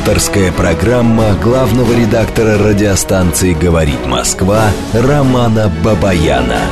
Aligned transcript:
Авторская 0.00 0.50
программа 0.50 1.34
главного 1.34 1.92
редактора 1.92 2.56
радиостанции 2.56 3.52
«Говорит 3.52 4.06
Москва» 4.06 4.70
Романа 4.94 5.70
Бабаяна. 5.84 6.62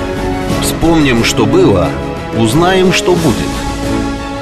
Вспомним, 0.63 1.25
что 1.25 1.45
было, 1.45 1.91
узнаем, 2.39 2.91
что 2.91 3.13
будет. 3.13 3.51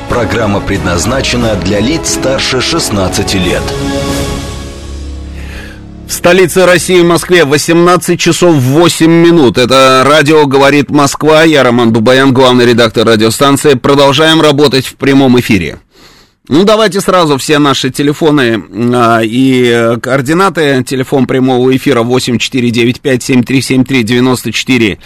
Программа 0.09 0.61
предназначена 0.61 1.57
для 1.57 1.81
лиц 1.81 2.11
старше 2.11 2.61
16 2.61 3.35
лет. 3.35 3.63
В 6.07 6.13
столице 6.13 6.65
России, 6.65 7.03
Москве, 7.03 7.45
18 7.45 8.21
часов 8.21 8.55
8 8.55 9.11
минут. 9.11 9.59
Это 9.59 10.05
радио 10.07 10.47
«Говорит 10.47 10.91
Москва». 10.91 11.43
Я 11.43 11.65
Роман 11.65 11.93
Бабаян, 11.93 12.33
главный 12.33 12.67
редактор 12.67 13.05
радиостанции. 13.05 13.75
Продолжаем 13.75 14.41
работать 14.41 14.87
в 14.87 14.95
прямом 14.95 15.41
эфире. 15.41 15.81
Ну, 16.49 16.63
давайте 16.63 17.01
сразу 17.01 17.39
все 17.39 17.59
наши 17.59 17.91
телефоны 17.91 18.63
а, 18.95 19.21
и 19.21 19.99
координаты. 20.01 20.85
Телефон 20.85 21.27
прямого 21.27 21.77
эфира 21.77 22.05
8495-7373-94 22.05 24.99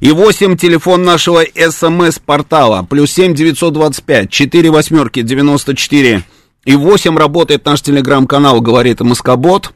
и 0.00 0.10
8 0.10 0.56
телефон 0.56 1.04
нашего 1.04 1.44
СМС-портала 1.44 2.86
плюс 2.88 3.12
7 3.12 3.34
925 3.34 4.30
4 4.30 4.70
восьмерки 4.70 5.20
94 5.20 6.22
и 6.64 6.74
8 6.74 7.18
работает 7.18 7.66
наш 7.66 7.82
телеграм-канал 7.82 8.62
«Говорит 8.62 9.00
МСК-бот». 9.00 9.74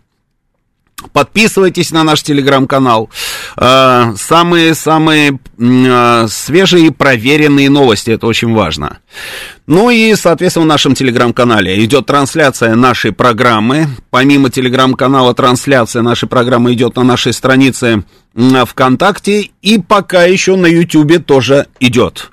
Подписывайтесь 1.12 1.92
на 1.92 2.02
наш 2.02 2.22
телеграм-канал. 2.22 3.10
Самые-самые 3.56 5.38
а, 5.60 6.26
свежие 6.28 6.86
и 6.86 6.90
проверенные 6.90 7.68
новости, 7.68 8.10
это 8.10 8.26
очень 8.26 8.52
важно. 8.52 8.98
Ну 9.66 9.90
и, 9.90 10.14
соответственно, 10.14 10.64
в 10.64 10.68
нашем 10.68 10.94
телеграм-канале 10.94 11.84
идет 11.84 12.06
трансляция 12.06 12.74
нашей 12.74 13.12
программы. 13.12 13.88
Помимо 14.10 14.50
телеграм-канала, 14.50 15.34
трансляция 15.34 16.02
нашей 16.02 16.28
программы 16.28 16.72
идет 16.72 16.96
на 16.96 17.04
нашей 17.04 17.32
странице 17.32 18.04
ВКонтакте. 18.34 19.50
И 19.62 19.78
пока 19.78 20.24
еще 20.24 20.56
на 20.56 20.66
Ютубе 20.66 21.18
тоже 21.18 21.66
идет. 21.78 22.30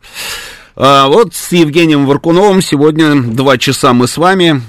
А, 0.80 1.08
вот 1.08 1.34
с 1.34 1.52
Евгением 1.52 2.06
Варкуновым 2.06 2.62
сегодня 2.62 3.20
два 3.20 3.58
часа 3.58 3.94
мы 3.94 4.08
с 4.08 4.16
вами 4.18 4.62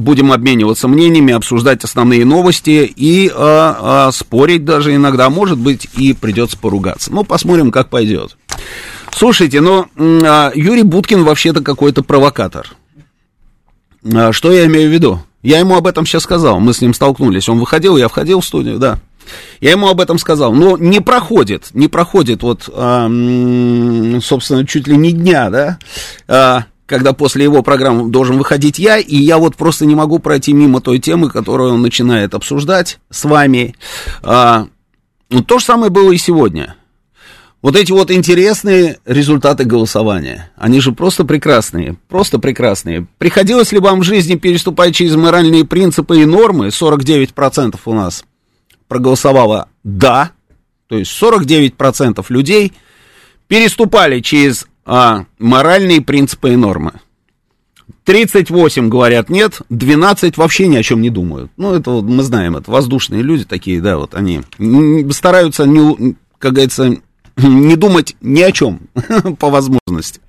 будем 0.00 0.32
обмениваться 0.32 0.88
мнениями, 0.88 1.32
обсуждать 1.32 1.84
основные 1.84 2.24
новости 2.24 2.92
и 2.94 3.30
а, 3.32 4.08
а, 4.08 4.12
спорить 4.12 4.64
даже 4.64 4.94
иногда, 4.94 5.30
может 5.30 5.58
быть, 5.58 5.88
и 5.96 6.12
придется 6.12 6.58
поругаться. 6.58 7.12
Ну, 7.12 7.24
посмотрим, 7.24 7.70
как 7.70 7.88
пойдет. 7.90 8.36
Слушайте, 9.12 9.60
ну, 9.60 9.86
а, 9.96 10.52
Юрий 10.54 10.82
Буткин 10.82 11.24
вообще-то 11.24 11.62
какой-то 11.62 12.02
провокатор. 12.02 12.68
А, 14.12 14.32
что 14.32 14.52
я 14.52 14.66
имею 14.66 14.88
в 14.88 14.92
виду? 14.92 15.20
Я 15.42 15.58
ему 15.58 15.76
об 15.76 15.86
этом 15.86 16.04
сейчас 16.04 16.24
сказал, 16.24 16.60
мы 16.60 16.74
с 16.74 16.80
ним 16.80 16.92
столкнулись. 16.92 17.48
Он 17.48 17.58
выходил, 17.58 17.96
я 17.96 18.08
входил 18.08 18.40
в 18.40 18.46
студию, 18.46 18.78
да. 18.78 18.98
Я 19.60 19.72
ему 19.72 19.88
об 19.88 20.00
этом 20.00 20.18
сказал, 20.18 20.52
но 20.52 20.76
не 20.76 21.00
проходит, 21.00 21.68
не 21.72 21.88
проходит 21.88 22.42
вот, 22.42 22.68
а, 22.72 23.06
собственно, 24.20 24.66
чуть 24.66 24.88
ли 24.88 24.96
не 24.96 25.12
дня, 25.12 25.50
да, 25.50 26.66
когда 26.90 27.12
после 27.12 27.44
его 27.44 27.62
программы 27.62 28.10
должен 28.10 28.36
выходить 28.36 28.80
я, 28.80 28.98
и 28.98 29.14
я 29.14 29.38
вот 29.38 29.54
просто 29.54 29.86
не 29.86 29.94
могу 29.94 30.18
пройти 30.18 30.52
мимо 30.52 30.80
той 30.80 30.98
темы, 30.98 31.30
которую 31.30 31.74
он 31.74 31.82
начинает 31.82 32.34
обсуждать 32.34 32.98
с 33.10 33.24
вами. 33.24 33.76
А, 34.24 34.66
ну, 35.30 35.44
то 35.44 35.60
же 35.60 35.64
самое 35.64 35.92
было 35.92 36.10
и 36.10 36.16
сегодня. 36.16 36.74
Вот 37.62 37.76
эти 37.76 37.92
вот 37.92 38.10
интересные 38.10 38.98
результаты 39.06 39.62
голосования, 39.62 40.50
они 40.56 40.80
же 40.80 40.90
просто 40.90 41.24
прекрасные, 41.24 41.96
просто 42.08 42.40
прекрасные. 42.40 43.06
Приходилось 43.18 43.70
ли 43.70 43.78
вам 43.78 44.00
в 44.00 44.02
жизни 44.02 44.34
переступать 44.34 44.92
через 44.92 45.14
моральные 45.14 45.64
принципы 45.64 46.20
и 46.20 46.24
нормы? 46.24 46.68
49% 46.68 47.78
у 47.84 47.94
нас 47.94 48.24
проголосовало 48.88 49.68
«да», 49.84 50.32
то 50.88 50.98
есть 50.98 51.12
49% 51.22 52.26
людей 52.30 52.72
переступали 53.46 54.18
через 54.18 54.66
а, 54.92 55.26
моральные 55.38 56.00
принципы 56.00 56.52
и 56.52 56.56
нормы. 56.56 56.94
38 58.06 58.88
говорят 58.88 59.30
нет, 59.30 59.60
12 59.68 60.36
вообще 60.36 60.66
ни 60.66 60.76
о 60.76 60.82
чем 60.82 61.00
не 61.00 61.10
думают. 61.10 61.52
Ну, 61.56 61.74
это 61.74 61.92
вот 61.92 62.04
мы 62.04 62.24
знаем, 62.24 62.56
это 62.56 62.72
воздушные 62.72 63.22
люди 63.22 63.44
такие, 63.44 63.80
да, 63.80 63.98
вот 63.98 64.16
они 64.16 64.42
стараются, 65.12 65.64
не, 65.64 66.16
как 66.38 66.54
говорится, 66.54 66.96
не 67.36 67.76
думать 67.76 68.16
ни 68.20 68.40
о 68.40 68.50
чем 68.50 68.80
по 69.38 69.48
возможности. 69.48 70.20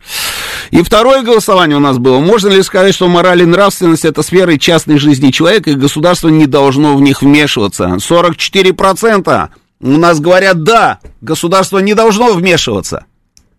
И 0.70 0.84
второе 0.84 1.24
голосование 1.24 1.78
у 1.78 1.82
нас 1.82 1.98
было. 1.98 2.20
Можно 2.20 2.50
ли 2.50 2.62
сказать, 2.62 2.94
что 2.94 3.08
мораль 3.08 3.42
и 3.42 3.46
нравственность 3.46 4.06
это 4.06 4.22
сферы 4.22 4.60
частной 4.60 5.00
жизни 5.00 5.32
человека, 5.32 5.72
и 5.72 5.76
государство 5.76 6.30
не 6.30 6.46
должно 6.46 6.96
в 6.96 7.02
них 7.02 7.24
вмешиваться? 7.24 7.98
44% 7.98 9.50
у 9.82 9.88
нас 9.88 10.20
говорят 10.20 10.62
да, 10.62 11.00
государство 11.20 11.80
не 11.80 11.96
должно 11.96 12.34
вмешиваться. 12.34 13.06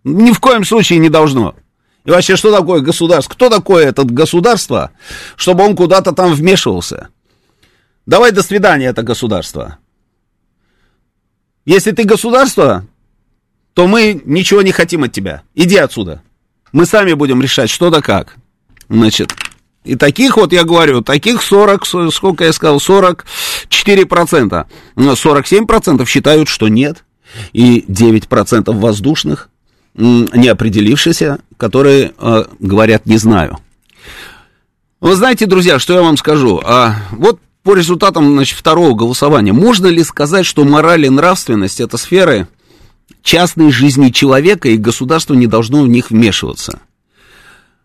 Ни 0.04 0.32
в 0.32 0.40
коем 0.40 0.64
случае 0.64 0.98
не 0.98 1.08
должно. 1.08 1.54
И 2.04 2.10
вообще, 2.10 2.36
что 2.36 2.50
такое 2.56 2.80
государство? 2.80 3.32
Кто 3.32 3.48
такое 3.48 3.86
это 3.86 4.04
государство, 4.04 4.90
чтобы 5.36 5.64
он 5.64 5.76
куда-то 5.76 6.12
там 6.12 6.34
вмешивался? 6.34 7.08
Давай 8.06 8.32
до 8.32 8.42
свидания, 8.42 8.86
это 8.86 9.02
государство. 9.04 9.78
Если 11.64 11.92
ты 11.92 12.02
государство, 12.02 12.84
то 13.74 13.86
мы 13.86 14.20
ничего 14.24 14.62
не 14.62 14.72
хотим 14.72 15.04
от 15.04 15.12
тебя. 15.12 15.42
Иди 15.54 15.76
отсюда. 15.76 16.22
Мы 16.72 16.86
сами 16.86 17.12
будем 17.12 17.40
решать, 17.40 17.70
что 17.70 17.90
да 17.90 18.00
как. 18.00 18.34
Значит, 18.88 19.32
и 19.84 19.94
таких 19.94 20.36
вот, 20.36 20.52
я 20.52 20.64
говорю, 20.64 21.02
таких 21.02 21.40
40, 21.42 21.86
сколько 22.12 22.44
я 22.44 22.52
сказал, 22.52 22.78
44%. 22.78 24.66
47% 24.96 26.06
считают, 26.06 26.48
что 26.48 26.66
нет. 26.66 27.04
И 27.52 27.84
9% 27.88 28.72
воздушных 28.72 29.51
не 29.94 30.48
определившиеся, 30.48 31.40
которые 31.56 32.12
э, 32.18 32.44
говорят 32.58 33.06
«не 33.06 33.18
знаю». 33.18 33.58
Вы 35.00 35.16
знаете, 35.16 35.46
друзья, 35.46 35.78
что 35.78 35.94
я 35.94 36.02
вам 36.02 36.16
скажу? 36.16 36.60
А, 36.64 36.94
вот 37.10 37.40
по 37.64 37.74
результатам 37.74 38.32
значит, 38.32 38.56
второго 38.56 38.94
голосования, 38.94 39.52
можно 39.52 39.88
ли 39.88 40.02
сказать, 40.04 40.46
что 40.46 40.64
мораль 40.64 41.06
и 41.06 41.10
нравственность– 41.10 41.80
это 41.80 41.96
сферы 41.96 42.48
частной 43.22 43.72
жизни 43.72 44.10
человека, 44.10 44.68
и 44.68 44.76
государство 44.76 45.34
не 45.34 45.46
должно 45.46 45.82
в 45.82 45.88
них 45.88 46.10
вмешиваться? 46.10 46.80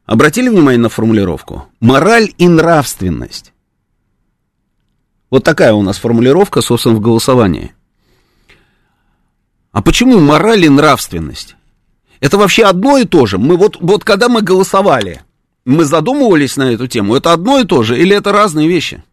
Обратили 0.05 0.47
внимание 0.47 0.79
на 0.79 0.89
формулировку? 0.89 1.67
Мораль 1.79 2.31
и 2.37 2.47
нравственность. 2.47 3.51
Вот 5.29 5.43
такая 5.43 5.73
у 5.73 5.81
нас 5.81 5.97
формулировка, 5.97 6.61
собственно, 6.61 6.95
в 6.95 7.01
голосовании. 7.01 7.73
А 9.71 9.81
почему 9.81 10.19
мораль 10.19 10.65
и 10.65 10.69
нравственность? 10.69 11.56
Это 12.19 12.37
вообще 12.37 12.63
одно 12.63 12.97
и 12.97 13.05
то 13.05 13.25
же. 13.25 13.37
Мы 13.37 13.57
вот, 13.57 13.77
вот 13.79 14.03
когда 14.03 14.29
мы 14.29 14.41
голосовали, 14.41 15.21
мы 15.65 15.85
задумывались 15.85 16.57
на 16.57 16.71
эту 16.71 16.87
тему, 16.87 17.15
это 17.15 17.33
одно 17.33 17.59
и 17.59 17.65
то 17.65 17.83
же 17.83 17.99
или 17.99 18.15
это 18.15 18.31
разные 18.31 18.67
вещи? 18.67 19.03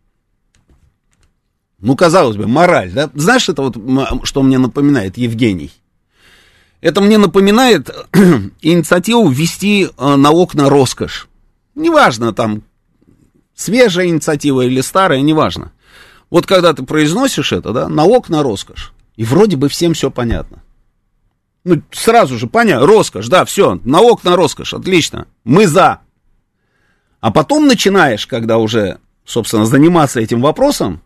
Ну, 1.78 1.96
казалось 1.96 2.36
бы, 2.36 2.46
мораль, 2.46 2.92
да? 2.92 3.10
Знаешь, 3.14 3.48
это 3.48 3.62
вот, 3.62 3.76
что 4.24 4.42
мне 4.42 4.58
напоминает 4.58 5.18
Евгений? 5.18 5.70
Это 6.80 7.00
мне 7.00 7.18
напоминает 7.18 7.90
инициативу 8.62 9.28
ввести 9.28 9.84
э, 9.86 10.16
на 10.16 10.30
окна 10.30 10.70
роскошь. 10.70 11.28
Неважно, 11.74 12.32
там, 12.32 12.62
свежая 13.54 14.06
инициатива 14.06 14.62
или 14.62 14.80
старая, 14.80 15.20
неважно. 15.20 15.72
Вот 16.30 16.46
когда 16.46 16.72
ты 16.72 16.82
произносишь 16.82 17.52
это, 17.52 17.72
да, 17.72 17.88
на 17.88 18.04
окна 18.04 18.42
роскошь, 18.42 18.92
и 19.16 19.24
вроде 19.24 19.56
бы 19.56 19.68
всем 19.68 19.94
все 19.94 20.10
понятно. 20.10 20.63
Ну, 21.64 21.82
сразу 21.92 22.38
же, 22.38 22.46
понятно, 22.46 22.86
роскошь, 22.86 23.28
да, 23.28 23.44
все, 23.46 23.80
на 23.84 24.00
окна 24.00 24.36
роскошь, 24.36 24.74
отлично, 24.74 25.26
мы 25.44 25.66
за. 25.66 26.00
А 27.20 27.30
потом 27.30 27.66
начинаешь, 27.66 28.26
когда 28.26 28.58
уже, 28.58 28.98
собственно, 29.24 29.64
заниматься 29.64 30.20
этим 30.20 30.42
вопросом, 30.42 31.00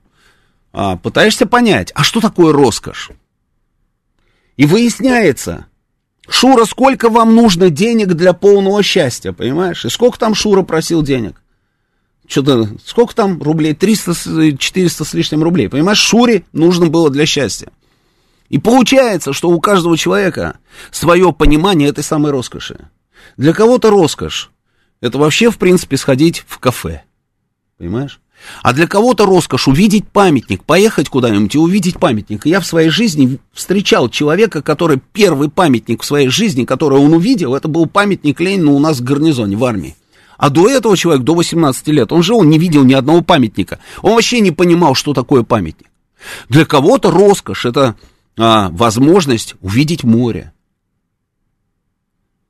а, 0.73 0.97
пытаешься 0.97 1.47
понять, 1.47 1.93
а 1.95 2.03
что 2.03 2.21
такое 2.21 2.53
роскошь? 2.53 3.11
И 4.57 4.67
выясняется, 4.67 5.67
Шура, 6.29 6.65
сколько 6.65 7.09
вам 7.09 7.37
нужно 7.37 7.71
денег 7.71 8.09
для 8.09 8.33
полного 8.33 8.83
счастья, 8.83 9.33
понимаешь? 9.33 9.85
И 9.85 9.89
сколько 9.89 10.19
там 10.19 10.35
Шура 10.35 10.63
просил 10.63 11.03
денег? 11.03 11.41
Что-то, 12.27 12.69
сколько 12.85 13.15
там 13.15 13.41
рублей? 13.41 13.75
300, 13.75 14.59
400 14.59 15.05
с 15.05 15.15
лишним 15.15 15.43
рублей, 15.43 15.69
понимаешь? 15.69 15.99
Шуре 15.99 16.45
нужно 16.53 16.89
было 16.89 17.11
для 17.11 17.25
счастья. 17.25 17.71
И 18.49 18.59
получается, 18.59 19.33
что 19.33 19.51
у 19.51 19.61
каждого 19.61 19.97
человека 19.97 20.59
свое 20.91 21.33
понимание 21.33 21.89
этой 21.89 22.05
самой 22.05 22.33
роскоши. 22.33 22.89
Для 23.37 23.53
кого-то 23.53 23.91
роскошь– 23.91 24.51
это 25.01 25.19
вообще, 25.19 25.51
в 25.51 25.59
принципе, 25.59 25.97
сходить 25.97 26.45
в 26.47 26.59
кафе. 26.59 27.03
Понимаешь? 27.77 28.21
А 28.63 28.73
для 28.73 28.87
кого-то 28.87 29.27
роскошь 29.27 29.69
увидеть 29.69 30.07
памятник, 30.09 30.65
поехать 30.65 31.09
куда-нибудь 31.09 31.55
и 31.55 31.59
увидеть 31.59 31.99
памятник. 31.99 32.47
Я 32.47 32.61
в 32.61 32.67
своей 32.67 32.89
жизни 32.89 33.39
встречал 33.53 34.09
человека, 34.09 34.63
который 34.63 35.01
первый 35.13 35.51
памятник 35.51 36.03
в 36.03 36.07
своей 36.07 36.29
жизни, 36.29 36.65
который 36.65 36.99
он 36.99 37.13
увидел, 37.13 37.55
это 37.55 37.69
был 37.69 37.87
памятник 37.87 38.41
Ленину 38.41 38.75
у 38.75 38.79
нас 38.79 39.01
в 39.01 39.05
гарнизоне, 39.05 39.57
в 39.57 39.65
армии. 39.65 39.97
А 40.37 40.51
до 40.51 40.71
этого 40.71 40.97
человек, 40.97 41.25
до 41.25 41.35
18 41.35 41.89
лет, 41.89 42.13
он 42.13 42.23
жил, 42.23 42.39
он 42.39 42.49
не 42.49 42.59
видел 42.59 42.85
ни 42.85 42.95
одного 42.95 43.23
памятника. 43.23 43.81
Он 44.03 44.15
вообще 44.15 44.39
не 44.39 44.53
понимал, 44.53 44.95
что 44.95 45.13
такое 45.13 45.43
памятник. 45.43 45.89
Для 46.49 46.65
кого-то 46.65 47.11
роскошь– 47.11 47.65
это 47.67 47.97
а, 48.39 48.71
возможность 48.71 49.57
увидеть 49.61 50.05
море. 50.05 50.53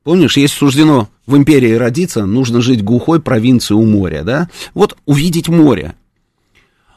Помнишь, 0.05 0.37
если 0.37 0.57
суждено 0.57 1.09
в 1.27 1.37
империи 1.37 1.73
родиться, 1.73 2.25
нужно 2.25 2.61
жить 2.61 2.81
в 2.81 2.85
глухой 2.85 3.21
провинции 3.21 3.75
у 3.75 3.85
моря, 3.85 4.23
да? 4.23 4.49
Вот 4.75 4.97
увидеть 5.07 5.49
море. 5.49 5.97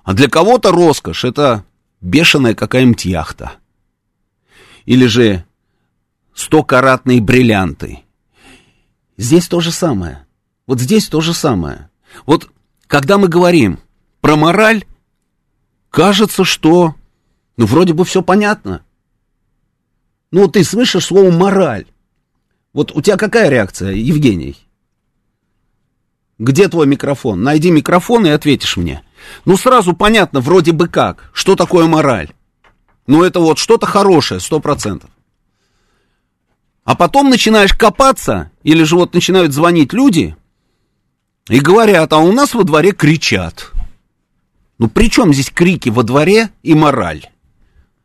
А 0.03 0.13
для 0.13 0.29
кого-то 0.29 0.71
роскошь– 0.71 1.23
это 1.25 1.65
бешеная 1.99 2.53
какая-нибудь 2.53 3.05
яхта. 3.05 3.53
Или 4.85 5.05
же 5.05 5.45
стокаратные 6.33 7.21
бриллианты. 7.21 7.99
Здесь 9.17 9.47
то 9.47 9.59
же 9.59 9.71
самое. 9.71 10.25
Вот 10.67 10.79
здесь 10.79 11.07
то 11.07 11.21
же 11.21 11.33
самое. 11.33 11.89
Вот 12.25 12.49
когда 12.87 13.17
мы 13.17 13.27
говорим 13.27 13.79
про 14.21 14.35
мораль, 14.35 14.85
кажется, 15.89 16.43
что, 16.43 16.95
ну, 17.61 17.67
вроде 17.67 17.93
бы 17.93 18.05
все 18.05 18.23
понятно. 18.23 18.83
Ну, 20.31 20.47
ты 20.47 20.63
слышишь 20.63 21.05
слово 21.05 21.29
«мораль». 21.29 21.85
Вот 22.73 22.91
у 22.91 23.03
тебя 23.03 23.17
какая 23.17 23.49
реакция, 23.49 23.91
Евгений? 23.91 24.57
Где 26.39 26.69
твой 26.69 26.87
микрофон? 26.87 27.43
Найди 27.43 27.69
микрофон 27.69 28.25
и 28.25 28.31
ответишь 28.31 28.77
мне. 28.77 29.03
Ну, 29.45 29.57
сразу 29.57 29.93
понятно, 29.93 30.39
вроде 30.39 30.71
бы 30.71 30.87
как, 30.87 31.29
что 31.33 31.55
такое 31.55 31.85
мораль. 31.85 32.31
Ну, 33.05 33.23
это 33.23 33.39
вот 33.39 33.59
что-то 33.59 33.85
хорошее, 33.85 34.39
сто 34.39 34.59
процентов. 34.59 35.11
А 36.83 36.95
потом 36.95 37.29
начинаешь 37.29 37.73
копаться, 37.73 38.49
или 38.63 38.81
же 38.81 38.95
вот 38.95 39.13
начинают 39.13 39.53
звонить 39.53 39.93
люди 39.93 40.35
и 41.47 41.59
говорят, 41.59 42.11
а 42.11 42.17
у 42.17 42.31
нас 42.31 42.55
во 42.55 42.63
дворе 42.63 42.91
кричат. 42.91 43.71
Ну, 44.79 44.89
при 44.89 45.11
чем 45.11 45.31
здесь 45.31 45.51
крики 45.51 45.89
во 45.89 46.01
дворе 46.01 46.49
и 46.63 46.73
мораль? 46.73 47.27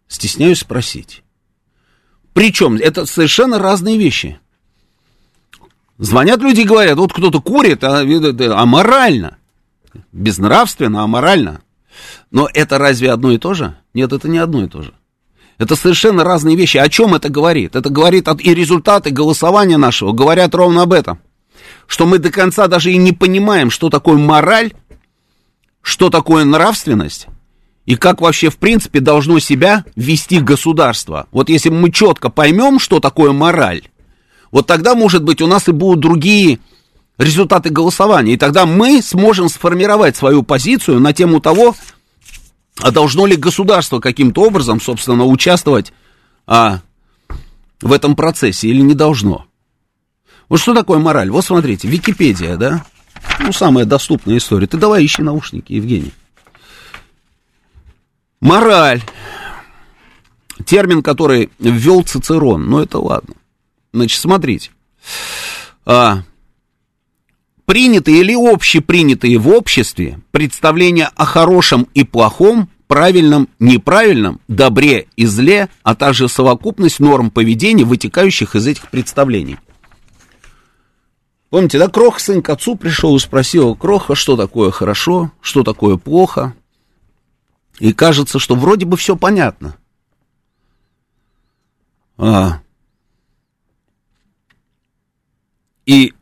Стесняюсь 0.08 0.60
спросить. 0.60 1.22
Причем 2.32 2.76
это 2.76 3.06
совершенно 3.06 3.58
разные 3.58 3.96
вещи. 3.96 4.38
Звонят 5.98 6.40
люди 6.40 6.60
и 6.60 6.64
говорят, 6.64 6.98
вот 6.98 7.12
кто-то 7.12 7.40
курит, 7.40 7.82
а, 7.82 8.00
а 8.02 8.66
морально. 8.66 9.38
Безнравственно, 10.12 11.02
а 11.02 11.06
морально. 11.06 11.62
Но 12.30 12.48
это 12.52 12.78
разве 12.78 13.10
одно 13.10 13.32
и 13.32 13.38
то 13.38 13.54
же? 13.54 13.76
Нет, 13.94 14.12
это 14.12 14.28
не 14.28 14.38
одно 14.38 14.64
и 14.64 14.68
то 14.68 14.82
же. 14.82 14.92
Это 15.58 15.74
совершенно 15.74 16.22
разные 16.22 16.56
вещи. 16.56 16.76
О 16.76 16.88
чем 16.88 17.14
это 17.14 17.30
говорит? 17.30 17.76
Это 17.76 17.88
говорит 17.88 18.28
и 18.40 18.54
результаты 18.54 19.10
голосования 19.10 19.78
нашего 19.78 20.12
говорят 20.12 20.54
ровно 20.54 20.82
об 20.82 20.92
этом. 20.92 21.18
Что 21.86 22.04
мы 22.04 22.18
до 22.18 22.30
конца 22.30 22.66
даже 22.66 22.92
и 22.92 22.98
не 22.98 23.12
понимаем, 23.12 23.70
что 23.70 23.88
такое 23.88 24.18
мораль, 24.18 24.74
что 25.80 26.10
такое 26.10 26.44
нравственность, 26.44 27.28
и 27.86 27.94
как 27.94 28.20
вообще, 28.20 28.50
в 28.50 28.58
принципе, 28.58 29.00
должно 29.00 29.38
себя 29.38 29.84
вести 29.94 30.40
государство. 30.40 31.28
Вот 31.30 31.48
если 31.48 31.70
мы 31.70 31.92
четко 31.92 32.30
поймем, 32.30 32.80
что 32.80 32.98
такое 32.98 33.32
мораль, 33.32 33.82
вот 34.50 34.66
тогда, 34.66 34.94
может 34.94 35.22
быть, 35.22 35.40
у 35.40 35.46
нас 35.46 35.68
и 35.68 35.72
будут 35.72 36.00
другие 36.00 36.58
результаты 37.16 37.70
голосования. 37.70 38.34
И 38.34 38.36
тогда 38.36 38.66
мы 38.66 39.00
сможем 39.02 39.48
сформировать 39.48 40.16
свою 40.16 40.42
позицию 40.42 41.00
на 41.00 41.12
тему 41.12 41.40
того, 41.40 41.76
а 42.80 42.90
должно 42.90 43.24
ли 43.24 43.36
государство 43.36 44.00
каким-то 44.00 44.42
образом, 44.42 44.80
собственно, 44.80 45.24
участвовать 45.24 45.92
а, 46.46 46.80
в 47.80 47.92
этом 47.92 48.16
процессе 48.16 48.68
или 48.68 48.80
не 48.80 48.94
должно? 48.94 49.46
Вот 50.48 50.60
что 50.60 50.74
такое 50.74 50.98
мораль? 50.98 51.30
Вот 51.30 51.44
смотрите, 51.44 51.88
Википедия, 51.88 52.56
да? 52.56 52.84
Ну, 53.40 53.52
самая 53.52 53.84
доступная 53.84 54.36
история. 54.36 54.66
Ты 54.66 54.76
давай 54.76 55.04
ищи 55.04 55.22
наушники, 55.22 55.72
Евгений. 55.72 56.12
Мораль. 58.46 59.02
Термин, 60.64 61.02
который 61.02 61.50
ввел 61.58 62.04
Цицерон. 62.04 62.70
Ну, 62.70 62.78
это 62.78 63.00
ладно. 63.00 63.34
Значит, 63.92 64.20
смотрите. 64.20 64.70
А, 65.84 66.22
принятые 67.64 68.20
или 68.20 68.34
общепринятые 68.34 69.38
в 69.38 69.48
обществе 69.48 70.20
представления 70.30 71.10
о 71.16 71.24
хорошем 71.24 71.88
и 71.92 72.04
плохом, 72.04 72.70
правильном, 72.86 73.48
неправильном, 73.58 74.40
добре 74.46 75.08
и 75.16 75.26
зле, 75.26 75.68
а 75.82 75.96
также 75.96 76.28
совокупность 76.28 77.00
норм 77.00 77.32
поведения, 77.32 77.82
вытекающих 77.82 78.54
из 78.54 78.64
этих 78.68 78.90
представлений. 78.90 79.56
Помните, 81.50 81.80
да, 81.80 81.88
Крох 81.88 82.20
сын 82.20 82.42
к 82.42 82.50
отцу 82.50 82.76
пришел 82.76 83.16
и 83.16 83.18
спросил, 83.18 83.74
Кроха, 83.74 84.14
что 84.14 84.36
такое 84.36 84.70
хорошо, 84.70 85.32
что 85.40 85.64
такое 85.64 85.96
плохо? 85.96 86.54
И 87.78 87.92
кажется, 87.92 88.38
что 88.38 88.54
вроде 88.54 88.86
бы 88.86 88.96
все 88.96 89.16
понятно. 89.16 89.76
А. 92.18 92.60
И 95.84 96.14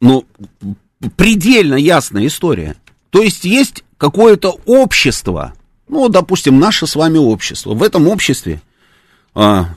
ну, 0.00 0.26
предельно 1.16 1.74
ясная 1.74 2.26
история. 2.26 2.76
То 3.10 3.22
есть 3.22 3.44
есть 3.44 3.84
какое-то 3.96 4.58
общество, 4.66 5.54
ну, 5.88 6.08
допустим, 6.08 6.58
наше 6.58 6.86
с 6.86 6.96
вами 6.96 7.18
общество. 7.18 7.74
В 7.74 7.82
этом 7.82 8.08
обществе 8.08 8.60
а, 9.34 9.76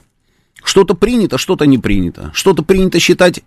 что-то 0.62 0.94
принято, 0.94 1.38
что-то 1.38 1.66
не 1.66 1.78
принято. 1.78 2.30
Что-то 2.34 2.62
принято 2.62 2.98
считать 2.98 3.40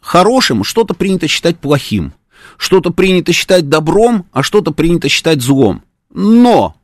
хорошим, 0.00 0.64
что-то 0.64 0.94
принято 0.94 1.28
считать 1.28 1.58
плохим. 1.58 2.12
Что-то 2.56 2.90
принято 2.90 3.32
считать 3.32 3.68
добром, 3.68 4.26
а 4.32 4.42
что-то 4.42 4.72
принято 4.72 5.08
считать 5.08 5.40
злом. 5.40 5.82
Но 6.12 6.76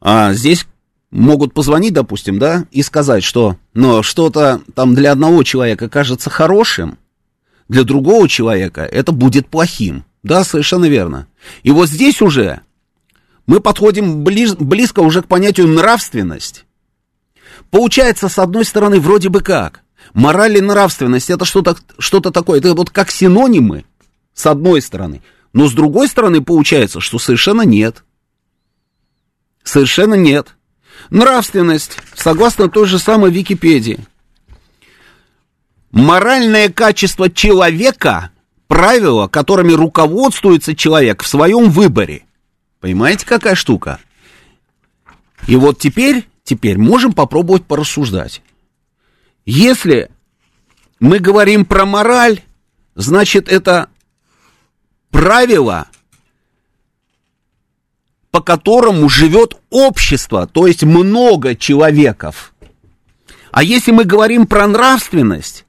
а, 0.00 0.32
здесь 0.32 0.66
могут 1.10 1.54
позвонить, 1.54 1.92
допустим, 1.92 2.38
да, 2.38 2.66
и 2.70 2.82
сказать, 2.82 3.22
что 3.22 3.56
но 3.74 4.02
что-то 4.02 4.60
там 4.74 4.94
для 4.94 5.12
одного 5.12 5.42
человека 5.42 5.88
кажется 5.88 6.30
хорошим, 6.30 6.98
для 7.68 7.84
другого 7.84 8.28
человека 8.28 8.82
это 8.82 9.12
будет 9.12 9.48
плохим. 9.48 10.04
Да, 10.22 10.44
совершенно 10.44 10.84
верно. 10.84 11.26
И 11.62 11.70
вот 11.70 11.88
здесь 11.88 12.22
уже 12.22 12.60
мы 13.46 13.60
подходим 13.60 14.22
близ, 14.22 14.54
близко 14.54 15.00
уже 15.00 15.22
к 15.22 15.26
понятию 15.26 15.68
нравственность. 15.68 16.64
Получается, 17.70 18.28
с 18.28 18.38
одной 18.38 18.64
стороны, 18.64 19.00
вроде 19.00 19.28
бы 19.28 19.40
как. 19.40 19.80
Мораль 20.14 20.58
и 20.58 20.60
нравственность 20.60 21.30
это 21.30 21.44
что-то 21.44 21.76
что 21.98 22.20
такое. 22.20 22.58
Это 22.58 22.74
вот 22.74 22.90
как 22.90 23.10
синонимы, 23.10 23.84
с 24.34 24.46
одной 24.46 24.82
стороны. 24.82 25.22
Но 25.52 25.68
с 25.68 25.72
другой 25.72 26.08
стороны, 26.08 26.40
получается, 26.40 27.00
что 27.00 27.18
совершенно 27.18 27.62
нет. 27.62 28.04
Совершенно 29.62 30.14
нет. 30.14 30.56
Нравственность, 31.10 31.98
согласно 32.14 32.68
той 32.68 32.86
же 32.86 32.98
самой 32.98 33.30
Википедии, 33.30 34.06
Моральное 35.90 36.70
качество 36.70 37.30
человека– 37.30 38.30
правила, 38.72 39.28
которыми 39.28 39.72
руководствуется 39.72 40.74
человек 40.74 41.22
в 41.22 41.26
своем 41.26 41.68
выборе. 41.68 42.24
Понимаете, 42.80 43.26
какая 43.26 43.54
штука? 43.54 44.00
И 45.46 45.56
вот 45.56 45.78
теперь, 45.78 46.26
теперь 46.42 46.78
можем 46.78 47.12
попробовать 47.12 47.66
порассуждать. 47.66 48.40
Если 49.44 50.10
мы 51.00 51.18
говорим 51.18 51.66
про 51.66 51.84
мораль, 51.84 52.40
значит 52.94 53.46
это 53.52 53.88
правило, 55.12 55.86
по 58.32 58.40
которому 58.40 59.08
живет 59.08 59.56
общество, 59.70 60.48
то 60.48 60.66
есть 60.66 60.82
много 60.82 61.54
человеков. 61.54 62.52
А 63.52 63.62
если 63.62 63.92
мы 63.92 64.04
говорим 64.04 64.46
про 64.46 64.66
нравственность, 64.66 65.66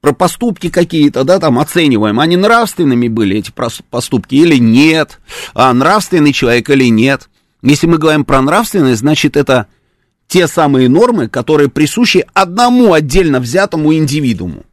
про 0.00 0.12
поступки 0.12 0.70
какие-то, 0.70 1.24
да, 1.24 1.40
там 1.40 1.58
оцениваем, 1.58 2.20
они 2.20 2.36
нравственными 2.36 3.08
были, 3.08 3.38
эти 3.38 3.52
поступки, 3.90 4.36
или 4.36 4.56
нет, 4.56 5.18
а 5.54 5.74
нравственный 5.74 6.32
человек 6.32 6.70
или 6.70 6.88
нет. 6.88 7.28
Если 7.62 7.88
мы 7.88 7.98
говорим 7.98 8.24
про 8.24 8.40
нравственность, 8.40 9.00
значит, 9.00 9.36
это 9.36 9.66
те 10.28 10.46
самые 10.46 10.88
нормы, 10.88 11.28
которые 11.28 11.68
присущи 11.68 12.24
одному 12.32 12.92
отдельно 12.92 13.40
взятому 13.40 13.92
индивидууму. 13.92 14.64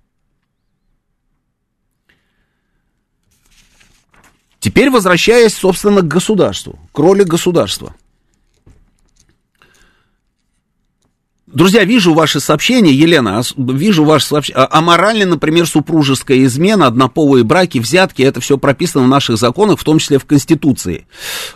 Теперь 4.65 4.89
возвращаясь, 4.89 5.53
собственно, 5.53 6.01
к 6.01 6.07
государству, 6.07 6.79
к 6.91 6.97
роли 6.97 7.21
государства– 7.21 7.93
Друзья, 11.45 11.85
вижу 11.85 12.15
ваши 12.15 12.39
сообщения, 12.39 12.91
Елена, 12.91 13.41
вижу 13.55 14.03
ваши 14.03 14.25
сообщения. 14.25 14.57
А, 14.57 14.79
аморально, 14.79 15.25
например, 15.25 15.67
супружеская 15.67 16.43
измена, 16.45 16.87
однополые 16.87 17.43
браки, 17.45 17.77
взятки, 17.77 18.23
это 18.23 18.41
все 18.41 18.57
прописано 18.57 19.05
в 19.05 19.07
наших 19.07 19.37
законах, 19.37 19.79
в 19.79 19.83
том 19.83 19.99
числе 19.99 20.17
в 20.17 20.25
Конституции. 20.25 21.05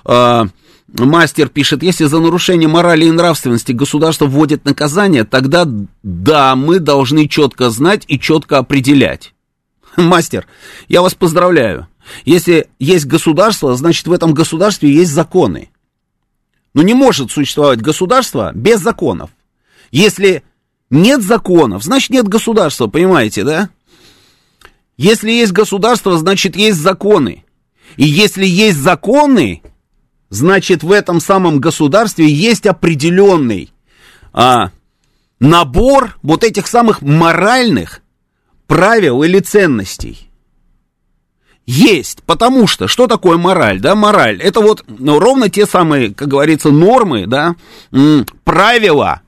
А, 0.05 0.47
Мастер 0.87 1.49
пишет, 1.49 1.81
если 1.81 2.05
за 2.05 2.19
нарушение 2.19 2.69
морали 2.69 3.05
и 3.05 3.11
нравственности 3.11 3.71
государство 3.71 4.25
вводит 4.27 4.63
наказание, 4.63 5.23
тогда 5.23 5.67
да, 6.03 6.55
мы 6.55 6.79
должны 6.79 7.27
четко 7.27 7.71
знать 7.71 8.05
и 8.07 8.19
четко 8.19 8.59
определять. 8.59 9.33
Мастер, 9.97 10.45
я 10.87 11.01
вас 11.01 11.15
поздравляю. 11.15 11.87
Если 12.25 12.69
есть 12.79 13.05
государство, 13.05 13.75
значит 13.75 14.07
в 14.07 14.11
этом 14.11 14.33
государстве 14.33 14.91
есть 14.91 15.11
законы. 15.11 15.69
Но 16.73 16.81
не 16.81 16.93
может 16.93 17.31
существовать 17.31 17.81
государство 17.81 18.51
без 18.53 18.79
законов. 18.79 19.31
Если 19.91 20.43
нет 20.89 21.21
законов, 21.21 21.83
значит 21.83 22.11
нет 22.11 22.27
государства, 22.27 22.87
понимаете, 22.87 23.43
да? 23.43 23.69
Если 24.97 25.31
есть 25.31 25.51
государство, 25.51 26.17
значит 26.17 26.55
есть 26.55 26.77
законы. 26.77 27.45
И 27.95 28.03
если 28.05 28.45
есть 28.45 28.77
законы, 28.77 29.61
значит 30.29 30.83
в 30.83 30.91
этом 30.91 31.19
самом 31.19 31.59
государстве 31.59 32.29
есть 32.29 32.65
определенный 32.65 33.71
а, 34.33 34.71
набор 35.39 36.17
вот 36.21 36.43
этих 36.43 36.67
самых 36.67 37.01
моральных 37.01 38.01
правил 38.67 39.23
или 39.23 39.39
ценностей. 39.39 40.28
Есть, 41.71 42.23
потому 42.25 42.65
что, 42.65 42.87
что 42.87 43.05
такое 43.05 43.37
мораль, 43.37 43.79
да, 43.79 43.93
мораль, 43.93 44.41
это 44.41 44.59
вот 44.59 44.83
ну, 44.87 45.19
ровно 45.19 45.51
те 45.51 45.67
самые, 45.67 46.11
как 46.11 46.27
говорится, 46.27 46.71
нормы, 46.71 47.27
да, 47.27 47.53
правила, 48.43 49.21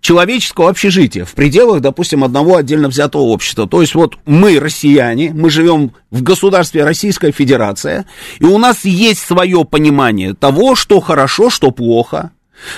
человеческого 0.00 0.70
общежития 0.70 1.24
в 1.24 1.32
пределах, 1.32 1.80
допустим, 1.80 2.22
одного 2.22 2.58
отдельно 2.58 2.88
взятого 2.88 3.22
общества. 3.22 3.66
То 3.66 3.80
есть 3.80 3.96
вот 3.96 4.18
мы, 4.24 4.60
россияне, 4.60 5.32
мы 5.34 5.50
живем 5.50 5.94
в 6.12 6.22
государстве 6.22 6.84
Российская 6.84 7.32
Федерация, 7.32 8.06
и 8.38 8.44
у 8.44 8.56
нас 8.56 8.84
есть 8.84 9.26
свое 9.26 9.64
понимание 9.64 10.34
того, 10.34 10.76
что 10.76 11.00
хорошо, 11.00 11.50
что 11.50 11.72
плохо, 11.72 12.30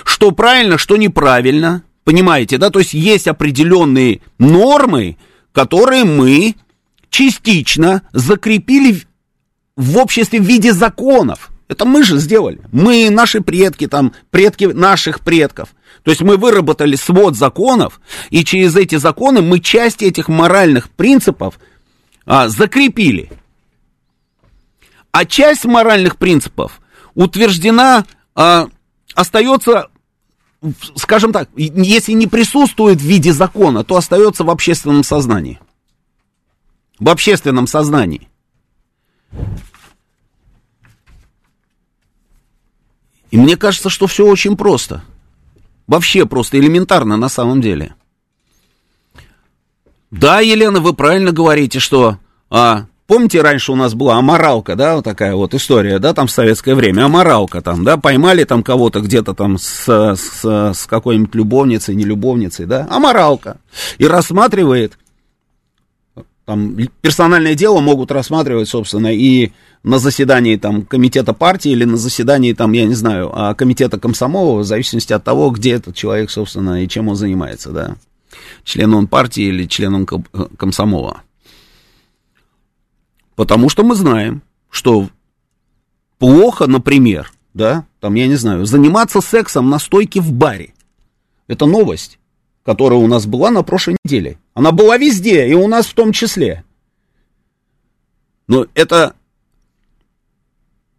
что 0.04 0.30
правильно, 0.30 0.78
что 0.78 0.96
неправильно, 0.96 1.82
понимаете, 2.04 2.56
да, 2.56 2.70
то 2.70 2.78
есть 2.78 2.94
есть 2.94 3.28
определенные 3.28 4.22
нормы, 4.38 5.18
которые 5.52 6.04
мы 6.04 6.54
частично 7.10 8.02
закрепили 8.12 9.02
в 9.76 9.98
обществе 9.98 10.40
в 10.40 10.44
виде 10.44 10.72
законов. 10.72 11.50
Это 11.68 11.84
мы 11.84 12.02
же 12.02 12.18
сделали. 12.18 12.60
Мы, 12.72 13.10
наши 13.10 13.40
предки, 13.40 13.86
там, 13.86 14.12
предки 14.30 14.64
наших 14.64 15.20
предков. 15.20 15.68
То 16.02 16.10
есть 16.10 16.22
мы 16.22 16.36
выработали 16.36 16.96
свод 16.96 17.36
законов, 17.36 18.00
и 18.30 18.44
через 18.44 18.74
эти 18.76 18.96
законы 18.96 19.42
мы 19.42 19.60
часть 19.60 20.02
этих 20.02 20.28
моральных 20.28 20.88
принципов 20.90 21.58
а, 22.24 22.48
закрепили. 22.48 23.30
А 25.12 25.24
часть 25.24 25.64
моральных 25.64 26.16
принципов 26.16 26.80
утверждена, 27.14 28.04
а, 28.34 28.68
остается, 29.14 29.88
скажем 30.96 31.32
так, 31.32 31.50
если 31.56 32.12
не 32.12 32.26
присутствует 32.26 32.98
в 32.98 33.04
виде 33.04 33.32
закона, 33.32 33.84
то 33.84 33.96
остается 33.96 34.44
в 34.44 34.50
общественном 34.50 35.04
сознании. 35.04 35.60
В 37.00 37.08
общественном 37.08 37.66
сознании. 37.66 38.28
И 43.30 43.36
мне 43.36 43.56
кажется, 43.56 43.88
что 43.88 44.06
все 44.06 44.26
очень 44.26 44.56
просто. 44.56 45.02
Вообще 45.86 46.26
просто 46.26 46.58
элементарно 46.58 47.16
на 47.16 47.28
самом 47.28 47.60
деле. 47.60 47.94
Да, 50.10 50.40
Елена, 50.40 50.80
вы 50.80 50.92
правильно 50.92 51.32
говорите, 51.32 51.78
что... 51.78 52.18
А, 52.48 52.86
помните, 53.06 53.40
раньше 53.42 53.72
у 53.72 53.76
нас 53.76 53.94
была 53.94 54.16
аморалка, 54.16 54.76
да, 54.76 54.96
вот 54.96 55.04
такая 55.04 55.34
вот 55.34 55.54
история, 55.54 56.00
да, 56.00 56.12
там 56.14 56.26
в 56.26 56.32
советское 56.32 56.74
время, 56.74 57.06
аморалка 57.06 57.60
там, 57.60 57.84
да, 57.84 57.96
поймали 57.96 58.44
там 58.44 58.62
кого-то 58.62 59.00
где-то 59.00 59.34
там 59.34 59.56
с, 59.56 59.88
с, 59.88 60.44
с 60.44 60.86
какой-нибудь 60.86 61.34
любовницей, 61.34 61.94
не 61.94 62.04
любовницей, 62.04 62.66
да, 62.66 62.86
аморалка. 62.90 63.58
И 63.98 64.06
рассматривает, 64.06 64.98
там, 66.50 66.76
персональное 67.00 67.54
дело 67.54 67.78
могут 67.78 68.10
рассматривать, 68.10 68.68
собственно, 68.68 69.14
и 69.14 69.52
на 69.84 70.00
заседании 70.00 70.56
там 70.56 70.82
комитета 70.82 71.32
партии 71.32 71.70
или 71.70 71.84
на 71.84 71.96
заседании 71.96 72.54
там, 72.54 72.72
я 72.72 72.86
не 72.86 72.94
знаю, 72.94 73.30
а, 73.32 73.54
комитета 73.54 74.00
комсомола, 74.00 74.58
в 74.58 74.64
зависимости 74.64 75.12
от 75.12 75.22
того, 75.22 75.50
где 75.50 75.74
этот 75.74 75.94
человек, 75.94 76.28
собственно, 76.28 76.82
и 76.82 76.88
чем 76.88 77.06
он 77.06 77.14
занимается, 77.14 77.70
да. 77.70 77.94
Член 78.64 78.92
он 78.94 79.06
партии 79.06 79.44
или 79.44 79.66
член 79.66 79.94
он 79.94 80.06
комсомола. 80.06 81.22
Потому 83.36 83.68
что 83.68 83.84
мы 83.84 83.94
знаем, 83.94 84.42
что 84.70 85.08
плохо, 86.18 86.66
например, 86.66 87.30
да, 87.54 87.84
там, 88.00 88.14
я 88.14 88.26
не 88.26 88.34
знаю, 88.34 88.64
заниматься 88.64 89.20
сексом 89.20 89.70
на 89.70 89.78
стойке 89.78 90.20
в 90.20 90.32
баре. 90.32 90.74
Это 91.46 91.66
новость, 91.66 92.18
которая 92.64 92.98
у 92.98 93.06
нас 93.06 93.26
была 93.26 93.52
на 93.52 93.62
прошлой 93.62 93.96
неделе. 94.04 94.36
Она 94.54 94.72
была 94.72 94.96
везде, 94.96 95.48
и 95.48 95.54
у 95.54 95.68
нас 95.68 95.86
в 95.86 95.94
том 95.94 96.12
числе. 96.12 96.64
Но 98.46 98.66
это 98.74 99.14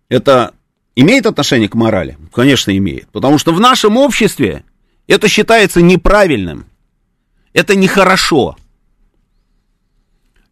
это 0.08 0.54
имеет 0.96 1.26
отношение 1.26 1.70
к 1.70 1.76
морали? 1.76 2.18
Конечно, 2.34 2.76
имеет. 2.76 3.10
Потому 3.10 3.38
что 3.38 3.54
в 3.54 3.60
нашем 3.60 3.98
обществе 3.98 4.64
это 5.08 5.28
считается 5.28 5.82
неправильным. 5.82 6.66
Это 7.54 7.76
нехорошо. 7.76 8.58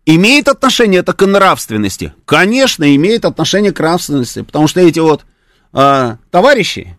Имеет 0.06 0.48
отношение 0.48 1.00
это 1.00 1.14
к 1.14 1.26
нравственности? 1.26 2.14
Конечно, 2.26 2.96
имеет 2.96 3.26
отношение 3.26 3.72
к 3.72 3.80
нравственности. 3.80 4.42
Потому 4.42 4.68
что 4.68 4.82
эти 4.82 5.00
вот 5.00 5.26
э, 5.74 6.18
товарищи, 6.32 6.98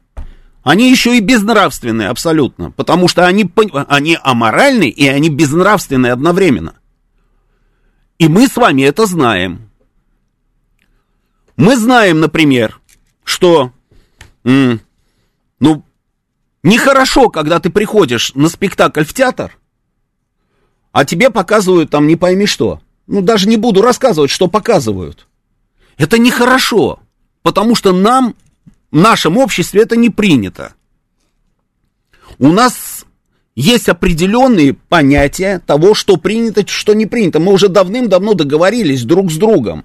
они 0.63 0.91
еще 0.91 1.17
и 1.17 1.21
безнравственные 1.21 2.09
абсолютно. 2.09 2.71
Потому 2.71 3.09
что 3.09 3.27
они, 3.27 3.51
они 3.89 4.19
аморальны 4.23 4.89
и 4.89 5.07
они 5.09 5.29
безнравственные 5.31 6.13
одновременно. 6.13 6.75
И 8.19 8.29
мы 8.29 8.47
с 8.47 8.57
вами 8.57 8.83
это 8.83 9.07
знаем. 9.07 9.71
Мы 11.57 11.77
знаем, 11.77 12.21
например, 12.21 12.81
что, 13.25 13.73
ну, 14.45 15.85
нехорошо, 16.63 17.31
когда 17.31 17.61
ты 17.61 17.71
приходишь 17.71 18.35
на 18.35 18.49
спектакль 18.49 19.05
в 19.05 19.15
театр, 19.15 19.57
а 20.93 21.05
тебе 21.05 21.31
показывают 21.31 21.91
там 21.91 22.07
не 22.07 22.17
пойми 22.17 22.47
что. 22.47 22.81
Ну, 23.07 23.23
даже 23.23 23.49
не 23.49 23.57
буду 23.57 23.83
рассказывать, 23.83 24.31
что 24.31 24.49
показывают. 24.49 25.27
Это 25.97 26.19
нехорошо, 26.19 27.01
потому 27.43 27.75
что 27.75 27.93
нам, 27.93 28.35
в 28.91 28.99
нашем 28.99 29.39
обществе, 29.39 29.83
это 29.83 29.97
не 29.97 30.11
принято. 30.11 30.75
У 32.39 32.49
нас 32.49 33.05
есть 33.55 33.89
определенные 33.89 34.75
понятия 34.75 35.61
того, 35.67 35.95
что 35.95 36.17
принято, 36.17 36.67
что 36.67 36.95
не 36.95 37.07
принято. 37.07 37.41
Мы 37.41 37.53
уже 37.53 37.69
давным-давно 37.69 38.35
договорились 38.35 39.05
друг 39.05 39.31
с 39.31 39.37
другом. 39.37 39.85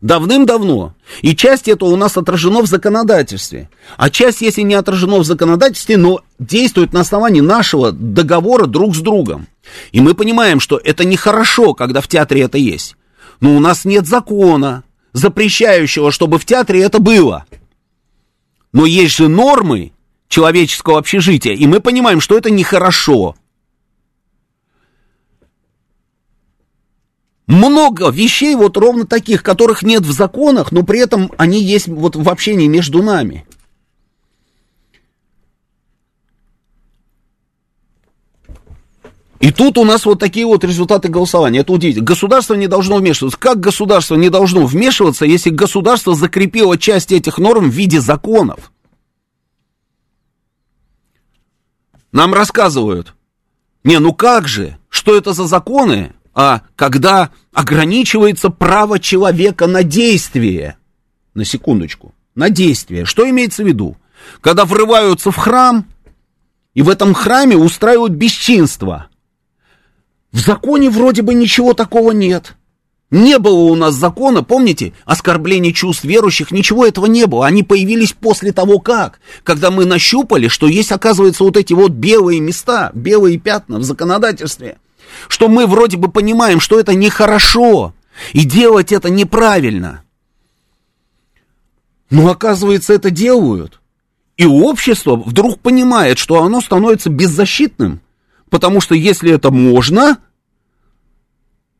Давным-давно. 0.00 0.94
И 1.22 1.34
часть 1.34 1.68
этого 1.68 1.90
у 1.90 1.96
нас 1.96 2.16
отражено 2.16 2.60
в 2.60 2.66
законодательстве. 2.66 3.70
А 3.96 4.10
часть, 4.10 4.42
если 4.42 4.60
не 4.62 4.74
отражено 4.74 5.18
в 5.18 5.24
законодательстве, 5.24 5.96
но 5.96 6.20
действует 6.38 6.92
на 6.92 7.00
основании 7.00 7.40
нашего 7.40 7.92
договора 7.92 8.66
друг 8.66 8.94
с 8.94 9.00
другом. 9.00 9.46
И 9.92 10.00
мы 10.00 10.14
понимаем, 10.14 10.60
что 10.60 10.78
это 10.82 11.04
нехорошо, 11.04 11.72
когда 11.72 12.00
в 12.00 12.08
театре 12.08 12.42
это 12.42 12.58
есть. 12.58 12.96
Но 13.40 13.56
у 13.56 13.60
нас 13.60 13.84
нет 13.84 14.06
закона, 14.06 14.84
запрещающего, 15.12 16.10
чтобы 16.10 16.38
в 16.38 16.44
театре 16.44 16.82
это 16.82 16.98
было. 16.98 17.46
Но 18.74 18.84
есть 18.84 19.14
же 19.14 19.28
нормы 19.28 19.92
человеческого 20.28 20.98
общежития, 20.98 21.54
и 21.54 21.66
мы 21.66 21.80
понимаем, 21.80 22.20
что 22.20 22.36
это 22.36 22.50
нехорошо. 22.50 23.36
много 27.46 28.10
вещей 28.10 28.54
вот 28.56 28.76
ровно 28.76 29.06
таких, 29.06 29.42
которых 29.42 29.82
нет 29.82 30.02
в 30.02 30.12
законах, 30.12 30.72
но 30.72 30.82
при 30.82 31.00
этом 31.00 31.30
они 31.36 31.62
есть 31.62 31.88
вот 31.88 32.16
в 32.16 32.28
общении 32.28 32.66
между 32.66 33.02
нами. 33.02 33.46
И 39.44 39.52
тут 39.52 39.76
у 39.76 39.84
нас 39.84 40.06
вот 40.06 40.18
такие 40.18 40.46
вот 40.46 40.64
результаты 40.64 41.08
голосования. 41.08 41.58
Это 41.58 41.74
удивительно. 41.74 42.06
Государство 42.06 42.54
не 42.54 42.66
должно 42.66 42.96
вмешиваться. 42.96 43.38
Как 43.38 43.60
государство 43.60 44.14
не 44.14 44.30
должно 44.30 44.64
вмешиваться, 44.64 45.26
если 45.26 45.50
государство 45.50 46.14
закрепило 46.14 46.78
часть 46.78 47.12
этих 47.12 47.36
норм 47.36 47.68
в 47.68 47.74
виде 47.74 48.00
законов? 48.00 48.72
Нам 52.10 52.32
рассказывают. 52.32 53.12
Не, 53.82 53.98
ну 53.98 54.14
как 54.14 54.48
же? 54.48 54.78
Что 54.88 55.14
это 55.14 55.34
за 55.34 55.44
законы? 55.44 56.14
а 56.34 56.62
когда 56.74 57.28
ограничивается 57.52 58.48
право 58.48 58.98
человека 58.98 59.66
на 59.66 59.82
действие. 59.82 60.78
На 61.34 61.44
секундочку. 61.44 62.14
На 62.34 62.48
действие. 62.48 63.04
Что 63.04 63.28
имеется 63.28 63.62
в 63.62 63.66
виду? 63.66 63.98
Когда 64.40 64.64
врываются 64.64 65.30
в 65.30 65.36
храм, 65.36 65.86
и 66.72 66.80
в 66.80 66.88
этом 66.88 67.12
храме 67.12 67.58
устраивают 67.58 68.14
бесчинство. 68.14 69.10
В 70.34 70.40
законе 70.40 70.90
вроде 70.90 71.22
бы 71.22 71.32
ничего 71.32 71.74
такого 71.74 72.10
нет. 72.10 72.56
Не 73.12 73.38
было 73.38 73.70
у 73.70 73.76
нас 73.76 73.94
закона, 73.94 74.42
помните, 74.42 74.92
оскорбление 75.04 75.72
чувств 75.72 76.02
верующих, 76.02 76.50
ничего 76.50 76.84
этого 76.84 77.06
не 77.06 77.26
было. 77.26 77.46
Они 77.46 77.62
появились 77.62 78.12
после 78.12 78.50
того, 78.52 78.80
как, 78.80 79.20
когда 79.44 79.70
мы 79.70 79.84
нащупали, 79.84 80.48
что 80.48 80.66
есть, 80.66 80.90
оказывается, 80.90 81.44
вот 81.44 81.56
эти 81.56 81.72
вот 81.72 81.92
белые 81.92 82.40
места, 82.40 82.90
белые 82.94 83.38
пятна 83.38 83.78
в 83.78 83.84
законодательстве. 83.84 84.78
Что 85.28 85.46
мы 85.46 85.68
вроде 85.68 85.98
бы 85.98 86.10
понимаем, 86.10 86.58
что 86.58 86.80
это 86.80 86.94
нехорошо, 86.94 87.94
и 88.32 88.44
делать 88.44 88.90
это 88.90 89.10
неправильно. 89.10 90.02
Но 92.10 92.28
оказывается, 92.28 92.92
это 92.92 93.12
делают. 93.12 93.80
И 94.36 94.46
общество 94.46 95.14
вдруг 95.14 95.60
понимает, 95.60 96.18
что 96.18 96.42
оно 96.42 96.60
становится 96.60 97.08
беззащитным. 97.08 98.00
Потому 98.54 98.80
что 98.80 98.94
если 98.94 99.32
это 99.32 99.50
можно, 99.50 100.18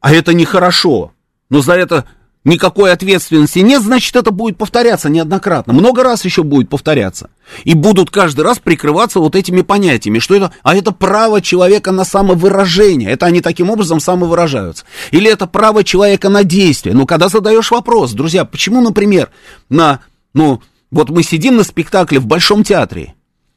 а 0.00 0.12
это 0.12 0.35
нехорошо, 0.35 1.12
но 1.49 1.62
за 1.62 1.75
это 1.75 2.04
никакой 2.43 2.90
ответственности 2.90 3.61
нет, 3.61 3.81
значит, 3.81 4.16
это 4.16 4.33
будет 4.33 4.59
повторяться 4.59 5.09
неоднократно. 5.09 5.73
Много 5.73 6.02
раз 6.02 6.25
еще 6.25 6.43
будет 6.43 6.69
повторяться. 6.69 7.31
И 7.62 7.75
будут 7.75 8.11
каждый 8.11 8.40
раз 8.40 8.59
прикрываться 8.59 9.21
вот 9.21 9.37
этими 9.37 9.62
понятиями, 9.62 10.19
что 10.19 10.35
это, 10.35 10.52
а 10.64 10.75
это 10.75 10.90
право 10.90 11.40
человека 11.40 11.93
на 11.93 12.04
самовыражение. 12.04 13.12
Это 13.12 13.26
они 13.26 13.40
таким 13.40 13.71
образом 13.71 14.00
самовыражаются. 14.00 14.85
Или 15.12 15.31
это 15.31 15.47
право 15.47 15.85
человека 15.85 16.28
на 16.28 16.43
действие. 16.43 16.97
Ну, 16.97 17.07
когда 17.07 17.28
задаешь 17.28 17.71
вопрос, 17.71 18.14
друзья, 18.14 18.45
почему, 18.45 18.81
например, 18.81 19.31
на, 19.69 20.00
ну, 20.33 20.61
вот 20.90 21.09
мы 21.11 21.23
сидим 21.23 21.54
на 21.54 21.62
спектакле 21.62 22.19
в 22.19 22.26
Большом 22.26 22.64
театре, 22.64 23.14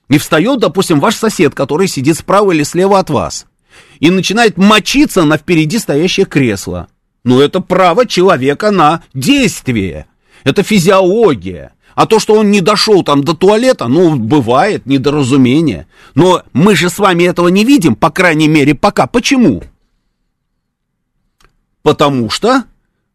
и 0.09 0.17
встает, 0.17 0.59
допустим, 0.59 0.99
ваш 0.99 1.15
сосед, 1.15 1.53
который 1.53 1.87
сидит 1.87 2.17
справа 2.17 2.51
или 2.51 2.63
слева 2.63 2.99
от 2.99 3.09
вас, 3.09 3.45
и 3.99 4.09
начинает 4.09 4.57
мочиться 4.57 5.23
на 5.23 5.37
впереди 5.37 5.79
стоящее 5.79 6.25
кресло. 6.25 6.87
Ну, 7.23 7.41
это 7.41 7.59
право 7.59 8.05
человека 8.05 8.71
на 8.71 9.03
действие. 9.13 10.05
Это 10.43 10.63
физиология. 10.63 11.73
А 11.93 12.05
то, 12.05 12.19
что 12.19 12.35
он 12.35 12.51
не 12.51 12.61
дошел 12.61 13.03
там 13.03 13.23
до 13.23 13.33
туалета, 13.33 13.87
ну, 13.87 14.15
бывает, 14.15 14.85
недоразумение. 14.85 15.87
Но 16.13 16.43
мы 16.53 16.75
же 16.75 16.89
с 16.89 16.99
вами 16.99 17.23
этого 17.23 17.47
не 17.47 17.65
видим, 17.65 17.95
по 17.95 18.11
крайней 18.11 18.47
мере, 18.47 18.75
пока. 18.75 19.07
Почему? 19.07 19.63
Потому 21.81 22.29
что 22.29 22.65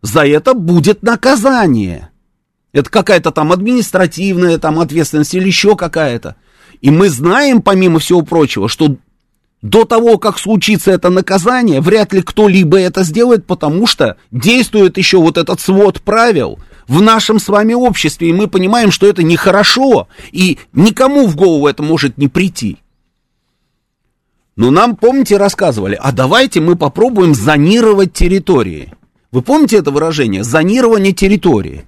за 0.02 0.26
это 0.26 0.52
будет 0.52 1.02
наказание. 1.02 2.10
Это 2.72 2.90
какая-то 2.90 3.30
там 3.30 3.52
административная 3.52 4.58
там 4.58 4.80
ответственность 4.80 5.34
или 5.34 5.46
еще 5.46 5.76
какая-то. 5.76 6.36
И 6.82 6.90
мы 6.90 7.08
знаем, 7.08 7.62
помимо 7.62 8.00
всего 8.00 8.22
прочего, 8.22 8.68
что 8.68 8.96
до 9.62 9.84
того, 9.84 10.18
как 10.18 10.38
случится 10.38 10.90
это 10.90 11.08
наказание, 11.08 11.80
вряд 11.80 12.12
ли 12.12 12.20
кто-либо 12.20 12.78
это 12.78 13.04
сделает, 13.04 13.46
потому 13.46 13.86
что 13.86 14.16
действует 14.32 14.98
еще 14.98 15.18
вот 15.18 15.38
этот 15.38 15.60
свод 15.60 16.02
правил 16.02 16.58
в 16.88 17.00
нашем 17.00 17.38
с 17.38 17.48
вами 17.48 17.72
обществе, 17.72 18.28
и 18.28 18.32
мы 18.32 18.48
понимаем, 18.48 18.90
что 18.90 19.06
это 19.06 19.22
нехорошо, 19.22 20.08
и 20.32 20.58
никому 20.72 21.28
в 21.28 21.36
голову 21.36 21.68
это 21.68 21.84
может 21.84 22.18
не 22.18 22.26
прийти. 22.26 22.78
Но 24.56 24.72
нам, 24.72 24.96
помните, 24.96 25.36
рассказывали, 25.36 25.96
а 25.98 26.10
давайте 26.10 26.60
мы 26.60 26.76
попробуем 26.76 27.34
зонировать 27.34 28.12
территории. 28.12 28.92
Вы 29.30 29.42
помните 29.42 29.78
это 29.78 29.92
выражение? 29.92 30.42
Зонирование 30.42 31.12
территории. 31.12 31.86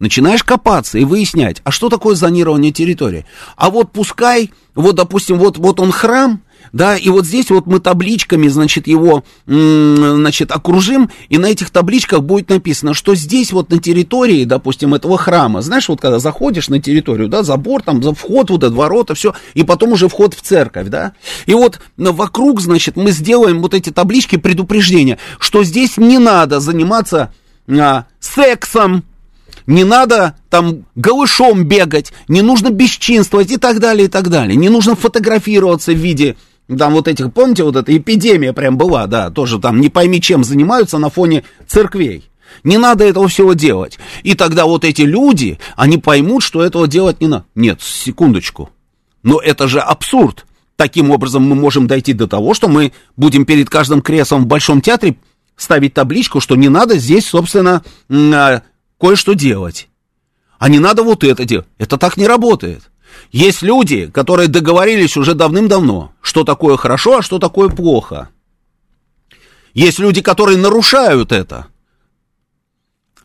Начинаешь 0.00 0.42
копаться 0.42 0.98
и 0.98 1.04
выяснять, 1.04 1.60
а 1.62 1.70
что 1.70 1.90
такое 1.90 2.14
зонирование 2.14 2.72
территории? 2.72 3.26
А 3.56 3.68
вот 3.68 3.92
пускай, 3.92 4.50
вот, 4.74 4.96
допустим, 4.96 5.38
вот, 5.38 5.58
вот 5.58 5.78
он 5.78 5.92
храм, 5.92 6.40
да, 6.72 6.96
и 6.96 7.10
вот 7.10 7.26
здесь 7.26 7.50
вот 7.50 7.66
мы 7.66 7.80
табличками, 7.80 8.48
значит, 8.48 8.86
его, 8.86 9.24
значит, 9.46 10.52
окружим, 10.52 11.10
и 11.28 11.36
на 11.36 11.46
этих 11.46 11.68
табличках 11.68 12.22
будет 12.22 12.48
написано, 12.48 12.94
что 12.94 13.14
здесь 13.14 13.52
вот 13.52 13.68
на 13.68 13.78
территории, 13.78 14.44
допустим, 14.44 14.94
этого 14.94 15.18
храма, 15.18 15.60
знаешь, 15.60 15.90
вот 15.90 16.00
когда 16.00 16.18
заходишь 16.18 16.68
на 16.68 16.80
территорию, 16.80 17.28
да, 17.28 17.42
забор, 17.42 17.82
там, 17.82 18.02
за 18.02 18.14
вход, 18.14 18.48
вот 18.48 18.64
это 18.64 18.72
ворота, 18.72 19.14
все, 19.14 19.34
и 19.52 19.64
потом 19.64 19.92
уже 19.92 20.08
вход 20.08 20.32
в 20.32 20.40
церковь, 20.40 20.88
да, 20.88 21.12
и 21.44 21.52
вот 21.52 21.78
вокруг, 21.98 22.62
значит, 22.62 22.96
мы 22.96 23.10
сделаем 23.10 23.60
вот 23.60 23.74
эти 23.74 23.90
таблички 23.90 24.36
предупреждения, 24.36 25.18
что 25.38 25.62
здесь 25.62 25.98
не 25.98 26.16
надо 26.18 26.60
заниматься 26.60 27.34
а, 27.68 28.06
сексом, 28.18 29.04
не 29.70 29.84
надо 29.84 30.34
там 30.50 30.84
голышом 30.96 31.64
бегать, 31.64 32.12
не 32.26 32.42
нужно 32.42 32.70
бесчинствовать 32.70 33.52
и 33.52 33.56
так 33.56 33.78
далее, 33.78 34.06
и 34.06 34.08
так 34.08 34.28
далее. 34.28 34.56
Не 34.56 34.68
нужно 34.68 34.96
фотографироваться 34.96 35.92
в 35.92 35.96
виде 35.96 36.36
там 36.76 36.92
вот 36.92 37.06
этих, 37.06 37.32
помните, 37.32 37.62
вот 37.62 37.76
эта 37.76 37.96
эпидемия 37.96 38.52
прям 38.52 38.76
была, 38.76 39.06
да, 39.06 39.30
тоже 39.30 39.58
там 39.58 39.80
не 39.80 39.88
пойми 39.88 40.20
чем 40.20 40.44
занимаются 40.44 40.98
на 40.98 41.08
фоне 41.08 41.44
церквей. 41.68 42.28
Не 42.64 42.78
надо 42.78 43.04
этого 43.04 43.28
всего 43.28 43.54
делать. 43.54 43.98
И 44.24 44.34
тогда 44.34 44.66
вот 44.66 44.84
эти 44.84 45.02
люди, 45.02 45.58
они 45.76 45.98
поймут, 45.98 46.42
что 46.42 46.64
этого 46.64 46.88
делать 46.88 47.20
не 47.20 47.28
надо. 47.28 47.44
Нет, 47.54 47.80
секундочку. 47.80 48.70
Но 49.22 49.38
это 49.38 49.68
же 49.68 49.78
абсурд. 49.78 50.46
Таким 50.74 51.10
образом 51.12 51.44
мы 51.48 51.54
можем 51.54 51.86
дойти 51.86 52.12
до 52.12 52.26
того, 52.26 52.54
что 52.54 52.68
мы 52.68 52.92
будем 53.16 53.44
перед 53.44 53.70
каждым 53.70 54.02
креслом 54.02 54.44
в 54.44 54.46
Большом 54.46 54.80
театре 54.80 55.16
ставить 55.56 55.94
табличку, 55.94 56.40
что 56.40 56.56
не 56.56 56.68
надо 56.68 56.98
здесь, 56.98 57.26
собственно, 57.26 57.84
а, 58.10 58.62
кое-что 59.00 59.32
делать. 59.32 59.88
А 60.58 60.68
не 60.68 60.78
надо 60.78 61.02
вот 61.02 61.24
это 61.24 61.44
делать. 61.44 61.66
Это 61.78 61.96
так 61.96 62.16
не 62.16 62.26
работает. 62.26 62.90
Есть 63.32 63.62
люди, 63.62 64.06
которые 64.06 64.48
договорились 64.48 65.16
уже 65.16 65.34
давным-давно, 65.34 66.12
что 66.20 66.44
такое 66.44 66.76
хорошо, 66.76 67.18
а 67.18 67.22
что 67.22 67.38
такое 67.38 67.68
плохо. 67.70 68.28
Есть 69.72 69.98
люди, 69.98 70.20
которые 70.20 70.58
нарушают 70.58 71.32
это. 71.32 71.66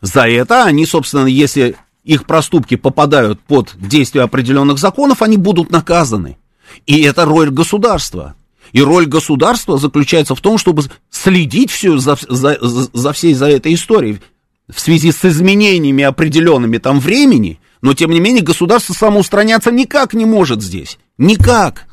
За 0.00 0.28
это 0.28 0.64
они, 0.64 0.86
собственно, 0.86 1.26
если 1.26 1.76
их 2.04 2.24
проступки 2.24 2.76
попадают 2.76 3.40
под 3.40 3.74
действие 3.76 4.24
определенных 4.24 4.78
законов, 4.78 5.22
они 5.22 5.36
будут 5.36 5.70
наказаны. 5.70 6.38
И 6.86 7.02
это 7.02 7.24
роль 7.24 7.50
государства. 7.50 8.34
И 8.72 8.80
роль 8.80 9.06
государства 9.06 9.76
заключается 9.76 10.34
в 10.34 10.40
том, 10.40 10.58
чтобы 10.58 10.84
следить 11.10 11.70
все 11.70 11.98
за, 11.98 12.16
за, 12.28 12.58
за 12.60 13.12
всей 13.12 13.34
за 13.34 13.48
этой 13.48 13.74
историей 13.74 14.20
в 14.68 14.80
связи 14.80 15.12
с 15.12 15.24
изменениями 15.24 16.04
определенными 16.04 16.78
там 16.78 16.98
времени, 17.00 17.60
но 17.82 17.94
тем 17.94 18.10
не 18.10 18.20
менее 18.20 18.42
государство 18.42 18.94
самоустраняться 18.94 19.70
никак 19.70 20.12
не 20.14 20.24
может 20.24 20.62
здесь. 20.62 20.98
Никак. 21.18 21.86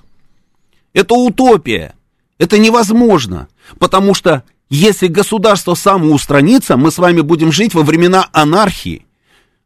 Это 0.94 1.14
утопия. 1.16 1.94
Это 2.40 2.58
невозможно. 2.58 3.48
Потому 3.80 4.14
что 4.14 4.44
если 4.70 5.08
государство 5.08 5.76
самоустранится, 5.76 6.78
мы 6.78 6.90
с 6.92 6.98
вами 6.98 7.22
будем 7.22 7.52
жить 7.52 7.74
во 7.74 7.84
времена 7.84 8.28
анархии. 8.32 9.06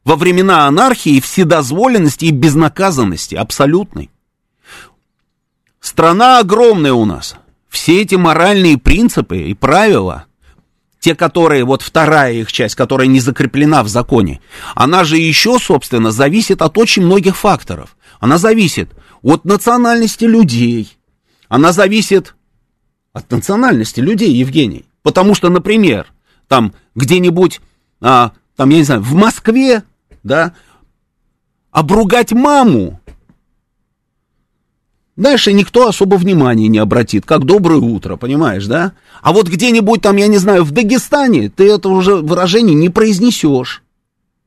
Во 0.03 0.15
времена 0.15 0.67
анархии, 0.67 1.21
вседозволенности 1.21 2.25
и 2.25 2.31
безнаказанности 2.31 3.35
абсолютной. 3.35 4.09
Страна 5.79 6.39
огромная 6.39 6.93
у 6.93 7.05
нас. 7.05 7.35
Все 7.69 8.01
эти 8.01 8.15
моральные 8.15 8.77
принципы 8.77 9.37
и 9.37 9.53
правила 9.53 10.25
те, 11.07 11.15
которые, 11.15 11.63
вот 11.63 11.81
вторая 11.83 12.33
их 12.33 12.51
часть, 12.51 12.75
которая 12.75 13.07
не 13.07 13.21
закреплена 13.21 13.81
в 13.81 13.87
законе, 13.87 14.41
она 14.75 15.05
же 15.05 15.15
еще, 15.15 15.57
собственно, 15.57 16.11
зависит 16.11 16.61
от 16.61 16.77
очень 16.77 17.01
многих 17.01 17.37
факторов. 17.37 17.95
Она 18.19 18.37
зависит 18.37 18.91
от 19.21 19.45
национальности 19.45 20.25
людей, 20.25 20.97
она 21.47 21.71
зависит 21.71 22.35
от 23.13 23.31
национальности 23.31 24.01
людей, 24.01 24.33
Евгений. 24.33 24.83
Потому 25.01 25.33
что, 25.33 25.47
например, 25.47 26.07
там 26.49 26.73
где-нибудь, 26.93 27.61
а, 28.01 28.33
там, 28.57 28.69
я 28.71 28.77
не 28.79 28.83
знаю, 28.83 28.99
в 28.99 29.13
Москве, 29.13 29.83
да, 30.23 30.55
обругать 31.71 32.33
маму 32.33 32.99
Дальше 35.17 35.51
никто 35.51 35.87
особо 35.87 36.15
внимания 36.15 36.67
не 36.67 36.77
обратит, 36.77 37.25
как 37.25 37.43
доброе 37.43 37.79
утро, 37.79 38.17
понимаешь, 38.17 38.67
да? 38.67 38.93
А 39.23 39.33
вот 39.33 39.47
где-нибудь 39.47 40.03
там, 40.03 40.15
я 40.15 40.27
не 40.27 40.37
знаю, 40.37 40.63
в 40.63 40.69
Дагестане 40.69 41.49
ты 41.49 41.67
это 41.67 41.89
уже 41.89 42.17
выражение 42.17 42.75
не 42.75 42.89
произнесешь. 42.89 43.81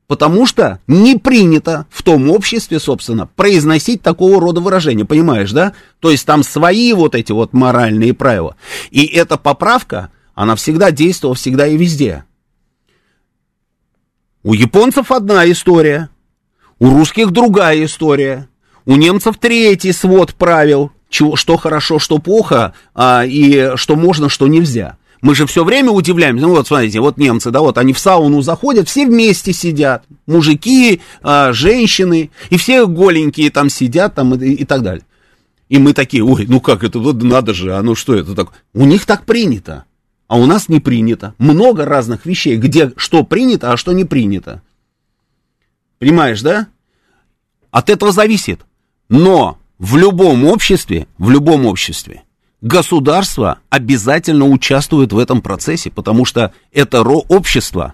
Потому 0.07 0.45
что 0.45 0.79
не 0.87 1.17
принято 1.17 1.87
в 1.89 2.03
том 2.03 2.29
обществе, 2.29 2.79
собственно, 2.79 3.27
произносить 3.27 4.01
такого 4.01 4.39
рода 4.39 4.61
выражения, 4.61 5.03
понимаешь, 5.03 5.51
да? 5.51 5.73
То 5.99 6.09
есть 6.09 6.25
там 6.25 6.41
свои 6.41 6.93
вот 6.93 7.15
эти 7.15 7.33
вот 7.33 7.51
моральные 7.51 8.13
правила. 8.13 8.55
И 8.91 9.05
эта 9.05 9.37
поправка, 9.37 10.09
она 10.35 10.55
всегда 10.55 10.91
действовала, 10.91 11.35
всегда 11.35 11.67
и 11.67 11.75
везде. 11.75 12.23
У 14.43 14.53
японцев 14.53 15.11
одна 15.11 15.49
история, 15.51 16.09
у 16.79 16.89
русских 16.89 17.31
другая 17.31 17.83
история. 17.83 18.47
У 18.91 18.97
немцев 18.97 19.37
третий 19.39 19.93
свод 19.93 20.33
правил, 20.33 20.91
чего, 21.07 21.37
что 21.37 21.55
хорошо, 21.55 21.97
что 21.97 22.17
плохо, 22.17 22.73
а, 22.93 23.23
и 23.25 23.77
что 23.77 23.95
можно, 23.95 24.27
что 24.27 24.47
нельзя. 24.47 24.97
Мы 25.21 25.33
же 25.33 25.45
все 25.45 25.63
время 25.63 25.91
удивляемся, 25.91 26.45
ну 26.45 26.49
вот 26.49 26.67
смотрите, 26.67 26.99
вот 26.99 27.15
немцы, 27.15 27.51
да, 27.51 27.61
вот 27.61 27.77
они 27.77 27.93
в 27.93 27.99
сауну 27.99 28.41
заходят, 28.41 28.89
все 28.89 29.05
вместе 29.05 29.53
сидят, 29.53 30.03
мужики, 30.27 30.99
а, 31.21 31.53
женщины, 31.53 32.31
и 32.49 32.57
все 32.57 32.85
голенькие 32.85 33.49
там 33.49 33.69
сидят 33.69 34.15
там 34.15 34.35
и, 34.35 34.49
и 34.55 34.65
так 34.65 34.81
далее. 34.81 35.05
И 35.69 35.77
мы 35.77 35.93
такие, 35.93 36.21
ой, 36.21 36.45
ну 36.49 36.59
как 36.59 36.83
это, 36.83 36.99
вот 36.99 37.23
надо 37.23 37.53
же, 37.53 37.73
а 37.73 37.81
ну 37.81 37.95
что 37.95 38.13
это 38.13 38.35
такое? 38.35 38.55
У 38.73 38.83
них 38.83 39.05
так 39.05 39.25
принято. 39.25 39.85
а 40.27 40.35
у 40.35 40.45
нас 40.45 40.67
не 40.67 40.81
принято. 40.81 41.33
Много 41.37 41.85
разных 41.85 42.25
вещей, 42.25 42.57
где 42.57 42.91
что 42.97 43.23
принято, 43.23 43.71
а 43.71 43.77
что 43.77 43.93
не 43.93 44.03
принято. 44.03 44.61
Понимаешь, 45.97 46.41
да? 46.41 46.67
От 47.71 47.89
этого 47.89 48.11
зависит. 48.11 48.59
Но 49.11 49.57
в 49.77 49.97
любом 49.97 50.45
обществе, 50.45 51.05
в 51.17 51.29
любом 51.29 51.65
обществе, 51.65 52.23
государство 52.61 53.59
обязательно 53.69 54.45
участвует 54.45 55.11
в 55.11 55.17
этом 55.17 55.41
процессе, 55.41 55.91
потому 55.91 56.23
что 56.23 56.53
это 56.71 57.01
общество, 57.01 57.93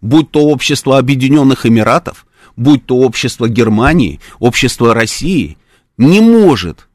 будь 0.00 0.30
то 0.30 0.44
общество 0.44 0.98
Объединенных 0.98 1.66
Эмиратов, 1.66 2.26
будь 2.56 2.86
то 2.86 2.98
общество 2.98 3.48
Германии, 3.48 4.20
общество 4.38 4.94
России, 4.94 5.58
не 5.98 6.20
может 6.20 6.88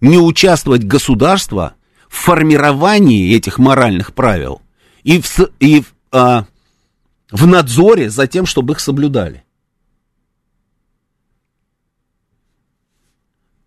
не 0.00 0.18
участвовать 0.18 0.82
государство 0.82 1.74
в 2.08 2.16
формировании 2.16 3.36
этих 3.36 3.58
моральных 3.58 4.14
правил 4.14 4.62
и 5.04 5.20
в, 5.20 5.38
и 5.60 5.82
в, 5.82 5.94
а, 6.10 6.46
в 7.30 7.46
надзоре 7.46 8.10
за 8.10 8.26
тем, 8.26 8.46
чтобы 8.46 8.72
их 8.72 8.80
соблюдали. 8.80 9.45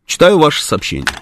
Читаю 0.09 0.39
ваше 0.39 0.63
сообщение. 0.63 1.21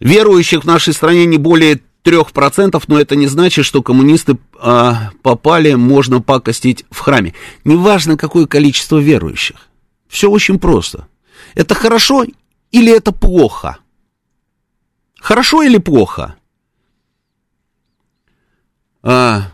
Верующих 0.00 0.62
в 0.62 0.66
нашей 0.66 0.94
стране 0.94 1.26
не 1.26 1.36
более 1.36 1.82
3%, 2.02 2.82
но 2.86 2.98
это 2.98 3.14
не 3.14 3.26
значит, 3.26 3.66
что 3.66 3.82
коммунисты 3.82 4.38
а, 4.58 5.10
попали, 5.22 5.74
можно 5.74 6.22
пакостить 6.22 6.86
в 6.90 7.00
храме. 7.00 7.34
Неважно, 7.64 8.16
какое 8.16 8.46
количество 8.46 8.96
верующих. 8.96 9.68
Все 10.08 10.30
очень 10.30 10.58
просто. 10.58 11.06
Это 11.54 11.74
хорошо 11.74 12.24
или 12.70 12.90
это 12.90 13.12
плохо? 13.12 13.76
Хорошо 15.20 15.62
или 15.62 15.76
плохо? 15.76 16.36
А, 19.02 19.52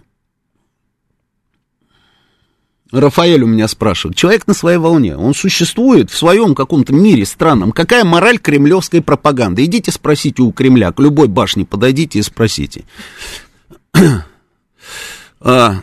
Рафаэль 2.92 3.42
у 3.42 3.46
меня 3.46 3.68
спрашивает. 3.68 4.16
Человек 4.16 4.46
на 4.46 4.52
своей 4.52 4.76
волне, 4.76 5.16
он 5.16 5.34
существует 5.34 6.10
в 6.10 6.16
своем 6.16 6.54
каком-то 6.54 6.92
мире 6.92 7.24
странном. 7.24 7.72
Какая 7.72 8.04
мораль 8.04 8.38
кремлевской 8.38 9.00
пропаганды? 9.00 9.64
Идите 9.64 9.90
спросите 9.90 10.42
у 10.42 10.52
Кремля, 10.52 10.92
к 10.92 11.00
любой 11.00 11.28
башне 11.28 11.64
подойдите 11.64 12.18
и 12.18 12.22
спросите. 12.22 12.84
а, 15.40 15.76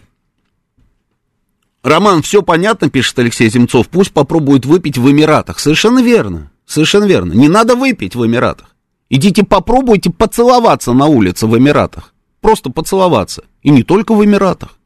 Роман, 1.84 2.22
все 2.22 2.44
понятно, 2.44 2.90
пишет 2.92 3.18
Алексей 3.18 3.50
Земцов, 3.50 3.90
пусть 3.90 4.12
попробует 4.12 4.66
выпить 4.68 5.00
в 5.00 5.10
Эмиратах. 5.10 5.60
Совершенно 5.60 6.04
верно, 6.04 6.52
совершенно 6.68 7.06
верно. 7.06 7.34
Не 7.34 7.48
надо 7.50 7.76
выпить 7.76 8.16
в 8.16 8.26
Эмиратах. 8.26 8.76
Идите 9.10 9.44
попробуйте 9.44 10.12
поцеловаться 10.12 10.94
на 10.94 11.08
улице 11.08 11.48
в 11.48 11.58
Эмиратах. 11.58 12.14
Просто 12.42 12.70
поцеловаться. 12.70 13.44
И 13.64 13.72
не 13.72 13.82
только 13.82 14.14
в 14.14 14.24
Эмиратах. 14.24 14.79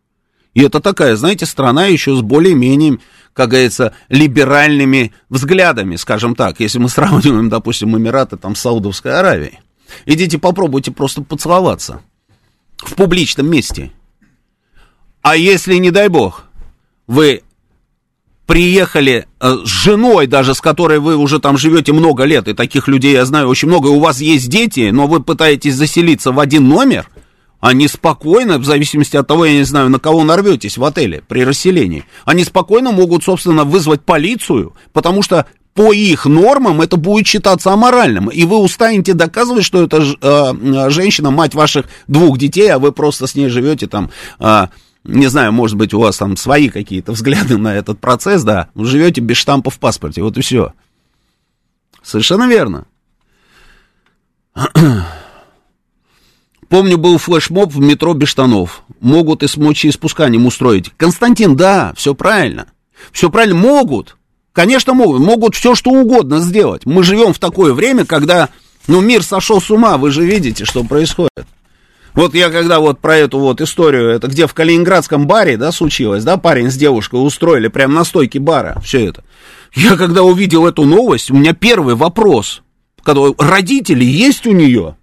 И 0.54 0.62
это 0.62 0.80
такая, 0.80 1.16
знаете, 1.16 1.46
страна 1.46 1.88
еще 1.88 2.16
с 2.16 2.22
более-менее, 2.22 3.00
как 3.34 3.50
говорится, 3.50 3.94
либеральными 4.10 5.12
взглядами, 5.30 5.96
скажем 5.96 6.36
так, 6.36 6.60
если 6.60 6.80
мы 6.80 6.90
сравниваем, 6.90 7.50
допустим, 7.50 7.98
Эмираты 7.98 8.38
там 8.38 8.56
с 8.56 8.62
Саудовской 8.62 9.18
Аравией. 9.18 9.60
Идите 10.06 10.38
попробуйте 10.38 10.92
просто 10.92 11.22
поцеловаться 11.22 12.02
в 12.78 12.96
публичном 12.96 13.50
месте. 13.50 13.92
А 15.22 15.36
если, 15.36 15.76
не 15.76 15.92
дай 15.92 16.10
бог, 16.10 16.46
вы 17.08 17.44
приехали 18.46 19.28
э, 19.40 19.58
с 19.64 19.68
женой, 19.68 20.28
даже 20.28 20.54
с 20.54 20.62
которой 20.62 21.00
вы 21.00 21.16
уже 21.16 21.40
там 21.40 21.58
живете 21.58 21.94
много 21.94 22.26
лет, 22.26 22.48
и 22.48 22.54
таких 22.54 22.88
людей 22.88 23.14
я 23.14 23.26
знаю 23.26 23.48
очень 23.48 23.70
много, 23.70 23.88
и 23.88 23.92
у 23.92 24.00
вас 24.00 24.20
есть 24.20 24.50
дети, 24.50 24.90
но 24.92 25.08
вы 25.08 25.24
пытаетесь 25.24 25.76
заселиться 25.76 26.32
в 26.32 26.40
один 26.40 26.68
номер– 26.68 27.10
они 27.64 27.88
спокойно, 27.88 28.58
в 28.58 28.66
зависимости 28.66 29.16
от 29.16 29.26
того, 29.26 29.46
я 29.46 29.54
не 29.54 29.64
знаю, 29.64 29.88
на 29.88 29.98
кого 29.98 30.26
нарветесь 30.26 30.78
в 30.78 30.84
отеле 30.84 31.24
при 31.26 31.46
расселении, 31.46 32.04
они 32.26 32.44
спокойно 32.44 32.92
могут, 32.92 33.24
собственно, 33.24 33.64
вызвать 33.64 34.02
полицию, 34.02 34.74
потому 34.92 35.22
что 35.22 35.46
по 35.74 35.94
их 35.94 36.26
нормам 36.26 36.82
это 36.82 36.98
будет 36.98 37.26
считаться 37.26 37.72
аморальным. 37.72 38.28
И 38.28 38.44
вы 38.44 38.58
устанете 38.58 39.14
доказывать, 39.14 39.64
что 39.64 39.82
это 39.82 40.04
э, 40.04 40.90
женщина, 40.90 41.32
мать 41.32 41.56
ваших 41.56 41.86
двух 42.10 42.38
детей, 42.38 42.68
а 42.68 42.80
вы 42.80 42.92
просто 42.92 43.28
с 43.28 43.36
ней 43.36 43.48
живете 43.48 43.88
там, 43.88 44.12
э, 44.40 44.68
не 45.06 45.28
знаю, 45.28 45.54
может 45.54 45.78
быть, 45.78 45.94
у 45.94 46.02
вас 46.02 46.18
там 46.18 46.36
свои 46.36 46.68
какие-то 46.68 47.14
взгляды 47.14 47.58
на 47.58 47.74
этот 47.74 47.98
процесс, 47.98 48.44
да, 48.44 48.72
вы 48.76 48.88
живете 48.88 49.22
без 49.22 49.38
штампа 49.38 49.70
в 49.70 49.80
паспорте, 49.80 50.22
вот 50.22 50.38
и 50.38 50.42
все. 50.42 50.74
Совершенно 52.02 52.46
верно. 52.46 52.88
Помню, 56.74 56.98
был 56.98 57.20
флешмоб 57.20 57.72
в 57.72 57.80
метро 57.80 58.16
без 58.16 58.30
штанов. 58.30 58.82
Могут 59.00 59.44
и 59.44 59.48
с 59.48 59.58
мочеиспусканием 59.58 60.48
устроить. 60.48 60.90
Константин, 60.98 61.56
да, 61.56 61.94
все 61.96 62.16
правильно. 62.16 62.66
Все 63.12 63.30
правильно, 63.30 63.54
могут. 63.54 64.18
Конечно, 64.54 64.96
могут. 64.96 65.20
Могут 65.20 65.54
все, 65.54 65.76
что 65.76 65.92
угодно 65.92 66.40
сделать. 66.40 66.88
Мы 66.88 67.04
живем 67.04 67.32
в 67.32 67.38
такое 67.38 67.74
время, 67.74 68.06
когда, 68.06 68.50
ну, 68.88 69.02
мир 69.02 69.22
сошел 69.22 69.62
с 69.62 69.70
ума. 69.70 70.00
Вы 70.00 70.10
же 70.10 70.26
видите, 70.26 70.66
что 70.66 70.84
происходит. 70.84 71.46
Вот 72.16 72.34
я 72.34 72.50
когда 72.50 72.80
вот 72.80 72.98
про 72.98 73.18
эту 73.18 73.38
вот 73.38 73.62
историю, 73.62 74.10
это 74.10 74.26
где 74.26 74.48
в 74.48 74.56
Калининградском 74.56 75.28
баре, 75.28 75.58
да, 75.58 75.72
случилось, 75.72 76.24
да, 76.24 76.38
парень 76.38 76.72
с 76.72 76.76
девушкой 76.76 77.18
устроили 77.18 77.68
прямо 77.68 77.94
на 77.94 78.04
стойке 78.04 78.40
бара 78.40 78.82
все 78.84 79.10
это. 79.10 79.24
Я 79.76 79.96
когда 79.96 80.24
увидел 80.24 80.66
эту 80.66 80.86
новость, 80.86 81.30
у 81.30 81.36
меня 81.36 81.54
первый 81.54 81.94
вопрос, 81.94 82.64
когда 83.04 83.30
родители 83.38 84.04
есть 84.04 84.48
у 84.48 84.54
нее? 84.54 84.96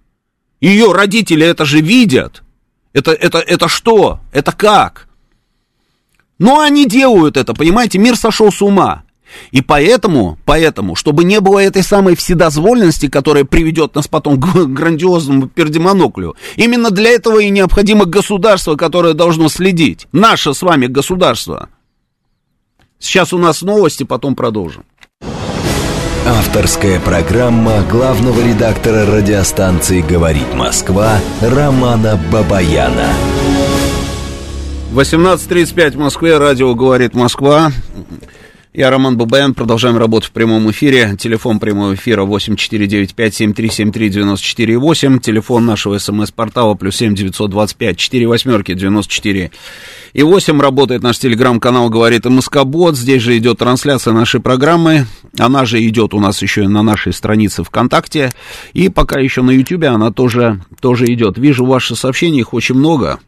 Ее 0.61 0.91
родители 0.93 1.45
это 1.45 1.65
же 1.65 1.81
видят. 1.81 2.43
Это, 2.93 3.11
это, 3.11 3.39
это 3.39 3.67
что? 3.67 4.19
Это 4.31 4.51
как? 4.51 5.07
Но 6.37 6.59
они 6.59 6.87
делают 6.87 7.37
это, 7.37 7.53
понимаете, 7.53 7.97
мир 7.97 8.15
сошел 8.15 8.51
с 8.51 8.61
ума. 8.61 9.03
И 9.51 9.61
поэтому, 9.61 10.37
поэтому, 10.45 10.95
чтобы 10.95 11.23
не 11.23 11.39
было 11.39 11.59
этой 11.59 11.83
самой 11.83 12.15
вседозволенности, 12.15 13.07
которая 13.07 13.45
приведет 13.45 13.95
нас 13.95 14.07
потом 14.07 14.39
к 14.39 14.45
грандиозному 14.67 15.47
пердемоноклю, 15.47 16.35
именно 16.57 16.91
для 16.91 17.11
этого 17.11 17.39
и 17.39 17.49
необходимо 17.49 18.05
государство, 18.05 18.75
которое 18.75 19.13
должно 19.13 19.49
следить. 19.49 20.07
Наше 20.11 20.53
с 20.53 20.61
вами 20.61 20.87
государство. 20.87 21.69
Сейчас 22.99 23.33
у 23.33 23.37
нас 23.37 23.61
новости, 23.61 24.03
потом 24.03 24.35
продолжим. 24.35 24.83
Авторская 26.41 26.99
программа 26.99 27.83
главного 27.83 28.41
редактора 28.41 29.05
радиостанции 29.05 30.01
«Говорит 30.01 30.55
Москва» 30.55 31.19
Романа 31.39 32.19
Бабаяна. 32.31 33.09
18.35 34.91 35.91
в 35.91 35.99
Москве, 35.99 36.39
радио 36.39 36.73
«Говорит 36.73 37.13
Москва». 37.13 37.71
Я 38.73 38.89
Роман 38.89 39.17
Бабаян, 39.17 39.53
продолжаем 39.53 39.97
работу 39.97 40.27
в 40.27 40.31
прямом 40.31 40.71
эфире. 40.71 41.17
Телефон 41.19 41.59
прямого 41.59 41.95
эфира 41.95 42.23
8495-7373-94-8. 42.23 45.19
Телефон 45.19 45.65
нашего 45.65 45.97
смс-портала 45.97 46.75
плюс 46.75 46.95
7 46.95 47.13
925 47.13 47.97
4 47.97 48.27
восьмерки 48.27 48.73
94 48.73 49.51
и 50.13 50.23
8. 50.23 50.61
Работает 50.61 51.03
наш 51.03 51.19
телеграм-канал 51.19 51.89
«Говорит 51.89 52.23
МСК-бот». 52.23 52.95
Здесь 52.95 53.21
же 53.21 53.37
идет 53.37 53.57
трансляция 53.57 54.13
нашей 54.13 54.39
программы. 54.39 55.05
Она 55.37 55.65
же 55.65 55.85
идет 55.85 56.13
у 56.13 56.21
нас 56.21 56.41
еще 56.41 56.69
на 56.69 56.81
нашей 56.81 57.11
странице 57.11 57.65
ВКонтакте. 57.65 58.31
И 58.71 58.87
пока 58.87 59.19
еще 59.19 59.41
на 59.41 59.51
Ютубе 59.51 59.89
она 59.89 60.13
тоже, 60.13 60.61
тоже 60.79 61.13
идет. 61.13 61.37
Вижу 61.37 61.65
ваши 61.65 61.97
сообщения, 61.97 62.39
их 62.39 62.53
очень 62.53 62.75
много. 62.75 63.19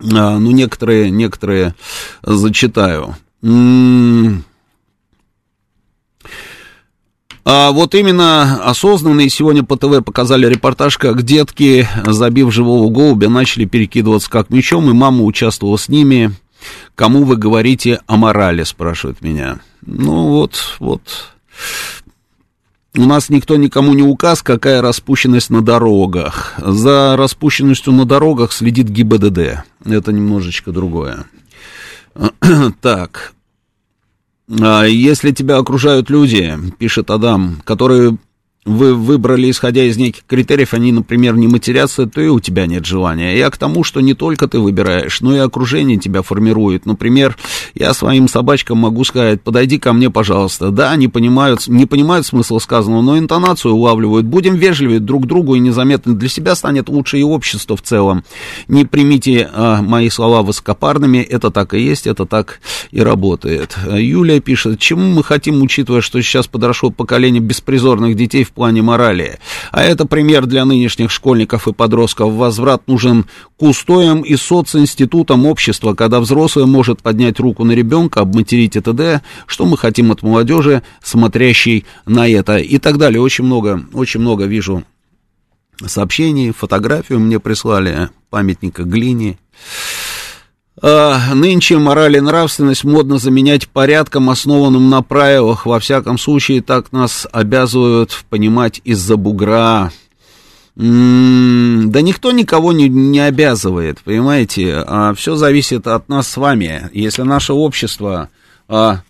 А, 0.00 0.38
ну, 0.38 0.52
некоторые, 0.52 1.10
некоторые 1.10 1.74
зачитаю. 2.22 3.14
М-м- 3.42 4.42
а 7.44 7.72
вот 7.72 7.94
именно 7.94 8.64
осознанные 8.64 9.28
сегодня 9.28 9.62
по 9.62 9.76
ТВ 9.76 10.02
показали 10.04 10.46
репортаж, 10.46 10.96
как 10.96 11.22
детки, 11.22 11.86
забив 12.06 12.52
живого 12.52 12.90
голубя, 12.90 13.28
начали 13.28 13.66
перекидываться 13.66 14.30
как 14.30 14.50
мечом, 14.50 14.88
и 14.90 14.94
мама 14.94 15.24
участвовала 15.24 15.76
с 15.76 15.88
ними. 15.88 16.32
Кому 16.94 17.24
вы 17.24 17.36
говорите 17.36 18.00
о 18.06 18.16
морали, 18.16 18.62
спрашивает 18.62 19.20
меня. 19.20 19.58
Ну 19.82 20.28
вот, 20.28 20.76
вот. 20.78 21.02
У 22.96 23.02
нас 23.02 23.28
никто 23.28 23.56
никому 23.56 23.92
не 23.92 24.02
указ, 24.02 24.42
какая 24.42 24.80
распущенность 24.80 25.50
на 25.50 25.60
дорогах. 25.60 26.54
За 26.58 27.16
распущенностью 27.16 27.92
на 27.92 28.04
дорогах 28.04 28.52
следит 28.52 28.88
ГИБДД. 28.88 29.64
Это 29.84 30.12
немножечко 30.12 30.72
другое. 30.72 31.24
Так, 32.80 33.34
если 34.84 35.30
тебя 35.30 35.56
окружают 35.56 36.10
люди, 36.10 36.54
пишет 36.78 37.10
Адам, 37.10 37.62
которые 37.64 38.18
вы 38.64 38.94
выбрали, 38.94 39.50
исходя 39.50 39.84
из 39.84 39.96
неких 39.96 40.24
критериев, 40.26 40.72
они, 40.72 40.90
например, 40.90 41.36
не 41.36 41.48
матерятся, 41.48 42.06
то 42.06 42.20
и 42.20 42.28
у 42.28 42.40
тебя 42.40 42.66
нет 42.66 42.86
желания. 42.86 43.36
Я 43.36 43.50
к 43.50 43.58
тому, 43.58 43.84
что 43.84 44.00
не 44.00 44.14
только 44.14 44.48
ты 44.48 44.58
выбираешь, 44.58 45.20
но 45.20 45.34
и 45.34 45.38
окружение 45.38 45.98
тебя 45.98 46.22
формирует. 46.22 46.86
Например, 46.86 47.36
я 47.74 47.92
своим 47.92 48.26
собачкам 48.26 48.78
могу 48.78 49.04
сказать, 49.04 49.42
подойди 49.42 49.78
ко 49.78 49.92
мне, 49.92 50.10
пожалуйста. 50.10 50.70
Да, 50.70 50.92
они 50.92 51.08
понимают, 51.08 51.68
не 51.68 51.84
понимают 51.84 52.26
смысла 52.26 52.58
сказанного, 52.58 53.02
но 53.02 53.18
интонацию 53.18 53.74
улавливают. 53.74 54.24
Будем 54.24 54.54
вежливее 54.54 55.00
друг 55.00 55.26
другу, 55.26 55.56
и 55.56 55.60
незаметно 55.60 56.14
для 56.14 56.28
себя 56.28 56.54
станет 56.54 56.88
лучше 56.88 57.18
и 57.18 57.22
общество 57.22 57.76
в 57.76 57.82
целом. 57.82 58.24
Не 58.68 58.86
примите 58.86 59.50
а, 59.52 59.82
мои 59.82 60.08
слова 60.08 60.42
высокопарными, 60.42 61.18
это 61.18 61.50
так 61.50 61.74
и 61.74 61.80
есть, 61.80 62.06
это 62.06 62.24
так 62.24 62.60
и 62.92 63.00
работает. 63.00 63.76
Юлия 63.90 64.40
пишет, 64.40 64.78
чему 64.78 65.12
мы 65.12 65.22
хотим, 65.22 65.60
учитывая, 65.62 66.00
что 66.00 66.22
сейчас 66.22 66.46
подросло 66.46 66.90
поколение 66.90 67.42
беспризорных 67.42 68.16
детей 68.16 68.44
в 68.44 68.53
плане 68.54 68.82
морали. 68.82 69.38
А 69.70 69.82
это 69.82 70.06
пример 70.06 70.46
для 70.46 70.64
нынешних 70.64 71.10
школьников 71.10 71.68
и 71.68 71.72
подростков. 71.72 72.32
Возврат 72.32 72.86
нужен 72.88 73.24
к 73.58 73.62
устоям 73.62 74.22
и 74.22 74.36
социнститутам 74.36 75.46
общества, 75.46 75.94
когда 75.94 76.20
взрослый 76.20 76.66
может 76.66 77.02
поднять 77.02 77.38
руку 77.40 77.64
на 77.64 77.72
ребенка, 77.72 78.20
обматерить 78.20 78.76
и 78.76 78.80
т.д. 78.80 79.20
Что 79.46 79.66
мы 79.66 79.76
хотим 79.76 80.10
от 80.12 80.22
молодежи, 80.22 80.82
смотрящей 81.02 81.84
на 82.06 82.28
это 82.28 82.56
и 82.56 82.78
так 82.78 82.98
далее. 82.98 83.20
Очень 83.20 83.44
много, 83.44 83.84
очень 83.92 84.20
много 84.20 84.44
вижу 84.44 84.84
сообщений, 85.84 86.52
фотографию 86.52 87.20
мне 87.20 87.40
прислали 87.40 88.08
памятника 88.30 88.84
глине. 88.84 89.38
А, 90.82 91.34
нынче 91.34 91.78
мораль 91.78 92.16
и 92.16 92.20
нравственность 92.20 92.84
модно 92.84 93.18
заменять 93.18 93.68
порядком, 93.68 94.28
основанным 94.28 94.90
на 94.90 95.02
правилах. 95.02 95.66
Во 95.66 95.78
всяком 95.78 96.18
случае, 96.18 96.62
так 96.62 96.92
нас 96.92 97.26
обязывают 97.30 98.24
понимать 98.28 98.80
из-за 98.84 99.16
бугра. 99.16 99.92
М-м, 100.76 101.92
да 101.92 102.00
никто 102.00 102.32
никого 102.32 102.72
не, 102.72 102.88
не 102.88 103.20
обязывает, 103.20 104.00
понимаете? 104.02 104.82
А, 104.86 105.14
все 105.14 105.36
зависит 105.36 105.86
от 105.86 106.08
нас 106.08 106.26
с 106.28 106.36
вами. 106.36 106.90
Если 106.92 107.22
наше 107.22 107.52
общество 107.52 108.28
а, 108.68 109.02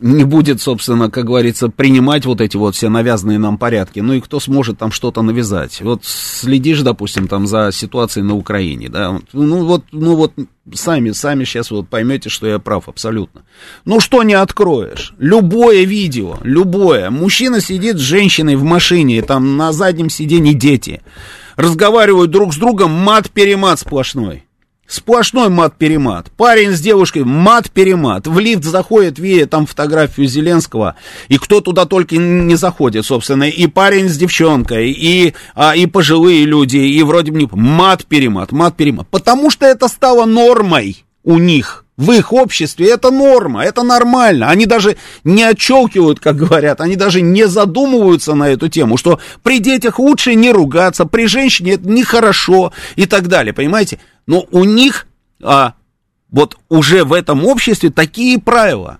не 0.00 0.24
будет, 0.24 0.60
собственно, 0.60 1.10
как 1.10 1.24
говорится, 1.24 1.68
принимать 1.68 2.26
вот 2.26 2.40
эти 2.40 2.56
вот 2.56 2.74
все 2.74 2.88
навязанные 2.88 3.38
нам 3.38 3.56
порядки. 3.56 4.00
Ну 4.00 4.12
и 4.14 4.20
кто 4.20 4.40
сможет 4.40 4.78
там 4.78 4.92
что-то 4.92 5.22
навязать? 5.22 5.80
Вот 5.80 6.04
следишь, 6.04 6.82
допустим, 6.82 7.28
там 7.28 7.46
за 7.46 7.70
ситуацией 7.72 8.24
на 8.24 8.34
Украине, 8.34 8.88
да? 8.88 9.18
Ну 9.32 9.64
вот, 9.64 9.84
ну 9.92 10.16
вот 10.16 10.32
сами, 10.74 11.12
сами 11.12 11.44
сейчас 11.44 11.70
вот 11.70 11.88
поймете, 11.88 12.28
что 12.28 12.46
я 12.46 12.58
прав 12.58 12.88
абсолютно. 12.88 13.42
Ну 13.84 14.00
что 14.00 14.22
не 14.22 14.34
откроешь? 14.34 15.14
Любое 15.18 15.84
видео, 15.84 16.38
любое. 16.42 17.10
Мужчина 17.10 17.60
сидит 17.60 17.96
с 17.96 18.00
женщиной 18.00 18.56
в 18.56 18.64
машине, 18.64 19.22
там 19.22 19.56
на 19.56 19.72
заднем 19.72 20.10
сиденье 20.10 20.54
дети. 20.54 21.02
Разговаривают 21.56 22.30
друг 22.30 22.52
с 22.52 22.58
другом, 22.58 22.90
мат-перемат 22.90 23.80
сплошной. 23.80 24.45
Сплошной 24.86 25.48
мат-перемат. 25.48 26.30
Парень 26.36 26.70
с 26.70 26.80
девушкой, 26.80 27.24
мат-перемат. 27.24 28.26
В 28.28 28.38
лифт 28.38 28.64
заходит, 28.64 29.18
видит 29.18 29.50
там 29.50 29.66
фотографию 29.66 30.28
Зеленского, 30.28 30.94
и 31.28 31.38
кто 31.38 31.60
туда 31.60 31.86
только 31.86 32.16
не 32.16 32.54
заходит, 32.54 33.04
собственно. 33.04 33.44
И 33.44 33.66
парень 33.66 34.08
с 34.08 34.16
девчонкой, 34.16 34.92
и, 34.92 35.34
а, 35.54 35.74
и 35.74 35.86
пожилые 35.86 36.44
люди, 36.44 36.76
и 36.76 37.02
вроде 37.02 37.32
бы 37.32 37.38
не... 37.38 37.48
Мат-перемат, 37.50 38.52
мат-перемат. 38.52 39.08
Потому 39.08 39.50
что 39.50 39.66
это 39.66 39.88
стало 39.88 40.24
нормой 40.24 41.04
у 41.24 41.38
них. 41.38 41.84
В 41.96 42.12
их 42.12 42.32
обществе 42.32 42.90
это 42.90 43.10
норма, 43.10 43.64
это 43.64 43.82
нормально. 43.82 44.50
Они 44.50 44.66
даже 44.66 44.98
не 45.24 45.42
отчелкивают, 45.42 46.20
как 46.20 46.36
говорят, 46.36 46.82
они 46.82 46.94
даже 46.94 47.22
не 47.22 47.48
задумываются 47.48 48.34
на 48.34 48.50
эту 48.50 48.68
тему, 48.68 48.98
что 48.98 49.18
при 49.42 49.58
детях 49.58 49.98
лучше 49.98 50.34
не 50.34 50.52
ругаться, 50.52 51.06
при 51.06 51.26
женщине 51.26 51.72
это 51.72 51.88
нехорошо 51.88 52.72
и 52.96 53.06
так 53.06 53.28
далее, 53.28 53.54
понимаете? 53.54 53.98
Но 54.26 54.46
у 54.50 54.64
них 54.64 55.06
а, 55.42 55.74
вот 56.30 56.56
уже 56.68 57.04
в 57.04 57.12
этом 57.12 57.44
обществе 57.44 57.90
такие 57.90 58.38
правила. 58.38 58.98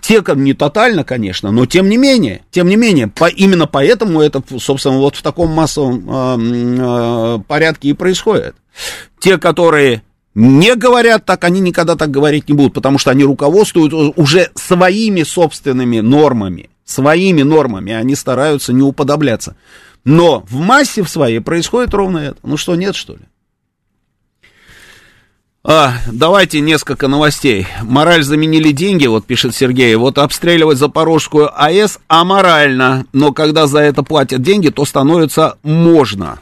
Те, 0.00 0.22
не 0.34 0.54
тотально, 0.54 1.04
конечно, 1.04 1.52
но 1.52 1.64
тем 1.64 1.88
не 1.88 1.96
менее, 1.96 2.42
тем 2.50 2.68
не 2.68 2.74
менее, 2.74 3.06
по, 3.06 3.28
именно 3.28 3.68
поэтому 3.68 4.20
это, 4.20 4.42
собственно, 4.58 4.98
вот 4.98 5.14
в 5.14 5.22
таком 5.22 5.52
массовом 5.52 6.04
э, 6.10 7.38
э, 7.38 7.38
порядке 7.46 7.90
и 7.90 7.92
происходит. 7.92 8.56
Те, 9.20 9.38
которые 9.38 10.02
не 10.34 10.74
говорят 10.74 11.24
так, 11.24 11.44
они 11.44 11.60
никогда 11.60 11.94
так 11.94 12.10
говорить 12.10 12.48
не 12.48 12.54
будут, 12.54 12.74
потому 12.74 12.98
что 12.98 13.12
они 13.12 13.22
руководствуют 13.24 13.92
уже 14.16 14.50
своими 14.56 15.22
собственными 15.22 16.00
нормами, 16.00 16.70
своими 16.84 17.42
нормами, 17.42 17.92
они 17.92 18.16
стараются 18.16 18.72
не 18.72 18.82
уподобляться. 18.82 19.56
Но 20.04 20.44
в 20.48 20.56
массе 20.56 21.02
в 21.02 21.08
своей 21.08 21.40
происходит 21.40 21.94
ровно 21.94 22.18
это. 22.18 22.36
Ну 22.42 22.56
что, 22.56 22.74
нет, 22.74 22.96
что 22.96 23.14
ли? 23.14 23.22
А, 25.64 25.94
давайте 26.10 26.60
несколько 26.60 27.08
новостей. 27.08 27.66
Мораль 27.82 28.22
заменили 28.22 28.70
деньги, 28.70 29.06
вот 29.06 29.26
пишет 29.26 29.54
Сергей. 29.54 29.94
Вот 29.96 30.18
обстреливать 30.18 30.78
Запорожскую 30.78 31.50
АЭС 31.54 31.98
аморально, 32.06 33.06
но 33.12 33.32
когда 33.32 33.66
за 33.66 33.80
это 33.80 34.02
платят 34.02 34.40
деньги, 34.40 34.68
то 34.68 34.84
становится 34.84 35.58
можно. 35.64 36.38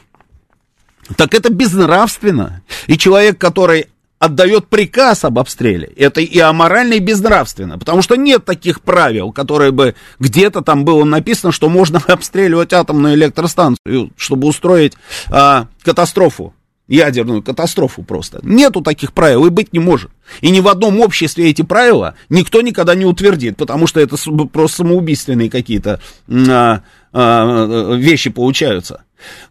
Так 1.15 1.33
это 1.33 1.51
безнравственно. 1.51 2.61
И 2.85 2.97
человек, 2.97 3.39
который 3.39 3.87
отдает 4.19 4.67
приказ 4.67 5.23
об 5.25 5.39
обстреле, 5.39 5.87
это 5.95 6.21
и 6.21 6.39
аморально, 6.39 6.93
и 6.93 6.99
безнравственно, 6.99 7.77
потому 7.77 8.01
что 8.01 8.15
нет 8.15 8.45
таких 8.45 8.81
правил, 8.81 9.31
которые 9.31 9.71
бы 9.71 9.95
где-то 10.19 10.61
там 10.61 10.85
было 10.85 11.03
написано, 11.03 11.51
что 11.51 11.69
можно 11.69 12.01
обстреливать 12.07 12.73
атомную 12.73 13.15
электростанцию, 13.15 14.11
чтобы 14.15 14.47
устроить 14.47 14.93
а, 15.29 15.67
катастрофу 15.83 16.53
ядерную 16.87 17.43
катастрофу 17.43 18.03
просто. 18.03 18.39
Нету 18.43 18.81
таких 18.81 19.13
правил 19.13 19.45
и 19.45 19.49
быть 19.49 19.73
не 19.73 19.79
может. 19.79 20.11
И 20.41 20.49
ни 20.49 20.59
в 20.59 20.67
одном 20.67 20.99
обществе 20.99 21.49
эти 21.49 21.61
правила 21.61 22.15
никто 22.29 22.61
никогда 22.61 22.95
не 22.95 23.05
утвердит, 23.05 23.57
потому 23.57 23.87
что 23.87 23.99
это 23.99 24.15
просто 24.51 24.77
самоубийственные 24.77 25.49
какие-то 25.49 25.99
а, 26.29 26.81
а, 27.13 27.95
вещи 27.95 28.29
получаются. 28.29 29.03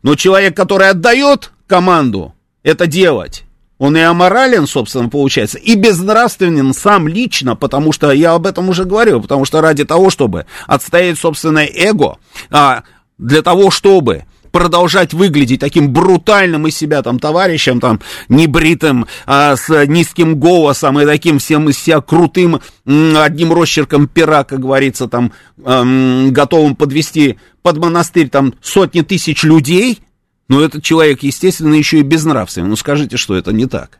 Но 0.03 0.15
человек, 0.15 0.57
который 0.57 0.89
отдает 0.89 1.53
команду 1.67 2.35
это 2.63 2.87
делать, 2.87 3.45
он 3.79 3.97
и 3.97 4.01
аморален, 4.01 4.67
собственно, 4.67 5.09
получается, 5.09 5.59
и 5.59 5.75
безнравственен 5.75 6.73
сам 6.73 7.09
лично, 7.09 7.57
потому 7.57 7.93
что 7.93 8.11
я 8.11 8.33
об 8.33 8.47
этом 8.47 8.71
уже 8.71 8.85
говорил, 8.85 9.21
потому 9.21 9.45
что 9.45 9.61
ради 9.61 9.85
того, 9.85 10.09
чтобы 10.09 10.47
отстоять 10.67 11.19
собственное 11.19 11.67
эго, 11.67 12.17
а, 12.51 12.85
для 13.19 13.43
того, 13.43 13.71
чтобы 13.71 14.25
продолжать 14.57 15.13
выглядеть 15.13 15.61
таким 15.61 15.93
брутальным 15.93 16.67
из 16.67 16.79
себя 16.79 17.03
там 17.03 17.19
товарищем, 17.19 17.79
там, 17.79 18.01
небритым, 18.31 19.07
а, 19.27 19.55
с 19.55 19.85
низким 19.85 20.37
голосом 20.37 20.99
и 20.99 21.05
таким 21.05 21.39
всем 21.41 21.69
из 21.69 21.79
себя 21.79 22.01
крутым, 22.01 22.63
одним 22.87 23.53
росчерком 23.53 24.09
пера, 24.09 24.45
как 24.45 24.61
говорится, 24.61 25.09
там, 25.09 25.33
эм, 25.63 26.33
готовым 26.33 26.75
подвести 26.75 27.39
под 27.61 27.77
монастырь 27.77 28.31
там 28.31 28.55
сотни 28.63 29.03
тысяч 29.03 29.43
людей, 29.43 29.99
но 30.49 30.63
этот 30.63 30.83
человек, 30.83 31.23
естественно, 31.23 31.75
еще 31.75 31.99
и 31.99 32.03
безнравственный. 32.03 32.69
Ну, 32.69 32.77
скажите, 32.77 33.19
что 33.19 33.37
это 33.37 33.53
не 33.53 33.67
так. 33.67 33.99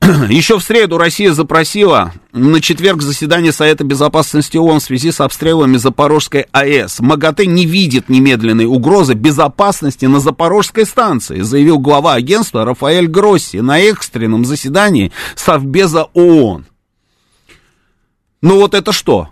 Еще 0.28 0.58
в 0.58 0.62
среду 0.62 0.98
Россия 0.98 1.32
запросила 1.32 2.12
на 2.32 2.60
четверг 2.60 3.02
заседание 3.02 3.52
Совета 3.52 3.84
Безопасности 3.84 4.56
ООН 4.56 4.80
в 4.80 4.82
связи 4.82 5.10
с 5.10 5.20
обстрелами 5.20 5.76
Запорожской 5.76 6.46
АЭС. 6.52 7.00
МАГАТЭ 7.00 7.46
не 7.46 7.66
видит 7.66 8.08
немедленной 8.08 8.66
угрозы 8.66 9.14
безопасности 9.14 10.06
на 10.06 10.20
Запорожской 10.20 10.86
станции, 10.86 11.40
заявил 11.40 11.78
глава 11.78 12.14
агентства 12.14 12.64
Рафаэль 12.64 13.08
Гросси 13.08 13.58
на 13.58 13.78
экстренном 13.80 14.44
заседании 14.44 15.12
Совбеза 15.34 16.04
ООН. 16.14 16.66
Ну 18.42 18.56
вот 18.56 18.74
это 18.74 18.92
что? 18.92 19.28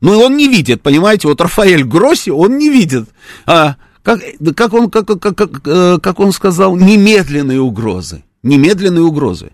Ну 0.00 0.18
он 0.20 0.36
не 0.36 0.48
видит, 0.48 0.82
понимаете, 0.82 1.28
вот 1.28 1.40
Рафаэль 1.40 1.84
Гросси, 1.84 2.30
он 2.30 2.58
не 2.58 2.68
видит. 2.68 3.08
А, 3.46 3.76
как, 4.02 4.20
как, 4.54 4.72
он, 4.72 4.90
как, 4.90 5.06
как, 5.06 5.36
как, 5.36 5.50
э, 5.64 5.98
как 6.02 6.20
он 6.20 6.32
сказал, 6.32 6.76
немедленные 6.76 7.60
угрозы 7.60 8.22
немедленной 8.46 9.02
угрозы. 9.02 9.52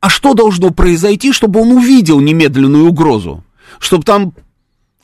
А 0.00 0.08
что 0.08 0.34
должно 0.34 0.70
произойти, 0.70 1.32
чтобы 1.32 1.60
он 1.60 1.72
увидел 1.72 2.20
немедленную 2.20 2.86
угрозу? 2.86 3.44
Чтобы 3.78 4.04
там 4.04 4.34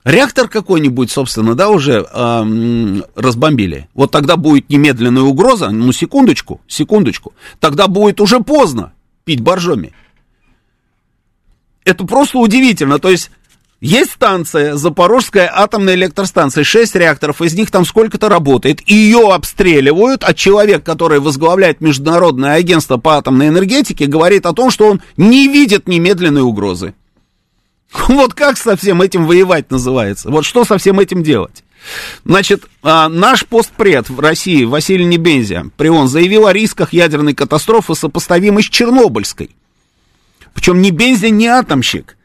реактор 0.05 0.49
какой-нибудь, 0.49 1.11
собственно, 1.11 1.55
да, 1.55 1.71
уже 1.71 2.07
э, 2.09 3.01
разбомбили. 3.15 3.89
Вот 3.95 4.11
тогда 4.11 4.37
будет 4.37 4.69
немедленная 4.69 5.23
угроза, 5.23 5.71
ну, 5.71 5.93
секундочку, 5.93 6.61
секундочку. 6.69 7.33
Тогда 7.59 7.89
будет 7.89 8.21
уже 8.21 8.41
поздно 8.41 8.93
пить 9.25 9.41
боржоми. 9.41 9.93
Это 11.85 12.05
просто 12.05 12.39
удивительно. 12.39 12.99
То 12.99 13.11
есть 13.11 13.31
есть 13.83 14.13
станция, 14.13 14.77
Запорожская 14.77 15.51
атомная 15.53 15.97
электростанция, 15.97 16.63
6 16.63 16.95
реакторов, 16.95 17.43
из 17.43 17.55
них 17.55 17.73
там 17.73 17.85
сколько-то 17.85 18.29
работает, 18.29 18.89
ее 18.89 19.33
обстреливают, 19.33 20.23
а 20.23 20.35
человек, 20.35 20.85
который 20.85 21.19
возглавляет 21.19 21.81
Международное 21.81 22.53
агентство 22.53 22.97
по 22.97 23.17
атомной 23.17 23.49
энергетике, 23.49 24.07
говорит 24.07 24.47
о 24.47 24.53
том, 24.53 24.71
что 24.71 24.87
он 24.87 25.03
не 25.17 25.49
видит 25.49 25.89
немедленной 25.89 26.43
угрозы. 26.43 26.95
Вот 28.07 28.35
как 28.35 28.57
со 28.57 28.77
всем 28.77 29.03
этим 29.03 29.27
воевать 29.27 29.73
называется? 29.73 30.31
Вот 30.31 30.45
что 30.45 30.65
со 30.65 30.79
всем 30.79 31.01
этим 31.01 31.25
делать? 31.25 31.65
Значит, 32.25 32.67
а, 32.85 33.09
наш 33.09 33.45
постпред 33.45 34.09
в 34.09 34.21
России 34.21 34.63
Василий 34.63 35.05
Небензя, 35.05 35.67
Прион, 35.77 36.07
заявил 36.07 36.47
о 36.47 36.53
рисках 36.53 36.93
ядерной 36.93 37.35
катастрофы, 37.35 37.97
сопоставимой 37.97 38.63
с 38.63 38.67
Чернобыльской. 38.67 39.51
Причем 40.55 40.81
Небензя 40.81 41.31
не 41.31 41.49
атомщик. 41.49 42.17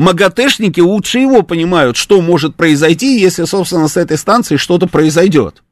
МАГАТЭшники 0.00 0.80
лучше 0.80 1.18
его 1.18 1.42
понимают, 1.42 1.94
что 1.98 2.22
может 2.22 2.56
произойти, 2.56 3.20
если, 3.20 3.44
собственно, 3.44 3.86
с 3.86 3.98
этой 3.98 4.16
станцией 4.16 4.58
что-то 4.58 4.86
произойдет. 4.86 5.62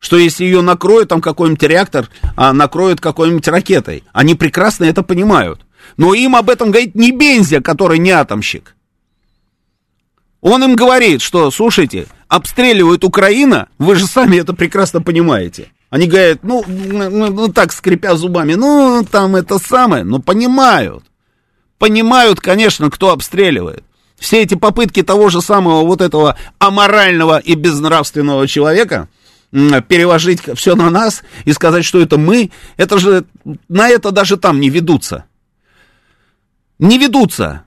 Что 0.00 0.16
если 0.16 0.44
ее 0.44 0.62
накроют, 0.62 1.10
там 1.10 1.20
какой-нибудь 1.20 1.62
реактор, 1.62 2.08
а 2.34 2.52
накроют 2.52 3.00
какой-нибудь 3.00 3.46
ракетой. 3.46 4.02
Они 4.12 4.34
прекрасно 4.34 4.82
это 4.82 5.04
понимают. 5.04 5.60
Но 5.96 6.12
им 6.12 6.34
об 6.34 6.50
этом 6.50 6.72
говорит 6.72 6.96
не 6.96 7.12
Бензя, 7.12 7.60
который 7.60 8.00
не 8.00 8.10
атомщик. 8.10 8.74
Он 10.40 10.64
им 10.64 10.74
говорит, 10.74 11.22
что, 11.22 11.52
слушайте, 11.52 12.08
обстреливает 12.26 13.04
Украина, 13.04 13.68
вы 13.78 13.94
же 13.94 14.08
сами 14.08 14.38
это 14.38 14.54
прекрасно 14.54 15.02
понимаете. 15.02 15.68
Они 15.88 16.08
говорят, 16.08 16.40
ну, 16.42 16.64
ну, 16.66 17.30
ну 17.30 17.48
так, 17.52 17.72
скрипя 17.72 18.16
зубами, 18.16 18.54
ну, 18.54 19.06
там 19.08 19.36
это 19.36 19.60
самое, 19.60 20.02
но 20.02 20.18
понимают. 20.18 21.04
Понимают, 21.78 22.40
конечно, 22.40 22.90
кто 22.90 23.10
обстреливает. 23.10 23.84
Все 24.18 24.42
эти 24.42 24.54
попытки 24.54 25.02
того 25.02 25.28
же 25.28 25.42
самого 25.42 25.84
вот 25.84 26.00
этого 26.00 26.38
аморального 26.58 27.38
и 27.38 27.54
безнравственного 27.54 28.48
человека 28.48 29.08
переложить 29.52 30.40
все 30.54 30.74
на 30.74 30.90
нас 30.90 31.22
и 31.44 31.52
сказать, 31.52 31.84
что 31.84 32.00
это 32.00 32.18
мы, 32.18 32.50
это 32.76 32.98
же 32.98 33.24
на 33.68 33.88
это 33.88 34.10
даже 34.10 34.36
там 34.36 34.60
не 34.60 34.70
ведутся. 34.70 35.24
Не 36.78 36.98
ведутся. 36.98 37.64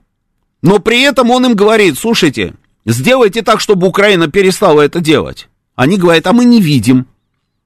Но 0.62 0.78
при 0.78 1.02
этом 1.02 1.30
он 1.30 1.46
им 1.46 1.54
говорит, 1.54 1.98
слушайте, 1.98 2.54
сделайте 2.84 3.42
так, 3.42 3.60
чтобы 3.60 3.86
Украина 3.86 4.28
перестала 4.28 4.82
это 4.82 5.00
делать. 5.00 5.48
Они 5.74 5.96
говорят, 5.96 6.26
а 6.26 6.32
мы 6.32 6.44
не 6.44 6.60
видим 6.60 7.06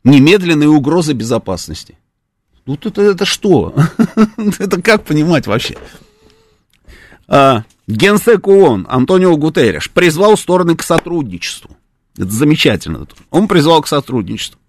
немедленные 0.05 0.69
угрозы 0.69 1.13
безопасности. 1.13 1.99
Ну, 2.67 2.79
это, 2.81 3.03
это 3.03 3.25
что? 3.25 3.75
это 4.59 4.81
как 4.81 5.05
понимать 5.05 5.47
вообще? 5.47 5.77
А, 7.29 7.65
Генсек 7.87 8.47
ООН 8.47 8.87
Антонио 8.89 9.37
Гутерреш 9.37 9.91
призвал 9.91 10.37
стороны 10.37 10.77
к 10.77 10.83
сотрудничеству. 10.83 11.77
Это 12.17 12.31
замечательно. 12.31 13.07
Он 13.31 13.49
призвал 13.49 13.83
к 13.83 13.89
сотрудничеству. 13.89 14.61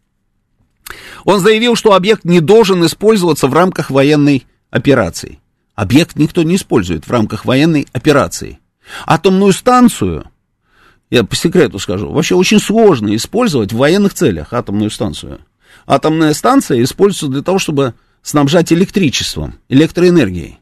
Он 1.24 1.40
заявил, 1.40 1.76
что 1.76 1.94
объект 1.94 2.26
не 2.26 2.40
должен 2.40 2.86
использоваться 2.86 3.48
в 3.48 3.54
рамках 3.54 3.90
военной 3.90 4.46
операции. 4.70 5.40
Объект 5.74 6.16
никто 6.16 6.44
не 6.44 6.56
использует 6.56 7.06
в 7.06 7.12
рамках 7.12 7.46
военной 7.46 7.88
операции. 7.92 8.60
Атомную 9.06 9.52
станцию, 9.52 10.30
я 11.10 11.24
по 11.24 11.36
секрету 11.36 11.80
скажу, 11.80 12.12
вообще 12.12 12.36
очень 12.36 12.60
сложно 12.60 13.16
использовать 13.16 13.74
в 13.74 13.78
военных 13.78 14.14
целях 14.14 14.54
атомную 14.54 14.92
станцию. 14.92 15.40
Атомная 15.88 16.34
станция 16.34 16.82
используется 16.84 17.28
для 17.28 17.42
того, 17.42 17.60
чтобы 17.60 17.94
снабжать 18.22 18.72
электричеством, 18.72 19.56
электроэнергией. 19.70 20.60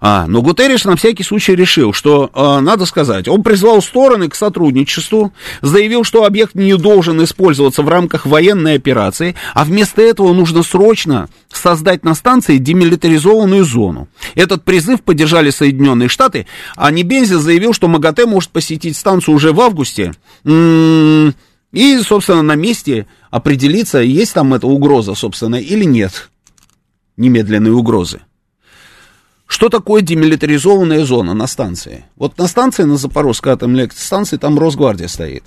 А, 0.00 0.26
но 0.26 0.40
Гутерриш 0.40 0.84
на 0.84 0.96
всякий 0.96 1.22
случай 1.22 1.54
решил, 1.54 1.92
что, 1.92 2.30
э, 2.34 2.60
надо 2.60 2.86
сказать, 2.86 3.28
он 3.28 3.42
призвал 3.42 3.82
стороны 3.82 4.30
к 4.30 4.34
сотрудничеству, 4.34 5.34
заявил, 5.60 6.04
что 6.04 6.24
объект 6.24 6.54
не 6.54 6.74
должен 6.76 7.22
использоваться 7.22 7.82
в 7.82 7.88
рамках 7.88 8.24
военной 8.24 8.76
операции, 8.76 9.34
а 9.52 9.64
вместо 9.64 10.00
этого 10.00 10.32
нужно 10.32 10.62
срочно 10.62 11.28
создать 11.52 12.02
на 12.02 12.14
станции 12.14 12.56
демилитаризованную 12.56 13.64
зону. 13.64 14.08
Этот 14.34 14.64
призыв 14.64 15.02
поддержали 15.02 15.50
Соединенные 15.50 16.08
Штаты, 16.08 16.46
а 16.76 16.90
Небензи 16.90 17.34
заявил, 17.34 17.74
что 17.74 17.86
МАГАТЭ 17.88 18.24
может 18.24 18.50
посетить 18.50 18.96
станцию 18.96 19.34
уже 19.34 19.52
в 19.52 19.60
августе. 19.60 20.14
И, 20.46 22.00
собственно, 22.02 22.42
на 22.42 22.54
месте 22.54 23.06
определиться, 23.30 23.98
есть 23.98 24.32
там 24.32 24.54
эта 24.54 24.66
угроза, 24.66 25.14
собственно, 25.14 25.56
или 25.56 25.84
нет 25.84 26.30
немедленной 27.16 27.70
угрозы. 27.70 28.20
Что 29.50 29.68
такое 29.68 30.00
демилитаризованная 30.00 31.04
зона 31.04 31.34
на 31.34 31.48
станции? 31.48 32.04
Вот 32.14 32.38
на 32.38 32.46
станции, 32.46 32.84
на 32.84 32.96
Запорожской 32.96 33.52
атомной 33.52 33.80
электростанции, 33.80 34.36
там 34.36 34.56
Росгвардия 34.56 35.08
стоит. 35.08 35.42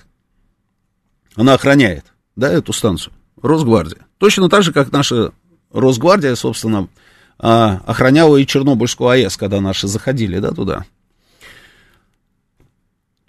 Она 1.35 1.53
охраняет, 1.53 2.03
да, 2.35 2.51
эту 2.51 2.73
станцию. 2.73 3.13
Росгвардия. 3.41 4.05
Точно 4.17 4.49
так 4.49 4.61
же, 4.61 4.73
как 4.73 4.91
наша 4.91 5.31
Росгвардия, 5.71 6.35
собственно, 6.35 6.89
а, 7.39 7.81
охраняла 7.85 8.35
и 8.35 8.45
Чернобыльскую 8.45 9.09
АЭС, 9.09 9.37
когда 9.37 9.61
наши 9.61 9.87
заходили, 9.87 10.39
да, 10.39 10.51
туда. 10.51 10.85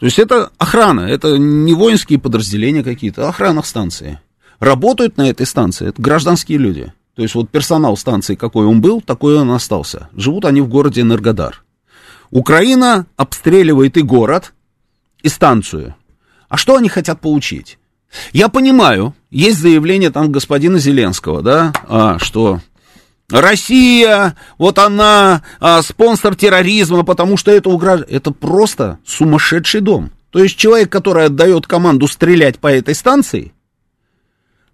То 0.00 0.06
есть 0.06 0.18
это 0.18 0.50
охрана, 0.58 1.02
это 1.02 1.38
не 1.38 1.72
воинские 1.72 2.18
подразделения 2.18 2.82
какие-то, 2.82 3.26
а 3.26 3.28
охрана 3.28 3.62
станции. 3.62 4.18
Работают 4.58 5.18
на 5.18 5.30
этой 5.30 5.46
станции 5.46 5.86
это 5.86 6.02
гражданские 6.02 6.58
люди. 6.58 6.92
То 7.14 7.22
есть 7.22 7.34
вот 7.34 7.50
персонал 7.50 7.96
станции, 7.96 8.34
какой 8.34 8.66
он 8.66 8.80
был, 8.80 9.00
такой 9.00 9.38
он 9.38 9.50
остался. 9.52 10.08
Живут 10.16 10.44
они 10.44 10.60
в 10.60 10.68
городе 10.68 11.02
Энергодар. 11.02 11.62
Украина 12.30 13.06
обстреливает 13.16 13.96
и 13.96 14.02
город, 14.02 14.52
и 15.22 15.28
станцию. 15.28 15.94
А 16.48 16.56
что 16.56 16.76
они 16.76 16.88
хотят 16.88 17.20
получить? 17.20 17.78
Я 18.32 18.48
понимаю, 18.48 19.14
есть 19.30 19.58
заявление 19.58 20.10
там 20.10 20.30
господина 20.32 20.78
Зеленского, 20.78 21.42
да, 21.42 21.72
а, 21.88 22.18
что 22.18 22.60
Россия, 23.30 24.36
вот 24.58 24.78
она 24.78 25.42
а, 25.60 25.82
спонсор 25.82 26.34
терроризма, 26.34 27.04
потому 27.04 27.36
что 27.36 27.50
это 27.50 27.70
угрожает. 27.70 28.10
Это 28.10 28.32
просто 28.32 28.98
сумасшедший 29.06 29.80
дом. 29.80 30.10
То 30.30 30.42
есть 30.42 30.56
человек, 30.56 30.90
который 30.90 31.26
отдает 31.26 31.66
команду 31.66 32.06
стрелять 32.06 32.58
по 32.58 32.66
этой 32.66 32.94
станции, 32.94 33.52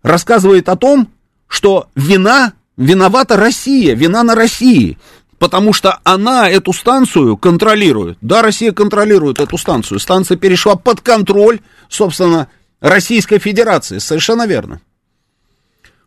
рассказывает 0.03 0.69
о 0.69 0.77
том, 0.77 1.09
что 1.51 1.89
вина, 1.97 2.53
виновата 2.77 3.37
Россия, 3.37 3.95
вина 3.95 4.23
на 4.23 4.37
России, 4.37 4.97
потому 5.39 5.73
что 5.73 5.99
она 6.05 6.49
эту 6.49 6.73
станцию 6.73 7.37
контролирует. 7.37 8.19
Да, 8.21 8.41
Россия 8.41 8.73
контролирует 8.73 9.41
эту 9.41 9.59
станцию. 9.59 9.99
Станция 9.99 10.37
перешла 10.37 10.77
под 10.77 11.01
контроль, 11.01 11.59
собственно, 11.89 12.47
Российской 12.81 13.41
Федерации. 13.41 13.99
Совершенно 13.99 14.47
верно. 14.47 14.81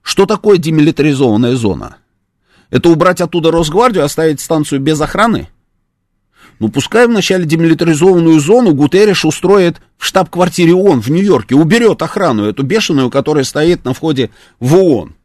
Что 0.02 0.26
такое 0.26 0.58
демилитаризованная 0.58 1.56
зона? 1.56 1.98
Это 2.70 2.90
убрать 2.90 3.20
оттуда 3.20 3.52
Росгвардию, 3.52 4.06
оставить 4.06 4.40
станцию 4.40 4.80
без 4.80 5.00
охраны? 5.02 5.50
Ну, 6.60 6.70
пускай 6.70 7.06
вначале 7.08 7.44
демилитаризованную 7.44 8.40
зону 8.40 8.74
Гутерриш 8.74 9.26
устроит 9.26 9.82
в 9.98 10.06
штаб-квартире 10.06 10.74
ООН 10.74 11.02
в 11.02 11.10
Нью-Йорке, 11.10 11.56
уберет 11.56 12.02
охрану, 12.02 12.46
эту 12.46 12.64
бешеную, 12.64 13.10
которая 13.10 13.44
стоит 13.44 13.84
на 13.84 13.94
входе 13.94 14.30
в 14.62 14.76
ООН. 14.76 15.16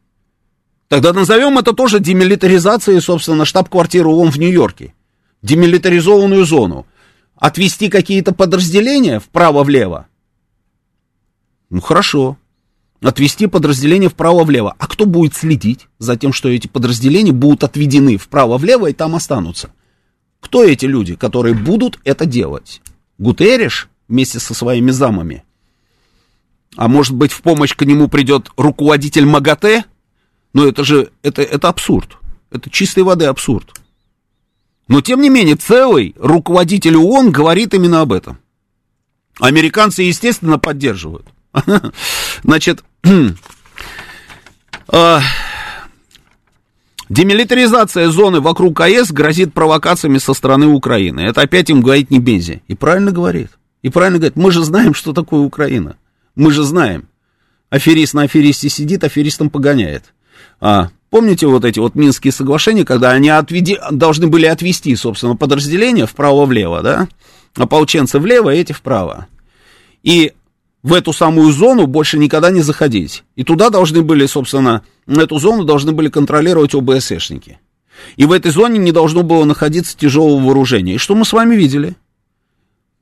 Тогда 0.89 1.13
назовем 1.13 1.59
это 1.59 1.73
тоже 1.73 1.99
демилитаризацией, 1.99 2.99
собственно, 2.99 3.45
штаб-квартиры 3.45 4.09
ООН 4.09 4.31
в 4.31 4.37
Нью-Йорке. 4.37 4.95
Демилитаризованную 5.43 6.43
зону. 6.45 6.87
Отвести 7.35 7.89
какие-то 7.89 8.33
подразделения 8.33 9.19
вправо-влево? 9.19 10.07
Ну, 11.69 11.79
хорошо. 11.79 12.37
Отвести 13.01 13.45
подразделения 13.45 14.09
вправо-влево. 14.09 14.75
А 14.79 14.87
кто 14.87 15.05
будет 15.05 15.35
следить 15.35 15.87
за 15.99 16.17
тем, 16.17 16.33
что 16.33 16.49
эти 16.49 16.65
подразделения 16.65 17.31
будут 17.31 17.63
отведены 17.63 18.17
вправо-влево 18.17 18.87
и 18.87 18.93
там 18.93 19.15
останутся? 19.15 19.69
Кто 20.39 20.63
эти 20.63 20.85
люди, 20.85 21.15
которые 21.15 21.53
будут 21.53 21.99
это 22.03 22.25
делать? 22.25 22.81
Гутерриш 23.19 23.89
вместе 24.07 24.39
со 24.39 24.55
своими 24.55 24.89
замами? 24.89 25.43
А 26.75 26.87
может 26.87 27.13
быть, 27.13 27.31
в 27.31 27.43
помощь 27.43 27.75
к 27.75 27.85
нему 27.85 28.07
придет 28.07 28.49
руководитель 28.57 29.25
МАГАТЭ? 29.25 29.83
Но 30.59 30.67
это 30.67 30.83
же, 30.83 31.09
это, 31.23 31.41
это 31.41 31.69
абсурд. 31.69 32.17
Это 32.51 32.69
чистой 32.69 33.03
воды 33.03 33.23
абсурд. 33.23 33.79
Но, 34.89 34.99
тем 34.99 35.21
не 35.21 35.29
менее, 35.29 35.55
целый 35.55 36.13
руководитель 36.19 36.97
ООН 36.97 37.31
говорит 37.31 37.73
именно 37.73 38.01
об 38.01 38.11
этом. 38.11 38.39
Американцы, 39.39 40.03
естественно, 40.03 40.59
поддерживают. 40.59 41.25
Значит, 42.43 42.83
а, 44.89 45.21
демилитаризация 47.07 48.09
зоны 48.09 48.41
вокруг 48.41 48.81
АЭС 48.81 49.13
грозит 49.13 49.53
провокациями 49.53 50.17
со 50.17 50.33
стороны 50.33 50.67
Украины. 50.67 51.21
Это 51.21 51.39
опять 51.39 51.69
им 51.69 51.79
говорит 51.79 52.11
не. 52.11 52.63
И 52.67 52.75
правильно 52.75 53.13
говорит. 53.13 53.51
И 53.81 53.87
правильно 53.87 54.17
говорит, 54.19 54.35
мы 54.35 54.51
же 54.51 54.65
знаем, 54.65 54.93
что 54.93 55.13
такое 55.13 55.39
Украина. 55.39 55.95
Мы 56.35 56.51
же 56.51 56.63
знаем. 56.63 57.07
Аферист 57.69 58.13
на 58.13 58.23
аферисте 58.23 58.67
сидит, 58.67 59.05
аферистом 59.05 59.49
погоняет. 59.49 60.13
А, 60.61 60.89
помните 61.09 61.47
вот 61.47 61.65
эти 61.65 61.79
вот 61.79 61.95
Минские 61.95 62.31
соглашения, 62.31 62.85
когда 62.85 63.11
они 63.11 63.29
отведи, 63.29 63.77
должны 63.91 64.27
были 64.27 64.45
отвести, 64.45 64.95
собственно, 64.95 65.35
подразделения 65.35 66.05
вправо-влево, 66.05 66.81
да? 66.81 67.07
Ополченцы 67.55 68.19
влево, 68.19 68.49
эти 68.49 68.73
вправо. 68.73 69.27
И 70.03 70.33
в 70.83 70.93
эту 70.93 71.11
самую 71.13 71.51
зону 71.51 71.87
больше 71.87 72.17
никогда 72.17 72.51
не 72.51 72.61
заходить. 72.61 73.23
И 73.35 73.43
туда 73.43 73.69
должны 73.69 74.01
были, 74.01 74.25
собственно, 74.25 74.83
эту 75.07 75.39
зону 75.39 75.65
должны 75.65 75.91
были 75.91 76.09
контролировать 76.09 76.73
ОБСшники. 76.73 77.59
И 78.15 78.25
в 78.25 78.31
этой 78.31 78.51
зоне 78.51 78.79
не 78.79 78.91
должно 78.91 79.23
было 79.23 79.43
находиться 79.43 79.97
тяжелого 79.97 80.39
вооружения. 80.39 80.95
И 80.95 80.99
что 80.99 81.15
мы 81.15 81.25
с 81.25 81.33
вами 81.33 81.55
видели? 81.55 81.95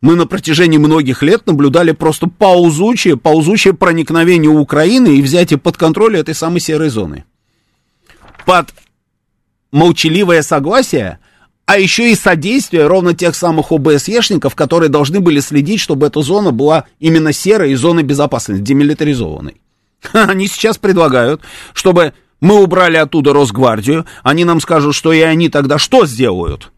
Мы 0.01 0.15
на 0.15 0.27
протяжении 0.27 0.77
многих 0.77 1.23
лет 1.23 1.45
наблюдали 1.47 1.91
просто 1.91 2.27
ползучее, 2.27 3.17
ползучее 3.17 3.73
проникновение 3.73 4.49
Украины 4.49 5.17
и 5.17 5.21
взятие 5.21 5.59
под 5.59 5.77
контроль 5.77 6.17
этой 6.17 6.35
самой 6.35 6.59
серой 6.59 6.89
зоны. 6.89 7.25
Под 8.47 8.73
молчаливое 9.73 10.41
согласие, 10.41 11.19
а 11.65 11.77
еще 11.77 12.09
и 12.09 12.15
содействие 12.15 12.87
ровно 12.87 13.13
тех 13.13 13.35
самых 13.35 13.73
ОБСЕшников, 13.73 14.55
которые 14.55 14.87
должны 14.87 15.19
были 15.19 15.41
следить, 15.41 15.81
чтобы 15.81 16.07
эта 16.07 16.21
зона 16.21 16.53
была 16.53 16.85
именно 16.97 17.33
серой 17.33 17.73
и 17.73 17.75
зоной 17.75 18.03
безопасности, 18.03 18.61
демилитаризованной. 18.61 19.59
Они 20.13 20.47
сейчас 20.47 20.77
предлагают, 20.77 21.41
чтобы 21.73 22.13
мы 22.39 22.63
убрали 22.63 22.95
оттуда 22.95 23.33
Росгвардию, 23.33 24.05
они 24.23 24.45
нам 24.45 24.61
скажут, 24.61 24.95
что 24.95 25.11
и 25.11 25.19
они 25.19 25.49
тогда 25.49 25.77
что 25.77 26.05
сделают? 26.05 26.71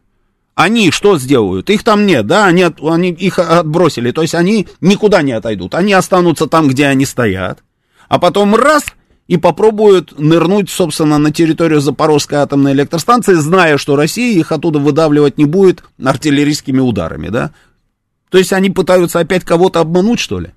Они 0.55 0.89
что 0.89 1.19
сделают? 1.19 1.69
Их 1.69 1.83
там 1.83 2.07
нет, 2.07 2.25
да, 2.25 2.47
они, 2.47 2.65
они 2.81 3.11
их 3.11 3.37
отбросили, 3.37 4.09
то 4.09 4.23
есть 4.23 4.33
они 4.33 4.67
никуда 4.81 5.21
не 5.21 5.33
отойдут, 5.33 5.75
они 5.75 5.93
останутся 5.93 6.47
там, 6.47 6.67
где 6.67 6.87
они 6.87 7.05
стоят, 7.05 7.59
а 8.07 8.17
потом 8.17 8.55
раз 8.55 8.85
и 9.29 9.37
попробуют 9.37 10.17
нырнуть, 10.17 10.71
собственно, 10.71 11.19
на 11.19 11.31
территорию 11.31 11.81
Запорожской 11.81 12.39
атомной 12.39 12.71
электростанции, 12.71 13.35
зная, 13.35 13.77
что 13.77 13.95
Россия 13.95 14.35
их 14.35 14.51
оттуда 14.51 14.79
выдавливать 14.79 15.37
не 15.37 15.45
будет 15.45 15.83
артиллерийскими 16.03 16.79
ударами, 16.79 17.29
да? 17.29 17.51
То 18.31 18.39
есть 18.39 18.51
они 18.53 18.71
пытаются 18.71 19.19
опять 19.19 19.45
кого-то 19.45 19.81
обмануть, 19.81 20.19
что 20.19 20.39
ли? 20.39 20.49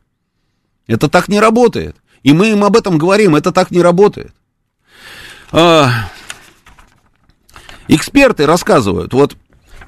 Это 0.87 1.11
так 1.11 1.29
не 1.29 1.39
работает. 1.39 1.97
И 2.23 2.33
мы 2.33 2.49
им 2.49 2.65
об 2.65 2.75
этом 2.75 2.97
говорим, 2.97 3.37
это 3.37 3.53
так 3.53 3.73
не 3.73 3.83
работает. 3.83 4.33
А, 5.51 5.91
эксперты 7.89 8.47
рассказывают, 8.47 9.13
вот 9.13 9.37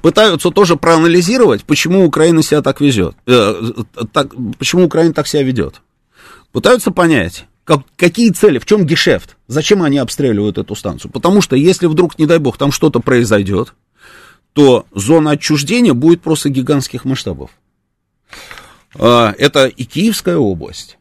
пытаются 0.03 0.51
тоже 0.51 0.75
проанализировать, 0.75 1.63
почему 1.63 2.05
Украина 2.05 2.43
себя 2.43 2.61
так 2.61 2.81
везет, 2.81 3.15
э, 3.25 3.71
так, 4.13 4.35
почему 4.59 4.85
Украина 4.85 5.11
так 5.15 5.25
себя 5.25 5.41
ведет. 5.41 5.81
Пытаются 6.51 6.91
понять, 6.91 7.47
как, 7.65 7.81
какие 7.97 8.29
цели, 8.29 8.59
в 8.59 8.65
чем 8.65 8.85
гешефт, 8.85 9.35
зачем 9.47 9.81
они 9.81 9.97
обстреливают 9.97 10.57
эту 10.57 10.75
станцию. 10.75 11.11
Потому 11.11 11.41
что 11.41 11.55
если 11.55 11.87
вдруг, 11.87 12.17
не 12.17 12.27
дай 12.27 12.37
бог, 12.37 12.57
там 12.57 12.71
что-то 12.71 12.99
произойдет, 12.99 13.73
то 14.53 14.85
зона 14.93 15.31
отчуждения 15.31 15.93
будет 15.93 16.21
просто 16.21 16.49
гигантских 16.49 17.03
масштабов. 17.03 17.49
А, 18.97 19.33
это 19.37 19.65
и 19.65 19.83
Киевская 19.83 20.37
область, 20.37 20.97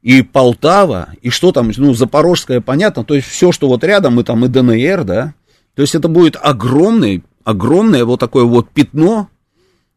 и 0.00 0.22
Полтава, 0.22 1.10
и 1.20 1.28
что 1.28 1.52
там, 1.52 1.70
ну, 1.76 1.92
Запорожская, 1.92 2.60
понятно, 2.60 3.04
то 3.04 3.14
есть 3.14 3.26
все, 3.26 3.50
что 3.52 3.68
вот 3.68 3.84
рядом, 3.84 4.18
и 4.20 4.24
там 4.24 4.44
и 4.44 4.48
ДНР, 4.48 5.04
да, 5.04 5.34
то 5.74 5.82
есть 5.82 5.94
это 5.94 6.08
будет 6.08 6.36
огромный, 6.40 7.24
огромное 7.44 8.04
вот 8.04 8.20
такое 8.20 8.44
вот 8.44 8.70
пятно, 8.70 9.28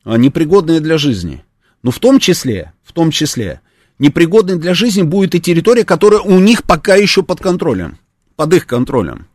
а, 0.04 0.18
непригодное 0.18 0.80
для 0.80 0.98
жизни. 0.98 1.46
Но 1.84 1.92
в 1.92 2.00
том 2.00 2.20
числе, 2.20 2.74
в 2.84 2.92
том 2.94 3.12
числе, 3.12 3.62
непригодной 4.00 4.58
для 4.58 4.74
жизни 4.74 5.04
будет 5.04 5.36
и 5.36 5.42
территория, 5.42 5.84
которая 5.84 6.22
у 6.22 6.40
них 6.40 6.64
пока 6.64 6.96
еще 6.96 7.22
под 7.22 7.40
контролем, 7.40 7.98
под 8.36 8.54
их 8.54 8.66
контролем. 8.66 9.28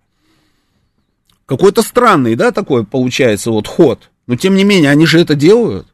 Какой-то 1.46 1.82
странный, 1.82 2.34
да, 2.34 2.50
такой 2.50 2.84
получается 2.84 3.50
вот 3.50 3.66
ход. 3.68 4.10
Но 4.26 4.36
тем 4.36 4.54
не 4.54 4.64
менее, 4.64 4.90
они 4.90 5.04
же 5.04 5.20
это 5.20 5.34
делают. 5.34 5.86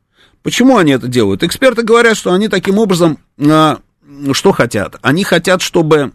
Почему 0.42 0.78
они 0.78 0.92
это 0.92 1.08
делают? 1.08 1.42
Эксперты 1.42 1.82
говорят, 1.82 2.16
что 2.16 2.32
они 2.32 2.48
таким 2.48 2.78
образом 2.78 3.18
а, 3.38 3.80
что 4.32 4.52
хотят? 4.52 4.96
Они 5.02 5.24
хотят, 5.24 5.60
чтобы 5.60 6.12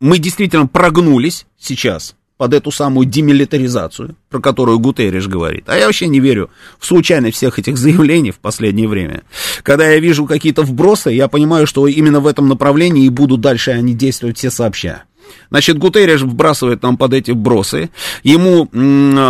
мы 0.00 0.18
действительно 0.18 0.66
прогнулись 0.66 1.46
сейчас 1.58 2.14
под 2.36 2.52
эту 2.52 2.70
самую 2.70 3.06
демилитаризацию, 3.06 4.16
про 4.28 4.40
которую 4.40 4.78
Гутерриш 4.78 5.28
говорит. 5.28 5.64
А 5.68 5.76
я 5.76 5.86
вообще 5.86 6.08
не 6.08 6.20
верю 6.20 6.50
в 6.78 6.86
случайность 6.86 7.36
всех 7.36 7.58
этих 7.58 7.78
заявлений 7.78 8.32
в 8.32 8.38
последнее 8.38 8.88
время. 8.88 9.22
Когда 9.62 9.88
я 9.88 10.00
вижу 10.00 10.26
какие-то 10.26 10.62
вбросы, 10.62 11.10
я 11.10 11.28
понимаю, 11.28 11.66
что 11.66 11.86
именно 11.86 12.20
в 12.20 12.26
этом 12.26 12.48
направлении 12.48 13.06
и 13.06 13.10
будут 13.10 13.40
дальше 13.40 13.70
они 13.70 13.94
действовать 13.94 14.38
все 14.38 14.50
сообща. 14.50 15.04
Значит, 15.50 15.78
Гутерриш 15.78 16.22
вбрасывает 16.22 16.82
нам 16.82 16.96
под 16.96 17.14
эти 17.14 17.30
бросы, 17.30 17.90
ему 18.22 18.66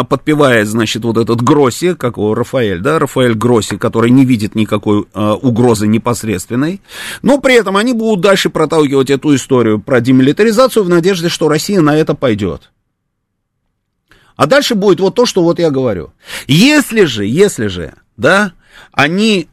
подпевает, 0.06 0.66
значит, 0.66 1.04
вот 1.04 1.18
этот 1.18 1.40
Гросси, 1.42 1.94
как 1.94 2.16
его 2.16 2.34
Рафаэль, 2.34 2.80
да, 2.80 2.98
Рафаэль 2.98 3.34
Гросси, 3.34 3.76
который 3.76 4.10
не 4.10 4.24
видит 4.24 4.54
никакой 4.54 5.04
э, 5.14 5.30
угрозы 5.40 5.86
непосредственной, 5.86 6.80
но 7.22 7.38
при 7.38 7.54
этом 7.54 7.76
они 7.76 7.92
будут 7.92 8.22
дальше 8.22 8.50
проталкивать 8.50 9.10
эту 9.10 9.34
историю 9.34 9.78
про 9.78 10.00
демилитаризацию 10.00 10.84
в 10.84 10.88
надежде, 10.88 11.28
что 11.28 11.48
Россия 11.48 11.80
на 11.80 11.96
это 11.96 12.14
пойдет. 12.14 12.70
А 14.36 14.46
дальше 14.46 14.74
будет 14.74 15.00
вот 15.00 15.14
то, 15.14 15.26
что 15.26 15.42
вот 15.42 15.58
я 15.58 15.70
говорю. 15.70 16.12
Если 16.46 17.04
же, 17.04 17.24
если 17.24 17.68
же, 17.68 17.94
да, 18.16 18.52
они 18.92 19.48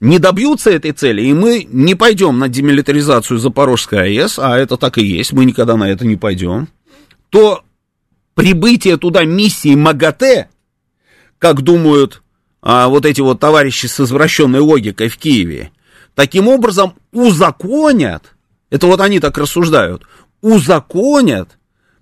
не 0.00 0.18
добьются 0.18 0.70
этой 0.70 0.92
цели, 0.92 1.22
и 1.22 1.32
мы 1.32 1.66
не 1.70 1.94
пойдем 1.94 2.38
на 2.38 2.48
демилитаризацию 2.48 3.38
Запорожской 3.38 4.00
АЭС, 4.00 4.40
а 4.40 4.58
это 4.58 4.76
так 4.76 4.98
и 4.98 5.06
есть, 5.06 5.32
мы 5.32 5.44
никогда 5.44 5.76
на 5.76 5.88
это 5.88 6.04
не 6.04 6.16
пойдем, 6.16 6.68
то 7.30 7.62
прибытие 8.34 8.96
туда 8.96 9.24
миссии 9.24 9.76
МАГАТЭ, 9.76 10.48
как 11.38 11.62
думают 11.62 12.22
а, 12.62 12.88
вот 12.88 13.06
эти 13.06 13.20
вот 13.20 13.38
товарищи 13.38 13.86
с 13.86 14.00
извращенной 14.00 14.58
логикой 14.58 15.08
в 15.08 15.18
Киеве, 15.18 15.70
таким 16.16 16.48
образом 16.48 16.94
узаконят, 17.12 18.34
это 18.70 18.88
вот 18.88 19.00
они 19.00 19.20
так 19.20 19.38
рассуждают, 19.38 20.02
узаконят 20.40 21.58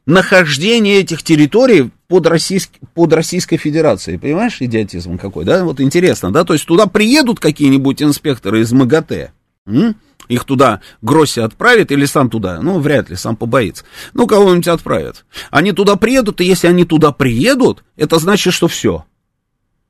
нахождение 0.07 0.99
этих 1.01 1.23
территорий 1.23 1.91
под, 2.09 2.27
российск, 2.27 2.71
под 2.95 3.13
Российской 3.13 3.57
Федерацией. 3.57 4.19
Понимаешь, 4.19 4.61
идиотизм 4.61 5.19
какой, 5.19 5.45
да? 5.45 5.65
Вот 5.65 5.81
интересно, 5.81 6.33
да? 6.33 6.45
То 6.45 6.55
есть 6.55 6.67
туда 6.67 6.87
приедут 6.87 7.41
какие-нибудь 7.41 8.03
инспекторы 8.03 8.61
из 8.61 8.73
МАГАТЭ, 8.73 9.33
м? 9.67 9.97
их 10.29 10.45
туда 10.45 10.81
Гросси 11.03 11.41
отправит 11.41 11.91
или 11.93 12.05
сам 12.05 12.31
туда? 12.31 12.61
Ну, 12.61 12.79
вряд 12.79 13.11
ли, 13.11 13.17
сам 13.17 13.37
побоится. 13.37 13.85
Ну, 14.15 14.27
кого-нибудь 14.27 14.69
отправят. 14.69 15.25
Они 15.51 15.73
туда 15.73 15.97
приедут, 15.97 16.41
и 16.41 16.45
если 16.45 16.69
они 16.69 16.85
туда 16.85 17.13
приедут, 17.13 17.85
это 17.97 18.19
значит, 18.19 18.55
что 18.55 18.69
все. 18.69 19.05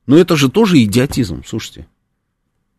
Но 0.07 0.17
это 0.17 0.37
же 0.37 0.51
тоже 0.51 0.83
идиотизм, 0.83 1.45
слушайте. 1.47 1.87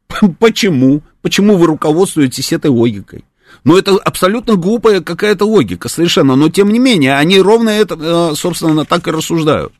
Почему? 0.39 1.01
Почему 1.21 1.55
вы 1.57 1.67
руководствуетесь 1.67 2.51
этой 2.51 2.71
логикой? 2.71 3.25
Ну, 3.63 3.77
это 3.77 3.97
абсолютно 3.97 4.55
глупая 4.55 5.01
какая-то 5.01 5.45
логика, 5.45 5.89
совершенно. 5.89 6.35
Но, 6.35 6.49
тем 6.49 6.71
не 6.71 6.79
менее, 6.79 7.17
они 7.17 7.39
ровно 7.39 7.69
это, 7.69 7.97
э, 7.99 8.35
собственно, 8.35 8.85
так 8.85 9.07
и 9.07 9.11
рассуждают. 9.11 9.73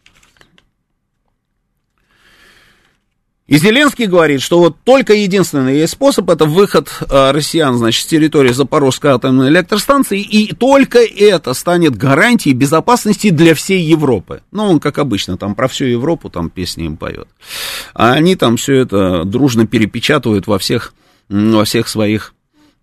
И 3.52 3.58
Зеленский 3.58 4.06
говорит, 4.06 4.42
что 4.42 4.60
вот 4.60 4.78
только 4.86 5.14
единственный 5.14 5.80
есть 5.80 5.92
способ, 5.92 6.30
это 6.30 6.46
выход 6.46 6.88
э, 7.02 7.32
россиян, 7.32 7.76
значит, 7.76 8.04
с 8.04 8.06
территории 8.06 8.54
Запорожской 8.54 9.12
атомной 9.12 9.50
электростанции, 9.50 10.22
и 10.22 10.56
только 10.56 11.00
это 11.00 11.54
станет 11.54 11.98
гарантией 11.98 12.54
безопасности 12.54 13.30
для 13.30 13.54
всей 13.54 13.82
Европы. 13.82 14.42
Ну, 14.52 14.64
он, 14.70 14.80
как 14.80 15.00
обычно, 15.00 15.38
там 15.38 15.54
про 15.54 15.68
всю 15.68 15.84
Европу 15.84 16.30
там 16.30 16.50
песни 16.50 16.86
им 16.86 16.96
поет. 16.96 17.28
А 17.94 18.14
они 18.14 18.38
там 18.38 18.56
все 18.56 18.76
это 18.76 19.26
дружно 19.26 19.68
перепечатывают 19.68 20.48
во 20.48 20.58
всех, 20.58 20.94
во 21.28 21.66
всех 21.66 21.90
своих 21.90 22.34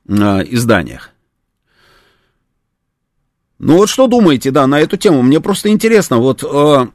изданиях. 0.09 1.11
Ну 3.59 3.77
вот 3.77 3.89
что 3.89 4.07
думаете, 4.07 4.51
да, 4.51 4.67
на 4.67 4.81
эту 4.81 4.97
тему? 4.97 5.23
Мне 5.23 5.41
просто 5.41 5.69
интересно, 5.69 6.19
вот 6.19 6.45
э, 6.45 6.87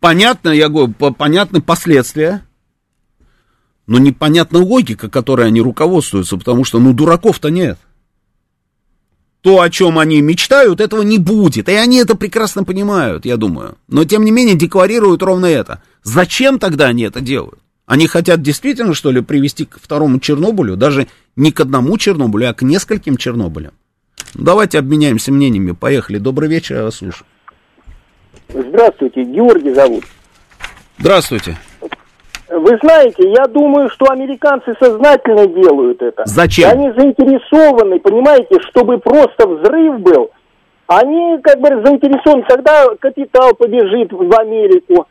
понятно, 0.00 0.50
я 0.50 0.68
говорю, 0.68 0.92
понятны 0.92 1.60
последствия, 1.60 2.42
но 3.86 3.98
непонятна 3.98 4.60
логика, 4.60 5.08
которой 5.08 5.46
они 5.46 5.60
руководствуются, 5.60 6.36
потому 6.36 6.64
что, 6.64 6.78
ну, 6.78 6.92
дураков-то 6.92 7.48
нет. 7.48 7.78
То, 9.40 9.60
о 9.60 9.70
чем 9.70 9.98
они 9.98 10.20
мечтают, 10.20 10.80
этого 10.80 11.02
не 11.02 11.18
будет. 11.18 11.68
И 11.68 11.72
они 11.72 11.96
это 11.98 12.14
прекрасно 12.14 12.64
понимают, 12.64 13.24
я 13.24 13.36
думаю. 13.36 13.78
Но, 13.88 14.04
тем 14.04 14.24
не 14.24 14.30
менее, 14.30 14.56
декларируют 14.56 15.22
ровно 15.22 15.46
это. 15.46 15.82
Зачем 16.02 16.58
тогда 16.58 16.86
они 16.86 17.04
это 17.04 17.20
делают? 17.20 17.60
Они 17.88 18.06
хотят 18.06 18.42
действительно, 18.42 18.92
что 18.92 19.10
ли, 19.10 19.22
привести 19.22 19.64
к 19.64 19.80
второму 19.80 20.20
Чернобылю, 20.20 20.76
даже 20.76 21.06
не 21.36 21.52
к 21.52 21.60
одному 21.60 21.96
Чернобылю, 21.96 22.50
а 22.50 22.52
к 22.52 22.60
нескольким 22.60 23.16
Чернобылям? 23.16 23.72
Ну, 24.34 24.44
давайте 24.44 24.78
обменяемся 24.78 25.32
мнениями. 25.32 25.72
Поехали. 25.72 26.18
Добрый 26.18 26.50
вечер, 26.50 26.76
я 26.76 26.84
вас 26.84 26.96
слушаю. 26.96 27.26
Здравствуйте, 28.50 29.24
Георгий 29.24 29.72
зовут. 29.72 30.04
Здравствуйте. 30.98 31.56
Вы 32.50 32.78
знаете, 32.82 33.30
я 33.30 33.46
думаю, 33.46 33.88
что 33.88 34.10
американцы 34.10 34.74
сознательно 34.78 35.46
делают 35.46 36.02
это. 36.02 36.24
Зачем? 36.26 36.68
Они 36.68 36.90
заинтересованы, 36.92 38.00
понимаете, 38.00 38.58
чтобы 38.68 38.98
просто 38.98 39.48
взрыв 39.48 40.00
был. 40.00 40.30
Они 40.88 41.38
как 41.42 41.58
бы 41.60 41.68
заинтересованы, 41.68 42.44
когда 42.46 42.86
капитал 43.00 43.54
побежит 43.54 44.12
в 44.12 44.38
Америку, 44.38 45.06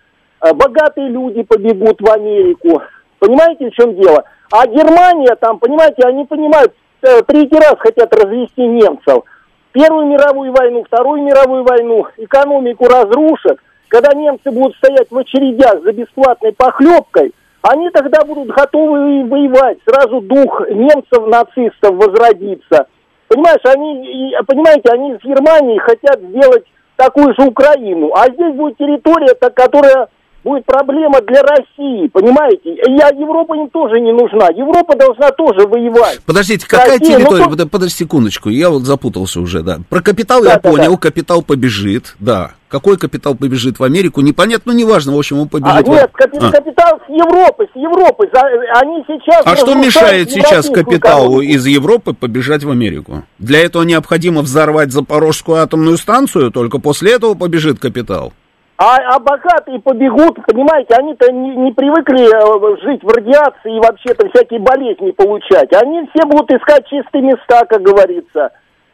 богатые 0.54 1.10
люди 1.10 1.44
побегут 1.44 2.00
в 2.00 2.12
Америку. 2.12 2.82
Понимаете, 3.20 3.70
в 3.70 3.74
чем 3.74 3.96
дело? 3.96 4.24
А 4.52 4.68
Германия 4.68 5.36
там, 5.36 5.60
понимаете, 5.60 6.04
они 6.04 6.26
понимают, 6.26 6.74
э, 7.02 7.22
третий 7.24 7.58
раз 7.58 7.76
хотят 7.80 8.14
развести 8.14 8.62
немцев. 8.62 9.24
Первую 9.72 10.08
мировую 10.08 10.54
войну, 10.54 10.84
Вторую 10.84 11.24
мировую 11.24 11.64
войну, 11.64 12.08
экономику 12.18 12.86
разрушат. 12.86 13.60
Когда 13.90 14.14
немцы 14.14 14.52
будут 14.52 14.76
стоять 14.78 15.10
в 15.10 15.18
очередях 15.18 15.82
за 15.84 15.92
бесплатной 15.94 16.52
похлебкой, 16.54 17.34
они 17.62 17.90
тогда 17.90 18.24
будут 18.24 18.50
готовы 18.50 19.26
воевать. 19.26 19.78
Сразу 19.86 20.22
дух 20.22 20.62
немцев, 20.70 21.28
нацистов 21.28 21.96
возродится. 21.96 22.88
Понимаешь, 23.28 23.62
они, 23.66 24.36
понимаете, 24.46 24.90
они 24.90 25.16
с 25.16 25.24
Германии 25.24 25.78
хотят 25.80 26.22
сделать 26.22 26.64
такую 26.96 27.34
же 27.38 27.48
Украину. 27.48 28.12
А 28.14 28.30
здесь 28.30 28.56
будет 28.56 28.78
территория, 28.78 29.36
которая 29.36 30.08
будет 30.48 30.66
проблема 30.66 31.20
для 31.22 31.42
России, 31.42 32.08
понимаете? 32.08 32.76
Я, 32.88 33.10
Европа 33.10 33.54
им 33.56 33.70
тоже 33.70 34.00
не 34.00 34.14
нужна. 34.14 34.48
Европа 34.56 34.96
должна 34.96 35.30
тоже 35.32 35.68
воевать. 35.68 36.20
Подождите, 36.26 36.66
какая 36.68 36.98
Россия, 36.98 37.18
территория? 37.18 37.46
Ну, 37.50 37.56
то... 37.56 37.68
Подожди 37.68 37.96
секундочку, 37.96 38.50
я 38.50 38.70
вот 38.70 38.84
запутался 38.84 39.42
уже, 39.42 39.62
да. 39.62 39.80
Про 39.90 40.02
капитал 40.02 40.42
да, 40.42 40.54
я 40.54 40.60
да, 40.60 40.70
понял, 40.70 40.92
да. 40.92 40.98
капитал 40.98 41.42
побежит, 41.42 42.16
да. 42.20 42.52
Какой 42.70 42.98
капитал 42.98 43.36
побежит 43.36 43.80
в 43.80 43.84
Америку, 43.84 44.20
непонятно, 44.20 44.74
ну 44.74 44.80
неважно, 44.80 45.14
в 45.14 45.18
общем, 45.18 45.40
он 45.40 45.48
побежит. 45.48 45.88
А, 45.88 45.90
нет, 45.90 46.10
в... 46.12 46.18
капитал, 46.18 46.50
а. 46.50 46.52
капитал 46.52 47.00
с 47.06 47.10
Европы, 47.10 47.68
с 47.74 47.76
Европы. 47.76 48.30
Они 48.76 49.04
сейчас... 49.08 49.42
А 49.46 49.56
что 49.56 49.74
мешает 49.74 50.32
сейчас 50.32 50.70
капиталу 50.70 51.42
из 51.42 51.66
Европы 51.66 52.14
побежать 52.14 52.64
в 52.64 52.70
Америку? 52.70 53.24
Для 53.40 53.62
этого 53.62 53.84
необходимо 53.84 54.42
взорвать 54.42 54.92
Запорожскую 54.92 55.62
атомную 55.62 55.98
станцию, 55.98 56.52
только 56.52 56.80
после 56.80 57.14
этого 57.14 57.36
побежит 57.36 57.80
капитал. 57.80 58.34
А, 58.80 58.98
а 59.16 59.20
богатые 59.20 59.80
побегут, 59.80 60.38
понимаете, 60.46 60.94
они-то 60.94 61.32
не, 61.32 61.56
не 61.56 61.72
привыкли 61.72 62.28
э, 62.28 62.78
жить 62.84 63.04
в 63.04 63.08
радиации 63.08 63.76
и 63.76 63.80
вообще-то 63.80 64.30
всякие 64.30 64.60
болезни 64.60 65.10
получать. 65.12 65.74
Они 65.74 66.08
все 66.14 66.28
будут 66.28 66.52
искать 66.52 66.88
чистые 66.88 67.24
места, 67.24 67.66
как 67.66 67.82
говорится. 67.82 68.52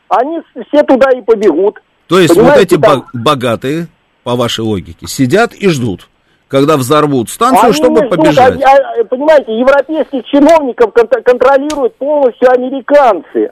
Они 0.08 0.40
все 0.54 0.84
туда 0.84 1.10
и 1.12 1.22
побегут. 1.22 1.82
То 2.08 2.18
есть 2.18 2.34
понимаете, 2.34 2.60
вот 2.60 2.66
эти 2.66 2.82
там... 2.82 3.06
богатые, 3.14 3.88
по 4.24 4.38
вашей 4.38 4.62
логике, 4.62 5.06
сидят 5.06 5.54
и 5.54 5.68
ждут, 5.68 6.08
когда 6.48 6.78
взорвут 6.78 7.30
станцию, 7.30 7.66
они 7.66 7.74
чтобы 7.74 7.98
ждут, 7.98 8.10
побежать. 8.10 8.64
А, 8.64 9.02
а, 9.02 9.04
понимаете, 9.04 9.60
европейских 9.60 10.24
чиновников 10.28 10.94
контролируют 10.94 11.98
полностью 11.98 12.50
американцы. 12.50 13.52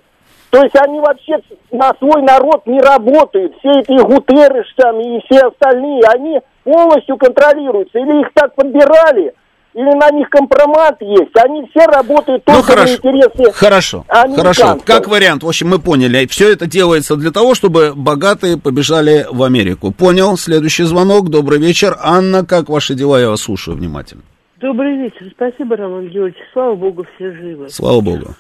То 0.52 0.62
есть 0.62 0.76
они 0.76 1.00
вообще 1.00 1.38
на 1.72 1.94
свой 1.98 2.22
народ 2.22 2.68
не 2.68 2.80
работают. 2.80 3.54
Все 3.60 3.72
эти 3.80 4.00
Гутерреш 4.00 4.68
там 4.76 5.00
и 5.00 5.22
все 5.26 5.48
остальные, 5.48 6.02
они 6.14 6.40
полностью 6.66 7.18
контролируются. 7.18 7.98
Или 7.98 8.22
их 8.22 8.28
так 8.34 8.54
подбирали, 8.56 9.34
или 9.74 9.96
на 9.96 10.10
них 10.12 10.30
компромат 10.30 10.98
есть. 11.00 11.32
Они 11.42 11.66
все 11.70 11.86
работают 11.86 12.44
ну, 12.46 12.54
только 12.54 12.72
ну, 12.72 12.76
хорошо, 12.76 12.92
на 12.92 12.98
интересы 12.98 13.52
Хорошо, 13.54 14.06
хорошо. 14.10 14.78
Как 14.86 15.08
вариант, 15.08 15.44
в 15.44 15.48
общем, 15.48 15.70
мы 15.70 15.80
поняли. 15.80 16.28
Все 16.28 16.52
это 16.52 16.68
делается 16.68 17.16
для 17.16 17.32
того, 17.32 17.56
чтобы 17.56 17.94
богатые 17.96 18.58
побежали 18.58 19.26
в 19.32 19.44
Америку. 19.44 19.92
Понял. 19.92 20.36
Следующий 20.36 20.84
звонок. 20.84 21.30
Добрый 21.30 21.60
вечер. 21.60 21.98
Анна, 22.04 22.46
как 22.46 22.68
ваши 22.68 22.94
дела? 22.94 23.22
Я 23.22 23.30
вас 23.30 23.42
слушаю 23.42 23.78
внимательно. 23.78 24.24
Добрый 24.60 24.98
вечер. 24.98 25.32
Спасибо, 25.34 25.78
Роман 25.78 26.10
Георгиевич. 26.10 26.36
Слава 26.52 26.76
Богу, 26.76 27.06
все 27.16 27.32
живы. 27.32 27.70
Слава 27.70 28.02
Богу. 28.02 28.36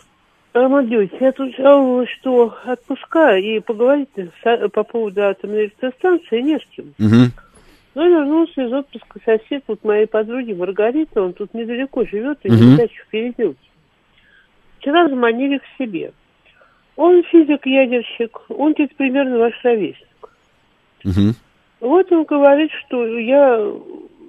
Георгиевич, 0.53 1.11
я 1.21 1.31
тут 1.31 1.55
жаловалась, 1.55 2.09
что 2.19 2.53
отпуска 2.65 3.37
и 3.37 3.59
поговорить 3.59 4.09
по 4.73 4.83
поводу 4.83 5.23
атомной 5.23 5.65
электростанции 5.65 6.41
не 6.41 6.57
с 6.57 6.65
кем. 6.75 6.93
Угу. 6.99 7.31
Но 7.95 8.05
вернулся 8.05 8.61
из 8.61 8.73
отпуска 8.73 9.19
сосед 9.25 9.63
вот 9.67 9.83
моей 9.83 10.07
подруги 10.07 10.53
Маргарита, 10.53 11.21
он 11.21 11.33
тут 11.33 11.53
недалеко 11.53 12.05
живет, 12.05 12.39
и 12.43 12.49
угу. 12.49 12.77
дачу 12.77 13.03
в 13.05 13.07
переделке. 13.09 13.59
Вчера 14.79 15.07
заманили 15.07 15.57
к 15.59 15.63
себе. 15.77 16.11
Он 16.97 17.23
физик-ядерщик, 17.23 18.41
он 18.49 18.73
тут 18.73 18.93
примерно 18.95 19.37
ваш 19.37 19.53
ровесник. 19.63 20.07
Угу. 21.05 21.33
Вот 21.79 22.11
он 22.11 22.23
говорит, 22.25 22.71
что 22.85 23.05
я 23.17 23.57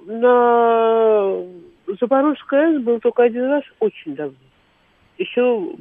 на 0.05 1.35
Запорожской 1.99 2.67
АЭС 2.67 2.81
был 2.81 2.99
только 2.99 3.23
один 3.23 3.45
раз 3.45 3.63
очень 3.79 4.15
давно 4.15 4.35
еще... 5.17 5.73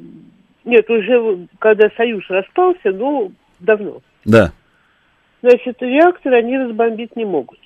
Нет, 0.65 0.89
уже 0.89 1.47
когда 1.59 1.91
Союз 1.97 2.25
распался, 2.29 2.91
но 2.91 3.31
давно. 3.61 4.01
Да. 4.25 4.53
Значит, 5.43 5.83
реактор 5.83 6.35
они 6.35 6.57
разбомбить 6.57 7.17
не 7.17 7.25
могут. 7.25 7.59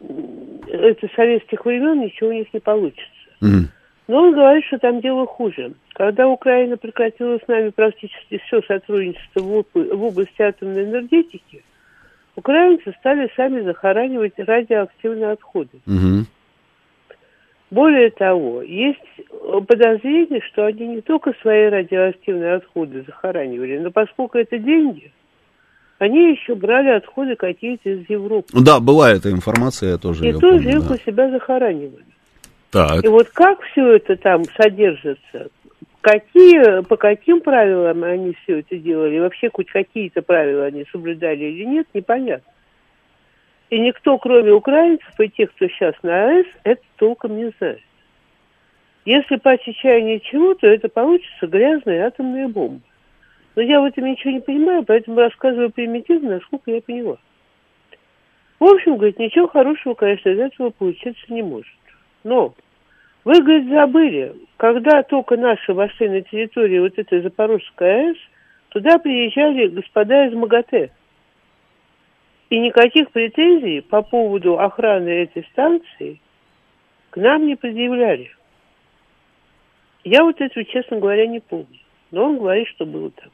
Это 0.00 1.08
советских 1.16 1.64
времен 1.64 2.00
ничего 2.00 2.30
у 2.30 2.32
них 2.32 2.52
не 2.54 2.60
получится. 2.60 3.04
Mm. 3.42 3.64
Но 4.06 4.22
он 4.22 4.34
говорит, 4.34 4.64
что 4.64 4.78
там 4.78 5.00
дело 5.00 5.26
хуже. 5.26 5.72
Когда 5.92 6.28
Украина 6.28 6.76
прекратила 6.76 7.38
с 7.38 7.48
нами 7.48 7.70
практически 7.70 8.40
все 8.46 8.62
сотрудничество 8.62 9.40
в, 9.40 9.64
в 9.74 10.02
области 10.02 10.40
атомной 10.40 10.84
энергетики, 10.84 11.62
украинцы 12.36 12.92
стали 12.98 13.30
сами 13.36 13.60
захоранивать 13.62 14.34
радиоактивные 14.38 15.32
отходы. 15.32 15.80
Mm-hmm. 15.86 16.24
Более 17.70 18.10
того, 18.10 18.62
есть 18.62 18.98
подозрение, 19.68 20.40
что 20.50 20.66
они 20.66 20.88
не 20.88 21.00
только 21.02 21.32
свои 21.40 21.68
радиоактивные 21.68 22.54
отходы 22.54 23.04
захоранивали, 23.06 23.78
но 23.78 23.90
поскольку 23.90 24.38
это 24.38 24.58
деньги, 24.58 25.12
они 25.98 26.32
еще 26.32 26.54
брали 26.56 26.88
отходы 26.88 27.36
какие-то 27.36 27.90
из 27.90 28.08
Европы. 28.08 28.48
Да, 28.54 28.80
была 28.80 29.12
эта 29.12 29.30
информация, 29.30 29.92
я 29.92 29.98
тоже 29.98 30.28
И 30.28 30.32
тоже 30.32 30.64
помню, 30.64 30.78
их 30.78 30.88
да. 30.88 30.94
у 30.94 30.96
себя 30.98 31.30
захоранивали. 31.30 32.04
Так. 32.72 33.04
И 33.04 33.08
вот 33.08 33.28
как 33.28 33.60
все 33.62 33.96
это 33.96 34.16
там 34.16 34.44
содержится, 34.56 35.48
какие, 36.00 36.82
по 36.82 36.96
каким 36.96 37.40
правилам 37.40 38.02
они 38.02 38.34
все 38.42 38.60
это 38.60 38.76
делали, 38.76 39.18
вообще 39.18 39.48
хоть 39.52 39.68
какие-то 39.68 40.22
правила 40.22 40.64
они 40.64 40.86
соблюдали 40.90 41.44
или 41.44 41.64
нет, 41.64 41.86
непонятно. 41.94 42.50
И 43.70 43.78
никто, 43.78 44.18
кроме 44.18 44.50
украинцев 44.52 45.18
и 45.18 45.28
тех, 45.28 45.52
кто 45.52 45.68
сейчас 45.68 45.94
на 46.02 46.28
АЭС, 46.28 46.46
это 46.64 46.82
толком 46.96 47.36
не 47.36 47.52
знает. 47.58 47.80
Если 49.04 49.36
по 49.36 49.52
отчаянию 49.52 50.20
чего, 50.20 50.54
то 50.54 50.66
это 50.66 50.88
получится 50.88 51.46
грязная 51.46 52.06
атомная 52.06 52.48
бомба. 52.48 52.82
Но 53.54 53.62
я 53.62 53.80
в 53.80 53.84
этом 53.84 54.04
ничего 54.04 54.32
не 54.32 54.40
понимаю, 54.40 54.84
поэтому 54.84 55.20
рассказываю 55.20 55.70
примитивно, 55.70 56.34
насколько 56.34 56.70
я 56.70 56.82
поняла. 56.82 57.16
В 58.58 58.64
общем, 58.64 58.96
говорит, 58.96 59.18
ничего 59.18 59.48
хорошего, 59.48 59.94
конечно, 59.94 60.28
из 60.28 60.38
этого 60.38 60.70
получиться 60.70 61.32
не 61.32 61.42
может. 61.42 61.72
Но 62.24 62.54
вы, 63.24 63.40
говорит, 63.40 63.68
забыли, 63.68 64.34
когда 64.56 65.02
только 65.02 65.36
наши 65.36 65.72
вошли 65.72 66.08
на 66.08 66.20
территорию 66.22 66.82
вот 66.82 66.98
этой 66.98 67.22
Запорожской 67.22 68.10
АЭС, 68.10 68.16
туда 68.70 68.98
приезжали 68.98 69.68
господа 69.68 70.26
из 70.26 70.34
МАГАТЭ. 70.34 70.90
И 72.50 72.58
никаких 72.58 73.10
претензий 73.12 73.80
по 73.80 74.02
поводу 74.02 74.58
охраны 74.58 75.08
этой 75.08 75.46
станции 75.52 76.20
к 77.10 77.16
нам 77.16 77.46
не 77.46 77.56
предъявляли. 77.56 78.30
Я 80.02 80.24
вот 80.24 80.40
этого, 80.40 80.64
честно 80.64 80.98
говоря, 80.98 81.26
не 81.26 81.40
помню. 81.40 81.78
Но 82.10 82.24
он 82.24 82.38
говорит, 82.38 82.66
что 82.74 82.84
было 82.84 83.10
так. 83.10 83.30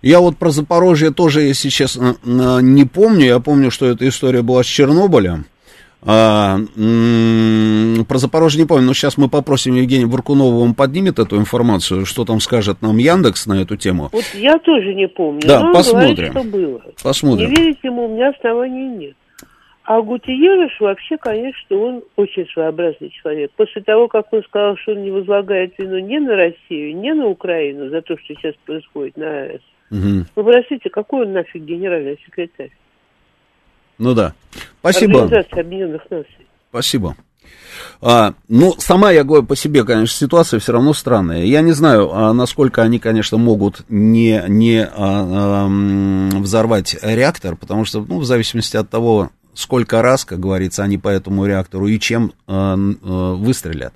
Я 0.00 0.20
вот 0.20 0.38
про 0.38 0.50
Запорожье 0.50 1.10
тоже, 1.10 1.42
если 1.42 1.68
честно, 1.68 2.16
не 2.24 2.84
помню. 2.84 3.26
Я 3.26 3.40
помню, 3.40 3.70
что 3.70 3.86
эта 3.86 4.08
история 4.08 4.42
была 4.42 4.62
с 4.62 4.66
Чернобылем. 4.66 5.44
А, 6.08 6.58
про 8.08 8.18
Запорожье 8.18 8.62
не 8.62 8.66
помню, 8.68 8.86
но 8.86 8.94
сейчас 8.94 9.18
мы 9.18 9.28
попросим 9.28 9.74
Евгения 9.74 10.06
Буркунова, 10.06 10.60
он 10.60 10.74
поднимет 10.74 11.18
эту 11.18 11.36
информацию, 11.36 12.06
что 12.06 12.24
там 12.24 12.38
скажет 12.38 12.80
нам 12.80 12.98
Яндекс 12.98 13.46
на 13.46 13.60
эту 13.60 13.76
тему. 13.76 14.08
Вот 14.12 14.24
я 14.34 14.56
тоже 14.58 14.94
не 14.94 15.08
помню. 15.08 15.40
Да, 15.44 15.72
посмотрим. 15.72 16.32
Говорит, 16.32 16.32
что 16.32 16.42
было. 16.44 16.82
Посмотрим. 17.02 17.50
Не 17.50 17.56
верить 17.56 17.78
ему, 17.82 18.06
у 18.06 18.08
меня 18.08 18.28
оснований 18.28 18.88
нет. 18.88 19.16
А 19.82 20.00
Гутиерыш 20.00 20.80
вообще, 20.80 21.16
конечно, 21.16 21.76
он 21.76 22.02
очень 22.16 22.46
своеобразный 22.52 23.10
человек. 23.10 23.52
После 23.56 23.82
того, 23.82 24.08
как 24.08 24.32
он 24.32 24.42
сказал, 24.42 24.76
что 24.76 24.92
он 24.92 25.02
не 25.02 25.10
возлагает 25.10 25.74
вину 25.78 25.98
ни 25.98 26.18
на 26.18 26.34
Россию, 26.34 26.96
ни 26.96 27.10
на 27.10 27.26
Украину 27.26 27.88
за 27.90 28.02
то, 28.02 28.16
что 28.18 28.34
сейчас 28.34 28.54
происходит 28.64 29.16
на 29.16 29.26
АЭС. 29.26 29.60
Угу. 29.92 30.24
Вы 30.34 30.44
простите, 30.44 30.90
какой 30.90 31.26
он 31.26 31.32
нафиг 31.32 31.62
генеральный 31.62 32.18
секретарь? 32.24 32.70
Ну 33.98 34.14
да. 34.14 34.34
Спасибо. 34.80 35.28
Спасибо. 36.70 37.16
А, 38.00 38.34
ну, 38.48 38.74
сама, 38.78 39.10
я 39.10 39.24
говорю, 39.24 39.44
по 39.44 39.56
себе, 39.56 39.84
конечно, 39.84 40.14
ситуация 40.14 40.60
все 40.60 40.72
равно 40.72 40.92
странная. 40.92 41.44
Я 41.44 41.60
не 41.62 41.72
знаю, 41.72 42.10
а, 42.12 42.32
насколько 42.32 42.82
они, 42.82 42.98
конечно, 42.98 43.38
могут 43.38 43.84
не, 43.88 44.42
не 44.48 44.84
а, 44.84 44.90
а, 44.96 45.66
взорвать 46.38 46.96
реактор, 47.02 47.56
потому 47.56 47.84
что, 47.84 48.04
ну, 48.06 48.18
в 48.18 48.24
зависимости 48.24 48.76
от 48.76 48.90
того, 48.90 49.30
сколько 49.56 50.02
раз, 50.02 50.24
как 50.24 50.40
говорится, 50.40 50.84
они 50.84 50.98
по 50.98 51.08
этому 51.08 51.46
реактору 51.46 51.86
и 51.86 51.98
чем 51.98 52.32
э, 52.46 52.52
э, 52.52 53.32
выстрелят. 53.38 53.94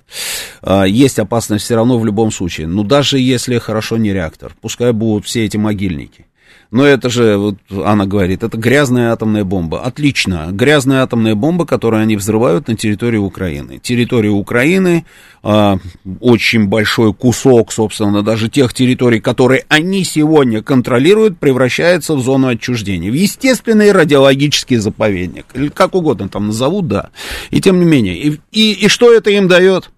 Э, 0.61 0.85
есть 0.87 1.19
опасность 1.19 1.65
все 1.65 1.75
равно 1.75 1.99
в 1.99 2.05
любом 2.05 2.31
случае. 2.31 2.67
Но 2.67 2.83
даже 2.83 3.19
если 3.19 3.59
хорошо 3.59 3.97
не 3.97 4.11
реактор, 4.11 4.55
пускай 4.59 4.91
будут 4.91 5.25
все 5.25 5.45
эти 5.45 5.57
могильники. 5.57 6.25
Но 6.71 6.85
это 6.85 7.09
же, 7.09 7.35
вот 7.35 7.55
она 7.69 8.05
говорит, 8.05 8.43
это 8.43 8.57
грязная 8.57 9.11
атомная 9.11 9.43
бомба. 9.43 9.81
Отлично. 9.83 10.47
Грязная 10.51 11.03
атомная 11.03 11.35
бомба, 11.35 11.65
которую 11.65 12.01
они 12.01 12.15
взрывают 12.15 12.69
на 12.69 12.77
территории 12.77 13.17
Украины. 13.17 13.79
Территория 13.79 14.29
Украины, 14.29 15.05
э, 15.43 15.77
очень 16.21 16.67
большой 16.67 17.13
кусок, 17.13 17.73
собственно, 17.73 18.23
даже 18.23 18.49
тех 18.49 18.73
территорий, 18.73 19.19
которые 19.19 19.65
они 19.67 20.05
сегодня 20.05 20.63
контролируют, 20.63 21.39
превращается 21.39 22.15
в 22.15 22.21
зону 22.21 22.47
отчуждения. 22.47 23.11
В 23.11 23.15
естественный 23.15 23.91
радиологический 23.91 24.77
заповедник. 24.77 25.47
Или 25.53 25.67
как 25.67 25.93
угодно 25.93 26.29
там 26.29 26.47
назовут, 26.47 26.87
да. 26.87 27.09
И 27.49 27.59
тем 27.59 27.79
не 27.79 27.85
менее. 27.85 28.17
И, 28.17 28.39
и, 28.53 28.71
и 28.85 28.87
что 28.87 29.13
это 29.13 29.29
им 29.29 29.49
дает? 29.49 29.91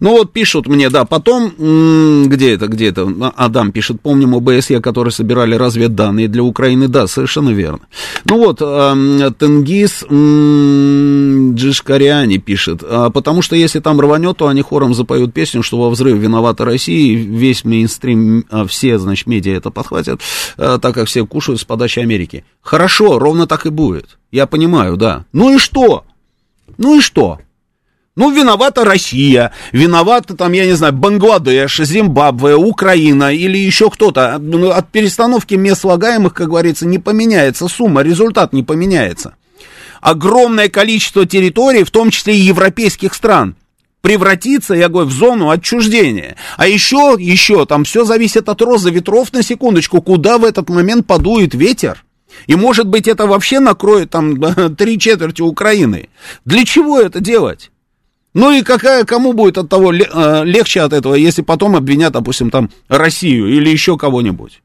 Ну 0.00 0.12
вот 0.12 0.32
пишут 0.32 0.66
мне, 0.66 0.90
да, 0.90 1.04
потом, 1.04 1.50
где 2.28 2.54
это, 2.54 2.66
где 2.66 2.88
это, 2.88 3.08
Адам 3.36 3.72
пишет, 3.72 4.00
помним 4.00 4.34
ОБСЕ, 4.34 4.80
которые 4.80 5.12
собирали 5.12 5.54
разведданные 5.54 6.28
для 6.28 6.42
Украины, 6.42 6.88
да, 6.88 7.06
совершенно 7.06 7.50
верно. 7.50 7.80
Ну 8.24 8.38
вот, 8.38 8.58
Тенгиз 8.58 10.04
Джишкариани 11.54 12.38
пишет, 12.38 12.82
а, 12.82 13.10
потому 13.10 13.42
что 13.42 13.56
если 13.56 13.80
там 13.80 14.00
рванет, 14.00 14.36
то 14.38 14.48
они 14.48 14.62
хором 14.62 14.94
запоют 14.94 15.34
песню, 15.34 15.62
что 15.62 15.78
во 15.78 15.90
взрыве 15.90 16.18
виновата 16.18 16.64
Россия, 16.64 17.16
весь 17.16 17.64
мейнстрим, 17.64 18.44
а, 18.50 18.66
все, 18.66 18.98
значит, 18.98 19.26
медиа 19.26 19.56
это 19.56 19.70
подхватят, 19.70 20.20
а, 20.56 20.78
так 20.78 20.94
как 20.94 21.08
все 21.08 21.26
кушают 21.26 21.60
с 21.60 21.64
подачи 21.64 21.98
Америки. 21.98 22.44
Хорошо, 22.62 23.18
ровно 23.18 23.46
так 23.46 23.66
и 23.66 23.70
будет, 23.70 24.18
я 24.30 24.46
понимаю, 24.46 24.96
да. 24.96 25.24
Ну 25.32 25.54
и 25.54 25.58
что? 25.58 26.04
Ну 26.78 26.98
и 26.98 27.00
что? 27.00 27.38
Ну, 28.16 28.30
виновата 28.30 28.82
Россия, 28.82 29.52
виновата 29.72 30.34
там, 30.34 30.52
я 30.52 30.64
не 30.64 30.72
знаю, 30.72 30.94
Бангладеш, 30.94 31.80
Зимбабве, 31.84 32.54
Украина 32.56 33.30
или 33.30 33.58
еще 33.58 33.90
кто-то. 33.90 34.38
Ну, 34.40 34.70
от 34.70 34.90
перестановки 34.90 35.54
мест 35.54 35.82
слагаемых, 35.82 36.32
как 36.32 36.48
говорится, 36.48 36.86
не 36.86 36.98
поменяется 36.98 37.68
сумма, 37.68 38.00
результат 38.00 38.54
не 38.54 38.62
поменяется. 38.62 39.34
Огромное 40.00 40.70
количество 40.70 41.26
территорий, 41.26 41.84
в 41.84 41.90
том 41.90 42.08
числе 42.08 42.34
и 42.36 42.40
европейских 42.40 43.12
стран, 43.12 43.54
превратится, 44.00 44.72
я 44.72 44.88
говорю, 44.88 45.08
в 45.08 45.12
зону 45.12 45.50
отчуждения. 45.50 46.36
А 46.56 46.66
еще, 46.66 47.16
еще, 47.18 47.66
там 47.66 47.84
все 47.84 48.06
зависит 48.06 48.48
от 48.48 48.62
розы 48.62 48.90
ветров, 48.90 49.30
на 49.34 49.42
секундочку, 49.42 50.00
куда 50.00 50.38
в 50.38 50.44
этот 50.46 50.70
момент 50.70 51.06
подует 51.06 51.54
ветер. 51.54 52.02
И, 52.46 52.54
может 52.54 52.86
быть, 52.86 53.08
это 53.08 53.26
вообще 53.26 53.60
накроет 53.60 54.08
там 54.08 54.40
три 54.76 54.98
четверти 54.98 55.42
Украины. 55.42 56.08
Для 56.46 56.64
чего 56.64 56.98
это 56.98 57.20
делать? 57.20 57.70
Ну 58.38 58.52
и 58.52 58.62
какая, 58.62 59.04
кому 59.04 59.32
будет 59.32 59.56
от 59.56 59.70
того 59.70 59.94
э, 59.94 60.44
легче 60.44 60.82
от 60.82 60.92
этого, 60.92 61.14
если 61.14 61.40
потом 61.40 61.74
обвинят, 61.74 62.12
допустим, 62.12 62.50
там 62.50 62.68
Россию 62.86 63.48
или 63.48 63.70
еще 63.70 63.96
кого-нибудь? 63.96 64.60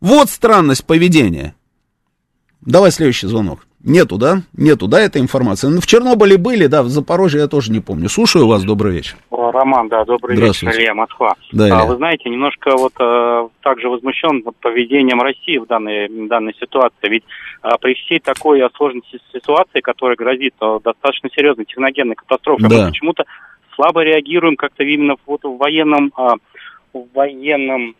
Вот 0.00 0.30
странность 0.30 0.86
поведения. 0.86 1.54
Давай 2.62 2.90
следующий 2.90 3.26
звонок. 3.26 3.66
Нету, 3.84 4.16
да? 4.16 4.38
Нету, 4.54 4.88
да, 4.88 5.02
этой 5.02 5.20
информации? 5.20 5.68
Ну, 5.68 5.82
в 5.82 5.86
Чернобыле 5.86 6.38
были, 6.38 6.66
да, 6.66 6.82
в 6.82 6.88
Запорожье 6.88 7.42
я 7.42 7.46
тоже 7.46 7.72
не 7.72 7.80
помню. 7.80 8.08
Слушаю 8.08 8.46
вас, 8.46 8.64
добрый 8.64 8.94
вечер. 8.94 9.18
Роман, 9.30 9.88
да, 9.88 10.06
добрый 10.06 10.36
вечер, 10.36 10.70
Илья, 10.70 10.94
Москва. 10.94 11.34
Да, 11.52 11.66
Илья. 11.66 11.80
А, 11.80 11.84
вы 11.84 11.96
знаете, 11.96 12.30
немножко 12.30 12.74
вот 12.74 12.94
э, 12.98 13.48
также 13.62 13.90
возмущен 13.90 14.42
вот, 14.46 14.56
поведением 14.56 15.20
России 15.20 15.58
в 15.58 15.66
данной, 15.66 16.08
в 16.08 16.28
данной 16.28 16.54
ситуации. 16.58 17.08
Ведь 17.08 17.24
при 17.80 17.94
всей 17.94 18.20
такой 18.20 18.60
сложной 18.76 19.02
ситуации, 19.32 19.80
которая 19.80 20.16
грозит 20.16 20.54
э, 20.60 20.78
достаточно 20.84 21.28
серьезной 21.34 21.64
техногенной 21.64 22.14
катастрофой, 22.14 22.68
Да. 22.68 22.82
мы 22.84 22.88
почему-то 22.88 23.24
слабо 23.74 24.02
реагируем 24.02 24.56
как-то 24.56 24.84
именно 24.84 25.14
вот 25.26 25.42
в 25.44 25.56
военном, 25.56 26.12
э, 26.16 26.28
в 26.92 27.06
военном 27.14 27.94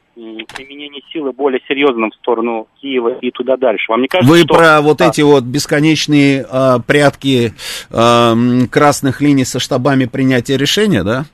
применении 0.56 1.02
силы 1.12 1.32
более 1.32 1.60
серьезном 1.68 2.10
в 2.10 2.14
сторону 2.16 2.66
Киева 2.80 3.18
и 3.20 3.30
туда 3.30 3.56
дальше. 3.56 3.84
Вам 3.88 4.02
не 4.02 4.08
кажется, 4.08 4.30
Вы 4.32 4.40
что... 4.40 4.54
про 4.54 4.80
вот 4.80 4.98
Да. 4.98 5.08
эти 5.08 5.20
вот 5.20 5.44
бесконечные 5.44 6.44
а, 6.50 6.80
прятки 6.80 7.52
а, 7.92 8.34
красных 8.70 9.20
линий 9.20 9.44
со 9.44 9.60
штабами 9.60 10.06
принятия 10.06 10.56
решения, 10.56 11.04
да? 11.04 11.24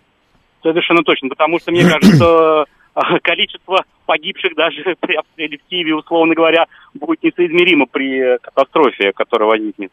Совершенно 0.62 1.02
точно, 1.02 1.30
потому 1.30 1.58
что, 1.60 1.70
мне 1.72 1.82
кажется, 1.88 2.66
количество 3.22 3.84
погибших 4.06 4.54
даже 4.54 4.96
при 5.00 5.14
обстреле 5.14 5.58
в 5.58 5.68
Киеве, 5.68 5.94
условно 5.94 6.34
говоря, 6.34 6.66
будет 6.94 7.22
несоизмеримо 7.22 7.86
при 7.86 8.38
катастрофе, 8.38 9.12
которая 9.12 9.48
возникнет. 9.48 9.92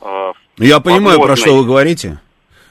Э, 0.00 0.32
Я 0.58 0.80
понимаю, 0.80 1.20
про 1.20 1.36
что 1.36 1.56
вы 1.56 1.64
говорите. 1.64 2.18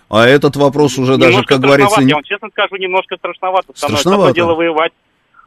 А 0.10 0.26
этот 0.26 0.56
вопрос 0.56 0.98
уже 0.98 1.18
даже, 1.18 1.32
немножко 1.32 1.56
как 1.56 1.64
говорится, 1.64 2.02
Я 2.02 2.16
вам 2.16 2.24
честно 2.24 2.50
скажу, 2.50 2.78
немножко 2.78 3.18
страшновато. 3.18 3.74
Страшновато. 3.76 4.30
Одно 4.30 4.36
дело 4.36 4.56
воевать 4.56 4.94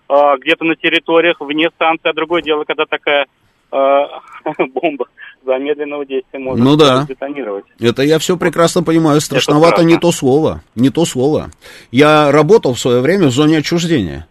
э, 0.09 0.37
где-то 0.41 0.64
на 0.64 0.76
территориях, 0.76 1.41
вне 1.41 1.70
станции, 1.70 2.11
а 2.11 2.12
другое 2.12 2.43
дело, 2.43 2.64
когда 2.64 2.85
такая 2.85 3.26
э, 3.72 4.07
бомба 4.74 5.07
замедленного 5.45 6.05
действия 6.07 6.38
может 6.38 6.64
Ну 6.64 6.76
да. 6.76 7.07
детонировать. 7.09 7.64
Это 7.78 8.03
я 8.03 8.18
все 8.18 8.36
прекрасно 8.36 8.82
понимаю. 8.82 9.20
Страшновато 9.20 9.76
страшно. 9.76 9.88
не 9.88 9.99
то 9.99 10.12
слово. 10.12 10.62
Не 10.74 10.91
то 10.91 11.05
слово. 11.05 11.51
Я 11.91 12.30
работал 12.30 12.74
в 12.74 12.80
свое 12.80 13.01
время 13.01 13.28
в 13.28 13.32
зоне 13.32 13.59
отчуждения. 13.59 14.26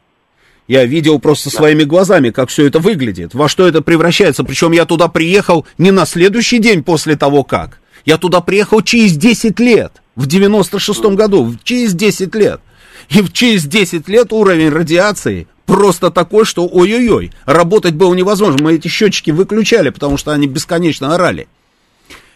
Я 0.67 0.85
видел 0.85 1.19
просто 1.19 1.49
своими 1.49 1.83
глазами, 1.83 2.29
как 2.29 2.49
все 2.49 2.67
это 2.67 2.77
выглядит, 2.77 3.33
во 3.33 3.49
что 3.49 3.67
это 3.67 3.81
превращается. 3.81 4.43
Причем 4.43 4.71
я 4.71 4.85
туда 4.85 5.07
приехал 5.07 5.65
не 5.79 5.89
на 5.89 6.05
следующий 6.05 6.59
день 6.59 6.83
после 6.83 7.15
того, 7.15 7.43
как. 7.43 7.79
Я 8.05 8.17
туда 8.17 8.39
приехал 8.39 8.81
через 8.81 9.17
10 9.17 9.59
лет, 9.59 9.93
в 10.15 10.27
96-м 10.27 11.15
году, 11.15 11.55
через 11.63 11.95
10 11.95 12.35
лет. 12.35 12.61
И 13.09 13.23
через 13.33 13.65
10 13.65 14.07
лет 14.07 14.31
уровень 14.31 14.69
радиации 14.69 15.47
просто 15.65 16.11
такой, 16.11 16.45
что 16.45 16.67
ой-ой-ой, 16.67 17.31
работать 17.45 17.95
было 17.95 18.13
невозможно. 18.13 18.63
Мы 18.63 18.75
эти 18.75 18.87
счетчики 18.87 19.31
выключали, 19.31 19.89
потому 19.89 20.17
что 20.17 20.31
они 20.31 20.47
бесконечно 20.47 21.15
орали. 21.15 21.47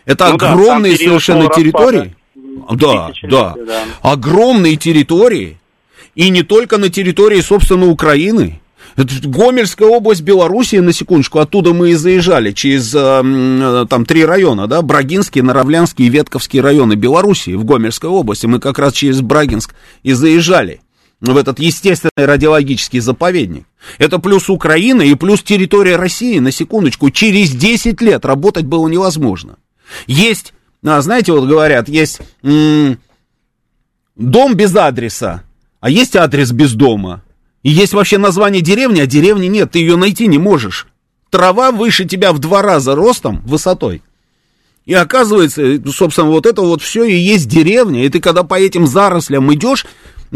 Это 0.05 0.30
Ну 0.30 0.38
да, 0.38 0.51
огромные 0.51 0.97
период 0.97 1.24
совершенно 1.24 1.49
территории. 1.53 2.15
Да, 2.71 3.11
да. 3.24 3.55
да. 3.55 3.84
Огромные 4.01 4.76
территории. 4.76 5.57
И 6.15 6.30
не 6.30 6.43
только 6.43 6.78
на 6.78 6.89
территории, 6.89 7.41
собственно, 7.41 7.88
Украины. 7.88 8.61
Это 8.95 9.13
Гомельская 9.27 9.87
область 9.87 10.21
Белоруссии, 10.21 10.77
на 10.77 10.93
секундочку, 10.93 11.39
оттуда 11.39 11.73
мы 11.73 11.91
и 11.91 11.95
заезжали, 11.95 12.51
через 12.51 12.93
э, 12.93 12.99
э, 12.99 13.85
там 13.89 14.05
три 14.05 14.23
района, 14.23 14.67
да, 14.67 14.81
Брагинский, 14.81 15.41
Наравлянский 15.41 16.05
и 16.05 16.09
Ветковский 16.09 16.61
районы 16.61 16.93
Белоруссии 16.93 17.55
в 17.55 17.65
Гомельской 17.65 18.09
области. 18.09 18.45
Мы 18.45 18.59
как 18.59 18.77
раз 18.77 18.93
через 18.93 19.21
Брагинск 19.21 19.73
и 20.03 20.13
заезжали 20.13 20.81
в 21.21 21.37
этот 21.37 21.59
естественный 21.59 22.11
радиологический 22.25 22.99
заповедник. 22.99 23.65
Это 23.97 24.19
плюс 24.19 24.49
Украина 24.49 25.01
и 25.01 25.15
плюс 25.15 25.41
территория 25.41 25.95
России, 25.95 26.39
на 26.39 26.51
секундочку, 26.51 27.09
через 27.09 27.51
10 27.51 27.99
лет 28.01 28.25
работать 28.25 28.65
было 28.65 28.87
невозможно. 28.87 29.57
Есть, 30.05 30.53
а, 30.85 31.01
знаете, 31.01 31.31
вот 31.31 31.47
говорят, 31.47 31.87
есть 31.87 32.19
м, 32.43 32.99
дом 34.15 34.55
без 34.55 34.75
адреса, 34.75 35.43
а 35.79 35.89
есть 35.89 36.15
адрес 36.15 36.51
без 36.51 36.73
дома. 36.73 37.22
И 37.64 37.70
есть 37.70 37.93
вообще 37.93 38.18
название 38.18 38.61
деревни, 38.61 38.99
а 38.99 39.07
деревни 39.07 39.47
нет, 39.47 39.72
ты 39.72 39.80
ее 39.80 39.95
найти 39.95 40.28
не 40.28 40.38
можешь. 40.38 40.88
Трава 41.30 41.72
выше 41.72 42.05
тебя 42.05 42.34
в 42.34 42.39
два 42.39 42.61
раза 42.61 42.93
ростом, 42.93 43.41
высотой. 43.45 44.03
И 44.86 44.93
оказывается, 44.93 45.82
собственно, 45.91 46.28
вот 46.30 46.45
это 46.45 46.61
вот 46.61 46.82
все 46.82 47.05
и 47.05 47.16
есть 47.16 47.47
деревня. 47.47 48.05
И 48.05 48.09
ты 48.09 48.20
когда 48.20 48.43
по 48.43 48.59
этим 48.59 48.86
зарослям 48.86 49.51
идешь, 49.53 49.86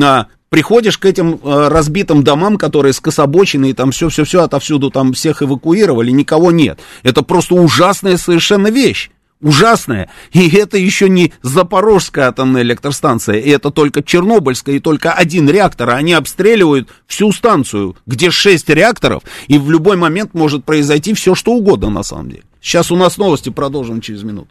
а, 0.02 0.28
приходишь 0.50 0.98
к 0.98 1.06
этим 1.06 1.40
а, 1.44 1.70
разбитым 1.70 2.24
домам, 2.24 2.58
которые 2.58 2.94
скособочены, 2.94 3.72
и 3.72 3.74
там 3.74 3.92
все-все-все 3.92 4.44
отовсюду 4.44 4.90
там 4.90 5.12
всех 5.12 5.44
эвакуировали, 5.44 6.12
никого 6.12 6.52
нет. 6.52 6.80
Это 7.04 7.24
просто 7.24 7.56
ужасная 7.56 8.16
совершенно 8.16 8.70
вещь. 8.70 9.12
Ужасная. 9.42 10.10
И 10.32 10.50
это 10.56 10.78
еще 10.78 11.10
не 11.10 11.32
Запорожская 11.44 12.30
атомная 12.30 12.64
электростанция, 12.64 13.36
и 13.36 13.50
это 13.50 13.70
только 13.70 14.02
Чернобыльская, 14.02 14.76
и 14.76 14.80
только 14.80 15.14
один 15.14 15.48
реактор. 15.50 15.92
а 15.92 15.96
Они 15.96 16.14
обстреливают 16.14 16.90
всю 17.06 17.32
станцию, 17.32 17.96
где 18.06 18.32
шесть 18.32 18.70
реакторов, 18.70 19.22
и 19.48 19.60
в 19.60 19.70
любой 19.70 19.96
момент 19.96 20.34
может 20.34 20.66
произойти 20.66 21.14
все, 21.14 21.36
что 21.36 21.52
угодно 21.52 21.90
на 21.90 22.04
самом 22.04 22.30
деле. 22.30 22.44
Сейчас 22.62 22.92
у 22.92 22.96
нас 22.96 23.18
новости, 23.18 23.50
продолжим 23.50 24.02
через 24.02 24.24
минуту. 24.24 24.50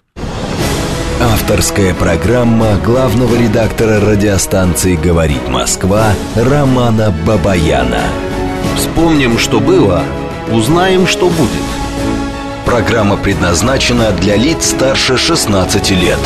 Авторская 1.20 1.95
программа 1.95 2.78
главного 2.78 3.34
редактора 3.37 4.01
радиостанции 4.01 4.97
«Говорит 4.97 5.49
Москва» 5.49 6.12
Романа 6.34 7.12
Бабаяна. 7.26 8.03
Вспомним, 8.76 9.39
что 9.39 9.59
было, 9.59 10.05
узнаем, 10.53 11.07
что 11.07 11.30
будет. 11.30 11.76
Программа 12.66 13.16
предназначена 13.16 14.10
для 14.10 14.36
лиц 14.36 14.70
старше 14.70 15.16
16 15.16 15.90
лет. 15.92 16.18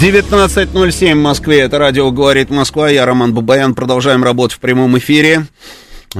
19.07 0.00 1.14
в 1.14 1.16
Москве, 1.16 1.60
это 1.62 1.78
радио 1.78 2.08
«Говорит 2.12 2.50
Москва», 2.50 2.88
я 2.88 3.04
Роман 3.04 3.34
Бабаян, 3.34 3.74
продолжаем 3.74 4.22
работать 4.22 4.56
в 4.56 4.60
прямом 4.60 4.96
эфире. 4.98 5.46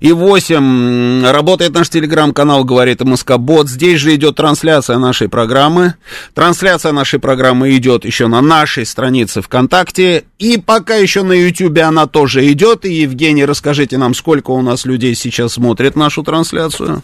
и 0.00 0.12
8. 0.12 1.26
Работает 1.26 1.74
наш 1.74 1.90
телеграм-канал 1.90 2.64
«Говорит 2.64 3.02
МСК 3.02 3.36
Бот». 3.36 3.68
Здесь 3.68 4.00
же 4.00 4.14
идет 4.14 4.36
трансляция 4.36 4.96
нашей 4.96 5.28
программы. 5.28 5.96
Трансляция 6.32 6.92
нашей 6.92 7.20
программы 7.20 7.76
идет 7.76 8.06
еще 8.06 8.26
на 8.26 8.40
нашей 8.40 8.86
странице 8.86 9.42
ВКонтакте. 9.42 10.24
И 10.38 10.56
пока 10.56 10.94
еще 10.94 11.24
на 11.24 11.34
Ютубе 11.34 11.82
она 11.82 12.06
тоже 12.06 12.50
идет. 12.50 12.86
И, 12.86 13.02
Евгений, 13.02 13.44
расскажите 13.44 13.98
нам, 13.98 14.14
сколько 14.14 14.52
у 14.52 14.62
нас 14.62 14.86
людей 14.86 15.14
сейчас 15.14 15.52
смотрит 15.52 15.94
нашу 15.94 16.22
трансляцию? 16.22 17.02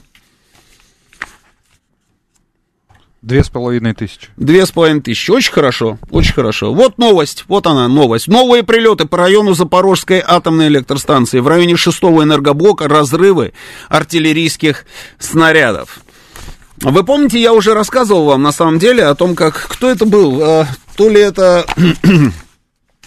Две 3.21 3.43
с 3.43 3.49
половиной 3.49 3.95
тысячи. 3.95 4.29
Две 4.37 4.65
с 4.65 4.71
половиной 4.71 5.01
тысячи. 5.01 5.31
Очень 5.33 5.53
хорошо, 5.53 5.99
очень 6.11 6.35
хорошо. 6.35 6.73
Вот 6.73 6.99
новость, 6.99 7.45
вот 7.49 7.67
она, 7.67 7.89
новость. 7.89 8.29
Новые 8.29 8.63
прилеты 8.63 9.07
по 9.07 9.19
району 9.19 9.55
Запорожской 9.55 10.23
атомной 10.25 10.69
электростанции. 10.69 11.41
В 11.41 11.49
районе 11.49 11.77
шестого 11.77 12.23
энергоблока 12.23 12.87
разрывы 12.87 13.55
артиллерийских 13.89 14.87
снарядов. 15.19 16.01
Вы 16.81 17.03
помните, 17.03 17.41
я 17.41 17.53
уже 17.53 17.75
рассказывал 17.75 18.27
вам 18.27 18.43
на 18.43 18.53
самом 18.53 18.79
деле 18.79 19.05
о 19.05 19.17
том, 19.17 19.35
как 19.35 19.67
кто 19.69 19.91
это 19.91 20.07
был. 20.07 20.41
А, 20.41 20.69
то 20.97 21.09
ли 21.09 21.21
это 21.21 21.67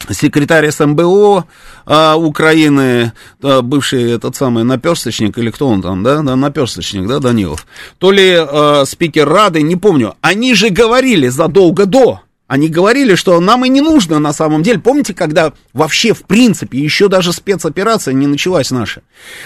секретарь 0.09 0.71
СМБО 0.71 1.45
а, 1.85 2.15
Украины, 2.15 3.13
а, 3.41 3.61
бывший 3.61 4.11
этот 4.11 4.35
самый 4.35 4.63
наперсточник, 4.63 5.37
или 5.37 5.51
кто 5.51 5.67
он 5.67 5.81
там, 5.81 6.03
да, 6.03 6.21
да 6.21 6.35
наперсточник, 6.35 7.07
да, 7.07 7.19
Данилов, 7.19 7.65
то 7.97 8.11
ли 8.11 8.35
а, 8.37 8.83
спикер 8.85 9.27
Рады, 9.27 9.61
не 9.61 9.75
помню, 9.75 10.15
они 10.21 10.53
же 10.55 10.69
говорили 10.69 11.27
задолго 11.27 11.85
до, 11.85 12.21
они 12.51 12.67
говорили, 12.67 13.15
что 13.15 13.39
нам 13.39 13.63
и 13.63 13.69
не 13.69 13.79
нужно 13.79 14.19
на 14.19 14.33
самом 14.33 14.61
деле. 14.61 14.77
Помните, 14.77 15.13
когда 15.13 15.53
вообще, 15.71 16.13
в 16.13 16.23
принципе, 16.23 16.79
еще 16.79 17.07
даже 17.07 17.31
спецоперация 17.31 18.13
не 18.13 18.27
началась 18.27 18.71
наша? 18.71 19.03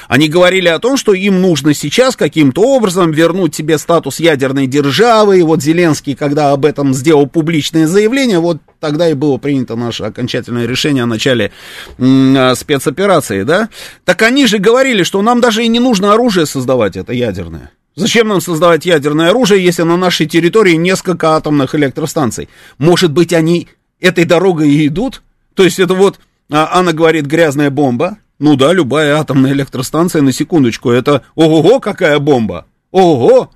Они 0.07 0.27
говорили 0.27 0.69
о 0.69 0.79
том, 0.79 0.97
что 0.97 1.13
им 1.13 1.39
нужно 1.39 1.75
сейчас 1.75 2.15
каким-то 2.15 2.63
образом 2.63 3.11
вернуть 3.11 3.53
себе 3.53 3.77
статус 3.77 4.19
ядерной 4.19 4.65
державы. 4.65 5.37
И 5.37 5.43
вот 5.43 5.61
Зеленский, 5.61 6.15
когда 6.15 6.51
об 6.51 6.65
этом 6.65 6.95
сделал 6.95 7.27
публичное 7.27 7.85
заявление, 7.85 8.39
вот 8.39 8.57
тогда 8.79 9.07
и 9.07 9.13
было 9.13 9.37
принято 9.37 9.75
наше 9.75 10.01
окончательное 10.01 10.65
решение 10.65 11.03
о 11.03 11.05
начале 11.05 11.51
м- 11.99 12.55
спецоперации, 12.55 13.43
да? 13.43 13.69
Так 14.03 14.23
они 14.23 14.47
же 14.47 14.57
говорили, 14.57 15.03
что 15.03 15.21
нам 15.21 15.41
даже 15.41 15.63
и 15.63 15.67
не 15.67 15.79
нужно 15.79 16.13
оружие 16.13 16.47
создавать, 16.47 16.97
это 16.97 17.13
ядерное. 17.13 17.69
Зачем 17.95 18.27
нам 18.27 18.41
создавать 18.41 18.85
ядерное 18.85 19.29
оружие, 19.29 19.63
если 19.63 19.83
на 19.83 19.95
нашей 19.95 20.25
территории 20.25 20.73
несколько 20.73 21.35
атомных 21.35 21.75
электростанций? 21.75 22.49
Может 22.77 23.11
быть, 23.11 23.31
они 23.31 23.69
этой 24.01 24.25
дорогой 24.25 24.69
и 24.69 24.87
идут? 24.87 25.21
То 25.53 25.63
есть 25.63 25.79
это 25.79 25.93
вот, 25.93 26.19
Анна 26.49 26.91
говорит, 26.91 27.25
грязная 27.25 27.69
бомба. 27.69 28.17
Ну 28.37 28.57
да, 28.57 28.73
любая 28.73 29.15
атомная 29.17 29.53
электростанция, 29.53 30.21
на 30.21 30.33
секундочку, 30.33 30.91
это 30.91 31.21
ого-го, 31.35 31.79
какая 31.79 32.19
бомба! 32.19 32.65
Ого! 32.91 33.51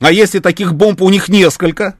А 0.00 0.10
если 0.10 0.38
таких 0.38 0.74
бомб 0.74 1.02
у 1.02 1.10
них 1.10 1.28
несколько? 1.28 1.98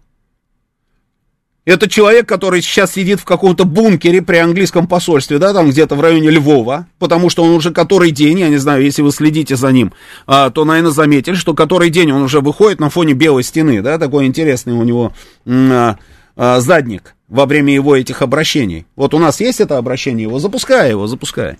Это 1.64 1.88
человек, 1.88 2.28
который 2.28 2.60
сейчас 2.60 2.92
сидит 2.92 3.20
в 3.20 3.24
каком-то 3.24 3.64
бункере 3.64 4.20
при 4.20 4.38
английском 4.38 4.88
посольстве, 4.88 5.38
да, 5.38 5.52
там 5.52 5.70
где-то 5.70 5.94
в 5.94 6.00
районе 6.00 6.30
Львова, 6.30 6.88
потому 6.98 7.30
что 7.30 7.44
он 7.44 7.50
уже 7.50 7.70
который 7.70 8.10
день, 8.10 8.40
я 8.40 8.48
не 8.48 8.56
знаю, 8.56 8.82
если 8.82 9.02
вы 9.02 9.12
следите 9.12 9.54
за 9.54 9.70
ним, 9.70 9.92
а, 10.26 10.50
то, 10.50 10.64
наверное, 10.64 10.90
заметили, 10.90 11.34
что 11.34 11.54
который 11.54 11.90
день 11.90 12.10
он 12.10 12.22
уже 12.22 12.40
выходит 12.40 12.80
на 12.80 12.90
фоне 12.90 13.12
белой 13.12 13.44
стены, 13.44 13.80
да, 13.80 13.96
такой 13.98 14.26
интересный 14.26 14.72
у 14.72 14.82
него 14.82 15.12
а, 15.46 15.98
а, 16.34 16.58
задник 16.58 17.14
во 17.28 17.46
время 17.46 17.72
его 17.72 17.94
этих 17.94 18.22
обращений. 18.22 18.84
Вот 18.96 19.14
у 19.14 19.18
нас 19.20 19.40
есть 19.40 19.60
это 19.60 19.78
обращение, 19.78 20.24
его 20.24 20.40
запускай, 20.40 20.90
его 20.90 21.06
запускай. 21.06 21.58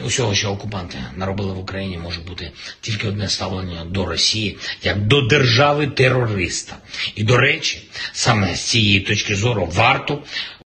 Усього, 0.00 0.34
що 0.34 0.50
окупанти 0.50 0.98
наробили 1.16 1.52
в 1.52 1.58
Україні, 1.58 1.98
може 1.98 2.20
бути 2.20 2.50
тільки 2.80 3.08
одне 3.08 3.28
ставлення 3.28 3.84
до 3.84 4.06
Росії 4.06 4.58
як 4.82 4.98
до 5.06 5.22
держави 5.22 5.86
терориста. 5.86 6.76
І 7.14 7.24
до 7.24 7.36
речі, 7.36 7.88
саме 8.12 8.54
з 8.54 8.60
цієї 8.60 9.00
точки 9.00 9.36
зору 9.36 9.68
варто 9.72 10.22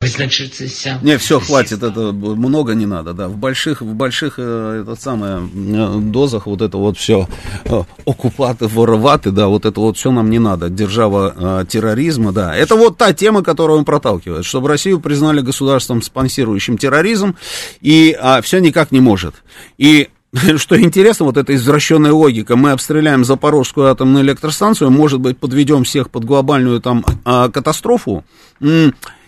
визначитися. 0.05 0.99
Не, 1.03 1.17
все, 1.17 1.39
хватит, 1.39 1.83
это 1.83 2.11
много 2.11 2.75
не 2.75 2.85
надо, 2.85 3.13
да. 3.13 3.27
В 3.27 3.37
больших, 3.37 3.81
в 3.81 3.93
больших, 3.93 4.35
э, 4.37 4.81
это 4.81 4.95
самое, 5.01 5.37
э, 5.37 5.99
дозах 5.99 6.45
вот 6.45 6.61
это 6.61 6.77
вот 6.77 6.97
все 6.97 7.27
э, 7.65 7.83
оккупаты, 8.05 8.67
вороваты, 8.67 9.31
да, 9.31 9.47
вот 9.47 9.65
это 9.65 9.79
вот 9.79 9.97
все 9.97 10.11
нам 10.11 10.29
не 10.29 10.39
надо. 10.39 10.69
Держава 10.69 11.65
терроризма, 11.69 12.31
да. 12.31 12.55
Это 12.55 12.75
вот 12.75 12.97
та 12.97 13.13
тема, 13.13 13.43
которую 13.43 13.79
он 13.79 13.85
проталкивает, 13.85 14.45
чтобы 14.45 14.67
Россию 14.67 14.99
признали 14.99 15.41
государством, 15.41 16.01
спонсирующим 16.01 16.77
терроризм, 16.77 17.35
и 17.81 18.15
а, 18.21 18.41
все 18.41 18.59
никак 18.59 18.91
не 18.91 19.01
может. 19.01 19.33
И 19.77 20.09
что 20.57 20.79
интересно, 20.79 21.25
вот 21.25 21.37
эта 21.37 21.55
извращенная 21.55 22.11
логика, 22.11 22.55
мы 22.55 22.71
обстреляем 22.71 23.23
Запорожскую 23.23 23.87
атомную 23.87 24.23
электростанцию, 24.23 24.91
может 24.91 25.19
быть, 25.19 25.37
подведем 25.37 25.83
всех 25.83 26.09
под 26.09 26.25
глобальную 26.25 26.81
там 26.81 27.05
а, 27.23 27.49
катастрофу, 27.49 28.23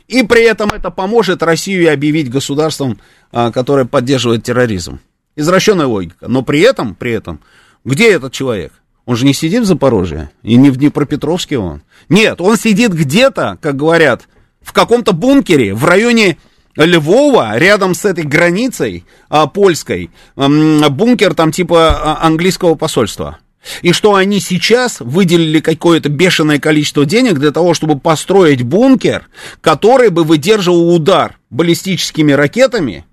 и 0.07 0.23
при 0.23 0.43
этом 0.43 0.69
это 0.69 0.89
поможет 0.89 1.43
Россию 1.43 1.91
объявить 1.91 2.29
государством, 2.29 2.99
а, 3.31 3.51
которое 3.51 3.85
поддерживает 3.85 4.43
терроризм. 4.43 4.99
Извращенная 5.35 5.85
логика. 5.85 6.27
Но 6.27 6.41
при 6.41 6.61
этом, 6.61 6.95
при 6.95 7.11
этом, 7.11 7.41
где 7.83 8.11
этот 8.11 8.33
человек? 8.33 8.73
Он 9.05 9.15
же 9.15 9.25
не 9.25 9.33
сидит 9.33 9.63
в 9.63 9.65
Запорожье, 9.65 10.31
и 10.43 10.55
не 10.55 10.69
в 10.69 10.77
Днепропетровске 10.77 11.57
он. 11.57 11.81
Нет, 12.09 12.41
он 12.41 12.57
сидит 12.57 12.91
где-то, 12.91 13.57
как 13.61 13.75
говорят, 13.77 14.27
в 14.61 14.73
каком-то 14.73 15.13
бункере 15.13 15.73
в 15.73 15.85
районе 15.85 16.37
Львова, 16.75 17.57
рядом 17.57 17.93
с 17.93 18.05
этой 18.05 18.23
границей 18.23 19.05
а, 19.29 19.47
польской, 19.47 20.11
а, 20.35 20.49
бункер 20.89 21.33
там 21.33 21.51
типа 21.51 21.89
а, 21.89 22.25
английского 22.25 22.75
посольства 22.75 23.39
и 23.81 23.91
что 23.91 24.15
они 24.15 24.39
сейчас 24.39 24.99
выделили 24.99 25.59
какое-то 25.59 26.09
бешеное 26.09 26.59
количество 26.59 27.05
денег 27.05 27.39
для 27.39 27.51
того, 27.51 27.73
чтобы 27.73 27.99
построить 27.99 28.63
бункер, 28.63 29.27
который 29.61 30.09
бы 30.09 30.23
выдерживал 30.23 30.93
удар 30.93 31.37
баллистическими 31.49 32.31
ракетами, 32.31 33.05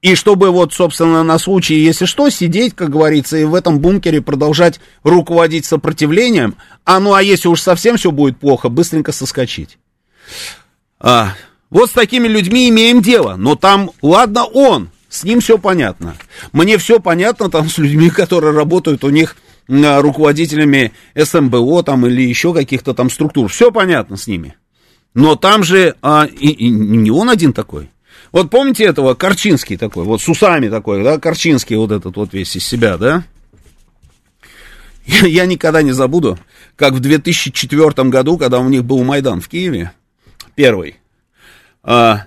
и 0.00 0.14
чтобы 0.14 0.50
вот, 0.50 0.72
собственно, 0.72 1.24
на 1.24 1.38
случай, 1.38 1.74
если 1.74 2.04
что, 2.04 2.30
сидеть, 2.30 2.74
как 2.74 2.90
говорится, 2.90 3.36
и 3.36 3.44
в 3.44 3.54
этом 3.54 3.80
бункере 3.80 4.22
продолжать 4.22 4.80
руководить 5.02 5.64
сопротивлением, 5.64 6.56
а 6.84 7.00
ну 7.00 7.14
а 7.14 7.22
если 7.22 7.48
уж 7.48 7.60
совсем 7.60 7.96
все 7.96 8.12
будет 8.12 8.38
плохо, 8.38 8.68
быстренько 8.68 9.10
соскочить. 9.10 9.78
А, 11.00 11.34
вот 11.70 11.90
с 11.90 11.94
такими 11.94 12.28
людьми 12.28 12.68
имеем 12.68 13.02
дело, 13.02 13.34
но 13.36 13.56
там, 13.56 13.90
ладно 14.00 14.44
он, 14.44 14.90
с 15.08 15.24
ним 15.24 15.40
все 15.40 15.58
понятно. 15.58 16.14
Мне 16.52 16.78
все 16.78 17.00
понятно 17.00 17.50
там 17.50 17.68
с 17.68 17.78
людьми, 17.78 18.08
которые 18.10 18.52
работают 18.54 19.02
у 19.02 19.10
них 19.10 19.36
руководителями 19.68 20.92
СМБО 21.14 21.82
там 21.82 22.06
или 22.06 22.22
еще 22.22 22.54
каких-то 22.54 22.94
там 22.94 23.10
структур. 23.10 23.48
Все 23.48 23.70
понятно 23.70 24.16
с 24.16 24.26
ними. 24.26 24.56
Но 25.14 25.36
там 25.36 25.62
же 25.62 25.94
а, 26.02 26.26
и, 26.26 26.48
и 26.48 26.68
не 26.68 27.10
он 27.10 27.30
один 27.30 27.52
такой. 27.52 27.90
Вот 28.32 28.50
помните 28.50 28.84
этого 28.84 29.14
Корчинский 29.14 29.76
такой, 29.76 30.04
вот 30.04 30.20
с 30.20 30.28
усами 30.28 30.68
такой, 30.68 31.02
да, 31.02 31.18
Корчинский 31.18 31.76
вот 31.76 31.92
этот 31.92 32.16
вот 32.16 32.32
весь 32.32 32.56
из 32.56 32.64
себя, 32.66 32.98
да? 32.98 33.24
Я, 35.06 35.26
я 35.26 35.46
никогда 35.46 35.82
не 35.82 35.92
забуду, 35.92 36.38
как 36.76 36.92
в 36.92 37.00
2004 37.00 38.08
году, 38.10 38.36
когда 38.38 38.60
у 38.60 38.68
них 38.68 38.84
был 38.84 39.02
Майдан 39.02 39.40
в 39.40 39.48
Киеве, 39.48 39.92
первый, 40.54 40.96
а, 41.82 42.26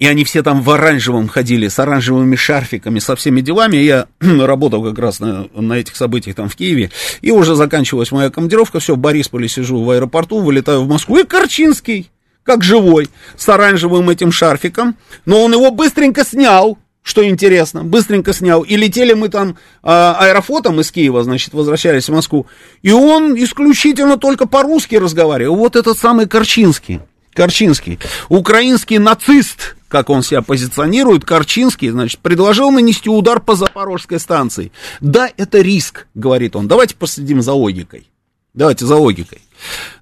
и 0.00 0.06
они 0.06 0.24
все 0.24 0.42
там 0.42 0.62
в 0.62 0.70
оранжевом 0.70 1.28
ходили, 1.28 1.68
с 1.68 1.78
оранжевыми 1.78 2.34
шарфиками, 2.34 2.98
со 2.98 3.14
всеми 3.14 3.42
делами. 3.42 3.76
Я 3.76 4.06
работал 4.20 4.82
как 4.82 4.98
раз 4.98 5.20
на, 5.20 5.46
на 5.54 5.74
этих 5.74 5.94
событиях 5.94 6.34
там 6.34 6.48
в 6.48 6.56
Киеве, 6.56 6.90
и 7.20 7.30
уже 7.30 7.54
заканчивалась 7.54 8.10
моя 8.10 8.30
командировка, 8.30 8.80
все, 8.80 8.94
в 8.94 8.98
Борисполе 8.98 9.46
сижу 9.46 9.84
в 9.84 9.90
аэропорту, 9.90 10.40
вылетаю 10.40 10.82
в 10.82 10.88
Москву, 10.88 11.18
и 11.18 11.24
Корчинский, 11.24 12.10
как 12.42 12.64
живой, 12.64 13.10
с 13.36 13.46
оранжевым 13.50 14.08
этим 14.08 14.32
шарфиком, 14.32 14.96
но 15.26 15.44
он 15.44 15.52
его 15.52 15.70
быстренько 15.70 16.24
снял, 16.24 16.78
что 17.02 17.26
интересно, 17.26 17.84
быстренько 17.84 18.32
снял. 18.32 18.62
И 18.62 18.76
летели 18.76 19.12
мы 19.12 19.28
там 19.28 19.58
а, 19.82 20.16
аэрофлотом 20.18 20.80
из 20.80 20.90
Киева, 20.90 21.22
значит, 21.24 21.52
возвращались 21.52 22.08
в 22.08 22.12
Москву. 22.12 22.46
И 22.80 22.90
он 22.90 23.34
исключительно 23.36 24.16
только 24.16 24.46
по-русски 24.46 24.96
разговаривал. 24.96 25.56
Вот 25.56 25.76
этот 25.76 25.98
самый 25.98 26.26
Корчинский. 26.26 27.00
Корчинский. 27.32 27.98
Украинский 28.28 28.98
нацист, 28.98 29.76
как 29.88 30.10
он 30.10 30.22
себя 30.22 30.42
позиционирует, 30.42 31.24
Корчинский, 31.24 31.90
значит, 31.90 32.20
предложил 32.20 32.70
нанести 32.70 33.08
удар 33.08 33.40
по 33.40 33.54
Запорожской 33.54 34.18
станции. 34.18 34.72
Да, 35.00 35.30
это 35.36 35.60
риск, 35.60 36.06
говорит 36.14 36.56
он. 36.56 36.68
Давайте 36.68 36.96
последим 36.96 37.42
за 37.42 37.52
логикой. 37.52 38.08
Давайте 38.54 38.84
за 38.86 38.96
логикой. 38.96 39.40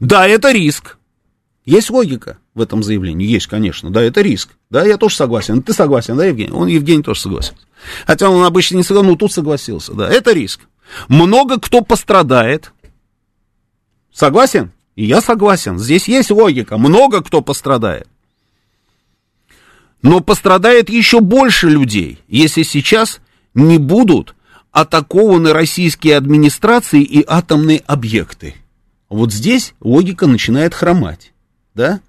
Да, 0.01 0.27
это 0.27 0.53
риск. 0.53 0.97
Есть 1.65 1.91
логика 1.91 2.39
в 2.55 2.63
этом 2.63 2.83
заявлении? 2.83 3.27
Есть, 3.27 3.47
конечно. 3.47 3.91
Да, 3.91 4.03
это 4.03 4.23
риск. 4.23 4.51
Да, 4.71 4.87
я 4.87 4.97
тоже 4.97 5.17
согласен. 5.17 5.63
Ты 5.63 5.75
согласен, 5.75 6.17
да, 6.17 6.25
Евгений? 6.25 6.51
Он, 6.51 6.67
Евгений, 6.67 7.03
тоже 7.03 7.21
согласен. 7.21 7.55
Хотя 8.07 8.31
он 8.31 8.43
обычно 8.43 8.77
не 8.77 8.83
согласен, 8.83 9.11
но 9.11 9.17
тут 9.17 9.33
согласился. 9.33 9.93
Да, 9.93 10.09
это 10.09 10.33
риск. 10.33 10.61
Много 11.09 11.61
кто 11.61 11.83
пострадает. 11.83 12.73
Согласен? 14.11 14.73
И 14.99 15.05
я 15.05 15.21
согласен. 15.21 15.79
Здесь 15.79 16.09
есть 16.09 16.33
логика. 16.33 16.77
Много 16.77 17.23
кто 17.23 17.41
пострадает. 17.41 18.09
Но 20.03 20.19
пострадает 20.19 20.91
еще 20.91 21.21
больше 21.21 21.69
людей, 21.69 22.19
если 22.27 22.65
сейчас 22.65 23.21
не 23.55 23.79
будут 23.79 24.35
атакованы 24.73 25.53
российские 25.53 26.17
администрации 26.17 27.01
и 27.01 27.25
атомные 27.25 27.79
объекты. 27.87 28.57
Вот 29.09 29.33
здесь 29.33 29.75
логика 29.79 30.27
начинает 30.27 30.75
хромать, 30.75 31.33
да? 31.77 32.01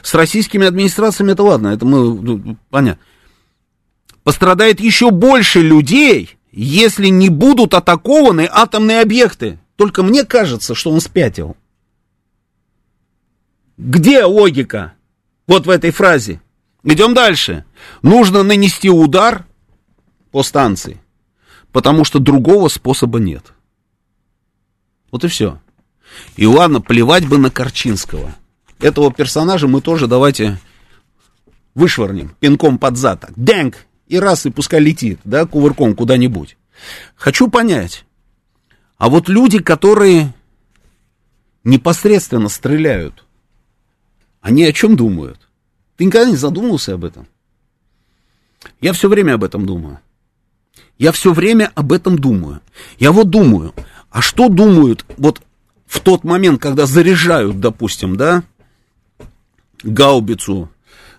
С 0.00 0.14
российскими 0.14 0.68
администрациями 0.68 1.32
это 1.32 1.42
ладно, 1.42 1.68
это 1.68 1.84
мы, 1.84 2.14
ну, 2.14 2.56
понятно. 2.70 3.02
Пострадает 4.22 4.78
еще 4.78 5.10
больше 5.10 5.62
людей, 5.62 6.36
если 6.52 7.08
не 7.08 7.28
будут 7.28 7.74
атакованы 7.74 8.48
атомные 8.48 9.00
объекты. 9.00 9.58
Только 9.74 10.04
мне 10.04 10.24
кажется, 10.24 10.76
что 10.76 10.92
он 10.92 11.00
спятил. 11.00 11.56
Где 13.82 14.24
логика? 14.26 14.92
Вот 15.46 15.64
в 15.64 15.70
этой 15.70 15.90
фразе. 15.90 16.42
Идем 16.84 17.14
дальше. 17.14 17.64
Нужно 18.02 18.42
нанести 18.42 18.90
удар 18.90 19.46
по 20.30 20.42
станции, 20.42 21.00
потому 21.72 22.04
что 22.04 22.18
другого 22.18 22.68
способа 22.68 23.20
нет. 23.20 23.54
Вот 25.10 25.24
и 25.24 25.28
все. 25.28 25.62
И 26.36 26.44
ладно, 26.44 26.82
плевать 26.82 27.26
бы 27.26 27.38
на 27.38 27.50
Корчинского. 27.50 28.34
Этого 28.80 29.10
персонажа 29.10 29.66
мы 29.66 29.80
тоже 29.80 30.08
давайте 30.08 30.58
вышвырнем 31.74 32.36
пинком 32.38 32.76
под 32.76 32.98
зад. 32.98 33.22
Так, 33.22 33.32
дэнг, 33.34 33.86
и 34.08 34.18
раз, 34.18 34.44
и 34.44 34.50
пускай 34.50 34.80
летит, 34.80 35.20
да, 35.24 35.46
кувырком 35.46 35.96
куда-нибудь. 35.96 36.58
Хочу 37.16 37.48
понять, 37.48 38.04
а 38.98 39.08
вот 39.08 39.30
люди, 39.30 39.58
которые 39.58 40.34
непосредственно 41.64 42.50
стреляют, 42.50 43.24
они 44.40 44.64
о 44.64 44.72
чем 44.72 44.96
думают? 44.96 45.48
Ты 45.96 46.04
никогда 46.04 46.30
не 46.30 46.36
задумывался 46.36 46.94
об 46.94 47.04
этом? 47.04 47.26
Я 48.80 48.92
все 48.92 49.08
время 49.08 49.34
об 49.34 49.44
этом 49.44 49.66
думаю. 49.66 50.00
Я 50.98 51.12
все 51.12 51.32
время 51.32 51.72
об 51.74 51.92
этом 51.92 52.18
думаю. 52.18 52.60
Я 52.98 53.12
вот 53.12 53.30
думаю, 53.30 53.74
а 54.10 54.20
что 54.20 54.48
думают 54.48 55.04
вот 55.16 55.40
в 55.86 56.00
тот 56.00 56.24
момент, 56.24 56.60
когда 56.60 56.86
заряжают, 56.86 57.58
допустим, 57.58 58.16
да, 58.16 58.42
гаубицу, 59.82 60.70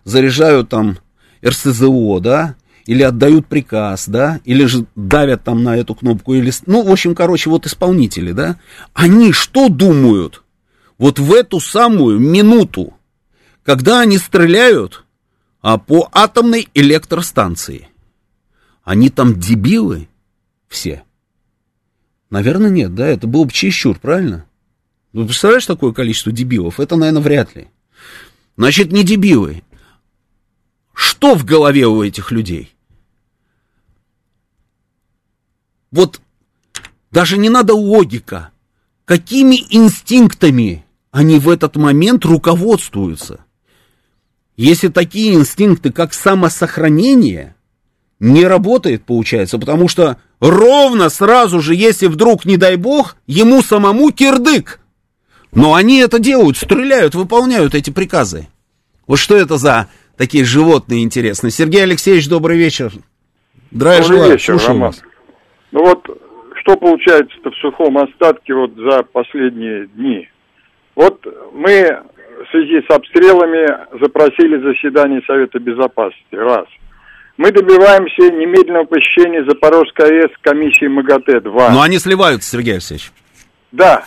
заряжают 0.03 0.69
там 0.69 0.97
РСЗО, 1.45 2.19
да, 2.19 2.55
или 2.85 3.03
отдают 3.03 3.47
приказ, 3.47 4.07
да, 4.07 4.39
или 4.45 4.65
же 4.65 4.85
давят 4.95 5.43
там 5.43 5.63
на 5.63 5.77
эту 5.77 5.95
кнопку, 5.95 6.33
или, 6.33 6.51
ну, 6.65 6.83
в 6.83 6.91
общем, 6.91 7.15
короче, 7.15 7.49
вот 7.49 7.65
исполнители, 7.65 8.31
да, 8.31 8.57
они 8.93 9.31
что 9.31 9.69
думают 9.69 10.43
вот 10.97 11.19
в 11.19 11.33
эту 11.33 11.59
самую 11.59 12.19
минуту, 12.19 12.93
когда 13.63 14.01
они 14.01 14.17
стреляют 14.17 15.05
а, 15.61 15.77
по 15.77 16.09
атомной 16.11 16.67
электростанции? 16.73 17.89
Они 18.83 19.09
там 19.09 19.39
дебилы 19.39 20.07
все? 20.67 21.03
Наверное, 22.29 22.69
нет, 22.69 22.95
да, 22.95 23.07
это 23.07 23.27
был 23.27 23.45
бы 23.45 23.51
чересчур, 23.51 23.99
правильно? 23.99 24.45
Ну, 25.13 25.25
представляешь, 25.25 25.65
такое 25.65 25.91
количество 25.91 26.31
дебилов? 26.31 26.79
Это, 26.79 26.95
наверное, 26.95 27.21
вряд 27.21 27.55
ли. 27.55 27.67
Значит, 28.55 28.91
не 28.91 29.03
дебилы. 29.03 29.63
Что 30.93 31.35
в 31.35 31.45
голове 31.45 31.87
у 31.87 32.01
этих 32.03 32.31
людей? 32.31 32.73
Вот 35.91 36.21
даже 37.11 37.37
не 37.37 37.49
надо 37.49 37.73
логика. 37.73 38.51
Какими 39.03 39.57
инстинктами 39.69 40.85
они 41.11 41.37
в 41.37 41.49
этот 41.49 41.75
момент 41.75 42.23
руководствуются? 42.23 43.43
Если 44.61 44.89
такие 44.89 45.33
инстинкты, 45.33 45.91
как 45.91 46.13
самосохранение, 46.13 47.55
не 48.19 48.45
работает, 48.45 49.03
получается, 49.03 49.57
потому 49.57 49.87
что 49.87 50.17
ровно 50.39 51.09
сразу 51.09 51.61
же, 51.61 51.73
если 51.73 52.05
вдруг, 52.05 52.45
не 52.45 52.57
дай 52.57 52.75
бог, 52.75 53.15
ему 53.25 53.63
самому 53.63 54.11
кирдык. 54.11 54.79
Но 55.51 55.73
они 55.73 55.97
это 55.97 56.19
делают, 56.19 56.57
стреляют, 56.57 57.15
выполняют 57.15 57.73
эти 57.73 57.89
приказы. 57.89 58.49
Вот 59.07 59.17
что 59.17 59.35
это 59.35 59.57
за 59.57 59.87
такие 60.15 60.45
животные 60.45 61.01
интересные? 61.01 61.49
Сергей 61.49 61.81
Алексеевич, 61.81 62.29
добрый 62.29 62.55
вечер. 62.55 62.93
Здравия 63.71 64.01
добрый 64.03 64.17
желаю, 64.17 64.33
вечер, 64.33 64.57
Роман. 64.57 64.79
Вас. 64.79 65.01
Ну 65.71 65.79
вот, 65.83 66.05
что 66.61 66.77
получается-то 66.77 67.49
в 67.49 67.55
сухом 67.55 67.97
остатке 67.97 68.53
вот 68.53 68.75
за 68.75 69.01
последние 69.11 69.87
дни? 69.87 70.29
Вот 70.93 71.25
мы 71.51 72.03
в 72.45 72.51
связи 72.51 72.81
с 72.87 72.89
обстрелами 72.93 73.99
запросили 73.99 74.57
заседание 74.61 75.21
Совета 75.25 75.59
Безопасности. 75.59 76.35
Раз. 76.35 76.65
Мы 77.37 77.51
добиваемся 77.51 78.31
немедленного 78.31 78.85
посещения 78.85 79.43
Запорожской 79.45 80.21
АЭС 80.21 80.31
комиссии 80.41 80.85
МАГАТЭ. 80.85 81.41
Два. 81.41 81.69
Но 81.71 81.81
они 81.81 81.97
сливаются, 81.97 82.51
Сергей 82.51 82.73
Алексеевич. 82.73 83.11
Да. 83.71 84.03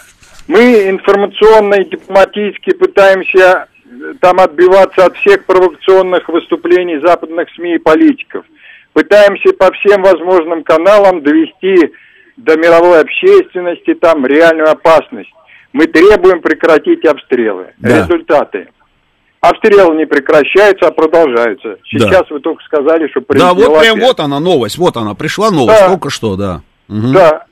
Мы 0.46 0.88
информационно 0.88 1.74
и 1.74 1.90
дипломатически 1.90 2.74
пытаемся 2.74 3.66
э, 3.86 4.14
там 4.20 4.40
отбиваться 4.40 5.06
от 5.06 5.16
всех 5.16 5.46
провокационных 5.46 6.28
выступлений 6.28 6.98
западных 6.98 7.48
СМИ 7.56 7.76
и 7.76 7.78
политиков. 7.78 8.44
Пытаемся 8.92 9.52
по 9.54 9.72
всем 9.72 10.02
возможным 10.02 10.62
каналам 10.62 11.22
довести 11.22 11.92
до 12.36 12.56
мировой 12.56 13.00
общественности 13.00 13.94
там 13.94 14.26
реальную 14.26 14.70
опасность. 14.70 15.30
Мы 15.74 15.86
требуем 15.86 16.40
прекратить 16.40 17.04
обстрелы. 17.04 17.74
Да. 17.78 17.98
Результаты. 17.98 18.68
Обстрелы 19.40 19.96
не 19.96 20.06
прекращаются, 20.06 20.86
а 20.86 20.90
продолжаются. 20.90 21.76
Сейчас 21.84 22.10
да. 22.10 22.26
вы 22.30 22.40
только 22.40 22.64
сказали, 22.64 23.08
что 23.08 23.20
Да, 23.28 23.52
вот 23.52 23.80
прям 23.80 24.00
вот 24.00 24.20
она 24.20 24.40
новость, 24.40 24.78
вот 24.78 24.96
она, 24.96 25.14
пришла 25.14 25.50
новость, 25.50 25.80
да. 25.80 25.88
только 25.88 26.08
что, 26.08 26.36
да. 26.36 26.62
Угу. 26.88 27.12
Да. 27.12 27.44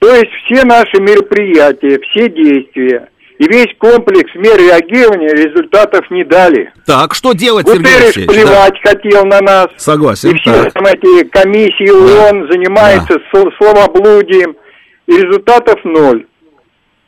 То 0.00 0.12
есть 0.12 0.32
все 0.44 0.64
наши 0.64 1.00
мероприятия, 1.00 2.00
все 2.00 2.28
действия 2.28 3.08
и 3.38 3.46
весь 3.46 3.68
комплекс 3.78 4.30
мер 4.34 4.56
реагирования 4.58 5.28
результатов 5.28 6.10
не 6.10 6.24
дали. 6.24 6.72
Так, 6.86 7.14
что 7.14 7.34
делать, 7.34 7.66
Гутерреш 7.66 8.14
Сергей 8.14 8.26
плевать 8.26 8.74
да. 8.82 8.90
хотел 8.90 9.24
на 9.26 9.40
нас. 9.40 9.68
Согласен. 9.76 10.30
И 10.30 10.38
все 10.38 10.70
там 10.70 10.86
эти 10.86 11.24
комиссии 11.28 11.90
ООН 11.90 12.46
да. 12.46 12.52
занимаются 12.52 13.18
да. 13.32 13.44
словоблудием, 13.58 14.56
и 15.06 15.12
результатов 15.12 15.78
ноль. 15.84 16.26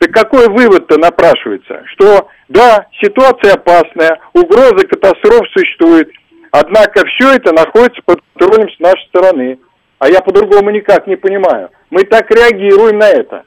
Так 0.01 0.13
какой 0.13 0.49
вывод-то 0.49 0.99
напрашивается? 0.99 1.83
Что 1.93 2.29
да, 2.49 2.87
ситуация 3.03 3.53
опасная, 3.53 4.19
угроза 4.33 4.87
катастроф 4.87 5.47
существует, 5.53 6.09
однако 6.51 7.05
все 7.07 7.35
это 7.35 7.53
находится 7.53 8.01
под 8.07 8.21
контролем 8.35 8.71
с 8.71 8.81
нашей 8.81 9.07
стороны. 9.09 9.59
А 9.99 10.09
я 10.09 10.23
по-другому 10.23 10.71
никак 10.71 11.07
не 11.07 11.17
понимаю. 11.17 11.69
Мы 11.91 12.05
так 12.05 12.31
реагируем 12.31 12.99
на 12.99 13.11
это. 13.11 13.45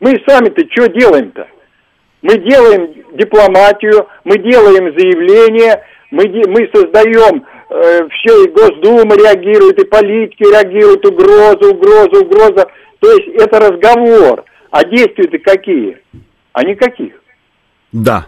Мы 0.00 0.22
сами-то 0.26 0.62
что 0.70 0.88
делаем-то? 0.88 1.48
Мы 2.20 2.36
делаем 2.36 2.92
дипломатию, 3.14 4.06
мы 4.24 4.36
делаем 4.36 4.92
заявления, 4.96 5.82
мы, 6.10 6.24
мы 6.48 6.68
создаем 6.74 7.46
э, 7.70 8.08
все, 8.10 8.44
и 8.44 8.50
Госдума 8.50 9.16
реагирует, 9.16 9.82
и 9.82 9.86
политики 9.86 10.42
реагируют, 10.42 11.06
угроза, 11.06 11.70
угроза, 11.70 12.20
угроза. 12.20 12.66
То 13.00 13.10
есть 13.10 13.28
это 13.40 13.58
разговор. 13.58 14.44
А 14.72 14.84
действия-то 14.84 15.38
какие? 15.38 15.98
А 16.54 16.64
никаких. 16.64 17.12
Да. 17.92 18.26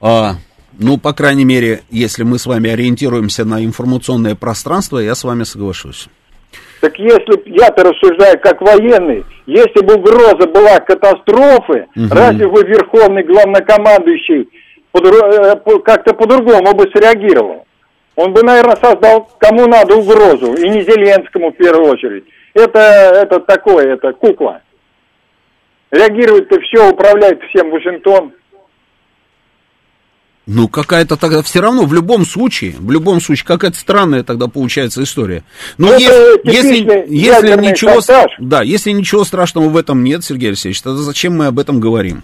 А, 0.00 0.32
ну, 0.78 0.96
по 0.98 1.12
крайней 1.12 1.44
мере, 1.44 1.82
если 1.90 2.22
мы 2.22 2.38
с 2.38 2.46
вами 2.46 2.70
ориентируемся 2.70 3.44
на 3.44 3.62
информационное 3.62 4.34
пространство, 4.34 4.98
я 4.98 5.14
с 5.14 5.24
вами 5.24 5.44
соглашусь. 5.44 6.08
Так 6.80 6.98
если 6.98 7.42
я-то 7.50 7.84
рассуждаю 7.84 8.40
как 8.40 8.62
военный, 8.62 9.26
если 9.46 9.84
бы 9.84 9.96
угроза 9.96 10.46
была 10.48 10.80
катастрофы, 10.80 11.86
угу. 11.94 12.08
разве 12.12 12.48
бы 12.48 12.62
верховный 12.62 13.24
главнокомандующий 13.24 14.48
э, 14.94 15.78
как-то 15.84 16.14
по-другому 16.14 16.74
бы 16.74 16.84
среагировал? 16.94 17.66
Он 18.16 18.32
бы, 18.32 18.42
наверное, 18.42 18.76
создал 18.76 19.28
кому 19.38 19.66
надо 19.66 19.96
угрозу, 19.96 20.54
и 20.54 20.68
не 20.70 20.82
Зеленскому 20.82 21.52
в 21.52 21.56
первую 21.56 21.90
очередь. 21.90 22.24
Это, 22.54 22.78
это 22.78 23.40
такое, 23.40 23.94
это 23.94 24.12
кукла. 24.14 24.62
Реагирует-то 25.90 26.60
все, 26.60 26.90
управляет 26.90 27.40
всем 27.50 27.70
Вашингтон. 27.70 28.32
Ну, 30.50 30.66
какая-то 30.66 31.18
тогда 31.18 31.42
все 31.42 31.60
равно, 31.60 31.84
в 31.84 31.92
любом 31.92 32.24
случае, 32.24 32.74
в 32.78 32.90
любом 32.90 33.20
случае, 33.20 33.44
какая-то 33.46 33.76
странная 33.76 34.22
тогда 34.22 34.48
получается 34.48 35.02
история. 35.02 35.44
Но 35.76 35.88
ну, 35.88 35.98
если, 35.98 36.50
если, 36.50 37.04
если 37.06 37.60
ничего, 37.60 38.00
да, 38.38 38.62
если 38.62 38.92
ничего 38.92 39.24
страшного 39.24 39.68
в 39.68 39.76
этом 39.76 40.02
нет, 40.02 40.24
Сергей 40.24 40.48
Алексеевич, 40.48 40.80
тогда 40.80 41.00
зачем 41.00 41.36
мы 41.36 41.48
об 41.48 41.58
этом 41.58 41.80
говорим? 41.80 42.22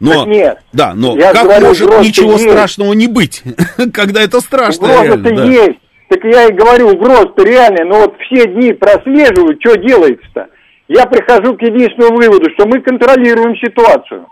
Но, 0.00 0.24
так 0.24 0.26
нет. 0.26 0.58
Да, 0.72 0.94
но 0.94 1.18
я 1.18 1.34
как 1.34 1.44
говорю, 1.44 1.66
может 1.66 2.00
ничего 2.00 2.32
есть. 2.32 2.44
страшного 2.44 2.94
не 2.94 3.08
быть, 3.08 3.42
когда 3.92 4.22
это 4.22 4.40
страшно? 4.40 4.86
Угроза-то 4.86 5.28
есть. 5.44 5.78
Так 6.08 6.20
я 6.24 6.46
и 6.46 6.52
говорю, 6.52 6.88
угроза-то 6.92 7.42
реальная, 7.42 7.84
но 7.84 8.00
вот 8.00 8.14
все 8.20 8.46
дни 8.46 8.72
прослеживаю, 8.72 9.54
что 9.60 9.76
делается-то. 9.76 10.48
Я 10.88 11.06
прихожу 11.06 11.56
к 11.56 11.62
единственному 11.62 12.16
выводу, 12.16 12.50
что 12.54 12.66
мы 12.66 12.80
контролируем 12.80 13.56
ситуацию. 13.56 14.26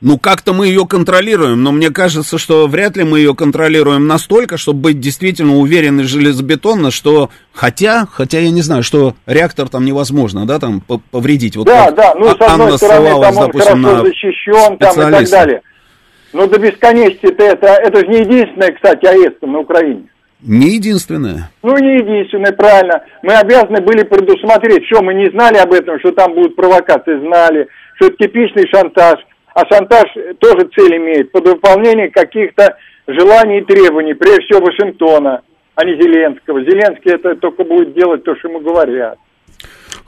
Ну, 0.00 0.18
как-то 0.18 0.54
мы 0.54 0.66
ее 0.68 0.86
контролируем, 0.86 1.62
но 1.62 1.72
мне 1.72 1.90
кажется, 1.90 2.38
что 2.38 2.66
вряд 2.66 2.96
ли 2.96 3.04
мы 3.04 3.18
ее 3.18 3.34
контролируем 3.34 4.06
настолько, 4.06 4.56
чтобы 4.56 4.80
быть 4.80 5.00
действительно 5.00 5.56
уверены 5.56 6.04
железобетонно, 6.04 6.90
что... 6.90 7.28
Хотя, 7.52 8.06
хотя 8.10 8.38
я 8.38 8.50
не 8.50 8.62
знаю, 8.62 8.82
что 8.82 9.14
реактор 9.26 9.68
там 9.68 9.84
невозможно, 9.84 10.46
да, 10.46 10.58
там 10.58 10.82
повредить. 11.10 11.56
Вот 11.56 11.66
да, 11.66 11.90
да, 11.90 12.14
ну, 12.14 12.28
с 12.28 12.32
одной 12.32 12.48
Анна 12.48 12.76
стороны, 12.78 13.10
там 13.20 13.36
он 13.36 13.46
допустим, 13.46 13.84
хорошо 13.84 14.04
защищен, 14.06 14.78
там 14.78 14.92
и 14.92 15.12
так 15.12 15.28
далее. 15.28 15.60
Но 16.32 16.46
до 16.46 16.58
бесконечности 16.58 17.26
это, 17.26 17.44
это, 17.44 17.66
это 17.66 18.00
же 18.00 18.06
не 18.06 18.20
единственное, 18.20 18.72
кстати, 18.72 19.04
АЭС 19.04 19.34
на 19.42 19.58
Украине. 19.58 20.04
Не 20.42 20.76
единственное. 20.76 21.50
Ну, 21.62 21.76
не 21.76 21.96
единственное, 21.96 22.52
правильно. 22.52 23.02
Мы 23.22 23.34
обязаны 23.34 23.80
были 23.82 24.04
предусмотреть. 24.04 24.86
Что, 24.86 25.02
мы 25.02 25.14
не 25.14 25.30
знали 25.30 25.58
об 25.58 25.72
этом, 25.72 25.98
что 25.98 26.12
там 26.12 26.34
будут 26.34 26.56
провокации, 26.56 27.20
знали, 27.20 27.68
что 27.96 28.06
это 28.06 28.16
типичный 28.16 28.66
шантаж. 28.68 29.20
А 29.54 29.66
шантаж 29.66 30.06
тоже 30.38 30.68
цель 30.74 30.96
имеет, 30.96 31.32
под 31.32 31.46
выполнение 31.46 32.08
каких-то 32.08 32.76
желаний 33.06 33.58
и 33.58 33.64
требований, 33.64 34.14
прежде 34.14 34.42
всего 34.44 34.64
Вашингтона, 34.64 35.42
а 35.74 35.84
не 35.84 36.00
Зеленского. 36.00 36.62
Зеленский 36.62 37.12
это 37.12 37.34
только 37.36 37.64
будет 37.64 37.94
делать 37.94 38.24
то, 38.24 38.34
что 38.36 38.48
ему 38.48 38.60
говорят. 38.60 39.18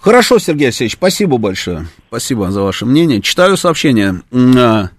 Хорошо, 0.02 0.40
Сергей 0.40 0.64
Алексеевич, 0.64 0.94
спасибо 0.94 1.38
большое. 1.38 1.86
Спасибо 2.08 2.50
за 2.50 2.60
ваше 2.60 2.84
мнение. 2.86 3.22
Читаю 3.22 3.56
сообщение. 3.56 4.20
М, 4.32 4.54
а, 4.58 4.90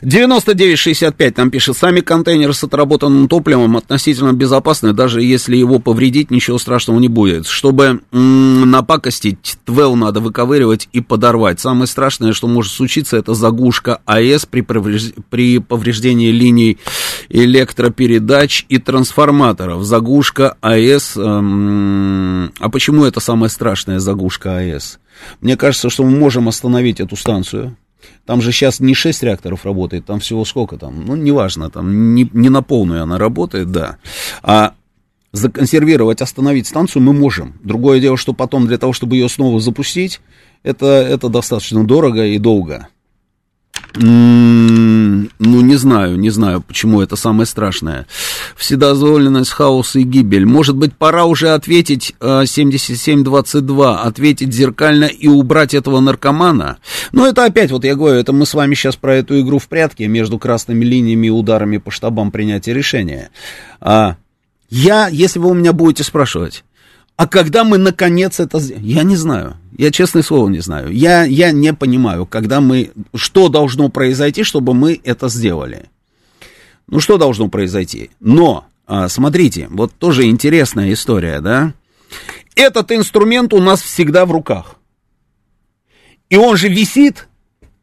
9965 0.00 1.34
там 1.34 1.50
пишет, 1.50 1.76
сами 1.76 2.00
контейнеры 2.00 2.54
с 2.54 2.64
отработанным 2.64 3.28
топливом 3.28 3.76
относительно 3.76 4.32
безопасны, 4.32 4.94
даже 4.94 5.20
если 5.20 5.58
его 5.58 5.78
повредить, 5.78 6.30
ничего 6.30 6.56
страшного 6.56 6.98
не 7.00 7.08
будет. 7.08 7.46
Чтобы 7.46 8.00
напакостить, 8.12 9.58
твел 9.66 9.94
надо 9.94 10.20
выковыривать 10.20 10.88
и 10.90 11.02
подорвать. 11.02 11.60
Самое 11.60 11.86
страшное, 11.86 12.32
что 12.32 12.48
может 12.48 12.72
случиться, 12.72 13.18
это 13.18 13.34
заглушка 13.34 14.00
АЭС 14.06 14.46
при 14.46 14.62
повреждении 15.58 16.30
линий 16.30 16.78
электропередач 17.28 18.66
и 18.68 18.78
трансформаторов. 18.78 19.84
Заглушка 19.84 20.56
АЭС... 20.60 21.16
эм, 21.16 22.52
а 22.58 22.68
почему 22.70 23.04
это 23.04 23.20
самое 23.20 23.50
страшное, 23.50 23.98
заглушка 23.98 24.58
АЭС? 24.58 24.98
Мне 25.40 25.56
кажется, 25.56 25.90
что 25.90 26.04
мы 26.04 26.10
можем 26.10 26.48
остановить 26.48 27.00
эту 27.00 27.16
станцию. 27.16 27.76
Там 28.24 28.42
же 28.42 28.52
сейчас 28.52 28.80
не 28.80 28.94
6 28.94 29.22
реакторов 29.22 29.64
работает, 29.64 30.04
там 30.04 30.20
всего 30.20 30.44
сколько 30.44 30.76
там, 30.76 31.04
ну, 31.04 31.16
неважно, 31.16 31.70
там 31.70 32.14
не, 32.14 32.28
не 32.32 32.48
на 32.48 32.62
полную 32.62 33.02
она 33.02 33.18
работает, 33.18 33.70
да. 33.70 33.98
А 34.42 34.74
законсервировать, 35.32 36.22
остановить 36.22 36.66
станцию 36.66 37.02
мы 37.02 37.12
можем. 37.12 37.54
Другое 37.62 38.00
дело, 38.00 38.16
что 38.16 38.32
потом 38.32 38.66
для 38.66 38.78
того, 38.78 38.92
чтобы 38.92 39.16
ее 39.16 39.28
снова 39.28 39.60
запустить, 39.60 40.20
это, 40.62 40.86
это 40.86 41.28
достаточно 41.28 41.84
дорого 41.84 42.24
и 42.24 42.38
долго. 42.38 42.88
Ну, 43.98 45.28
не 45.38 45.76
знаю, 45.76 46.18
не 46.18 46.30
знаю, 46.30 46.60
почему 46.60 47.00
это 47.00 47.16
самое 47.16 47.46
страшное. 47.46 48.06
Вседозволенность, 48.56 49.50
хаос 49.50 49.96
и 49.96 50.02
гибель. 50.02 50.44
Может 50.44 50.76
быть, 50.76 50.94
пора 50.94 51.24
уже 51.24 51.50
ответить 51.50 52.14
э, 52.20 52.44
7722, 52.46 54.02
ответить 54.02 54.52
зеркально 54.52 55.04
и 55.04 55.28
убрать 55.28 55.72
этого 55.72 56.00
наркомана? 56.00 56.76
Но 57.12 57.26
это 57.26 57.44
опять, 57.44 57.70
вот 57.70 57.84
я 57.84 57.94
говорю, 57.94 58.18
это 58.18 58.32
мы 58.32 58.44
с 58.44 58.52
вами 58.52 58.74
сейчас 58.74 58.96
про 58.96 59.16
эту 59.16 59.40
игру 59.40 59.58
в 59.58 59.68
прятки 59.68 60.02
между 60.02 60.38
красными 60.38 60.84
линиями 60.84 61.28
и 61.28 61.30
ударами 61.30 61.78
по 61.78 61.90
штабам 61.90 62.30
принятия 62.30 62.74
решения. 62.74 63.30
А, 63.80 64.16
я, 64.68 65.08
если 65.08 65.38
вы 65.38 65.50
у 65.50 65.54
меня 65.54 65.72
будете 65.72 66.04
спрашивать, 66.04 66.64
а 67.16 67.26
когда 67.26 67.64
мы 67.64 67.78
наконец 67.78 68.40
это 68.40 68.60
сделаем? 68.60 68.84
Я 68.84 69.02
не 69.02 69.16
знаю. 69.16 69.56
Я 69.76 69.90
честное 69.90 70.22
слово 70.22 70.48
не 70.48 70.60
знаю. 70.60 70.92
Я, 70.92 71.24
я 71.24 71.50
не 71.50 71.72
понимаю, 71.72 72.26
когда 72.26 72.60
мы... 72.60 72.92
Что 73.14 73.48
должно 73.48 73.88
произойти, 73.88 74.42
чтобы 74.42 74.74
мы 74.74 75.00
это 75.02 75.28
сделали? 75.28 75.86
Ну, 76.88 77.00
что 77.00 77.16
должно 77.16 77.48
произойти? 77.48 78.10
Но, 78.20 78.66
а, 78.86 79.08
смотрите, 79.08 79.68
вот 79.70 79.92
тоже 79.94 80.24
интересная 80.26 80.92
история, 80.92 81.40
да? 81.40 81.72
Этот 82.54 82.92
инструмент 82.92 83.52
у 83.54 83.60
нас 83.60 83.82
всегда 83.82 84.26
в 84.26 84.32
руках. 84.32 84.76
И 86.28 86.36
он 86.36 86.56
же 86.56 86.68
висит, 86.68 87.28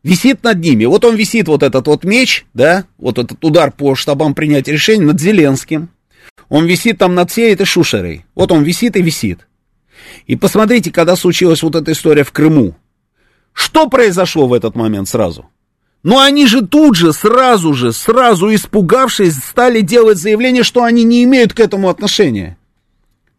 висит 0.03 0.43
над 0.43 0.59
ними. 0.59 0.85
Вот 0.85 1.05
он 1.05 1.15
висит, 1.15 1.47
вот 1.47 1.63
этот 1.63 1.87
вот 1.87 2.03
меч, 2.03 2.45
да, 2.53 2.85
вот 2.97 3.17
этот 3.17 3.43
удар 3.43 3.71
по 3.71 3.95
штабам 3.95 4.35
принятия 4.35 4.73
решений 4.73 5.05
над 5.05 5.19
Зеленским. 5.19 5.89
Он 6.49 6.65
висит 6.65 6.97
там 6.97 7.15
над 7.15 7.31
всей 7.31 7.53
этой 7.53 7.65
шушерой. 7.65 8.25
Вот 8.35 8.51
он 8.51 8.63
висит 8.63 8.95
и 8.95 9.01
висит. 9.01 9.47
И 10.27 10.35
посмотрите, 10.35 10.91
когда 10.91 11.15
случилась 11.15 11.63
вот 11.63 11.75
эта 11.75 11.91
история 11.91 12.23
в 12.23 12.31
Крыму. 12.31 12.75
Что 13.53 13.87
произошло 13.87 14.47
в 14.47 14.53
этот 14.53 14.75
момент 14.75 15.07
сразу? 15.07 15.49
Ну 16.03 16.19
они 16.19 16.47
же 16.47 16.65
тут 16.65 16.95
же, 16.95 17.13
сразу 17.13 17.73
же, 17.73 17.93
сразу 17.93 18.53
испугавшись, 18.53 19.35
стали 19.35 19.81
делать 19.81 20.17
заявление, 20.17 20.63
что 20.63 20.83
они 20.83 21.03
не 21.03 21.23
имеют 21.23 21.53
к 21.53 21.59
этому 21.59 21.89
отношения. 21.89 22.57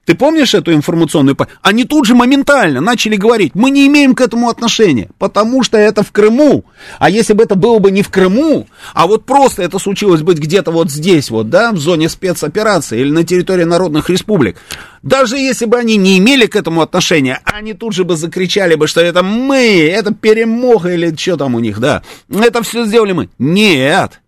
Ты 0.04 0.14
помнишь 0.14 0.54
эту 0.54 0.72
информационную... 0.72 1.36
Они 1.62 1.84
тут 1.84 2.06
же 2.06 2.14
моментально 2.14 2.80
начали 2.80 3.16
говорить, 3.16 3.54
мы 3.54 3.70
не 3.70 3.86
имеем 3.86 4.14
к 4.14 4.20
этому 4.20 4.48
отношения, 4.48 5.08
потому 5.18 5.62
что 5.62 5.78
это 5.78 6.02
в 6.02 6.12
Крыму. 6.12 6.64
А 6.98 7.08
если 7.08 7.32
бы 7.32 7.42
это 7.42 7.54
было 7.54 7.78
бы 7.78 7.90
не 7.90 8.02
в 8.02 8.10
Крыму, 8.10 8.66
а 8.92 9.06
вот 9.06 9.24
просто 9.24 9.62
это 9.62 9.78
случилось 9.78 10.22
быть 10.22 10.38
где-то 10.38 10.70
вот 10.70 10.90
здесь 10.90 11.30
вот, 11.30 11.48
да, 11.48 11.72
в 11.72 11.78
зоне 11.78 12.08
спецоперации 12.08 13.00
или 13.00 13.10
на 13.10 13.24
территории 13.24 13.64
народных 13.64 14.10
республик, 14.10 14.56
даже 15.02 15.36
если 15.36 15.66
бы 15.66 15.78
они 15.78 15.96
не 15.96 16.18
имели 16.18 16.46
к 16.46 16.56
этому 16.56 16.82
отношения, 16.82 17.40
они 17.44 17.74
тут 17.74 17.94
же 17.94 18.04
бы 18.04 18.16
закричали 18.16 18.74
бы, 18.74 18.86
что 18.86 19.00
это 19.00 19.22
мы, 19.22 19.86
это 19.86 20.14
перемога 20.14 20.92
или 20.92 21.14
что 21.16 21.36
там 21.36 21.54
у 21.54 21.60
них, 21.60 21.78
да. 21.78 22.02
Это 22.30 22.62
все 22.62 22.84
сделали 22.84 23.12
мы. 23.12 23.28
Нет. 23.38 24.20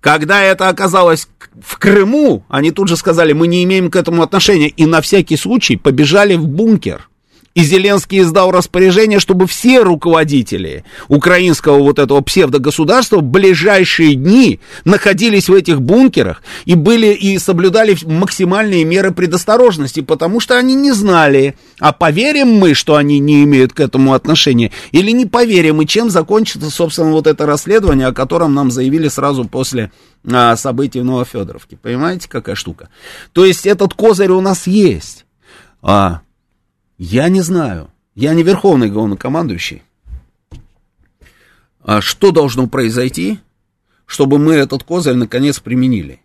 Когда 0.00 0.42
это 0.42 0.68
оказалось 0.68 1.28
в 1.60 1.78
Крыму, 1.78 2.44
они 2.48 2.70
тут 2.70 2.88
же 2.88 2.96
сказали, 2.96 3.32
мы 3.32 3.48
не 3.48 3.64
имеем 3.64 3.90
к 3.90 3.96
этому 3.96 4.22
отношения, 4.22 4.68
и 4.68 4.86
на 4.86 5.00
всякий 5.00 5.36
случай 5.36 5.76
побежали 5.76 6.36
в 6.36 6.46
бункер. 6.46 7.07
И 7.58 7.64
Зеленский 7.64 8.20
издал 8.20 8.52
распоряжение, 8.52 9.18
чтобы 9.18 9.48
все 9.48 9.82
руководители 9.82 10.84
украинского 11.08 11.80
вот 11.80 11.98
этого 11.98 12.20
псевдогосударства 12.20 13.16
в 13.16 13.24
ближайшие 13.24 14.14
дни 14.14 14.60
находились 14.84 15.48
в 15.48 15.54
этих 15.54 15.82
бункерах 15.82 16.44
и 16.66 16.76
были 16.76 17.08
и 17.08 17.36
соблюдали 17.40 17.96
максимальные 18.04 18.84
меры 18.84 19.10
предосторожности, 19.10 20.02
потому 20.02 20.38
что 20.38 20.56
они 20.56 20.76
не 20.76 20.92
знали, 20.92 21.56
а 21.80 21.92
поверим 21.92 22.46
мы, 22.46 22.74
что 22.74 22.94
они 22.94 23.18
не 23.18 23.42
имеют 23.42 23.72
к 23.72 23.80
этому 23.80 24.14
отношения, 24.14 24.70
или 24.92 25.10
не 25.10 25.26
поверим, 25.26 25.82
и 25.82 25.86
чем 25.86 26.10
закончится, 26.10 26.70
собственно, 26.70 27.10
вот 27.10 27.26
это 27.26 27.44
расследование, 27.44 28.06
о 28.06 28.12
котором 28.12 28.54
нам 28.54 28.70
заявили 28.70 29.08
сразу 29.08 29.44
после 29.44 29.90
а, 30.24 30.54
событий 30.54 31.00
в 31.00 31.04
Новофедоровке. 31.04 31.76
Понимаете, 31.76 32.28
какая 32.28 32.54
штука? 32.54 32.88
То 33.32 33.44
есть 33.44 33.66
этот 33.66 33.94
козырь 33.94 34.30
у 34.30 34.40
нас 34.40 34.68
есть. 34.68 35.24
А, 35.82 36.20
я 36.98 37.28
не 37.28 37.40
знаю. 37.40 37.90
Я 38.14 38.34
не 38.34 38.42
верховный 38.42 38.90
главнокомандующий. 38.90 39.82
А 41.80 42.00
что 42.00 42.32
должно 42.32 42.66
произойти, 42.66 43.38
чтобы 44.04 44.38
мы 44.38 44.54
этот 44.54 44.82
козырь 44.82 45.14
наконец 45.14 45.60
применили? 45.60 46.20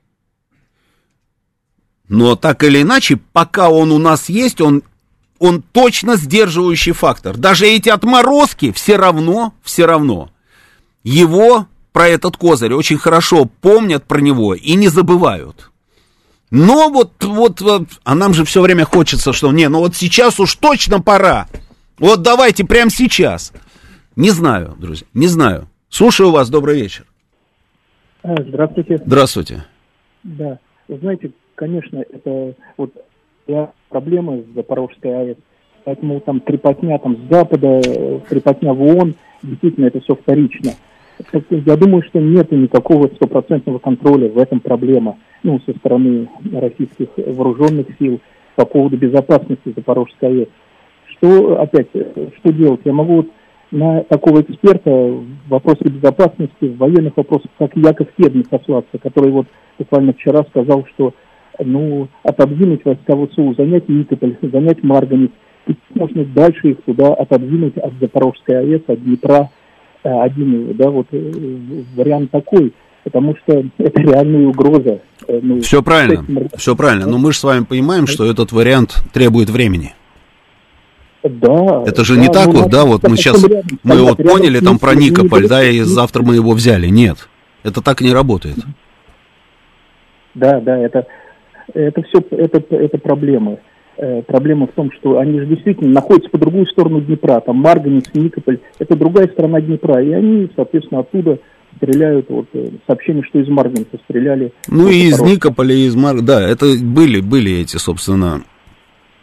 Но 2.09 2.35
так 2.35 2.63
или 2.63 2.81
иначе, 2.81 3.17
пока 3.31 3.69
он 3.69 3.91
у 3.91 3.97
нас 3.97 4.27
есть, 4.27 4.59
он, 4.59 4.83
он 5.39 5.61
точно 5.61 6.17
сдерживающий 6.17 6.91
фактор. 6.91 7.37
Даже 7.37 7.67
эти 7.67 7.89
отморозки 7.89 8.71
все 8.71 8.97
равно, 8.97 9.53
все 9.63 9.85
равно 9.85 10.33
его 11.03 11.67
про 11.91 12.07
этот 12.07 12.37
козырь 12.37 12.73
очень 12.73 12.97
хорошо 12.97 13.45
помнят 13.45 14.05
про 14.05 14.19
него 14.19 14.55
и 14.55 14.73
не 14.75 14.87
забывают. 14.87 15.69
Но 16.55 16.89
вот, 16.89 17.23
вот, 17.23 17.61
вот, 17.61 17.87
а 18.03 18.13
нам 18.13 18.35
же 18.35 18.45
все 18.45 18.61
время 18.61 18.85
хочется, 18.85 19.33
что 19.33 19.51
не, 19.51 19.67
ну 19.69 19.79
вот 19.79 19.95
сейчас 19.95 20.39
уж 20.39 20.53
точно 20.53 21.01
пора. 21.01 21.47
Вот 21.97 22.21
давайте 22.21 22.63
прямо 22.63 22.91
сейчас. 22.91 23.51
Не 24.15 24.29
знаю, 24.29 24.75
друзья, 24.77 25.07
не 25.15 25.25
знаю. 25.25 25.67
Слушаю 25.89 26.29
вас, 26.29 26.51
добрый 26.51 26.79
вечер. 26.79 27.05
А, 28.21 28.35
Здравствуйте. 28.39 29.01
Здравствуйте. 29.03 29.65
Да, 30.21 30.59
вы 30.87 30.99
знаете, 30.99 31.31
конечно, 31.55 31.97
это 32.07 32.53
вот 32.77 32.93
я 33.47 33.71
проблема 33.89 34.37
с 34.37 34.45
Запорожской 34.53 35.11
АЭС, 35.11 35.37
поэтому 35.85 36.19
там 36.19 36.39
трепотня 36.39 36.99
там 36.99 37.17
с 37.17 37.31
Запада, 37.31 37.81
э, 37.83 38.19
трепотня 38.29 38.73
в 38.73 38.81
ООН, 38.83 39.15
действительно 39.41 39.87
это 39.87 40.01
все 40.01 40.13
вторично. 40.13 40.73
Я 41.49 41.77
думаю, 41.77 42.03
что 42.03 42.19
нет 42.19 42.51
никакого 42.51 43.07
стопроцентного 43.07 43.79
контроля, 43.79 44.29
в 44.29 44.37
этом 44.37 44.59
проблема, 44.59 45.17
ну, 45.43 45.59
со 45.65 45.73
стороны 45.77 46.27
российских 46.51 47.09
вооруженных 47.17 47.87
сил 47.99 48.19
по 48.55 48.65
поводу 48.65 48.97
безопасности 48.97 49.73
Запорожской 49.75 50.29
АЭС. 50.29 50.47
Что, 51.17 51.61
опять, 51.61 51.87
э, 51.93 52.29
что 52.39 52.51
делать? 52.51 52.81
Я 52.83 52.93
могу 52.93 53.15
вот 53.17 53.27
на 53.71 54.03
такого 54.03 54.41
эксперта 54.41 54.91
в 54.91 55.25
вопросе 55.49 55.85
безопасности, 55.85 56.65
в 56.65 56.77
военных 56.77 57.17
вопросах, 57.17 57.49
как 57.57 57.75
Яков 57.75 58.07
Федин 58.17 58.45
сослаться, 58.49 58.97
который 58.99 59.31
вот 59.31 59.47
буквально 59.79 60.13
вчера 60.13 60.43
сказал, 60.49 60.85
что 60.93 61.13
ну, 61.59 62.07
отодвинуть 62.23 62.85
войска 62.85 63.15
ВСУ, 63.15 63.53
занять 63.55 63.89
Никополь, 63.89 64.37
занять 64.41 64.83
Марганец, 64.83 65.31
И 65.67 65.75
можно 65.95 66.25
дальше 66.25 66.71
их 66.71 66.83
туда 66.83 67.13
отодвинуть 67.13 67.77
от 67.77 67.93
Запорожской 67.99 68.59
АЭС, 68.59 68.81
от 68.87 69.03
Днепра, 69.03 69.49
один, 70.03 70.75
да, 70.75 70.89
вот 70.89 71.07
э, 71.11 71.31
вариант 71.95 72.31
такой, 72.31 72.73
потому 73.03 73.35
что 73.37 73.63
это 73.77 74.01
реальная 74.01 74.47
угроза. 74.47 75.01
Э, 75.27 75.39
Ну, 75.41 75.61
Все 75.61 75.81
правильно, 75.81 76.21
этим- 76.23 76.49
все 76.57 76.75
правильно. 76.75 77.07
Но 77.07 77.17
мы 77.17 77.31
же 77.33 77.39
с 77.39 77.43
вами 77.43 77.63
понимаем, 77.63 78.07
что 78.07 78.25
этот 78.25 78.51
вариант 78.51 79.03
требует 79.13 79.49
времени. 79.49 79.93
Да. 81.23 81.83
Это 81.85 82.03
же 82.03 82.15
да, 82.15 82.21
не 82.21 82.27
так 82.27 82.47
ну, 82.47 82.63
вот, 82.63 82.69
да, 82.71 82.83
вот 82.83 83.07
мы 83.07 83.15
сейчас, 83.15 83.41
рядом 83.43 83.79
мы 83.83 83.95
вот 84.01 84.19
рядом 84.19 84.33
поняли 84.37 84.59
там 84.59 84.77
про 84.77 84.93
Никополь, 84.93 85.47
да, 85.47 85.63
и 85.63 85.79
завтра 85.79 86.21
мы 86.21 86.35
его 86.35 86.51
взяли. 86.51 86.87
Нет, 86.87 87.29
это 87.63 87.81
так 87.81 88.01
не 88.01 88.11
работает. 88.11 88.57
Да, 90.35 90.59
да, 90.59 90.77
это, 90.77 91.05
это 91.73 92.01
все, 92.03 92.19
это, 92.31 92.61
это 92.75 92.97
проблема. 92.97 93.57
Э, 93.95 94.23
проблема 94.23 94.65
в 94.65 94.71
том, 94.71 94.91
что 94.91 95.19
они 95.19 95.39
же 95.39 95.45
действительно 95.45 95.91
находятся 95.91 96.29
по 96.31 96.39
другую 96.39 96.65
сторону 96.65 97.01
Днепра, 97.01 97.39
там 97.41 97.57
Марганец, 97.57 98.05
Никополь, 98.13 98.59
это 98.79 98.95
другая 98.95 99.27
сторона 99.27 99.61
Днепра, 99.61 100.03
и 100.03 100.11
они, 100.11 100.49
соответственно, 100.55 101.01
оттуда 101.01 101.37
стреляют, 101.77 102.27
вот, 102.29 102.47
э, 102.53 102.69
сообщение, 102.87 103.23
что 103.23 103.39
из 103.39 103.47
Марганца 103.47 103.99
стреляли. 104.05 104.51
Ну 104.67 104.87
и 104.87 105.09
из. 105.09 105.21
Никополя, 105.21 105.75
и 105.75 105.85
из 105.85 105.95
Мар... 105.95 106.21
Да, 106.21 106.41
это 106.41 106.73
были, 106.81 107.19
были 107.19 107.51
эти, 107.61 107.77
собственно, 107.77 108.43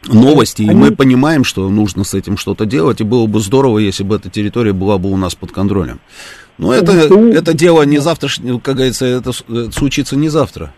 новости, 0.06 0.62
и 0.62 0.68
Они- 0.68 0.78
мы 0.78 0.90
понимаем, 0.92 1.42
что 1.42 1.68
нужно 1.68 2.04
с 2.04 2.14
этим 2.14 2.36
что-то 2.36 2.64
делать, 2.64 3.00
и 3.00 3.04
было 3.04 3.26
бы 3.26 3.40
здорово, 3.40 3.78
если 3.78 4.04
бы 4.04 4.16
эта 4.16 4.30
территория 4.30 4.72
была 4.72 4.98
бы 4.98 5.10
у 5.10 5.16
нас 5.16 5.34
под 5.34 5.50
контролем. 5.50 5.98
Но 6.58 6.72
это, 6.72 6.92
это 6.92 7.54
дело 7.54 7.82
не 7.82 7.98
завтра, 7.98 8.28
как 8.62 8.76
говорится, 8.76 9.06
это 9.06 9.30
это 9.48 9.72
случится 9.72 10.16
не 10.16 10.28
завтра. 10.28 10.72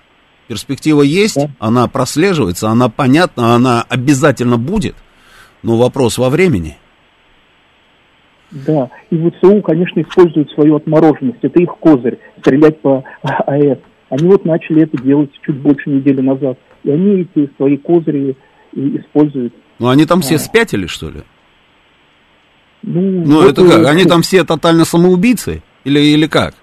Перспектива 0.49 1.03
есть, 1.03 1.37
Да. 1.37 1.51
она 1.59 1.87
прослеживается, 1.89 2.69
она 2.69 2.89
понятна, 2.89 3.55
она 3.55 3.85
обязательно 3.89 4.59
будет, 4.59 4.95
но 5.63 5.77
вопрос 5.77 6.19
во 6.19 6.29
времени. 6.31 6.77
Да, 8.51 8.91
и 9.11 9.17
ВСУ, 9.17 9.63
конечно, 9.63 10.01
используют 10.03 10.51
свою 10.51 10.77
отмороженность, 10.77 11.39
это 11.43 11.59
их 11.63 11.71
козырь, 11.81 12.19
стрелять 12.41 12.81
по 12.83 13.03
АЭС. 13.23 13.79
Они 14.11 14.29
вот 14.29 14.45
начали 14.45 14.83
это 14.83 15.03
делать 15.03 15.31
чуть 15.47 15.57
больше 15.57 15.89
недели 15.89 16.21
назад, 16.21 16.59
и 16.85 16.91
они 16.91 17.23
эти 17.23 17.51
свои 17.57 17.79
козыри 17.79 18.37
и 18.75 18.99
используют. 18.99 19.55
Ну, 19.79 19.89
они 19.89 20.05
там 20.05 20.21
все 20.21 20.35
А. 20.35 20.39
спятили, 20.39 20.87
что 20.87 21.09
ли? 21.09 21.23
Ну, 22.83 23.01
Ну, 23.25 23.37
вот, 23.43 23.53
это 23.53 23.67
как? 23.67 23.85
э, 23.85 23.89
Они 23.89 24.05
там 24.05 24.21
все 24.23 24.45
тотально 24.45 24.85
самоубийцы? 24.85 25.63
Или, 25.85 26.01
или 26.01 26.27
как? 26.27 26.55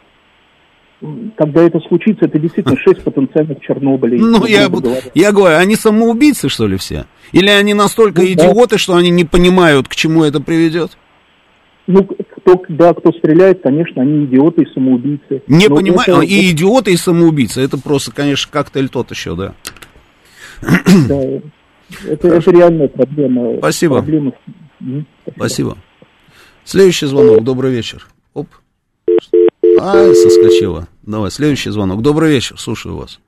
Когда 1.37 1.61
это 1.63 1.79
случится, 1.87 2.25
это 2.25 2.37
действительно 2.39 2.77
шесть 2.83 3.01
потенциальных 3.03 3.61
Чернобылей. 3.61 4.19
Ну, 4.19 4.45
я, 4.45 4.69
я 5.15 5.31
говорю, 5.31 5.55
они 5.57 5.75
самоубийцы, 5.75 6.49
что 6.49 6.67
ли, 6.67 6.75
все? 6.77 7.05
Или 7.31 7.49
они 7.49 7.73
настолько 7.73 8.21
Ну, 8.21 8.27
да. 8.27 8.33
идиоты, 8.33 8.77
что 8.77 8.95
они 8.95 9.09
не 9.09 9.23
понимают, 9.23 9.87
к 9.87 9.95
чему 9.95 10.23
это 10.25 10.41
приведет? 10.41 10.97
Ну, 11.87 12.03
кто, 12.03 12.61
да, 12.67 12.93
кто 12.93 13.11
стреляет, 13.13 13.63
конечно, 13.63 14.01
они 14.01 14.25
идиоты 14.25 14.63
и 14.63 14.73
самоубийцы. 14.73 15.41
Не 15.47 15.67
Но 15.69 15.77
понимаю. 15.77 16.03
это- 16.17 16.21
И 16.21 16.51
идиоты, 16.51 16.91
и 16.91 16.97
самоубийцы. 16.97 17.61
Это 17.61 17.77
просто, 17.77 18.11
конечно, 18.11 18.51
коктейль 18.51 18.89
тот 18.89 19.09
еще, 19.11 19.35
да. 19.35 19.53
да, 20.61 21.21
это, 22.07 22.27
это 22.27 22.51
реальная 22.51 22.89
проблема. 22.89 23.57
Спасибо. 23.57 23.95
Проблема. 23.99 24.33
М, 24.81 25.05
Спасибо. 25.35 25.77
Следующий 26.65 27.05
звонок. 27.07 27.43
Добрый 27.43 27.71
вечер. 27.71 28.05
Оп. 28.33 28.47
Ай, 29.81 30.15
соскочила. 30.15 30.87
Давай, 31.03 31.31
следующий 31.31 31.69
звонок. 31.69 32.01
Добрый 32.01 32.31
вечер. 32.31 32.59
Слушаю 32.59 32.97
вас. 32.97 33.19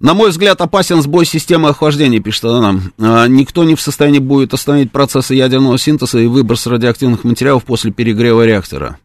На 0.00 0.14
мой 0.14 0.30
взгляд, 0.30 0.58
опасен 0.62 1.02
сбой 1.02 1.26
системы 1.26 1.68
охлаждения, 1.68 2.20
пишет 2.20 2.44
она. 2.44 2.80
А, 2.98 3.26
Никто 3.28 3.64
не 3.64 3.74
в 3.74 3.82
состоянии 3.82 4.18
будет 4.18 4.54
остановить 4.54 4.90
процессы 4.90 5.34
ядерного 5.34 5.78
синтеза 5.78 6.18
и 6.20 6.26
выброс 6.26 6.66
радиоактивных 6.66 7.22
материалов 7.24 7.64
после 7.64 7.92
перегрева 7.92 8.46
реактора. 8.46 8.98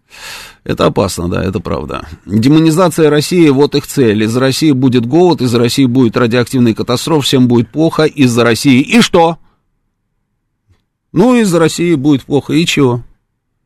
Это 0.64 0.86
опасно, 0.86 1.28
да, 1.28 1.43
это 1.43 1.60
правда. 1.60 2.08
Демонизация 2.26 3.10
России, 3.10 3.50
вот 3.50 3.76
их 3.76 3.86
цель. 3.86 4.24
Из 4.24 4.38
России 4.38 4.72
будет 4.72 5.06
голод, 5.06 5.41
из 5.41 5.54
России 5.54 5.86
будет 5.86 6.16
радиоактивный 6.16 6.74
катастроф, 6.74 7.26
всем 7.26 7.50
будет 7.50 7.70
плохо 7.70 8.04
из-за 8.06 8.46
России. 8.46 8.80
И 8.80 9.02
что? 9.02 9.38
Ну, 11.16 11.34
из-за 11.38 11.59
России 11.59 11.95
будет 11.95 12.24
плохо, 12.26 12.51
и 12.51 12.66
чего? 12.66 13.01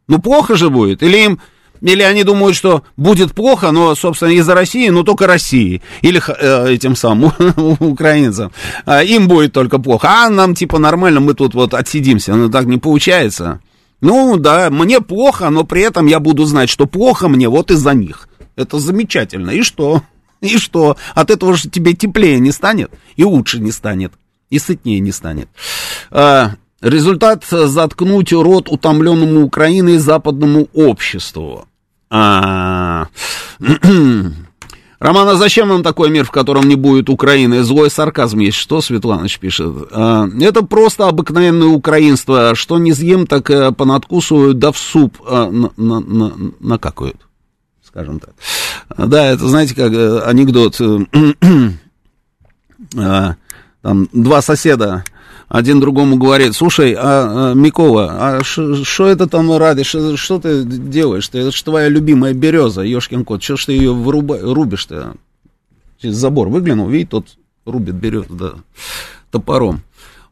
Ну, 0.07 0.19
плохо 0.19 0.55
же 0.55 0.69
будет. 0.69 1.01
Или 1.01 1.25
им, 1.25 1.39
или 1.81 2.03
они 2.03 2.23
думают, 2.23 2.55
что 2.55 2.83
будет 2.95 3.33
плохо, 3.33 3.71
но, 3.71 3.95
собственно, 3.95 4.29
из-за 4.29 4.53
России, 4.53 4.87
но 4.89 5.01
только 5.01 5.25
России. 5.25 5.81
Или 6.03 6.21
э, 6.27 6.73
этим 6.73 6.95
самым 6.95 7.33
украинцам. 7.79 8.51
А 8.85 9.03
им 9.03 9.27
будет 9.27 9.51
только 9.51 9.79
плохо. 9.79 10.07
А 10.07 10.29
нам, 10.29 10.53
типа, 10.53 10.77
нормально, 10.77 11.21
мы 11.21 11.33
тут 11.33 11.55
вот 11.55 11.73
отсидимся. 11.73 12.35
Но 12.35 12.49
так 12.49 12.65
не 12.65 12.77
получается. 12.77 13.61
Ну, 13.99 14.37
да, 14.37 14.69
мне 14.69 15.01
плохо, 15.01 15.49
но 15.49 15.63
при 15.63 15.81
этом 15.81 16.05
я 16.05 16.19
буду 16.19 16.45
знать, 16.45 16.69
что 16.69 16.85
плохо 16.85 17.29
мне 17.29 17.49
вот 17.49 17.71
из-за 17.71 17.95
них. 17.95 18.29
Это 18.57 18.77
замечательно. 18.77 19.49
И 19.49 19.63
что? 19.63 20.03
И 20.41 20.59
что? 20.59 20.97
От 21.15 21.31
этого 21.31 21.55
же 21.55 21.67
тебе 21.67 21.93
теплее 21.93 22.39
не 22.39 22.51
станет, 22.51 22.91
и 23.15 23.23
лучше 23.23 23.59
не 23.59 23.71
станет, 23.71 24.13
и 24.51 24.59
сытнее 24.59 24.99
не 24.99 25.11
станет. 25.11 25.49
А, 26.11 26.51
результат 26.82 27.45
заткнуть 27.45 28.32
рот 28.34 28.69
утомленному 28.69 29.43
Украиной 29.43 29.97
западному 29.97 30.67
обществу. 30.73 31.65
Роман, 32.09 33.07
а 33.59 35.36
зачем 35.36 35.67
нам 35.69 35.84
такой 35.84 36.09
мир, 36.09 36.25
в 36.25 36.32
котором 36.32 36.67
не 36.67 36.75
будет 36.75 37.09
Украины? 37.09 37.63
Злой 37.63 37.89
сарказм 37.91 38.39
есть. 38.39 38.57
Что 38.57 38.82
Светланыч 38.82 39.39
пишет? 39.39 39.73
А, 39.91 40.27
это 40.41 40.63
просто 40.63 41.07
обыкновенное 41.07 41.67
украинство. 41.67 42.55
Что 42.55 42.80
не 42.80 42.93
съем, 42.93 43.27
так 43.27 43.49
э, 43.49 43.71
понадкусывают, 43.71 44.57
да 44.57 44.71
в 44.71 44.77
суп 44.77 45.17
а, 45.25 45.49
на, 45.49 45.71
на, 45.77 45.99
на, 45.99 46.34
накакают. 46.59 47.17
Скажем 47.86 48.19
так. 48.19 48.32
А, 48.89 49.05
Да, 49.05 49.27
это, 49.27 49.47
знаете, 49.47 49.75
как 49.75 49.93
э, 49.93 50.21
анекдот. 50.21 50.82
э, 50.82 50.99
Там 53.82 54.09
два 54.11 54.41
соседа 54.41 55.05
один 55.49 55.79
другому 55.79 56.17
говорит, 56.17 56.55
слушай, 56.55 56.93
а, 56.93 57.51
а 57.51 57.53
Микола, 57.55 58.37
а 58.37 58.43
что 58.43 59.07
это 59.07 59.27
там 59.27 59.51
ради, 59.57 59.83
что 59.83 60.39
ты 60.39 60.63
делаешь? 60.63 61.29
-то? 61.29 61.39
Это 61.39 61.51
же 61.51 61.63
твоя 61.63 61.89
любимая 61.89 62.33
береза, 62.33 62.83
ешкин 62.83 63.25
кот, 63.25 63.41
что 63.43 63.57
ж 63.57 63.65
ты 63.65 63.73
ее 63.73 63.93
выруба, 63.93 64.37
рубишь-то? 64.39 65.15
Через 65.99 66.15
забор 66.15 66.49
выглянул, 66.49 66.87
видит, 66.87 67.09
тот 67.09 67.25
рубит 67.65 67.95
березу, 67.95 68.35
да, 68.35 68.53
топором. 69.31 69.81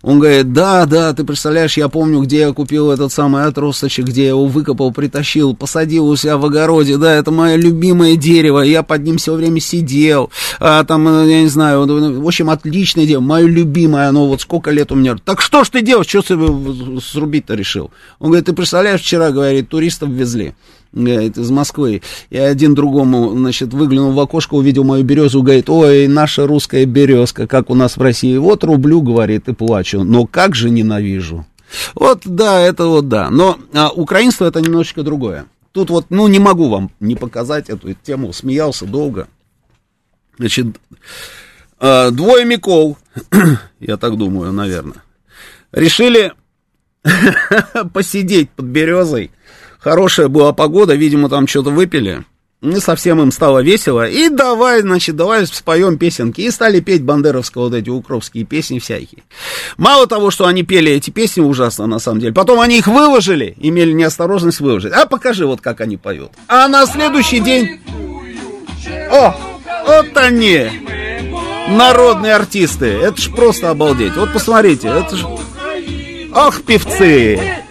Он 0.03 0.19
говорит, 0.19 0.53
да, 0.53 0.85
да, 0.85 1.11
ты 1.13 1.23
представляешь, 1.23 1.75
я 1.75 1.89
помню, 1.89 2.21
где 2.21 2.41
я 2.41 2.53
купил 2.53 2.91
этот 2.91 3.11
самый 3.11 3.45
отросточек, 3.45 4.05
где 4.05 4.23
я 4.23 4.29
его 4.29 4.45
выкопал, 4.45 4.91
притащил, 4.91 5.55
посадил 5.55 6.07
у 6.07 6.15
себя 6.15 6.37
в 6.37 6.45
огороде, 6.45 6.97
да, 6.97 7.15
это 7.15 7.31
мое 7.31 7.55
любимое 7.55 8.15
дерево, 8.15 8.59
я 8.59 8.83
под 8.83 9.01
ним 9.03 9.17
все 9.17 9.33
время 9.33 9.59
сидел, 9.59 10.29
а, 10.59 10.83
там, 10.83 11.27
я 11.27 11.41
не 11.41 11.47
знаю, 11.47 11.87
в 12.21 12.27
общем, 12.27 12.51
отличное 12.51 13.07
дерево, 13.07 13.21
мое 13.21 13.47
любимое, 13.47 14.07
оно 14.07 14.27
вот 14.27 14.41
сколько 14.41 14.69
лет 14.69 14.91
у 14.91 14.95
меня. 14.95 15.15
Так 15.25 15.41
что 15.41 15.63
ж 15.63 15.69
ты 15.69 15.81
делаешь, 15.81 16.07
что 16.07 16.21
ты 16.21 17.01
срубить-то 17.01 17.55
решил? 17.55 17.89
Он 18.19 18.27
говорит, 18.27 18.45
ты 18.45 18.53
представляешь, 18.53 19.01
вчера, 19.01 19.31
говорит, 19.31 19.67
туристов 19.67 20.09
везли 20.09 20.53
говорит, 20.91 21.37
из 21.37 21.49
Москвы. 21.49 22.01
И 22.29 22.37
один 22.37 22.75
другому, 22.75 23.31
значит, 23.31 23.73
выглянул 23.73 24.11
в 24.11 24.19
окошко, 24.19 24.55
увидел 24.55 24.83
мою 24.83 25.03
березу, 25.03 25.43
говорит, 25.43 25.69
ой, 25.69 26.07
наша 26.07 26.47
русская 26.47 26.85
березка, 26.85 27.47
как 27.47 27.69
у 27.69 27.75
нас 27.75 27.97
в 27.97 28.01
России. 28.01 28.37
Вот 28.37 28.63
рублю, 28.63 29.01
говорит, 29.01 29.47
и 29.47 29.53
плачу. 29.53 30.03
Но 30.03 30.25
как 30.25 30.55
же 30.55 30.69
ненавижу. 30.69 31.45
Вот, 31.95 32.21
да, 32.25 32.61
это 32.61 32.85
вот 32.87 33.07
да. 33.07 33.29
Но 33.29 33.57
а, 33.73 33.89
украинство 33.89 34.45
это 34.45 34.61
немножечко 34.61 35.03
другое. 35.03 35.45
Тут 35.71 35.89
вот, 35.89 36.05
ну, 36.09 36.27
не 36.27 36.39
могу 36.39 36.69
вам 36.69 36.91
не 36.99 37.15
показать 37.15 37.69
эту 37.69 37.93
тему. 37.93 38.33
Смеялся 38.33 38.85
долго. 38.85 39.27
Значит, 40.37 40.67
а, 41.79 42.11
двое 42.11 42.45
Микол, 42.45 42.97
я 43.79 43.97
так 43.97 44.17
думаю, 44.17 44.51
наверное, 44.51 45.03
решили 45.71 46.33
посидеть 47.93 48.49
под 48.51 48.65
березой 48.65 49.31
Хорошая 49.87 50.27
была 50.27 50.51
погода, 50.51 50.95
видимо, 50.95 51.29
там 51.29 51.47
что-то 51.47 51.69
выпили. 51.69 52.25
Не 52.61 52.81
совсем 52.81 53.21
им 53.21 53.31
стало 53.31 53.59
весело. 53.59 54.05
И 54.05 54.27
давай, 54.27 54.81
значит, 54.81 55.15
давай 55.15 55.47
споем 55.47 55.97
песенки. 55.97 56.41
И 56.41 56.51
стали 56.51 56.81
петь 56.81 57.03
бандеровские 57.03 57.63
вот 57.63 57.73
эти 57.73 57.89
укровские 57.89 58.43
песни 58.43 58.79
всякие. 58.79 59.23
Мало 59.77 60.05
того, 60.05 60.29
что 60.29 60.45
они 60.45 60.63
пели 60.63 60.91
эти 60.91 61.09
песни 61.09 61.39
ужасно, 61.39 61.87
на 61.87 61.99
самом 61.99 62.19
деле. 62.19 62.33
Потом 62.33 62.59
они 62.59 62.79
их 62.79 62.87
выложили, 62.87 63.55
имели 63.61 63.93
неосторожность 63.93 64.59
выложить. 64.59 64.91
А 64.91 65.05
покажи 65.05 65.47
вот, 65.47 65.61
как 65.61 65.79
они 65.79 65.95
поют. 65.95 66.31
А 66.49 66.67
на 66.67 66.85
следующий 66.85 67.39
день... 67.39 67.79
О, 69.09 69.37
вот 69.85 70.17
они! 70.17 70.69
Народные 71.69 72.35
артисты. 72.35 72.87
Это 72.87 73.21
ж 73.21 73.31
просто 73.33 73.69
обалдеть. 73.69 74.17
Вот 74.17 74.33
посмотрите, 74.33 74.89
это 74.89 75.15
ж... 75.15 75.23
Ах, 76.33 76.61
певцы! 76.63 77.63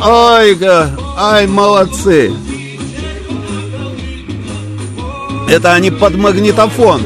Ой, 0.00 0.56
ай, 1.16 1.46
молодцы. 1.46 2.32
Это 5.48 5.72
они 5.72 5.90
под 5.90 6.14
магнитофон. 6.14 7.02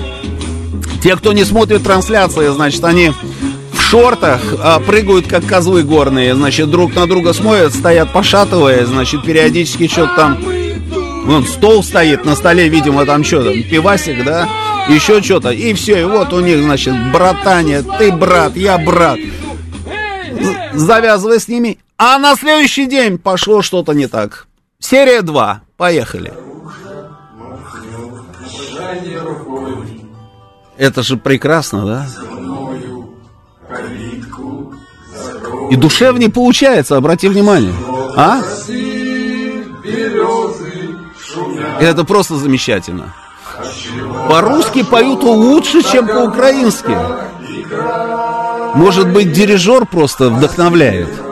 Те, 1.03 1.17
кто 1.17 1.33
не 1.33 1.45
смотрит 1.45 1.83
трансляции, 1.83 2.49
значит, 2.49 2.85
они 2.85 3.13
в 3.73 3.81
шортах 3.81 4.41
а, 4.61 4.79
прыгают, 4.79 5.27
как 5.27 5.47
козлы 5.47 5.83
горные, 5.83 6.35
значит, 6.35 6.71
друг 6.71 6.95
на 6.95 7.07
друга 7.07 7.33
смотрят, 7.33 7.75
стоят 7.75 8.13
пошатывая, 8.13 8.85
значит, 8.85 9.25
периодически 9.25 9.89
что-то 9.89 10.15
там... 10.15 10.39
Вон, 11.25 11.47
стол 11.47 11.85
стоит, 11.85 12.25
на 12.25 12.35
столе, 12.35 12.69
видимо, 12.69 13.07
там 13.07 13.25
что-то, 13.25 13.53
пивасик, 13.53 14.25
да, 14.25 14.49
еще 14.89 15.23
что-то, 15.23 15.51
и 15.51 15.73
все, 15.73 16.01
и 16.01 16.05
вот 16.05 16.33
у 16.33 16.41
них, 16.41 16.61
значит, 16.61 16.95
братание, 17.13 17.83
ты 17.99 18.11
брат, 18.11 18.57
я 18.57 18.77
брат. 18.77 19.19
Завязывай 20.73 21.39
с 21.39 21.47
ними. 21.47 21.79
А 22.05 22.19
на 22.19 22.35
следующий 22.35 22.87
день 22.87 23.17
пошло 23.17 23.63
что-то 23.63 23.93
не 23.93 24.09
так. 24.09 24.49
Серия 24.81 25.23
2. 25.23 25.63
Поехали. 25.77 26.35
Это 30.77 31.05
же 31.05 31.17
прекрасно, 31.17 31.87
да? 31.87 32.07
И 35.71 35.77
душевнее 35.77 36.29
получается, 36.29 36.97
обрати 36.97 37.29
внимание. 37.29 37.73
А? 38.17 38.41
Это 41.79 42.03
просто 42.03 42.35
замечательно. 42.35 43.15
По-русски 44.29 44.83
поют 44.83 45.23
лучше, 45.23 45.85
чем 45.85 46.09
по-украински. 46.09 46.99
Может 48.77 49.13
быть, 49.13 49.31
дирижер 49.31 49.87
просто 49.87 50.31
вдохновляет. 50.31 51.32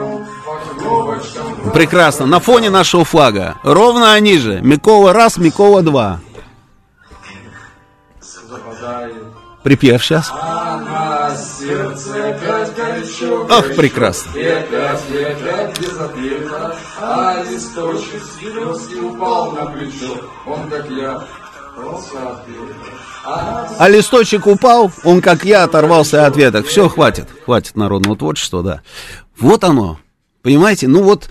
Прекрасно. 1.72 2.26
На 2.26 2.40
фоне 2.40 2.70
нашего 2.70 3.04
флага. 3.04 3.56
Ровно 3.62 4.12
они 4.12 4.38
же. 4.38 4.60
Микола 4.60 5.12
раз, 5.12 5.36
Микола 5.38 5.82
два. 5.82 6.20
Припев 9.62 10.02
сейчас. 10.02 10.32
Ах, 13.50 13.76
прекрасно. 13.76 14.32
А 23.78 23.88
листочек 23.88 24.46
упал 24.46 24.90
он, 25.04 25.20
как 25.20 25.44
я, 25.44 25.64
оторвался 25.64 26.26
от 26.26 26.36
веток. 26.36 26.66
Все, 26.66 26.88
хватит, 26.88 27.28
хватит 27.44 27.76
народного 27.76 28.16
творчества, 28.16 28.62
да. 28.62 28.80
Вот 29.38 29.62
оно, 29.64 29.98
понимаете, 30.42 30.88
ну 30.88 31.02
вот, 31.02 31.28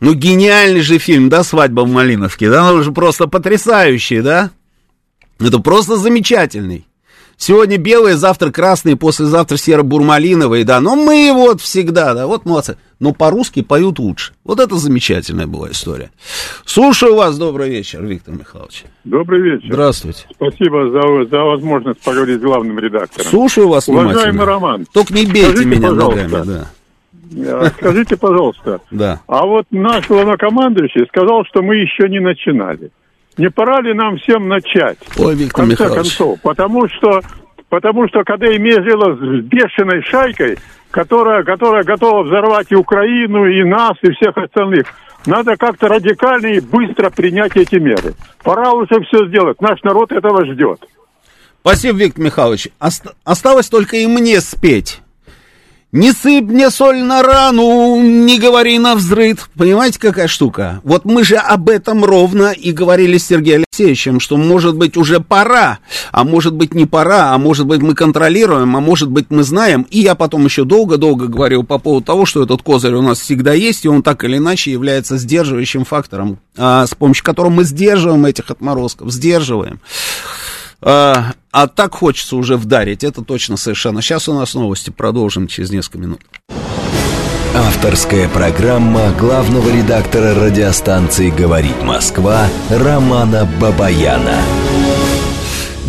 ну 0.00 0.14
гениальный 0.14 0.80
же 0.80 0.98
фильм, 0.98 1.28
да, 1.28 1.42
«Свадьба 1.44 1.82
в 1.82 1.90
Малиновке», 1.90 2.50
да, 2.50 2.72
он 2.72 2.82
же 2.82 2.92
просто 2.92 3.26
потрясающий, 3.26 4.20
да. 4.20 4.50
Это 5.38 5.58
просто 5.58 5.96
замечательный. 5.96 6.86
Сегодня 7.40 7.78
белые, 7.78 8.16
завтра 8.16 8.50
красные, 8.50 8.96
послезавтра 8.96 9.56
серо-бурмалиновые, 9.56 10.62
да. 10.64 10.78
Но 10.82 10.94
мы 10.94 11.32
вот 11.32 11.62
всегда, 11.62 12.12
да, 12.12 12.26
вот 12.26 12.44
молодцы. 12.44 12.76
Но 12.98 13.14
по-русски 13.14 13.62
поют 13.62 13.98
лучше. 13.98 14.34
Вот 14.44 14.60
это 14.60 14.76
замечательная 14.76 15.46
была 15.46 15.70
история. 15.70 16.10
Слушаю 16.66 17.14
вас, 17.14 17.38
добрый 17.38 17.70
вечер, 17.70 18.04
Виктор 18.04 18.34
Михайлович. 18.34 18.84
Добрый 19.04 19.40
вечер. 19.40 19.68
Здравствуйте. 19.72 20.26
Спасибо 20.34 20.90
за, 20.90 21.30
за 21.30 21.42
возможность 21.42 22.00
поговорить 22.02 22.40
с 22.40 22.42
главным 22.42 22.78
редактором. 22.78 23.26
Слушаю 23.26 23.68
вас 23.68 23.88
Уважаемый 23.88 24.44
Роман. 24.44 24.86
Только 24.92 25.14
не 25.14 25.24
бейте 25.24 25.48
скажите, 25.48 25.64
меня 25.70 25.92
ногами, 25.92 26.44
да. 26.44 26.70
Э, 27.36 27.70
скажите, 27.76 28.16
пожалуйста, 28.16 28.80
да. 28.90 29.20
а 29.26 29.46
вот 29.46 29.66
наш 29.70 30.08
главнокомандующий 30.08 31.06
сказал, 31.06 31.44
что 31.44 31.62
мы 31.62 31.76
еще 31.76 32.08
не 32.08 32.20
начинали. 32.20 32.90
Не 33.36 33.50
пора 33.50 33.80
ли 33.80 33.94
нам 33.94 34.18
всем 34.18 34.48
начать? 34.48 34.98
Ой, 35.18 35.34
Виктор 35.34 35.64
в 35.64 35.68
конце 35.68 35.84
Михайлович. 35.84 36.16
концов, 36.16 36.40
потому 36.42 36.88
что, 36.88 37.20
потому 37.68 38.08
что 38.08 38.24
когда 38.24 38.46
имеешь 38.54 38.84
дело 38.84 39.16
с 39.16 39.44
бешеной 39.44 40.02
шайкой, 40.02 40.58
которая, 40.90 41.44
которая 41.44 41.84
готова 41.84 42.24
взорвать 42.24 42.66
и 42.70 42.74
Украину, 42.74 43.46
и 43.46 43.62
нас, 43.62 43.92
и 44.02 44.10
всех 44.12 44.36
остальных, 44.36 44.86
надо 45.26 45.56
как-то 45.56 45.88
радикально 45.88 46.48
и 46.48 46.60
быстро 46.60 47.10
принять 47.10 47.56
эти 47.56 47.76
меры. 47.76 48.14
Пора 48.42 48.72
уже 48.72 49.00
все 49.04 49.26
сделать. 49.28 49.60
Наш 49.60 49.82
народ 49.82 50.12
этого 50.12 50.44
ждет. 50.46 50.80
Спасибо, 51.60 51.98
Виктор 51.98 52.24
Михайлович. 52.24 52.68
Ост- 52.80 53.14
осталось 53.24 53.68
только 53.68 53.96
и 53.96 54.06
мне 54.06 54.40
спеть. 54.40 55.02
Не 55.92 56.12
сыпь 56.12 56.44
мне 56.44 56.70
соль 56.70 57.02
на 57.02 57.20
рану, 57.20 58.00
не 58.00 58.38
говори 58.38 58.78
на 58.78 58.94
взрыв. 58.94 59.50
Понимаете, 59.56 59.98
какая 59.98 60.28
штука? 60.28 60.80
Вот 60.84 61.04
мы 61.04 61.24
же 61.24 61.34
об 61.34 61.68
этом 61.68 62.04
ровно 62.04 62.52
и 62.52 62.70
говорили 62.70 63.18
с 63.18 63.26
Сергеем 63.26 63.64
Алексеевичем, 63.68 64.20
что 64.20 64.36
может 64.36 64.76
быть 64.76 64.96
уже 64.96 65.18
пора, 65.18 65.80
а 66.12 66.22
может 66.22 66.54
быть 66.54 66.74
не 66.74 66.86
пора, 66.86 67.34
а 67.34 67.38
может 67.38 67.66
быть 67.66 67.82
мы 67.82 67.96
контролируем, 67.96 68.76
а 68.76 68.80
может 68.80 69.10
быть 69.10 69.26
мы 69.30 69.42
знаем. 69.42 69.84
И 69.90 69.98
я 69.98 70.14
потом 70.14 70.44
еще 70.44 70.62
долго-долго 70.62 71.26
говорил 71.26 71.64
по 71.64 71.78
поводу 71.78 72.06
того, 72.06 72.24
что 72.24 72.44
этот 72.44 72.62
козырь 72.62 72.94
у 72.94 73.02
нас 73.02 73.18
всегда 73.18 73.52
есть, 73.52 73.84
и 73.84 73.88
он 73.88 74.04
так 74.04 74.22
или 74.22 74.36
иначе 74.36 74.70
является 74.70 75.18
сдерживающим 75.18 75.84
фактором, 75.84 76.38
а, 76.56 76.86
с 76.86 76.94
помощью 76.94 77.24
которого 77.24 77.50
мы 77.50 77.64
сдерживаем 77.64 78.24
этих 78.26 78.48
отморозков, 78.48 79.10
сдерживаем. 79.10 79.80
А, 80.82 81.32
а 81.52 81.66
так 81.66 81.94
хочется 81.94 82.36
уже 82.36 82.56
вдарить, 82.56 83.04
это 83.04 83.22
точно 83.22 83.56
совершенно. 83.56 84.02
Сейчас 84.02 84.28
у 84.28 84.34
нас 84.34 84.54
новости, 84.54 84.90
продолжим 84.90 85.46
через 85.46 85.70
несколько 85.70 85.98
минут. 85.98 86.20
Авторская 87.54 88.28
программа 88.28 89.10
главного 89.12 89.68
редактора 89.70 90.34
радиостанции 90.34 91.30
«Говорит 91.30 91.82
Москва» 91.82 92.46
Романа 92.70 93.48
Бабаяна. 93.60 94.36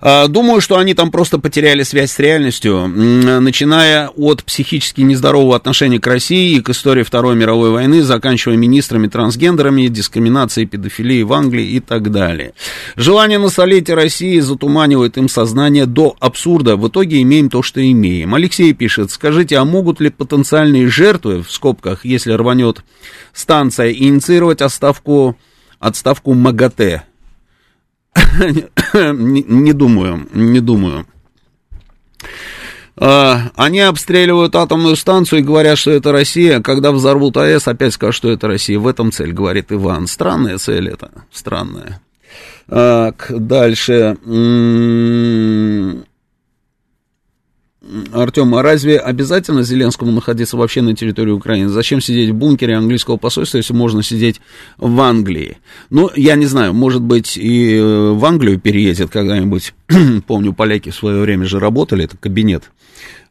А, 0.00 0.28
думаю, 0.28 0.62
что 0.62 0.78
они 0.78 0.94
там 0.94 1.10
просто 1.10 1.38
потеряли 1.38 1.82
связь 1.82 2.12
с 2.12 2.18
реальностью, 2.18 2.86
начиная 2.88 4.08
от 4.08 4.44
психически 4.44 5.02
нездорового 5.02 5.56
отношения 5.56 6.00
к 6.00 6.06
России 6.06 6.56
и 6.56 6.60
к 6.62 6.70
истории 6.70 7.02
Второй 7.02 7.36
мировой 7.36 7.70
войны, 7.70 8.02
заканчивая 8.02 8.56
министрами, 8.56 9.08
трансгендерами, 9.08 9.88
дискриминацией, 9.88 10.66
педофилией 10.66 11.24
в 11.24 11.32
Англии 11.34 11.66
и 11.66 11.80
так 11.80 12.10
далее. 12.10 12.54
Желание 12.96 13.38
насолить 13.38 13.90
России 13.90 14.40
затуманивает 14.40 15.18
им 15.18 15.28
сознание 15.28 15.84
до 15.84 16.16
абсурда. 16.18 16.76
В 16.76 16.88
итоге 16.88 17.20
имеем 17.20 17.50
то, 17.50 17.62
что 17.62 17.84
имеем. 17.84 18.34
Алексей 18.34 18.72
пишет, 18.72 19.10
скажите, 19.10 19.56
а 19.58 19.64
могут 19.66 20.00
ли 20.00 20.08
потенциальные 20.08 20.88
жертвы, 20.88 21.42
в 21.42 21.50
скобках, 21.52 22.04
если 22.04 22.32
рванет 22.32 22.82
станция, 23.38 23.92
инициировать 23.92 24.60
отставку, 24.60 25.36
отставку 25.78 26.34
МАГАТЭ. 26.34 27.04
не, 28.94 29.42
не 29.42 29.72
думаю, 29.72 30.28
не 30.32 30.60
думаю. 30.60 31.06
А, 32.96 33.50
они 33.54 33.78
обстреливают 33.80 34.56
атомную 34.56 34.96
станцию 34.96 35.40
и 35.40 35.44
говорят, 35.44 35.78
что 35.78 35.92
это 35.92 36.10
Россия. 36.10 36.60
Когда 36.60 36.90
взорвут 36.90 37.36
АЭС, 37.36 37.68
опять 37.68 37.94
скажут, 37.94 38.16
что 38.16 38.30
это 38.30 38.48
Россия. 38.48 38.78
В 38.78 38.88
этом 38.88 39.12
цель, 39.12 39.32
говорит 39.32 39.70
Иван. 39.70 40.08
Странная 40.08 40.58
цель 40.58 40.88
это, 40.88 41.10
странная. 41.32 42.00
Так, 42.68 43.26
дальше. 43.30 44.16
Артем, 48.12 48.54
а 48.54 48.62
разве 48.62 48.98
обязательно 48.98 49.62
Зеленскому 49.62 50.12
находиться 50.12 50.56
вообще 50.56 50.82
на 50.82 50.94
территории 50.94 51.30
Украины? 51.30 51.68
Зачем 51.68 52.00
сидеть 52.00 52.30
в 52.30 52.34
бункере 52.34 52.76
английского 52.76 53.16
посольства, 53.16 53.58
если 53.58 53.72
можно 53.72 54.02
сидеть 54.02 54.40
в 54.76 55.00
Англии? 55.00 55.58
Ну, 55.90 56.10
я 56.14 56.34
не 56.36 56.46
знаю, 56.46 56.74
может 56.74 57.02
быть, 57.02 57.36
и 57.36 57.78
в 57.80 58.24
Англию 58.24 58.58
переедет 58.60 59.10
когда-нибудь 59.10 59.74
помню, 60.26 60.52
поляки 60.52 60.90
в 60.90 60.94
свое 60.94 61.20
время 61.20 61.46
же 61.46 61.58
работали, 61.58 62.04
это 62.04 62.16
кабинет 62.16 62.70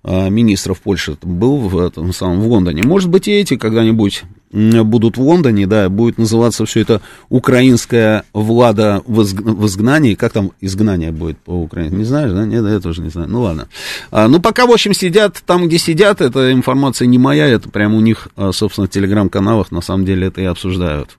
министров 0.04 0.82
Польши 0.82 1.18
был 1.22 1.58
в 1.58 1.78
этом 1.78 2.14
самом 2.14 2.42
в 2.42 2.48
Лондоне. 2.48 2.84
Может 2.84 3.10
быть, 3.10 3.28
и 3.28 3.32
эти 3.32 3.58
когда-нибудь 3.58 4.24
будут 4.52 5.18
в 5.18 5.22
Лондоне, 5.22 5.68
да, 5.68 5.90
будет 5.90 6.18
называться 6.18 6.66
все 6.66 6.82
это 6.82 7.02
украинская 7.30 8.24
влада 8.34 9.02
в, 9.06 9.22
изгнании. 9.66 10.16
Как 10.16 10.32
там 10.32 10.52
изгнание 10.62 11.12
будет 11.12 11.38
по 11.40 11.52
украински? 11.52 11.96
Не 11.96 12.04
знаешь, 12.06 12.32
да? 12.32 12.46
Нет, 12.46 12.64
я 12.66 12.80
тоже 12.80 13.02
не 13.02 13.10
знаю. 13.10 13.28
Ну 13.30 13.42
ладно. 13.42 13.68
А, 14.12 14.28
ну, 14.28 14.40
пока, 14.40 14.66
в 14.66 14.72
общем, 14.72 14.94
сидят 14.94 15.42
там, 15.46 15.68
где 15.68 15.78
сидят, 15.78 16.22
эта 16.22 16.52
информация 16.52 17.08
не 17.08 17.18
моя, 17.18 17.48
это 17.48 17.70
прямо 17.70 17.98
у 17.98 18.02
них, 18.02 18.30
а, 18.36 18.52
собственно, 18.52 18.88
в 18.88 18.90
телеграм-каналах 18.90 19.72
на 19.72 19.82
самом 19.82 20.06
деле 20.06 20.28
это 20.28 20.42
и 20.42 20.46
обсуждают. 20.46 21.18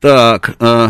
Так, 0.00 0.56
э, 0.60 0.88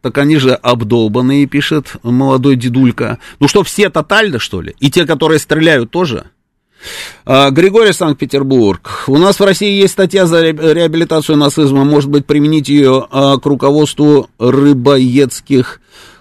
так 0.00 0.18
они 0.18 0.36
же 0.36 0.52
обдолбанные, 0.54 1.46
пишет 1.46 1.96
молодой 2.02 2.56
дедулька. 2.56 3.18
Ну 3.38 3.48
что, 3.48 3.62
все 3.62 3.88
тотально, 3.88 4.38
что 4.38 4.60
ли? 4.60 4.74
И 4.80 4.90
те, 4.90 5.06
которые 5.06 5.38
стреляют, 5.38 5.90
тоже? 5.90 6.26
А, 7.24 7.50
Григорий 7.50 7.92
Санкт-Петербург. 7.92 9.04
У 9.06 9.16
нас 9.16 9.38
в 9.38 9.44
России 9.44 9.80
есть 9.80 9.92
статья 9.92 10.26
за 10.26 10.42
реабилитацию 10.42 11.36
нацизма. 11.38 11.84
Может 11.84 12.10
быть, 12.10 12.26
применить 12.26 12.68
ее 12.68 13.06
а, 13.10 13.38
к 13.38 13.46
руководству 13.46 14.28
рыбоедских 14.38 15.80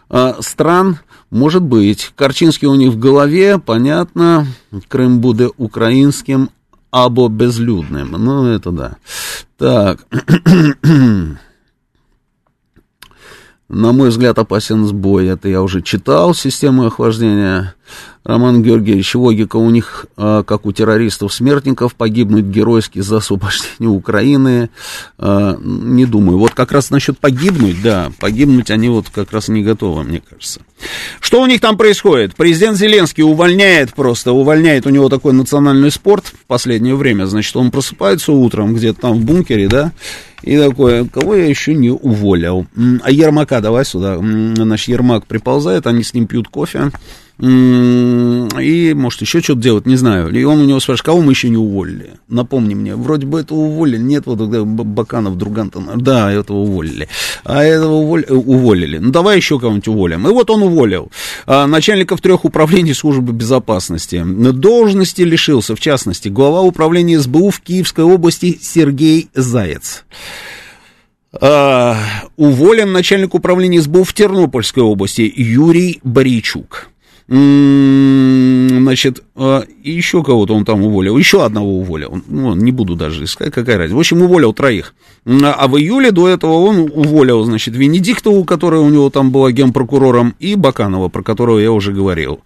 а, 0.10 0.38
стран? 0.42 1.00
Может 1.32 1.64
быть. 1.64 2.12
Корчинский 2.16 2.68
у 2.68 2.76
них 2.76 2.92
в 2.92 3.00
голове, 3.00 3.58
понятно. 3.58 4.46
Крым 4.90 5.22
будет 5.22 5.54
украинским, 5.58 6.50
або 6.92 7.30
безлюдным. 7.30 8.12
Ну, 8.12 8.46
это 8.48 8.72
да. 8.72 8.98
Так. 9.58 10.06
На 13.74 13.94
мой 13.94 14.10
взгляд, 14.10 14.38
опасен 14.38 14.86
сбой. 14.86 15.28
Это 15.28 15.48
я 15.48 15.62
уже 15.62 15.82
читал, 15.82 16.34
систему 16.34 16.86
охлаждения. 16.86 17.74
Роман 18.24 18.62
Георгиевич, 18.62 19.16
логика 19.16 19.56
у 19.56 19.70
них, 19.72 20.06
а, 20.16 20.44
как 20.44 20.68
у 20.68 20.72
террористов-смертников, 20.72 21.96
погибнуть 21.96 22.46
геройски 22.46 23.00
за 23.00 23.18
освобождение 23.18 23.90
Украины. 23.90 24.70
А, 25.18 25.58
не 25.60 26.06
думаю. 26.06 26.38
Вот 26.38 26.52
как 26.52 26.72
раз 26.72 26.92
насчет 26.92 27.18
погибнуть, 27.18 27.82
да, 27.82 28.12
погибнуть 28.20 28.70
они 28.70 28.90
вот 28.90 29.10
как 29.10 29.32
раз 29.32 29.48
не 29.48 29.64
готовы, 29.64 30.04
мне 30.04 30.22
кажется. 30.22 30.62
Что 31.20 31.42
у 31.42 31.48
них 31.48 31.62
там 31.62 31.78
происходит? 31.78 32.36
Президент 32.36 32.78
Зеленский 32.78 33.24
увольняет 33.24 33.94
просто, 33.94 34.34
увольняет 34.34 34.86
у 34.86 34.90
него 34.90 35.10
такой 35.10 35.34
национальный 35.34 35.92
спорт 35.92 36.26
в 36.28 36.46
последнее 36.46 36.96
время. 36.96 37.26
Значит, 37.26 37.56
он 37.56 37.72
просыпается 37.72 38.32
утром 38.32 38.76
где-то 38.76 39.02
там 39.02 39.20
в 39.20 39.26
бункере, 39.26 39.68
да, 39.68 39.92
и 40.44 40.58
такое, 40.58 41.06
кого 41.06 41.36
я 41.36 41.46
еще 41.46 41.74
не 41.74 41.92
уволил? 41.92 42.66
А 43.04 43.12
Ермака 43.12 43.62
давай 43.62 43.86
сюда. 43.86 44.18
Значит, 44.18 44.88
Ермак 44.88 45.28
приползает, 45.28 45.86
они 45.86 46.04
с 46.04 46.14
ним 46.14 46.28
пьют 46.28 46.48
кофе. 46.48 46.92
И, 47.42 48.94
может, 48.96 49.22
еще 49.22 49.42
что-то 49.42 49.62
делать, 49.62 49.88
не 49.88 49.96
знаю. 49.96 50.30
И 50.30 50.44
он 50.44 50.60
у 50.60 50.66
него 50.66 50.80
спрашивает, 50.80 51.06
кого 51.06 51.22
мы 51.22 51.32
еще 51.32 51.50
не 51.50 51.58
уволили? 51.58 52.12
Напомни 52.28 52.76
мне, 52.76 52.96
вроде 52.96 53.26
бы 53.26 53.40
этого 53.40 53.58
уволили. 53.58 53.98
Нет, 53.98 54.28
вот 54.28 54.38
Баканов, 54.38 55.38
Другантон. 55.38 55.90
Да, 55.96 56.32
этого 56.32 56.58
уволили. 56.58 57.08
А 57.44 57.64
этого 57.64 57.94
уволили. 57.94 58.28
уволили. 58.30 58.98
Ну, 59.00 59.12
давай 59.12 59.38
еще 59.38 59.60
кого-нибудь 59.60 59.88
уволим. 59.88 60.28
И 60.28 60.32
вот 60.32 60.52
он 60.52 60.62
уволил. 60.62 61.12
А, 61.48 61.66
начальников 61.66 62.22
трех 62.22 62.46
управлений 62.46 62.94
службы 62.94 63.34
безопасности. 63.34 64.24
Должности 64.24 65.24
лишился, 65.24 65.76
в 65.76 65.80
частности, 65.80 66.30
глава 66.30 66.62
управления 66.62 67.20
СБУ 67.20 67.50
в 67.50 67.60
Киевской 67.62 68.06
области 68.06 68.60
Сергей 68.62 69.30
Заяц. 69.34 70.04
Uh, 71.34 71.96
уволен 72.36 72.92
начальник 72.92 73.34
управления 73.34 73.82
СБУ 73.82 74.04
в 74.04 74.14
Тернопольской 74.14 74.84
области 74.84 75.32
Юрий 75.34 76.02
Боричук. 76.04 76.92
Значит, 77.28 79.24
а, 79.36 79.64
еще 79.84 80.24
кого-то 80.24 80.54
он 80.54 80.66
там 80.66 80.82
уволил, 80.84 81.18
еще 81.18 81.46
одного 81.46 81.80
уволил, 81.80 82.22
ну, 82.28 82.56
не 82.56 82.72
буду 82.72 82.96
даже 82.96 83.24
искать, 83.24 83.54
какая 83.54 83.78
разница. 83.78 83.96
В 83.96 84.00
общем, 84.00 84.22
уволил 84.22 84.54
троих. 84.54 84.94
А 85.26 85.68
в 85.68 85.78
июле 85.78 86.12
до 86.12 86.28
этого 86.28 86.54
он 86.54 86.92
уволил, 86.94 87.44
значит, 87.44 87.76
Венедиктову, 87.76 88.44
которая 88.44 88.82
у 88.82 88.90
него 88.90 89.10
там 89.10 89.32
была 89.32 89.52
генпрокурором, 89.52 90.36
и 90.40 90.56
Баканова, 90.56 91.10
про 91.10 91.24
которого 91.24 91.60
я 91.60 91.72
уже 91.72 91.94
говорил. 91.94 92.42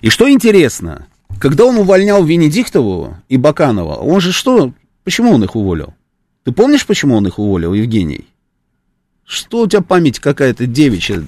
И 0.00 0.08
что 0.08 0.28
интересно, 0.28 1.06
когда 1.38 1.64
он 1.64 1.76
увольнял 1.76 2.24
Венедиктову 2.24 3.16
и 3.28 3.36
Баканова, 3.36 3.94
он 3.96 4.20
же 4.20 4.32
что, 4.32 4.72
почему 5.04 5.32
он 5.32 5.44
их 5.44 5.54
уволил? 5.54 5.94
Ты 6.44 6.52
помнишь, 6.52 6.86
почему 6.86 7.16
он 7.16 7.26
их 7.26 7.38
уволил, 7.38 7.72
Евгений? 7.72 8.26
Что 9.26 9.62
у 9.62 9.66
тебя 9.66 9.80
память 9.80 10.18
какая-то 10.18 10.66
девичья? 10.66 11.24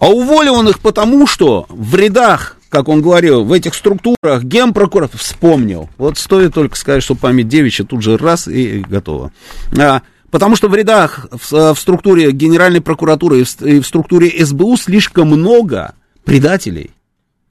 А 0.00 0.08
уволил 0.08 0.54
он 0.54 0.68
их 0.68 0.78
потому, 0.78 1.26
что 1.26 1.66
в 1.68 1.94
рядах, 1.96 2.56
как 2.68 2.88
он 2.88 3.02
говорил, 3.02 3.44
в 3.44 3.52
этих 3.52 3.74
структурах 3.74 4.44
генпрокурор 4.44 5.10
вспомнил. 5.12 5.88
Вот 5.98 6.18
стоит 6.18 6.54
только 6.54 6.76
сказать, 6.76 7.02
что 7.02 7.16
память 7.16 7.48
девичья 7.48 7.84
тут 7.84 8.02
же 8.02 8.16
раз 8.16 8.46
и 8.46 8.78
готово. 8.80 9.32
А, 9.76 10.02
потому 10.30 10.54
что 10.54 10.68
в 10.68 10.74
рядах, 10.76 11.26
в, 11.32 11.74
в 11.74 11.78
структуре 11.78 12.30
Генеральной 12.30 12.80
прокуратуры 12.80 13.40
и 13.40 13.44
в, 13.44 13.62
и 13.62 13.80
в 13.80 13.86
структуре 13.86 14.30
СБУ 14.44 14.76
слишком 14.76 15.28
много 15.28 15.94
предателей, 16.24 16.90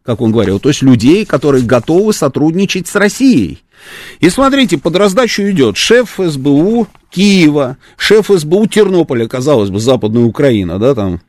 как 0.04 0.22
он 0.22 0.32
говорил, 0.32 0.62
то 0.62 0.70
есть 0.70 0.82
людей, 0.82 1.26
которые 1.26 1.66
готовы 1.66 2.14
сотрудничать 2.14 2.88
с 2.88 2.96
Россией. 2.96 3.62
И 4.22 4.30
смотрите, 4.30 4.78
под 4.78 4.96
раздачу 4.96 5.44
идет 5.44 5.76
шеф 5.76 6.18
СБУ 6.18 6.88
Киева, 7.10 7.76
шеф 7.98 8.32
СБУ 8.34 8.68
Тернополя, 8.68 9.28
казалось 9.28 9.70
бы, 9.70 9.82
Западная 9.82 10.24
Украина, 10.24 10.80
да, 10.80 10.96
там 10.96 11.20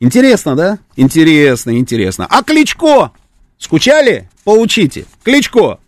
Интересно, 0.00 0.56
да? 0.56 0.78
Интересно, 0.96 1.76
интересно. 1.76 2.26
А 2.28 2.42
Кличко? 2.42 3.12
Скучали? 3.58 4.28
Поучите. 4.44 5.04
Кличко. 5.22 5.78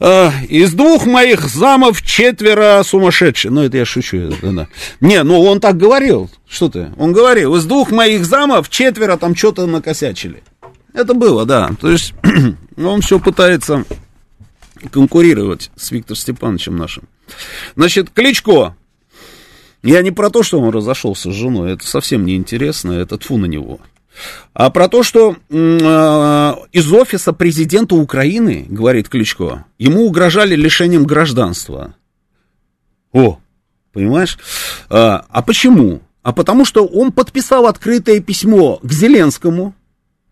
Э, 0.00 0.30
из 0.48 0.72
двух 0.72 1.04
моих 1.04 1.46
замов 1.46 2.00
четверо 2.00 2.82
сумасшедшие. 2.82 3.52
Ну, 3.52 3.62
это 3.62 3.76
я 3.76 3.84
шучу. 3.84 4.30
Да, 4.40 4.50
да. 4.50 4.68
Не, 5.00 5.22
ну 5.22 5.42
он 5.42 5.60
так 5.60 5.76
говорил. 5.76 6.30
Что 6.48 6.70
ты? 6.70 6.90
Он 6.96 7.12
говорил, 7.12 7.54
из 7.56 7.66
двух 7.66 7.90
моих 7.90 8.24
замов 8.24 8.70
четверо 8.70 9.18
там 9.18 9.36
что-то 9.36 9.66
накосячили. 9.66 10.42
Это 10.94 11.12
было, 11.12 11.44
да. 11.44 11.70
То 11.78 11.90
есть 11.90 12.14
он 12.78 13.02
все 13.02 13.20
пытается 13.20 13.84
конкурировать 14.90 15.70
с 15.76 15.90
Виктором 15.90 16.16
Степановичем 16.16 16.76
нашим. 16.76 17.04
Значит, 17.74 18.10
Кличко 18.10 18.74
я 19.86 20.02
не 20.02 20.10
про 20.10 20.30
то, 20.30 20.42
что 20.42 20.60
он 20.60 20.70
разошелся 20.70 21.30
с 21.30 21.34
женой, 21.34 21.72
это 21.72 21.86
совсем 21.86 22.24
не 22.24 22.36
интересно, 22.36 22.92
это 22.92 23.18
тфу 23.18 23.38
на 23.38 23.46
него. 23.46 23.80
А 24.54 24.70
про 24.70 24.88
то, 24.88 25.02
что 25.02 25.36
э, 25.48 26.54
из 26.72 26.92
офиса 26.92 27.32
президента 27.32 27.94
Украины, 27.94 28.66
говорит 28.68 29.08
Кличко, 29.08 29.66
ему 29.78 30.06
угрожали 30.06 30.56
лишением 30.56 31.04
гражданства. 31.04 31.94
О, 33.12 33.38
понимаешь? 33.92 34.38
А, 34.88 35.24
а 35.28 35.42
почему? 35.42 36.00
А 36.22 36.32
потому 36.32 36.64
что 36.64 36.84
он 36.84 37.12
подписал 37.12 37.66
открытое 37.66 38.20
письмо 38.20 38.80
к 38.82 38.90
Зеленскому. 38.90 39.74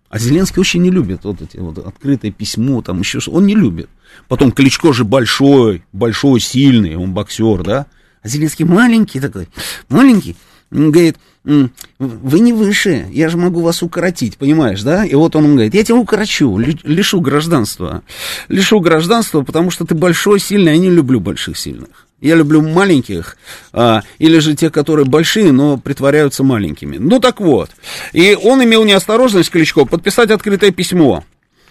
А 0.08 0.18
Зеленский 0.18 0.60
очень 0.60 0.82
не 0.82 0.90
любит 0.90 1.24
вот 1.24 1.42
эти 1.42 1.58
вот 1.58 1.78
открытое 1.78 2.30
письмо, 2.30 2.82
там 2.82 3.00
еще 3.00 3.20
что. 3.20 3.32
Он 3.32 3.46
не 3.46 3.54
любит. 3.54 3.88
Потом 4.28 4.52
Кличко 4.52 4.92
же 4.92 5.04
большой, 5.04 5.84
большой, 5.92 6.40
сильный, 6.40 6.96
он 6.96 7.12
боксер, 7.12 7.62
да? 7.62 7.86
А 8.24 8.28
Зеленский 8.28 8.64
маленький 8.64 9.20
такой, 9.20 9.48
маленький, 9.90 10.34
говорит, 10.70 11.16
вы 11.44 12.40
не 12.40 12.54
выше, 12.54 13.06
я 13.12 13.28
же 13.28 13.36
могу 13.36 13.60
вас 13.60 13.82
укоротить, 13.82 14.38
понимаешь, 14.38 14.82
да? 14.82 15.04
И 15.04 15.14
вот 15.14 15.36
он 15.36 15.52
говорит, 15.52 15.74
я 15.74 15.84
тебя 15.84 15.96
укорочу, 15.96 16.56
лишу 16.58 17.20
гражданства. 17.20 18.02
Лишу 18.48 18.80
гражданства, 18.80 19.42
потому 19.42 19.70
что 19.70 19.84
ты 19.84 19.94
большой, 19.94 20.40
сильный, 20.40 20.72
я 20.72 20.78
не 20.78 20.90
люблю 20.90 21.20
больших, 21.20 21.58
сильных. 21.58 21.88
Я 22.22 22.36
люблю 22.36 22.62
маленьких, 22.62 23.36
а, 23.74 24.00
или 24.18 24.38
же 24.38 24.54
те, 24.56 24.70
которые 24.70 25.04
большие, 25.04 25.52
но 25.52 25.76
притворяются 25.76 26.42
маленькими. 26.42 26.96
Ну 26.96 27.20
так 27.20 27.40
вот. 27.40 27.70
И 28.14 28.34
он 28.42 28.64
имел 28.64 28.84
неосторожность, 28.84 29.50
Кличко, 29.50 29.84
подписать 29.84 30.30
открытое 30.30 30.70
письмо 30.70 31.24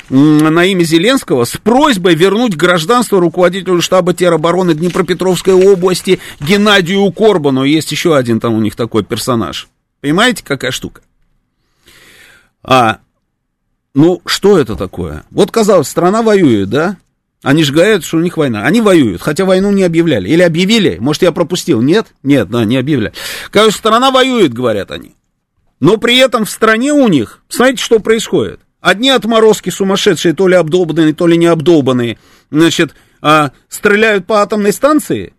на 0.10 0.66
имя 0.66 0.84
Зеленского 0.84 1.46
с 1.46 1.58
просьбой 1.58 2.16
вернуть 2.16 2.56
гражданство 2.56 3.20
руководителю 3.20 3.82
штаба 3.82 4.14
теробороны 4.14 4.74
Днепропетровской 4.74 5.54
области 5.54 6.20
Геннадию 6.40 7.12
Корбану. 7.12 7.64
Есть 7.64 7.92
еще 7.92 8.16
один 8.16 8.40
там 8.40 8.54
у 8.54 8.62
них 8.62 8.76
такой 8.76 9.04
персонаж. 9.04 9.68
Понимаете, 10.02 10.44
какая 10.44 10.72
штука? 10.72 11.02
А, 12.64 13.00
ну, 13.94 14.22
что 14.26 14.58
это 14.58 14.76
такое? 14.76 15.24
Вот, 15.32 15.52
казалось, 15.52 15.88
страна 15.88 16.22
воюет, 16.22 16.70
да? 16.70 16.98
Они 17.42 17.64
же 17.64 17.74
говорят, 17.74 18.06
что 18.06 18.18
у 18.18 18.22
них 18.22 18.38
война. 18.38 18.64
Они 18.64 18.80
воюют, 18.80 19.22
хотя 19.22 19.44
войну 19.44 19.72
не 19.72 19.84
объявляли. 19.84 20.30
Или 20.30 20.42
объявили? 20.42 20.98
Может, 21.00 21.24
я 21.24 21.32
пропустил? 21.34 21.82
Нет? 21.82 22.08
Нет, 22.24 22.50
да, 22.50 22.64
не 22.64 22.78
объявляли. 22.78 23.14
Короче, 23.52 23.78
страна 23.78 24.12
воюет, 24.12 24.54
говорят 24.54 24.92
они. 24.92 25.16
Но 25.82 25.98
при 25.98 26.18
этом 26.18 26.46
в 26.46 26.50
стране 26.50 26.94
у 26.94 27.08
них, 27.10 27.42
знаете, 27.50 27.84
что 27.84 28.00
происходит? 28.00 28.62
Одни 28.84 29.12
отморозки 29.12 29.70
сумасшедшие, 29.70 30.34
то 30.34 30.50
ли 30.50 30.56
обдолбанные, 30.56 31.14
то 31.14 31.26
ли 31.26 31.38
не 31.38 31.46
обдолбанные, 31.46 32.18
значит, 32.52 32.94
а, 33.22 33.52
стреляют 33.70 34.28
по 34.28 34.42
атомной 34.42 34.74
станции 34.74 35.34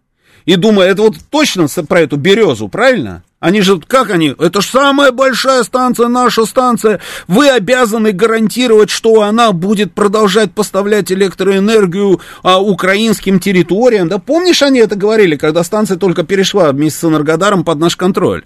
и 0.47 0.57
думают, 0.57 0.93
это 0.93 1.03
вот 1.03 1.17
точно 1.29 1.67
про 1.87 2.01
эту 2.01 2.17
березу, 2.17 2.69
правильно? 2.71 3.23
Они 3.41 3.61
же, 3.61 3.79
как 3.87 4.09
они? 4.09 4.35
Это 4.39 4.63
же 4.63 4.69
самая 4.69 5.13
большая 5.13 5.63
станция, 5.63 6.09
наша 6.09 6.47
станция. 6.47 7.03
Вы 7.29 7.51
обязаны 7.51 8.13
гарантировать, 8.13 8.89
что 8.89 9.21
она 9.21 9.53
будет 9.53 9.93
продолжать 9.93 10.53
поставлять 10.53 11.13
электроэнергию 11.13 12.23
а, 12.43 12.63
украинским 12.63 13.41
территориям. 13.41 14.09
Да 14.09 14.17
помнишь, 14.17 14.63
они 14.63 14.79
это 14.79 14.97
говорили, 14.97 15.37
когда 15.37 15.63
станция 15.65 15.99
только 15.99 16.23
перешла 16.23 16.73
вместе 16.73 17.01
с 17.01 17.05
Энергодаром 17.05 17.63
под 17.63 17.79
наш 17.79 17.95
контроль? 17.95 18.45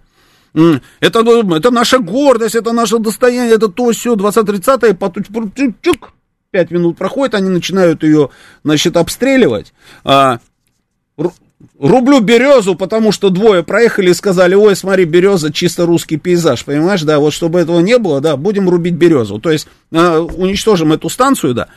Это, 0.55 1.23
ну, 1.23 1.55
это 1.55 1.71
наша 1.71 1.99
гордость, 1.99 2.55
это 2.55 2.73
наше 2.73 2.99
достояние, 2.99 3.55
это 3.55 3.69
то, 3.69 3.91
все, 3.93 4.15
20-30, 4.15 4.95
потом 4.95 5.53
чук, 5.83 6.13
5 6.51 6.71
минут 6.71 6.97
проходит, 6.97 7.35
они 7.35 7.49
начинают 7.49 8.03
ее, 8.03 8.31
значит, 8.65 8.97
обстреливать. 8.97 9.73
А, 10.05 10.39
ру- 11.19 11.33
рублю 11.79 12.21
березу, 12.21 12.75
потому 12.75 13.13
что 13.13 13.31
двое 13.31 13.63
проехали 13.63 14.11
и 14.11 14.15
сказали, 14.15 14.55
ой, 14.55 14.75
смотри, 14.77 15.05
береза, 15.05 15.53
чисто 15.53 15.87
русский 15.87 16.17
пейзаж, 16.17 16.65
понимаешь, 16.65 17.03
да, 17.03 17.19
вот 17.19 17.33
чтобы 17.35 17.61
этого 17.61 17.81
не 17.81 17.99
было, 17.99 18.21
да, 18.21 18.37
будем 18.37 18.69
рубить 18.69 18.95
березу, 18.95 19.39
то 19.39 19.51
есть 19.51 19.69
а, 19.93 20.21
уничтожим 20.21 20.93
эту 20.93 21.09
станцию, 21.09 21.55
да. 21.55 21.69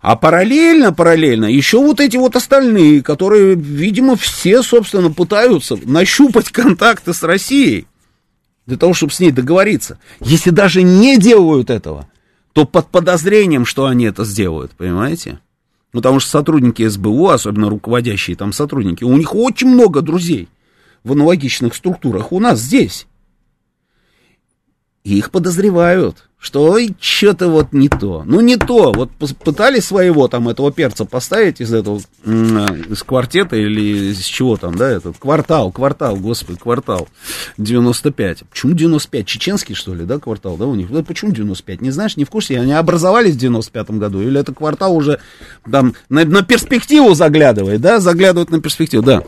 А 0.00 0.16
параллельно, 0.16 0.92
параллельно, 0.92 1.46
еще 1.46 1.78
вот 1.78 2.00
эти 2.00 2.16
вот 2.16 2.36
остальные, 2.36 3.02
которые, 3.02 3.54
видимо, 3.54 4.16
все, 4.16 4.62
собственно, 4.62 5.10
пытаются 5.10 5.76
нащупать 5.84 6.50
контакты 6.50 7.14
с 7.14 7.22
Россией 7.22 7.86
для 8.66 8.76
того, 8.76 8.94
чтобы 8.94 9.12
с 9.12 9.20
ней 9.20 9.32
договориться. 9.32 9.98
Если 10.20 10.50
даже 10.50 10.82
не 10.82 11.18
делают 11.18 11.70
этого, 11.70 12.08
то 12.52 12.64
под 12.64 12.88
подозрением, 12.88 13.64
что 13.64 13.86
они 13.86 14.04
это 14.04 14.24
сделают, 14.24 14.72
понимаете? 14.72 15.40
Потому 15.92 16.20
что 16.20 16.30
сотрудники 16.30 16.86
СБУ, 16.86 17.28
особенно 17.28 17.68
руководящие 17.68 18.36
там 18.36 18.52
сотрудники, 18.52 19.04
у 19.04 19.16
них 19.16 19.34
очень 19.34 19.68
много 19.68 20.02
друзей 20.02 20.48
в 21.02 21.12
аналогичных 21.12 21.74
структурах 21.74 22.32
у 22.32 22.40
нас 22.40 22.60
здесь. 22.60 23.06
И 25.02 25.18
их 25.18 25.30
подозревают, 25.30 26.29
что 26.40 26.78
что-то 26.98 27.48
вот 27.48 27.74
не 27.74 27.90
то. 27.90 28.22
Ну, 28.24 28.40
не 28.40 28.56
то. 28.56 28.92
Вот 28.92 29.10
пытались 29.44 29.84
своего 29.84 30.26
там 30.26 30.48
этого 30.48 30.72
перца 30.72 31.04
поставить 31.04 31.60
из 31.60 31.72
этого, 31.72 32.00
а, 32.24 32.74
из 32.88 33.02
квартета 33.02 33.56
или 33.56 34.10
из 34.10 34.24
чего 34.24 34.56
там, 34.56 34.74
да, 34.74 34.88
этот 34.88 35.18
квартал, 35.18 35.70
квартал, 35.70 36.16
господи, 36.16 36.58
квартал 36.58 37.08
95. 37.58 38.44
Почему 38.48 38.72
95? 38.72 39.26
Чеченский, 39.26 39.74
что 39.74 39.94
ли, 39.94 40.06
да, 40.06 40.18
квартал, 40.18 40.56
да, 40.56 40.64
у 40.64 40.74
них? 40.74 40.90
Да 40.90 41.02
почему 41.02 41.30
95? 41.30 41.82
Не 41.82 41.90
знаешь, 41.90 42.16
не 42.16 42.24
в 42.24 42.30
курсе? 42.30 42.58
Они 42.58 42.72
образовались 42.72 43.34
в 43.34 43.38
95 43.38 43.90
году? 43.90 44.22
Или 44.22 44.40
это 44.40 44.54
квартал 44.54 44.96
уже 44.96 45.20
там 45.70 45.94
на, 46.08 46.24
на 46.24 46.42
перспективу 46.42 47.12
заглядывает, 47.12 47.82
да, 47.82 48.00
заглядывает 48.00 48.50
на 48.50 48.62
перспективу, 48.62 49.02
да. 49.02 49.24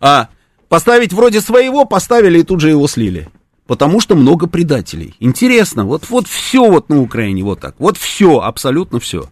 А 0.00 0.28
поставить 0.70 1.12
вроде 1.12 1.42
своего 1.42 1.84
поставили 1.84 2.38
и 2.38 2.42
тут 2.42 2.60
же 2.60 2.70
его 2.70 2.88
слили. 2.88 3.28
Потому 3.66 4.00
что 4.00 4.14
много 4.14 4.46
предателей. 4.46 5.14
Интересно, 5.20 5.84
вот, 5.84 6.10
вот 6.10 6.26
все 6.26 6.70
вот 6.70 6.90
на 6.90 7.00
Украине 7.00 7.42
вот 7.42 7.60
так. 7.60 7.74
Вот 7.78 7.96
все, 7.96 8.40
абсолютно 8.40 9.00
все. 9.00 9.30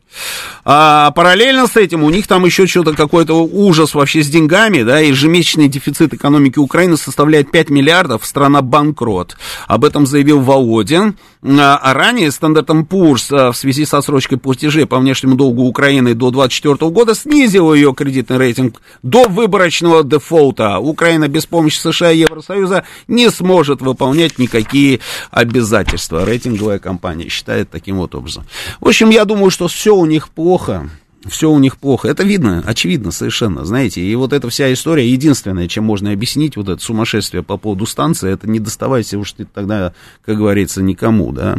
А 0.65 1.11
параллельно 1.11 1.67
с 1.67 1.77
этим 1.77 2.03
у 2.03 2.11
них 2.11 2.27
там 2.27 2.45
еще 2.45 2.67
что-то 2.67 2.95
какой-то 2.95 3.45
ужас 3.45 3.95
вообще 3.95 4.23
с 4.23 4.29
деньгами, 4.29 4.83
да, 4.83 5.01
ежемесячный 5.01 5.69
дефицит 5.69 6.15
экономики 6.15 6.59
Украины 6.59 6.97
составляет 6.97 7.51
5 7.51 7.71
миллиардов, 7.71 8.25
страна 8.25 8.63
банкрот. 8.63 9.37
Об 9.67 9.85
этом 9.85 10.07
заявил 10.07 10.41
Володин. 10.41 11.17
А 11.45 11.73
а 11.83 11.95
ранее 11.95 12.29
Standard 12.29 12.67
Poor's 12.87 13.27
а, 13.37 13.51
в 13.51 13.57
связи 13.57 13.85
со 13.85 14.01
срочкой 14.01 14.39
платежей 14.39 14.87
по 14.87 14.99
внешнему 14.99 15.35
долгу 15.35 15.65
Украины 15.65 16.15
до 16.15 16.31
2024 16.31 16.91
года 16.93 17.15
снизил 17.17 17.75
ее 17.75 17.93
кредитный 17.93 18.39
рейтинг 18.39 18.81
до 19.03 19.29
выборочного 19.29 20.05
дефолта. 20.05 20.79
Украина 20.79 21.27
без 21.27 21.47
помощи 21.47 21.79
США 21.79 22.13
и 22.13 22.19
Евросоюза 22.19 22.85
не 23.09 23.31
сможет 23.31 23.81
выполнять 23.81 24.39
никакие 24.39 25.01
обязательства. 25.33 26.25
Рейтинговая 26.25 26.79
компания 26.79 27.29
считает 27.29 27.71
таким 27.71 27.97
вот 27.97 28.15
образом. 28.15 28.47
В 28.81 28.87
общем, 28.87 29.11
я 29.11 29.25
думаю, 29.25 29.51
что 29.51 29.67
все 29.67 29.95
у 30.03 30.07
них 30.07 30.29
плохо. 30.29 30.89
Все 31.27 31.49
у 31.49 31.59
них 31.61 31.79
плохо. 31.79 32.09
Это 32.09 32.25
видно, 32.25 32.63
очевидно 32.67 33.13
совершенно, 33.13 33.65
знаете. 33.65 34.01
И 34.01 34.15
вот 34.17 34.33
эта 34.33 34.49
вся 34.51 34.73
история, 34.73 35.07
единственное, 35.09 35.69
чем 35.69 35.85
можно 35.85 36.11
объяснить 36.13 36.57
вот 36.57 36.69
это 36.69 36.83
сумасшествие 36.83 37.43
по 37.45 37.57
поводу 37.57 37.87
станции, 37.87 38.33
это 38.33 38.51
не 38.51 38.59
доставайся 38.59 39.19
уж 39.19 39.33
ты 39.33 39.45
тогда, 39.45 39.93
как 40.25 40.37
говорится, 40.37 40.83
никому, 40.83 41.31
да. 41.33 41.57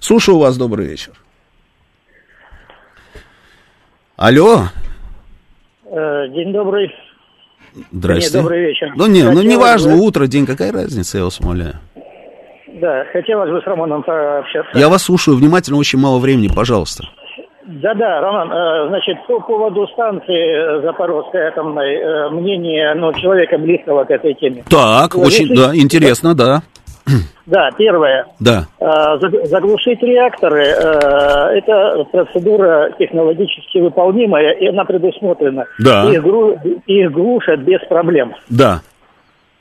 Слушаю 0.00 0.36
вас, 0.38 0.56
добрый 0.58 0.86
вечер. 0.86 1.12
Алло, 4.16 4.64
Э, 5.88 6.28
День 6.28 6.52
добрый. 6.52 6.90
здрасте. 7.92 8.36
Не, 8.38 8.42
добрый 8.42 8.60
вечер. 8.66 8.92
Ну, 8.96 9.06
не, 9.06 9.22
ну, 9.22 9.40
неважно, 9.42 9.94
бы- 9.96 10.00
утро, 10.02 10.26
день, 10.26 10.44
какая 10.46 10.72
разница, 10.72 11.18
я 11.18 11.24
вас 11.24 11.38
умоляю. 11.40 11.76
Да, 12.80 13.04
хотелось 13.12 13.50
бы 13.50 13.60
с 13.62 13.64
Романом 13.66 14.02
пообщаться. 14.02 14.76
Я 14.76 14.88
вас 14.88 15.04
слушаю 15.04 15.36
внимательно, 15.36 15.78
очень 15.78 15.98
мало 15.98 16.18
времени, 16.18 16.48
пожалуйста. 16.48 17.04
Да-да, 17.66 18.20
Роман, 18.20 18.52
э, 18.52 18.88
значит, 18.88 19.16
по 19.26 19.40
поводу 19.40 19.86
станции 19.88 20.78
э, 20.78 20.82
Запорожской 20.82 21.48
атомной, 21.48 21.94
э, 21.96 22.28
мнение, 22.30 22.94
ну, 22.94 23.12
человека 23.14 23.58
близкого 23.58 24.04
к 24.04 24.10
этой 24.12 24.34
теме. 24.34 24.62
Так, 24.70 25.14
Ну, 25.14 25.22
очень, 25.22 25.48
если- 25.48 25.56
да, 25.56 25.70
интересно, 25.76 26.34
да, 26.34 26.62
Да, 27.46 27.70
первое. 27.76 28.26
да. 28.40 28.66
Заг- 28.80 29.46
Заглушить 29.46 30.02
реакторы 30.02 30.64
это 30.64 32.04
процедура 32.10 32.90
технологически 32.98 33.78
выполнимая, 33.78 34.50
и 34.52 34.66
она 34.66 34.84
предусмотрена. 34.84 35.66
Да. 35.78 36.10
Их, 36.10 36.22
гру- 36.22 36.56
их 36.86 37.12
глушат 37.12 37.60
без 37.60 37.80
проблем 37.88 38.34
Да, 38.50 38.80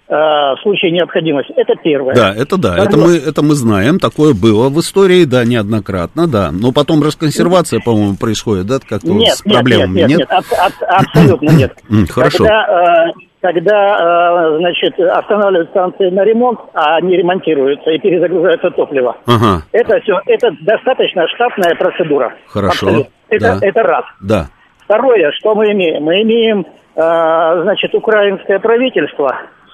в 0.07 0.57
случае 0.61 0.91
необходимости. 0.91 1.51
Это 1.55 1.73
первое. 1.83 2.13
да, 2.13 2.33
это 2.35 2.57
да, 2.57 2.77
это 2.77 2.97
мы, 2.97 3.15
это 3.15 3.41
мы 3.41 3.55
знаем, 3.55 3.99
такое 3.99 4.33
было 4.33 4.69
в 4.69 4.79
истории, 4.79 5.25
да, 5.25 5.43
неоднократно, 5.45 6.27
да. 6.27 6.51
Но 6.51 6.71
потом 6.71 7.01
расконсервация, 7.01 7.79
по-моему, 7.83 8.15
происходит, 8.15 8.67
да, 8.67 8.75
как-то 8.79 9.07
Нет, 9.07 9.33
с 9.33 9.45
нет, 9.45 9.55
проблемами, 9.55 9.97
нет, 9.99 10.09
нет, 10.09 10.19
нет, 10.19 10.31
аб- 10.31 10.45
аб- 10.53 10.89
абсолютно 10.89 11.49
нет. 11.49 11.73
Хорошо. 12.11 12.37
Когда, 12.43 13.07
э, 13.07 13.11
когда 13.41 14.53
э, 14.53 14.57
значит, 14.59 14.99
останавливают 14.99 15.69
станции 15.71 16.09
на 16.09 16.23
ремонт, 16.23 16.59
а 16.73 16.97
они 16.97 17.15
ремонтируются 17.17 17.89
и 17.91 17.99
перезагружается 17.99 18.69
топливо, 18.71 19.17
Ага, 19.25 19.63
это 19.71 19.99
все, 20.01 20.19
это 20.27 20.51
достаточно 20.61 21.27
штатная 21.29 21.75
процедура. 21.75 22.33
Хорошо, 22.47 22.87
Абсолютно. 22.87 23.11
Это, 23.29 23.57
да. 23.59 23.67
это 23.67 23.83
раз. 23.83 24.05
да, 24.21 24.47
Второе, 24.85 25.31
что 25.31 25.55
мы 25.55 25.71
имеем? 25.71 26.03
Мы 26.03 26.21
имеем, 26.21 26.59
э, 26.95 27.61
значит, 27.63 27.93
украинское 27.95 28.59
правительство, 28.59 29.35
э, 29.35 29.64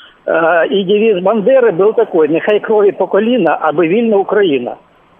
и 0.71 0.83
девиз 0.85 1.23
Бандеры 1.23 1.73
был 1.73 1.95
такой, 1.95 2.29
«Нехай 2.29 2.61
крови 2.61 2.93
по 2.93 3.07
коліна, 3.07 3.59
аби 3.61 3.89
вільна 3.89 4.17
Україна». 4.17 4.75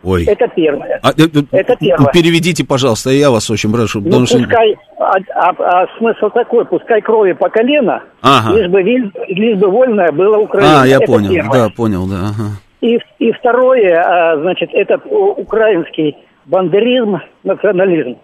ой. 0.05 0.25
Это 0.25 0.49
первое. 0.57 0.99
А, 1.03 1.09
э, 1.11 1.27
э, 1.27 1.43
Это 1.53 1.77
первое. 1.81 2.13
Переведите, 2.13 2.65
пожалуйста, 2.65 3.11
я 3.11 3.31
вас 3.31 3.51
очень 3.51 3.73
прошу, 3.73 3.99
Ну, 4.01 4.05
потому 4.05 4.27
что... 4.27 4.39
пускай, 4.39 4.77
а, 4.99 5.13
а- 5.35 5.55
а 5.59 5.87
смысл 6.01 6.31
такой, 6.35 6.65
пускай 6.65 7.01
крови 7.01 7.33
по 7.35 7.49
колено, 7.49 8.01
Ага. 8.23 8.57
лишь, 8.57 8.69
бы, 8.69 8.83
виль- 8.83 9.11
лишь 9.29 9.59
бы 9.59 9.69
вольная 9.71 10.13
была 10.13 10.39
Украина. 10.39 10.83
А, 10.83 10.87
я 10.87 10.97
Это 10.99 11.07
понял, 11.07 11.33
первое. 11.33 11.53
да, 11.53 11.69
понял, 11.77 12.07
да, 12.09 12.17
ага. 12.31 12.51
И, 12.83 12.99
и 13.19 13.33
второе, 13.33 14.01
а, 14.01 14.37
значит, 14.41 14.71
этот 14.75 15.01
у- 15.07 15.35
украинский 15.41 16.17
бандеризм, 16.47 17.17
национализм, 17.45 18.17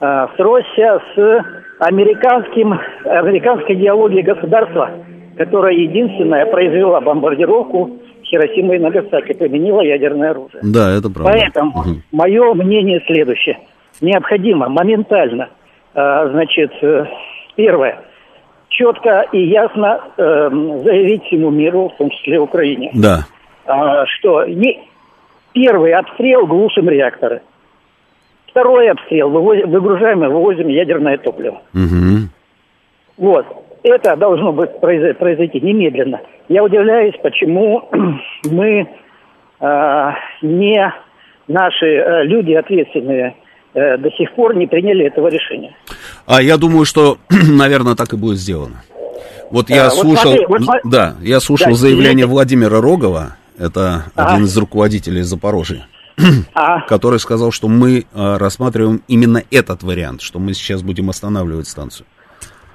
а, 0.00 0.28
сросся 0.36 1.00
с 1.16 1.44
американским, 1.80 2.78
американской 3.04 3.74
идеологией 3.74 4.22
государства, 4.22 4.90
которая 5.39 5.73
единственная 5.73 6.45
произвела 6.47 6.99
бомбардировку 6.99 7.91
Хиросимы 8.25 8.75
и 8.75 8.79
Нагасаки, 8.79 9.31
применила 9.31 9.79
ядерное 9.79 10.31
оружие. 10.31 10.59
Да, 10.61 10.91
это 10.91 11.09
правда. 11.09 11.31
Поэтому 11.31 11.71
Мгм. 11.79 12.03
мое 12.11 12.53
мнение 12.55 13.01
следующее. 13.07 13.57
Необходимо 14.01 14.67
моментально, 14.67 15.47
э, 15.95 16.29
значит, 16.31 16.73
э, 16.81 17.05
первое, 17.55 18.01
четко 18.67 19.27
и 19.31 19.41
ясно 19.45 20.01
э, 20.17 20.49
заявить 20.83 21.23
всему 21.23 21.51
миру, 21.51 21.87
в 21.87 21.97
том 21.97 22.09
числе 22.09 22.37
Украине, 22.37 22.91
Да, 22.93 23.19
а, 23.65 24.05
что 24.07 24.43
не, 24.43 24.81
первый 25.53 25.93
обстрел 25.93 26.47
глушим 26.47 26.89
реакторы. 26.89 27.41
Второй 28.47 28.89
обстрел 28.91 29.29
выгружаем 29.29 30.21
и 30.21 30.27
вывозим 30.27 30.67
ядерное 30.67 31.17
топливо. 31.17 31.61
Мгм. 31.71 32.29
Вот. 33.17 33.45
Это 33.83 34.15
должно 34.15 34.51
быть 34.51 34.71
произо- 34.81 35.13
произойти 35.13 35.59
немедленно. 35.61 36.19
Я 36.49 36.63
удивляюсь, 36.63 37.15
почему 37.23 37.89
мы 38.51 38.87
э, 39.59 40.09
не 40.41 40.93
наши 41.47 41.85
э, 41.85 42.23
люди 42.25 42.53
ответственные 42.53 43.35
э, 43.73 43.97
до 43.97 44.11
сих 44.11 44.33
пор 44.33 44.55
не 44.55 44.67
приняли 44.67 45.05
этого 45.05 45.27
решения. 45.29 45.75
А 46.25 46.41
я 46.41 46.57
думаю, 46.57 46.85
что, 46.85 47.17
наверное, 47.29 47.95
так 47.95 48.13
и 48.13 48.17
будет 48.17 48.37
сделано. 48.37 48.81
Вот 49.51 49.69
я 49.69 49.87
А, 49.87 49.89
вот 49.89 49.93
слушал, 49.99 50.31
смотри, 50.31 50.45
вот 50.47 50.61
да, 50.83 51.15
я 51.21 51.39
слушал 51.39 51.69
Да, 51.69 51.75
заявление 51.75 52.11
извините. 52.11 52.25
Владимира 52.27 52.81
Рогова, 52.81 53.37
это 53.57 54.03
Ага. 54.15 54.33
один 54.33 54.45
из 54.45 54.55
руководителей 54.57 55.21
Запорожья, 55.23 55.87
который 56.87 57.19
сказал, 57.19 57.51
что 57.51 57.67
мы 57.67 58.05
а, 58.13 58.37
рассматриваем 58.37 59.01
именно 59.07 59.41
этот 59.49 59.81
вариант, 59.83 60.21
что 60.21 60.37
мы 60.37 60.53
сейчас 60.53 60.83
будем 60.83 61.09
останавливать 61.09 61.67
станцию. 61.67 62.05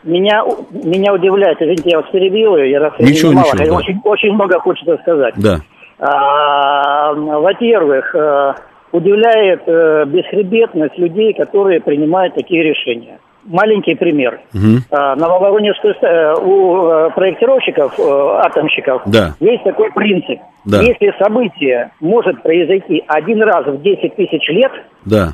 Меня, 0.04 0.42
меня 0.70 1.12
удивляет, 1.14 1.60
извините, 1.60 1.90
я 1.90 2.00
вас 2.00 2.10
перебил, 2.10 2.56
я 2.56 2.80
раз 2.80 2.92
Ничего, 2.98 3.32
мало, 3.32 3.46
ничего, 3.54 3.66
да. 3.66 3.76
очень, 3.76 4.00
очень 4.04 4.32
много 4.32 4.58
хочется 4.60 4.96
сказать. 5.02 5.34
Да. 5.36 5.60
А, 5.98 7.12
во-первых, 7.14 8.14
э, 8.14 8.52
удивляет 8.92 9.62
э, 9.66 10.04
бесхребетность 10.06 10.98
людей, 10.98 11.32
которые 11.34 11.80
принимают 11.80 12.34
такие 12.34 12.62
решения. 12.62 13.18
Маленький 13.44 13.94
пример. 13.94 14.40
Мгм. 14.54 14.78
А, 14.90 15.16
На 15.16 15.28
Воронежской 15.28 15.92
э, 16.00 16.34
у 16.40 17.10
проектировщиков, 17.10 17.98
атомщиков, 17.98 19.02
Да. 19.06 19.34
есть 19.40 19.64
такой 19.64 19.92
принцип. 19.92 20.40
Да. 20.64 20.80
Если 20.80 21.14
событие 21.22 21.90
может 22.00 22.42
произойти 22.42 23.04
один 23.06 23.42
раз 23.42 23.66
в 23.66 23.82
10 23.82 24.16
тысяч 24.16 24.48
лет, 24.48 24.72
Да. 25.04 25.28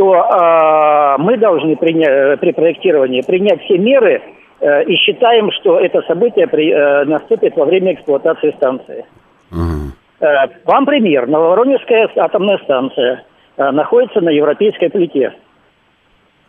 То 0.00 0.14
э, 0.14 1.16
мы 1.22 1.36
должны 1.36 1.72
приня- 1.74 2.38
при 2.38 2.52
проектировании 2.52 3.20
принять 3.20 3.60
все 3.64 3.76
меры 3.76 4.22
э, 4.58 4.84
и 4.84 4.96
считаем, 4.96 5.52
что 5.52 5.78
это 5.78 6.00
событие 6.08 6.46
при- 6.46 6.72
э, 6.72 7.04
наступит 7.04 7.54
во 7.54 7.66
время 7.66 7.92
эксплуатации 7.92 8.52
станции. 8.52 9.04
Э, 10.20 10.46
вам 10.64 10.86
пример. 10.86 11.26
Нововоронежская 11.26 12.08
атомная 12.16 12.56
станция 12.64 13.24
э, 13.58 13.70
находится 13.72 14.22
на 14.22 14.30
европейской 14.30 14.88
плите, 14.88 15.34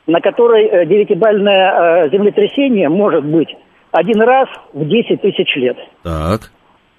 на 0.07 0.21
которой 0.21 0.67
э, 0.67 0.85
девятибальное 0.85 2.05
э, 2.05 2.09
землетрясение 2.09 2.87
может 2.87 3.25
быть 3.25 3.53
один 3.91 4.21
раз 4.21 4.47
в 4.71 4.87
10 4.87 5.21
тысяч 5.21 5.53
лет. 5.57 5.75
Так. 6.03 6.51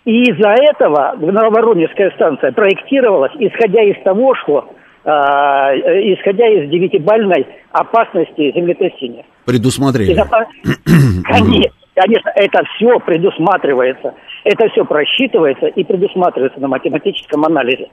И 0.04 0.24
из-за 0.24 0.50
этого 0.50 1.14
Нововоронежская 1.18 2.10
станция 2.10 2.52
проектировалась, 2.52 3.32
исходя 3.38 3.82
из 3.84 3.96
того, 4.02 4.34
что 4.34 4.68
исходя 5.04 6.46
из 6.48 6.70
девятибальной 6.70 7.46
опасности 7.72 8.52
землетрясения. 8.54 9.24
Предусмотрели. 9.44 10.14
Конечно, 11.24 11.72
конечно, 11.94 12.30
это 12.34 12.62
все 12.76 12.98
предусматривается. 13.00 14.14
Это 14.44 14.68
все 14.70 14.84
просчитывается 14.84 15.66
и 15.66 15.84
предусматривается 15.84 16.60
на 16.60 16.68
математическом 16.68 17.44
анализе. 17.44 17.88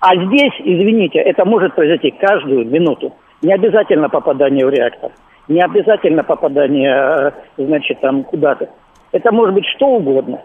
А 0.00 0.14
здесь, 0.14 0.52
извините, 0.58 1.18
это 1.18 1.44
может 1.44 1.74
произойти 1.74 2.10
каждую 2.10 2.66
минуту. 2.66 3.14
Не 3.42 3.54
обязательно 3.54 4.08
попадание 4.08 4.66
в 4.66 4.70
реактор, 4.70 5.12
не 5.48 5.60
обязательно 5.60 6.22
попадание, 6.22 6.94
э, 6.94 7.30
значит, 7.56 8.00
там 8.00 8.24
куда-то. 8.24 8.68
Это 9.12 9.32
может 9.32 9.54
быть 9.54 9.66
что 9.76 9.86
угодно. 9.86 10.40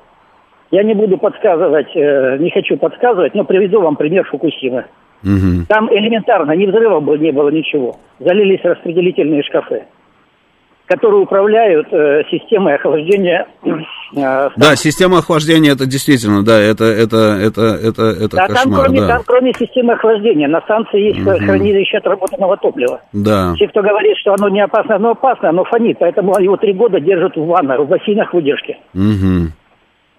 Я 0.71 0.83
не 0.83 0.93
буду 0.93 1.17
подсказывать, 1.17 1.93
э, 1.95 2.37
не 2.39 2.49
хочу 2.49 2.77
подсказывать, 2.77 3.35
но 3.35 3.43
приведу 3.43 3.81
вам 3.81 3.95
пример 3.97 4.23
Фукусимы. 4.31 4.85
Мгм. 5.21 5.65
Там 5.67 5.87
элементарно, 5.93 6.53
ни 6.53 6.65
взрывов 6.65 7.03
бы 7.03 7.17
не 7.17 7.31
было 7.31 7.49
ничего. 7.49 7.97
Залились 8.19 8.61
распределительные 8.63 9.43
шкафы, 9.43 9.83
которые 10.85 11.21
управляют 11.21 11.87
э, 11.91 12.23
системой 12.31 12.75
охлаждения. 12.75 13.45
э, 13.63 14.49
Да, 14.55 14.75
система 14.75 15.19
охлаждения 15.19 15.73
это 15.73 15.85
действительно, 15.85 16.43
да, 16.43 16.57
это, 16.57 16.85
это, 16.85 17.17
это, 17.39 17.61
это, 17.61 18.01
это 18.03 18.35
Да, 18.37 18.47
там 18.47 18.55
кошмар, 18.55 18.83
кроме, 18.85 18.99
да. 19.01 19.07
там 19.07 19.21
кроме 19.27 19.53
системы 19.59 19.93
охлаждения 19.93 20.47
на 20.47 20.61
станции 20.61 20.99
есть 21.01 21.19
Мгм. 21.19 21.45
хранилище 21.45 21.97
отработанного 21.97 22.57
топлива. 22.57 23.01
Да. 23.13 23.53
Те, 23.59 23.67
кто 23.67 23.81
говорит, 23.83 24.17
что 24.17 24.33
оно 24.33 24.47
не 24.49 24.61
опасно, 24.63 24.95
оно 24.95 25.11
опасно, 25.11 25.49
оно 25.49 25.65
фонит, 25.65 25.97
поэтому 25.99 26.39
его 26.39 26.55
три 26.57 26.73
года 26.73 26.99
держат 26.99 27.35
в 27.35 27.45
ваннах, 27.45 27.81
в 27.81 27.87
бассейнах 27.87 28.33
выдержки. 28.33 28.77
Мгм. 28.93 29.51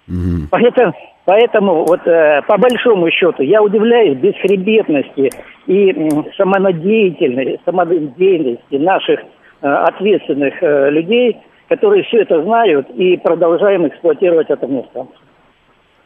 Мгм. 0.06 0.48
Поэтому, 0.50 0.92
поэтому 1.24 1.84
вот 1.84 2.06
э, 2.06 2.42
по 2.46 2.58
большому 2.58 3.10
счету 3.10 3.42
я 3.42 3.62
удивляюсь 3.62 4.18
бесхребетности 4.18 5.30
и 5.66 5.90
м, 5.90 6.26
самонадеятельности, 6.36 7.60
самонадеятельности 7.64 8.74
наших 8.76 9.20
э, 9.20 9.66
ответственных 9.66 10.54
э, 10.62 10.90
людей, 10.90 11.38
которые 11.68 12.04
все 12.04 12.22
это 12.22 12.42
знают 12.42 12.88
и 12.90 13.16
продолжаем 13.16 13.86
эксплуатировать 13.86 14.50
атомную 14.50 14.84
станцию. 14.90 15.18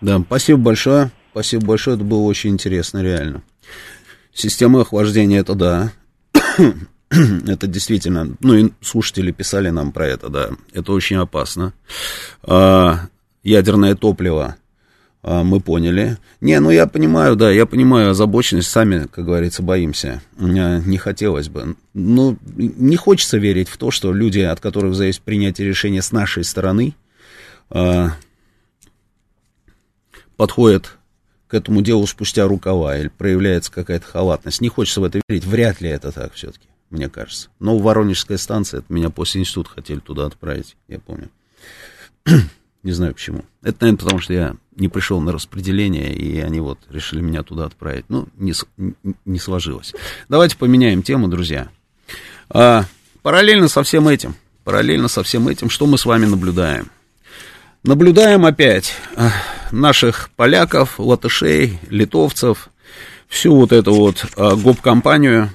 Да, 0.00 0.18
спасибо 0.18 0.60
большое. 0.60 1.10
Спасибо 1.32 1.66
большое, 1.66 1.96
это 1.96 2.04
было 2.04 2.22
очень 2.22 2.50
интересно, 2.50 3.02
реально. 3.02 3.42
Система 4.32 4.80
охлаждения, 4.80 5.40
это 5.40 5.54
да. 5.54 5.90
это 7.10 7.66
действительно, 7.66 8.28
ну 8.40 8.54
и 8.54 8.70
слушатели 8.80 9.32
писали 9.32 9.68
нам 9.68 9.92
про 9.92 10.06
это, 10.06 10.30
да. 10.30 10.48
Это 10.72 10.92
очень 10.92 11.16
опасно. 11.16 11.74
А, 12.42 12.94
ядерное 13.46 13.94
топливо, 13.94 14.56
а, 15.22 15.44
мы 15.44 15.60
поняли. 15.60 16.18
Не, 16.40 16.58
ну 16.60 16.70
я 16.70 16.86
понимаю, 16.86 17.36
да, 17.36 17.50
я 17.50 17.64
понимаю 17.64 18.10
озабоченность, 18.10 18.68
сами, 18.68 19.06
как 19.06 19.24
говорится, 19.24 19.62
боимся. 19.62 20.20
Не 20.36 20.98
хотелось 20.98 21.48
бы. 21.48 21.76
Ну, 21.94 22.36
не 22.56 22.96
хочется 22.96 23.38
верить 23.38 23.68
в 23.68 23.76
то, 23.76 23.90
что 23.90 24.12
люди, 24.12 24.40
от 24.40 24.60
которых 24.60 24.94
зависит 24.94 25.22
принятие 25.22 25.68
решения 25.68 26.02
с 26.02 26.12
нашей 26.12 26.44
стороны, 26.44 26.94
а, 27.70 28.10
подходят 30.36 30.96
к 31.46 31.54
этому 31.54 31.80
делу 31.80 32.06
спустя 32.08 32.48
рукава 32.48 32.98
или 32.98 33.08
проявляется 33.08 33.70
какая-то 33.70 34.06
халатность. 34.06 34.60
Не 34.60 34.68
хочется 34.68 35.00
в 35.00 35.04
это 35.04 35.20
верить. 35.28 35.44
Вряд 35.44 35.80
ли 35.80 35.88
это 35.88 36.10
так 36.10 36.32
все-таки, 36.34 36.66
мне 36.90 37.08
кажется. 37.08 37.48
Но 37.60 37.78
Воронежская 37.78 38.38
станция, 38.38 38.78
это 38.78 38.92
меня 38.92 39.10
после 39.10 39.40
института 39.40 39.70
хотели 39.70 40.00
туда 40.00 40.26
отправить, 40.26 40.76
я 40.88 40.98
помню. 40.98 41.30
Не 42.86 42.92
знаю 42.92 43.14
почему. 43.14 43.44
Это, 43.64 43.78
наверное, 43.80 43.98
потому 43.98 44.20
что 44.20 44.32
я 44.32 44.54
не 44.76 44.86
пришел 44.86 45.20
на 45.20 45.32
распределение, 45.32 46.14
и 46.14 46.38
они 46.38 46.60
вот 46.60 46.78
решили 46.88 47.20
меня 47.20 47.42
туда 47.42 47.64
отправить. 47.64 48.04
Ну, 48.08 48.28
не, 48.36 48.52
не 49.24 49.40
сложилось. 49.40 49.92
Давайте 50.28 50.56
поменяем 50.56 51.02
тему, 51.02 51.26
друзья. 51.26 51.68
А, 52.48 52.84
параллельно 53.22 53.66
со 53.66 53.82
всем 53.82 54.06
этим, 54.06 54.36
параллельно 54.62 55.08
со 55.08 55.24
всем 55.24 55.48
этим, 55.48 55.68
что 55.68 55.86
мы 55.86 55.98
с 55.98 56.06
вами 56.06 56.26
наблюдаем? 56.26 56.92
Наблюдаем 57.82 58.46
опять 58.46 58.94
а, 59.16 59.32
наших 59.72 60.30
поляков, 60.36 61.00
латышей, 61.00 61.80
литовцев, 61.90 62.68
всю 63.26 63.56
вот 63.56 63.72
эту 63.72 63.94
вот 63.94 64.24
а, 64.36 64.54
гоп-компанию, 64.54 65.50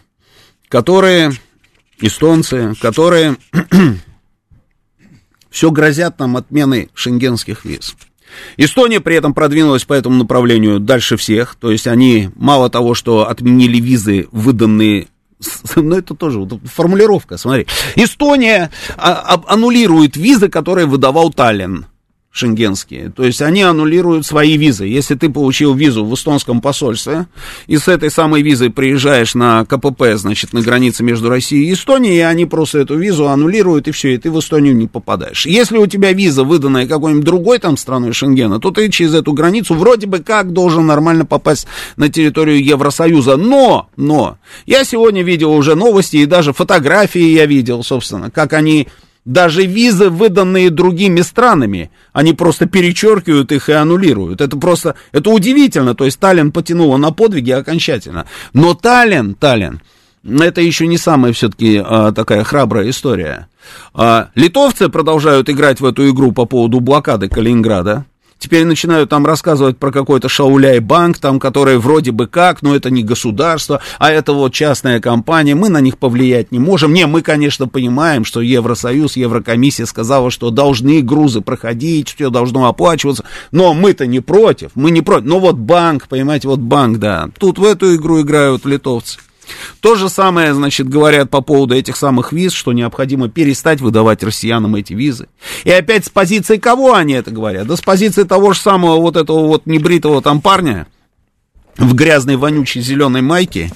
которые, 0.67 1.31
эстонцы, 2.01 2.73
которые 2.81 3.37
все 5.51 5.69
грозят 5.69 6.17
нам 6.19 6.37
отменой 6.37 6.89
шенгенских 6.95 7.65
виз. 7.65 7.95
Эстония 8.57 9.01
при 9.01 9.17
этом 9.17 9.33
продвинулась 9.33 9.83
по 9.83 9.93
этому 9.93 10.15
направлению 10.15 10.79
дальше 10.79 11.17
всех, 11.17 11.55
то 11.59 11.69
есть 11.69 11.85
они 11.85 12.29
мало 12.35 12.69
того, 12.69 12.93
что 12.95 13.27
отменили 13.29 13.79
визы, 13.79 14.27
выданные 14.31 15.07
с- 15.39 15.75
ну, 15.75 15.97
это 15.97 16.15
тоже 16.15 16.39
формулировка, 16.65 17.37
смотри. 17.37 17.67
Эстония 17.95 18.69
а- 18.95 19.41
аннулирует 19.47 20.15
визы, 20.15 20.47
которые 20.49 20.85
выдавал 20.87 21.31
Таллин 21.33 21.87
шенгенские. 22.31 23.11
То 23.11 23.23
есть 23.23 23.41
они 23.41 23.61
аннулируют 23.61 24.25
свои 24.25 24.55
визы. 24.55 24.85
Если 24.85 25.15
ты 25.15 25.29
получил 25.29 25.73
визу 25.73 26.05
в 26.05 26.13
эстонском 26.13 26.61
посольстве, 26.61 27.27
и 27.67 27.77
с 27.77 27.89
этой 27.89 28.09
самой 28.09 28.41
визой 28.41 28.69
приезжаешь 28.69 29.35
на 29.35 29.65
КПП, 29.65 30.15
значит, 30.15 30.53
на 30.53 30.61
границе 30.61 31.03
между 31.03 31.29
Россией 31.29 31.69
и 31.69 31.73
Эстонией, 31.73 32.25
они 32.25 32.45
просто 32.45 32.79
эту 32.79 32.97
визу 32.97 33.27
аннулируют, 33.27 33.89
и 33.89 33.91
все, 33.91 34.13
и 34.13 34.17
ты 34.17 34.31
в 34.31 34.39
Эстонию 34.39 34.75
не 34.75 34.87
попадаешь. 34.87 35.45
Если 35.45 35.77
у 35.77 35.87
тебя 35.87 36.13
виза, 36.13 36.45
выданная 36.45 36.87
какой-нибудь 36.87 37.25
другой 37.25 37.59
там 37.59 37.75
страной 37.75 38.13
Шенгена, 38.13 38.59
то 38.59 38.71
ты 38.71 38.89
через 38.89 39.13
эту 39.13 39.33
границу 39.33 39.75
вроде 39.75 40.07
бы 40.07 40.19
как 40.19 40.53
должен 40.53 40.85
нормально 40.87 41.25
попасть 41.25 41.67
на 41.97 42.07
территорию 42.07 42.63
Евросоюза. 42.63 43.35
Но, 43.35 43.89
но, 43.97 44.37
я 44.65 44.85
сегодня 44.85 45.21
видел 45.21 45.51
уже 45.51 45.75
новости, 45.75 46.17
и 46.17 46.25
даже 46.25 46.53
фотографии 46.53 47.19
я 47.19 47.45
видел, 47.45 47.83
собственно, 47.83 48.31
как 48.31 48.53
они 48.53 48.87
даже 49.26 49.65
визы, 49.65 50.10
выданные 50.10 50.69
другими 50.69 51.22
странами, 51.22 51.91
они 52.14 52.34
просто 52.34 52.65
перечеркивают 52.65 53.52
их 53.52 53.69
и 53.69 53.73
аннулируют. 53.73 54.41
Это 54.41 54.57
просто, 54.57 54.95
это 55.11 55.30
удивительно. 55.30 55.95
То 55.95 56.06
есть 56.06 56.19
Таллин 56.19 56.52
потянуло 56.52 56.98
на 56.98 57.11
подвиги 57.11 57.52
окончательно. 57.52 58.26
Но 58.53 58.73
Таллин, 58.73 59.35
Таллин, 59.35 59.81
это 60.23 60.61
еще 60.61 60.88
не 60.88 60.98
самая 60.98 61.34
все-таки 61.34 61.81
а, 61.84 62.11
такая 62.11 62.43
храбрая 62.43 62.89
история. 62.89 63.48
А, 63.93 64.30
литовцы 64.35 64.89
продолжают 64.89 65.49
играть 65.49 65.80
в 65.80 65.85
эту 65.85 66.10
игру 66.10 66.31
по 66.31 66.45
поводу 66.45 66.80
блокады 66.80 67.30
Калининграда. 67.30 68.06
Теперь 68.41 68.65
начинают 68.65 69.11
там 69.11 69.23
рассказывать 69.23 69.77
про 69.77 69.91
какой-то 69.91 70.27
Шауляй-банк, 70.27 71.19
там, 71.19 71.39
который 71.39 71.77
вроде 71.77 72.11
бы 72.11 72.26
как, 72.26 72.63
но 72.63 72.76
это 72.76 72.89
не 72.89 73.03
государство, 73.03 73.81
а 73.99 74.11
это 74.11 74.34
вот 74.34 74.51
частная 74.51 74.99
компания, 74.99 75.53
мы 75.53 75.69
на 75.69 75.80
них 75.80 75.99
повлиять 75.99 76.51
не 76.51 76.57
можем. 76.57 76.91
Не, 76.91 77.05
мы, 77.05 77.22
конечно, 77.22 77.68
понимаем, 77.68 78.26
что 78.26 78.41
Евросоюз, 78.41 79.15
Еврокомиссия 79.15 79.85
сказала, 79.85 80.31
что 80.31 80.49
должны 80.49 81.03
грузы 81.03 81.41
проходить, 81.41 82.15
все 82.15 82.31
должно 82.31 82.65
оплачиваться, 82.65 83.26
но 83.51 83.76
мы-то 83.76 84.07
не 84.07 84.22
против, 84.22 84.72
мы 84.73 84.89
не 84.89 85.03
против. 85.03 85.27
Но 85.27 85.39
вот 85.39 85.57
банк, 85.57 86.07
понимаете, 86.07 86.47
вот 86.47 86.59
банк, 86.59 86.97
да, 86.97 87.30
тут 87.38 87.59
в 87.59 87.63
эту 87.63 87.95
игру 87.95 88.22
играют 88.22 88.65
литовцы. 88.65 89.19
То 89.80 89.95
же 89.95 90.09
самое, 90.09 90.53
значит, 90.53 90.88
говорят 90.88 91.30
по 91.30 91.41
поводу 91.41 91.76
этих 91.76 91.95
самых 91.97 92.31
виз, 92.31 92.53
что 92.53 92.73
необходимо 92.73 93.30
перестать 93.30 93.81
выдавать 93.81 94.23
россиянам 94.23 94.76
эти 94.76 94.93
визы. 94.93 95.27
И 95.63 95.72
опять 95.72 96.05
с 96.05 96.09
позиции 96.09 96.57
кого 96.57 96.93
они 96.93 97.13
это 97.13 97.31
говорят? 97.31 97.68
Да 97.68 97.76
с 97.76 97.81
позиции 97.81 98.23
того 98.23 98.53
же 98.53 98.59
самого 98.59 98.97
вот 98.97 99.18
этого 99.18 99.47
вот 99.47 99.65
небритого 99.65 100.22
там 100.22 100.41
парня 100.41 100.88
в 101.77 101.93
грязной 101.93 102.35
вонючей 102.35 102.81
зеленой 102.81 103.22
майке, 103.22 103.72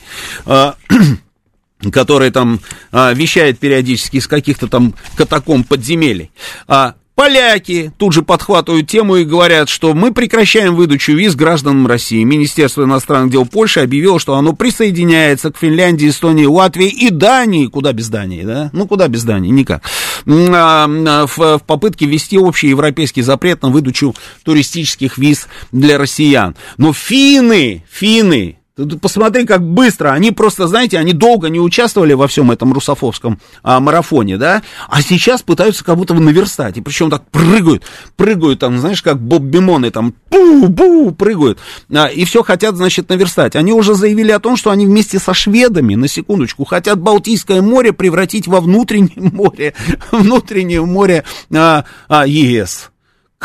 а, 0.46 0.76
который 1.92 2.32
там 2.32 2.60
а, 2.92 3.14
вещает 3.14 3.60
периодически 3.60 4.18
из 4.18 4.28
каких-то 4.28 4.68
там 4.68 4.94
катакомб 5.16 5.68
подземелий. 5.68 6.32
А, 6.68 6.96
Поляки 7.16 7.94
тут 7.98 8.12
же 8.12 8.24
подхватывают 8.24 8.90
тему 8.90 9.16
и 9.16 9.24
говорят, 9.24 9.70
что 9.70 9.94
мы 9.94 10.14
прекращаем 10.14 10.76
выдачу 10.76 11.14
виз 11.14 11.36
гражданам 11.36 11.88
России. 11.88 12.22
Министерство 12.24 12.84
иностранных 12.84 13.32
дел 13.32 13.46
Польши 13.46 13.80
объявило, 13.80 14.20
что 14.20 14.36
оно 14.36 14.52
присоединяется 14.52 15.50
к 15.50 15.58
Финляндии, 15.58 16.10
Эстонии, 16.10 16.46
Латвии 16.46 16.90
и 16.90 17.10
Дании. 17.10 17.68
Куда 17.68 17.94
без 17.94 18.10
Дании, 18.10 18.44
да? 18.44 18.70
Ну, 18.74 18.86
куда 18.86 19.08
без 19.08 19.24
Дании? 19.24 19.50
Никак. 19.50 19.84
А, 20.28 20.90
а, 20.90 21.26
в, 21.26 21.60
попытке 21.66 22.06
ввести 22.06 22.38
общий 22.38 22.68
европейский 22.68 23.22
запрет 23.22 23.62
на 23.62 23.70
выдачу 23.70 24.14
туристических 24.44 25.18
виз 25.18 25.48
для 25.72 25.98
россиян. 25.98 26.58
Но 26.78 26.92
финны, 26.92 27.86
финны, 27.90 28.58
посмотри, 29.02 29.45
как 29.45 29.61
быстро. 29.61 30.10
Они 30.10 30.31
просто, 30.31 30.68
знаете, 30.68 30.99
они 30.99 31.14
долго 31.14 31.49
не 31.49 31.60
участвовали 31.60 32.14
во 32.14 32.27
всем 32.27 32.52
этом 32.52 32.73
русофобском 32.73 33.39
а, 33.64 33.80
марафоне, 33.80 34.38
да, 34.38 34.64
а 34.89 35.02
сейчас 35.02 35.41
пытаются 35.41 35.84
как 35.84 35.97
будто 35.97 36.14
наверстать. 36.14 36.77
И 36.77 36.81
причем 36.81 37.10
так 37.10 37.30
прыгают, 37.30 37.84
прыгают 38.18 38.60
там, 38.60 38.77
знаешь, 38.80 39.02
как 39.02 39.19
Боб 39.22 39.43
Бимоны 39.43 39.91
там, 39.91 40.14
бу-бу, 40.30 41.11
прыгают. 41.11 41.60
А, 41.93 42.07
и 42.07 42.26
все 42.26 42.43
хотят, 42.43 42.76
значит, 42.76 43.10
наверстать. 43.10 43.56
Они 43.56 43.72
уже 43.72 43.95
заявили 43.95 44.31
о 44.31 44.39
том, 44.39 44.57
что 44.57 44.72
они 44.72 44.85
вместе 44.85 45.19
со 45.19 45.34
шведами, 45.34 45.95
на 45.95 46.07
секундочку, 46.07 46.65
хотят 46.65 46.99
Балтийское 46.99 47.61
море 47.61 47.93
превратить 47.93 48.47
во 48.47 48.60
внутреннее 48.60 49.31
море, 49.31 49.73
внутреннее 50.11 50.84
море 50.84 51.23
а, 51.53 51.85
а, 52.10 52.27
ЕС. 52.27 52.91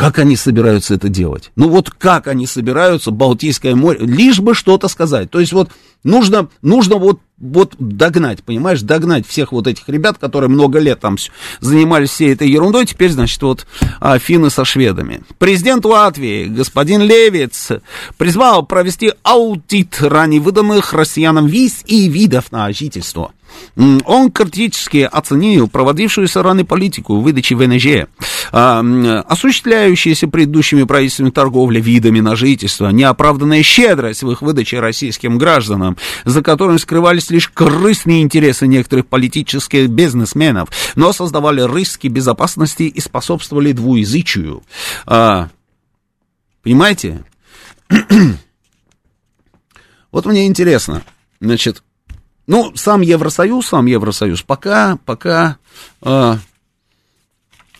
Как 0.00 0.18
они 0.18 0.34
собираются 0.34 0.94
это 0.94 1.10
делать? 1.10 1.52
Ну 1.56 1.68
вот 1.68 1.90
как 1.90 2.26
они 2.26 2.46
собираются 2.46 3.10
Балтийское 3.10 3.74
море, 3.74 3.98
лишь 4.00 4.40
бы 4.40 4.54
что-то 4.54 4.88
сказать. 4.88 5.30
То 5.30 5.40
есть 5.40 5.52
вот 5.52 5.68
нужно, 6.04 6.48
нужно 6.62 6.96
вот, 6.96 7.20
вот 7.36 7.74
догнать, 7.78 8.42
понимаешь, 8.42 8.80
догнать 8.80 9.26
всех 9.26 9.52
вот 9.52 9.66
этих 9.66 9.86
ребят, 9.90 10.16
которые 10.16 10.48
много 10.48 10.78
лет 10.78 11.00
там 11.00 11.18
занимались 11.60 12.08
всей 12.08 12.32
этой 12.32 12.48
ерундой, 12.48 12.86
теперь, 12.86 13.10
значит, 13.10 13.42
вот 13.42 13.66
а, 14.00 14.18
финны 14.18 14.48
со 14.48 14.64
шведами. 14.64 15.20
Президент 15.36 15.84
Латвии, 15.84 16.46
господин 16.46 17.02
Левиц, 17.02 17.68
призвал 18.16 18.64
провести 18.64 19.12
аудит 19.22 19.98
ранее 20.00 20.40
выданных 20.40 20.94
россиянам 20.94 21.46
виз 21.46 21.82
и 21.84 22.08
видов 22.08 22.52
на 22.52 22.72
жительство. 22.72 23.32
Он 23.76 24.30
критически 24.30 25.08
оценил 25.10 25.68
проводившуюся 25.68 26.42
ранее 26.42 26.64
политику 26.64 27.20
выдачи 27.20 27.54
ВНЖ, 27.54 28.08
осуществляющиеся 28.52 30.28
предыдущими 30.28 30.84
правительствами 30.84 31.30
торговля 31.30 31.80
видами 31.80 32.20
на 32.20 32.36
жительство, 32.36 32.88
неоправданная 32.88 33.62
щедрость 33.62 34.22
в 34.22 34.30
их 34.30 34.42
выдаче 34.42 34.80
российским 34.80 35.38
гражданам, 35.38 35.96
за 36.24 36.42
которыми 36.42 36.78
скрывались 36.78 37.30
лишь 37.30 37.48
корыстные 37.48 38.22
интересы 38.22 38.66
некоторых 38.66 39.06
политических 39.06 39.88
бизнесменов, 39.88 40.68
но 40.96 41.12
создавали 41.12 41.62
риски 41.62 42.08
безопасности 42.08 42.84
и 42.84 43.00
способствовали 43.00 43.72
двуязычию. 43.72 44.62
А, 45.06 45.48
понимаете? 46.62 47.24
вот 50.12 50.26
мне 50.26 50.46
интересно, 50.46 51.02
значит, 51.40 51.82
ну, 52.50 52.72
сам 52.74 53.02
Евросоюз, 53.02 53.68
сам 53.68 53.86
Евросоюз 53.86 54.42
пока, 54.42 54.98
пока 55.04 55.58
э, 56.02 56.34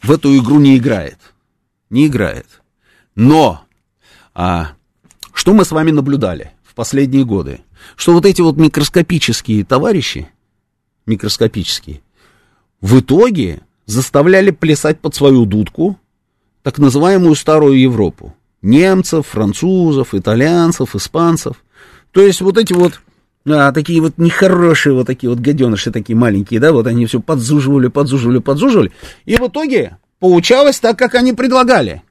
в 0.00 0.12
эту 0.12 0.38
игру 0.38 0.60
не 0.60 0.76
играет. 0.76 1.18
Не 1.90 2.06
играет. 2.06 2.46
Но 3.16 3.64
а, 4.32 4.74
что 5.32 5.54
мы 5.54 5.64
с 5.64 5.72
вами 5.72 5.90
наблюдали 5.90 6.52
в 6.62 6.76
последние 6.76 7.24
годы? 7.24 7.62
Что 7.96 8.12
вот 8.12 8.24
эти 8.24 8.42
вот 8.42 8.58
микроскопические 8.58 9.64
товарищи, 9.64 10.30
микроскопические, 11.04 12.00
в 12.80 13.00
итоге 13.00 13.62
заставляли 13.86 14.52
плясать 14.52 15.00
под 15.00 15.16
свою 15.16 15.46
дудку 15.46 15.98
так 16.62 16.78
называемую 16.78 17.34
старую 17.34 17.76
Европу. 17.76 18.36
Немцев, 18.62 19.26
французов, 19.26 20.14
итальянцев, 20.14 20.94
испанцев. 20.94 21.64
То 22.12 22.20
есть 22.20 22.40
вот 22.40 22.56
эти 22.56 22.72
вот 22.72 23.00
а, 23.48 23.72
такие 23.72 24.00
вот 24.00 24.18
нехорошие 24.18 24.94
вот 24.94 25.06
такие 25.06 25.30
вот 25.30 25.38
гаденыши, 25.40 25.90
такие 25.90 26.16
маленькие, 26.16 26.60
да, 26.60 26.72
вот 26.72 26.86
они 26.86 27.06
все 27.06 27.20
подзуживали, 27.20 27.88
подзуживали, 27.88 28.38
подзуживали. 28.38 28.92
И 29.24 29.36
в 29.36 29.46
итоге 29.46 29.96
получалось 30.18 30.80
так, 30.80 30.98
как 30.98 31.14
они 31.14 31.32
предлагали. 31.32 32.02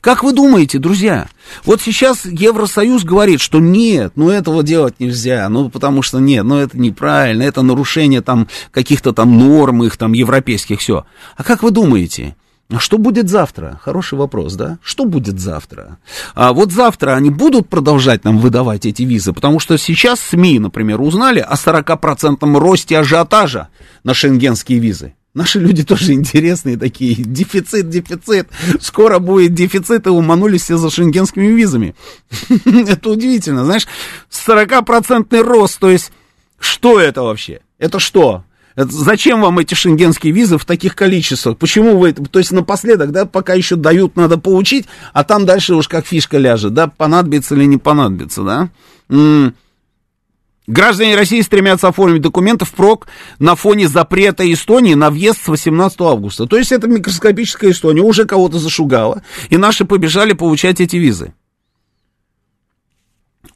Как 0.00 0.22
вы 0.22 0.32
думаете, 0.32 0.78
друзья, 0.78 1.26
вот 1.64 1.80
сейчас 1.80 2.24
Евросоюз 2.26 3.02
говорит, 3.02 3.40
что 3.40 3.58
нет, 3.58 4.12
ну 4.14 4.30
этого 4.30 4.62
делать 4.62 5.00
нельзя, 5.00 5.48
ну 5.48 5.68
потому 5.68 6.02
что 6.02 6.20
нет, 6.20 6.44
ну 6.44 6.58
это 6.58 6.78
неправильно, 6.78 7.42
это 7.42 7.62
нарушение 7.62 8.20
там 8.20 8.46
каких-то 8.70 9.12
там 9.12 9.36
норм 9.36 9.82
их 9.82 9.96
там 9.96 10.12
европейских, 10.12 10.78
все. 10.78 11.06
А 11.36 11.42
как 11.42 11.64
вы 11.64 11.72
думаете, 11.72 12.36
что 12.78 12.98
будет 12.98 13.28
завтра? 13.28 13.80
Хороший 13.82 14.18
вопрос, 14.18 14.54
да? 14.54 14.78
Что 14.82 15.04
будет 15.04 15.38
завтра? 15.38 15.98
А 16.34 16.52
вот 16.52 16.72
завтра 16.72 17.14
они 17.14 17.30
будут 17.30 17.68
продолжать 17.68 18.24
нам 18.24 18.38
выдавать 18.38 18.86
эти 18.86 19.02
визы, 19.02 19.32
потому 19.32 19.60
что 19.60 19.78
сейчас 19.78 20.20
СМИ, 20.20 20.58
например, 20.58 21.00
узнали 21.00 21.38
о 21.38 21.54
40% 21.54 22.58
росте 22.58 22.98
ажиотажа 22.98 23.68
на 24.02 24.14
шенгенские 24.14 24.80
визы. 24.80 25.14
Наши 25.36 25.60
люди 25.60 25.84
тоже 25.84 26.14
интересные 26.14 26.78
такие. 26.78 27.14
Дефицит, 27.14 27.90
дефицит. 27.90 28.48
Скоро 28.80 29.18
будет 29.18 29.52
дефицит, 29.52 30.06
и 30.06 30.10
уманулись 30.10 30.62
все 30.62 30.78
за 30.78 30.88
шенгенскими 30.88 31.48
визами. 31.48 31.94
Это 32.64 33.10
удивительно, 33.10 33.66
знаешь. 33.66 33.86
40% 34.30 35.38
рост, 35.42 35.78
то 35.78 35.90
есть, 35.90 36.10
что 36.58 36.98
это 36.98 37.22
вообще? 37.22 37.60
Это 37.78 37.98
что? 37.98 38.44
Это 38.76 38.92
зачем 38.92 39.40
вам 39.40 39.58
эти 39.58 39.72
шенгенские 39.72 40.34
визы 40.34 40.58
в 40.58 40.66
таких 40.66 40.94
количествах? 40.94 41.56
Почему 41.56 41.96
вы, 41.96 42.12
то 42.12 42.38
есть 42.38 42.52
напоследок, 42.52 43.10
да, 43.10 43.24
пока 43.24 43.54
еще 43.54 43.74
дают, 43.74 44.16
надо 44.16 44.36
получить, 44.36 44.86
а 45.14 45.24
там 45.24 45.46
дальше 45.46 45.74
уж 45.74 45.88
как 45.88 46.06
фишка 46.06 46.36
ляжет, 46.36 46.74
да, 46.74 46.86
понадобится 46.86 47.54
или 47.54 47.64
не 47.64 47.78
понадобится, 47.78 48.42
да? 48.42 48.68
Граждане 50.66 51.16
России 51.16 51.40
стремятся 51.40 51.88
оформить 51.88 52.20
документы 52.20 52.66
впрок 52.66 53.06
на 53.38 53.54
фоне 53.54 53.88
запрета 53.88 54.52
Эстонии 54.52 54.94
на 54.94 55.10
въезд 55.10 55.44
с 55.44 55.48
18 55.48 56.00
августа. 56.00 56.46
То 56.46 56.58
есть 56.58 56.72
это 56.72 56.86
микроскопическая 56.86 57.70
Эстония 57.70 58.02
уже 58.02 58.26
кого-то 58.26 58.58
зашугала, 58.58 59.22
и 59.48 59.56
наши 59.56 59.86
побежали 59.86 60.34
получать 60.34 60.80
эти 60.80 60.96
визы. 60.96 61.32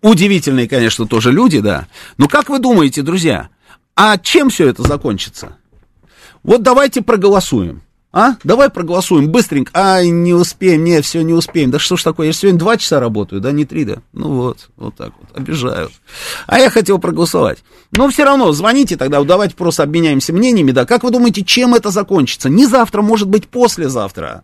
Удивительные, 0.00 0.66
конечно, 0.66 1.06
тоже 1.06 1.30
люди, 1.30 1.60
да. 1.60 1.88
Но 2.16 2.26
как 2.26 2.48
вы 2.48 2.58
думаете, 2.58 3.02
друзья, 3.02 3.50
а 3.94 4.18
чем 4.18 4.50
все 4.50 4.68
это 4.68 4.82
закончится? 4.82 5.56
Вот 6.42 6.62
давайте 6.62 7.02
проголосуем. 7.02 7.82
А? 8.12 8.34
Давай 8.42 8.70
проголосуем 8.70 9.28
быстренько. 9.30 9.70
А, 9.72 10.02
не 10.02 10.34
успеем, 10.34 10.82
не, 10.82 11.00
все, 11.00 11.22
не 11.22 11.32
успеем. 11.32 11.70
Да 11.70 11.78
что 11.78 11.96
ж 11.96 12.02
такое, 12.02 12.26
я 12.26 12.32
сегодня 12.32 12.58
два 12.58 12.76
часа 12.76 12.98
работаю, 12.98 13.40
да, 13.40 13.52
не 13.52 13.64
три, 13.64 13.84
да. 13.84 13.98
Ну 14.12 14.34
вот, 14.34 14.68
вот 14.76 14.96
так 14.96 15.12
вот, 15.20 15.38
обижают. 15.38 15.92
А 16.48 16.58
я 16.58 16.70
хотел 16.70 16.98
проголосовать. 16.98 17.58
Но 17.92 18.08
все 18.08 18.24
равно, 18.24 18.50
звоните 18.50 18.96
тогда, 18.96 19.22
давайте 19.22 19.54
просто 19.54 19.84
обменяемся 19.84 20.32
мнениями, 20.32 20.72
да. 20.72 20.86
Как 20.86 21.04
вы 21.04 21.10
думаете, 21.10 21.44
чем 21.44 21.74
это 21.74 21.90
закончится? 21.90 22.48
Не 22.48 22.66
завтра, 22.66 23.00
может 23.00 23.28
быть, 23.28 23.46
послезавтра. 23.46 24.42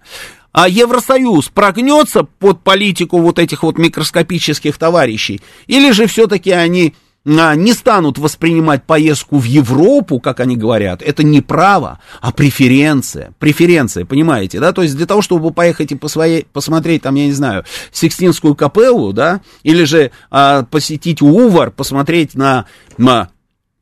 А 0.52 0.68
Евросоюз 0.68 1.48
прогнется 1.48 2.22
под 2.22 2.62
политику 2.62 3.18
вот 3.18 3.40
этих 3.40 3.64
вот 3.64 3.78
микроскопических 3.78 4.78
товарищей? 4.78 5.42
Или 5.66 5.90
же 5.90 6.06
все-таки 6.06 6.52
они 6.52 6.94
не 7.26 7.72
станут 7.72 8.18
воспринимать 8.18 8.84
поездку 8.84 9.38
в 9.38 9.44
Европу, 9.44 10.20
как 10.20 10.38
они 10.38 10.56
говорят, 10.56 11.02
это 11.02 11.24
не 11.24 11.40
право, 11.40 11.98
а 12.20 12.30
преференция. 12.30 13.34
Преференция, 13.40 14.04
понимаете, 14.04 14.60
да? 14.60 14.72
То 14.72 14.82
есть 14.82 14.96
для 14.96 15.06
того, 15.06 15.22
чтобы 15.22 15.50
поехать 15.50 15.90
и 15.90 15.96
по 15.96 16.06
своей, 16.06 16.46
посмотреть 16.52 17.02
там, 17.02 17.16
я 17.16 17.26
не 17.26 17.32
знаю, 17.32 17.64
Сикстинскую 17.90 18.54
капеллу, 18.54 19.12
да, 19.12 19.40
или 19.64 19.82
же 19.82 20.12
а, 20.30 20.62
посетить 20.62 21.20
Увар, 21.20 21.72
посмотреть 21.72 22.36
на, 22.36 22.66
на 22.96 23.30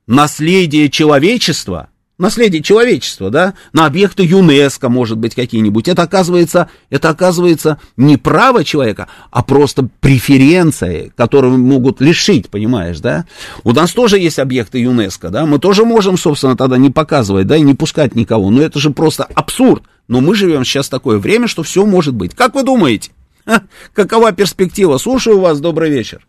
наследие 0.07 0.89
человечества, 0.89 1.89
наследие 2.19 2.63
человечества, 2.63 3.31
да, 3.31 3.55
на 3.73 3.87
объекты 3.87 4.25
ЮНЕСКО, 4.25 4.89
может 4.89 5.19
быть, 5.19 5.35
какие-нибудь. 5.35 5.89
Это 5.89 6.03
оказывается, 6.03 6.69
это 6.91 7.09
оказывается 7.09 7.79
не 7.97 8.17
право 8.17 8.65
человека, 8.65 9.09
а 9.31 9.43
просто 9.43 9.89
преференция, 10.01 11.11
которую 11.17 11.59
могут 11.59 12.01
лишить, 12.01 12.51
понимаешь, 12.51 13.01
да. 13.01 13.25
У 13.65 13.73
нас 13.73 13.93
тоже 13.93 14.19
есть 14.19 14.39
объекты 14.39 14.79
ЮНЕСКо, 14.79 15.31
да, 15.31 15.47
мы 15.47 15.59
тоже 15.59 15.85
можем, 15.85 16.17
собственно, 16.17 16.57
тогда 16.57 16.77
не 16.77 16.91
показывать, 16.91 17.47
да, 17.47 17.57
и 17.57 17.63
не 17.63 17.75
пускать 17.75 18.15
никого, 18.15 18.51
но 18.51 18.63
это 18.63 18.79
же 18.79 18.91
просто 18.91 19.25
абсурд. 19.35 19.83
Но 20.07 20.21
мы 20.21 20.35
живем 20.35 20.65
сейчас 20.65 20.89
такое 20.91 21.19
время, 21.19 21.49
что 21.49 21.63
все 21.63 21.87
может 21.87 22.15
быть. 22.15 22.35
Как 22.35 22.55
вы 22.55 22.63
думаете? 22.63 23.11
Какова 23.95 24.33
перспектива? 24.33 24.99
Слушаю 24.99 25.41
вас, 25.41 25.61
добрый 25.61 25.91
вечер. 25.91 26.27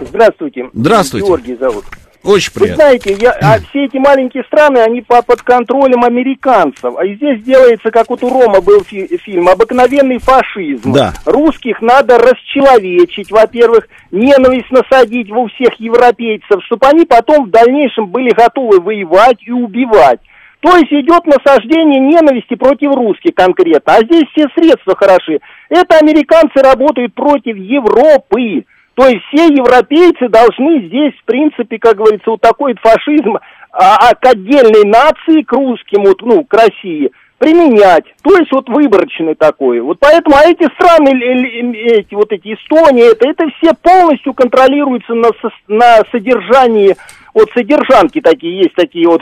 Здравствуйте. 0.00 0.70
Здравствуйте. 0.74 1.26
Георгий 1.26 1.56
зовут. 1.56 1.84
Очень 2.24 2.50
Вы 2.54 2.60
приятно. 2.60 2.84
знаете, 2.84 3.16
я, 3.20 3.30
а 3.40 3.58
все 3.70 3.84
эти 3.84 3.96
маленькие 3.96 4.44
страны, 4.44 4.78
они 4.78 5.00
по, 5.02 5.22
под 5.22 5.42
контролем 5.42 6.04
американцев. 6.04 6.96
А 6.96 7.06
здесь 7.06 7.42
делается, 7.42 7.90
как 7.90 8.08
вот 8.10 8.22
у 8.22 8.28
Рома 8.28 8.60
был 8.60 8.82
фи- 8.84 9.16
фильм, 9.18 9.48
обыкновенный 9.48 10.18
фашизм. 10.18 10.92
Да. 10.92 11.12
Русских 11.24 11.80
надо 11.80 12.18
расчеловечить, 12.18 13.30
во-первых, 13.30 13.88
ненависть 14.10 14.70
насадить 14.70 15.30
у 15.30 15.46
всех 15.48 15.74
европейцев, 15.78 16.62
чтобы 16.64 16.86
они 16.86 17.04
потом 17.04 17.46
в 17.46 17.50
дальнейшем 17.50 18.06
были 18.06 18.30
готовы 18.30 18.80
воевать 18.80 19.38
и 19.46 19.52
убивать. 19.52 20.20
То 20.60 20.76
есть 20.76 20.92
идет 20.92 21.26
насаждение 21.26 22.00
ненависти 22.00 22.54
против 22.54 22.94
русских 22.94 23.34
конкретно. 23.34 23.94
А 23.94 24.04
здесь 24.04 24.24
все 24.32 24.46
средства 24.54 24.96
хороши. 24.96 25.38
Это 25.68 25.98
американцы 25.98 26.60
работают 26.60 27.14
против 27.14 27.56
Европы. 27.56 28.64
То 28.96 29.06
есть 29.06 29.22
все 29.26 29.48
европейцы 29.48 30.28
должны 30.30 30.86
здесь, 30.86 31.12
в 31.20 31.24
принципе, 31.26 31.78
как 31.78 31.98
говорится, 31.98 32.30
вот 32.30 32.40
такой 32.40 32.74
фашизм 32.80 33.36
а, 33.70 33.96
а 34.00 34.14
к 34.14 34.26
отдельной 34.26 34.84
нации, 34.84 35.42
к 35.42 35.52
русским, 35.52 36.04
вот, 36.04 36.22
ну, 36.22 36.44
к 36.44 36.54
России, 36.54 37.12
применять. 37.36 38.04
То 38.22 38.38
есть 38.38 38.50
вот 38.52 38.70
выборочный 38.70 39.34
такой. 39.34 39.80
Вот 39.80 39.98
поэтому, 40.00 40.36
а 40.36 40.48
эти 40.48 40.64
страны, 40.74 41.10
эти 41.10 42.14
вот 42.14 42.32
эти 42.32 42.54
Эстония, 42.54 43.12
это, 43.12 43.28
это 43.28 43.44
все 43.58 43.74
полностью 43.74 44.32
контролируются 44.32 45.12
на, 45.12 45.28
на 45.68 45.98
содержании, 46.10 46.96
вот 47.34 47.50
содержанки 47.52 48.22
такие 48.22 48.62
есть, 48.62 48.74
такие 48.74 49.06
вот 49.06 49.20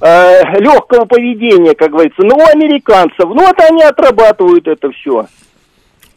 э, 0.00 0.60
легкого 0.60 1.06
поведения, 1.06 1.74
как 1.74 1.90
говорится. 1.90 2.22
Ну, 2.22 2.36
у 2.36 2.46
американцев, 2.46 3.24
ну 3.24 3.44
вот 3.44 3.60
они 3.68 3.82
отрабатывают 3.82 4.68
это 4.68 4.92
все. 4.92 5.26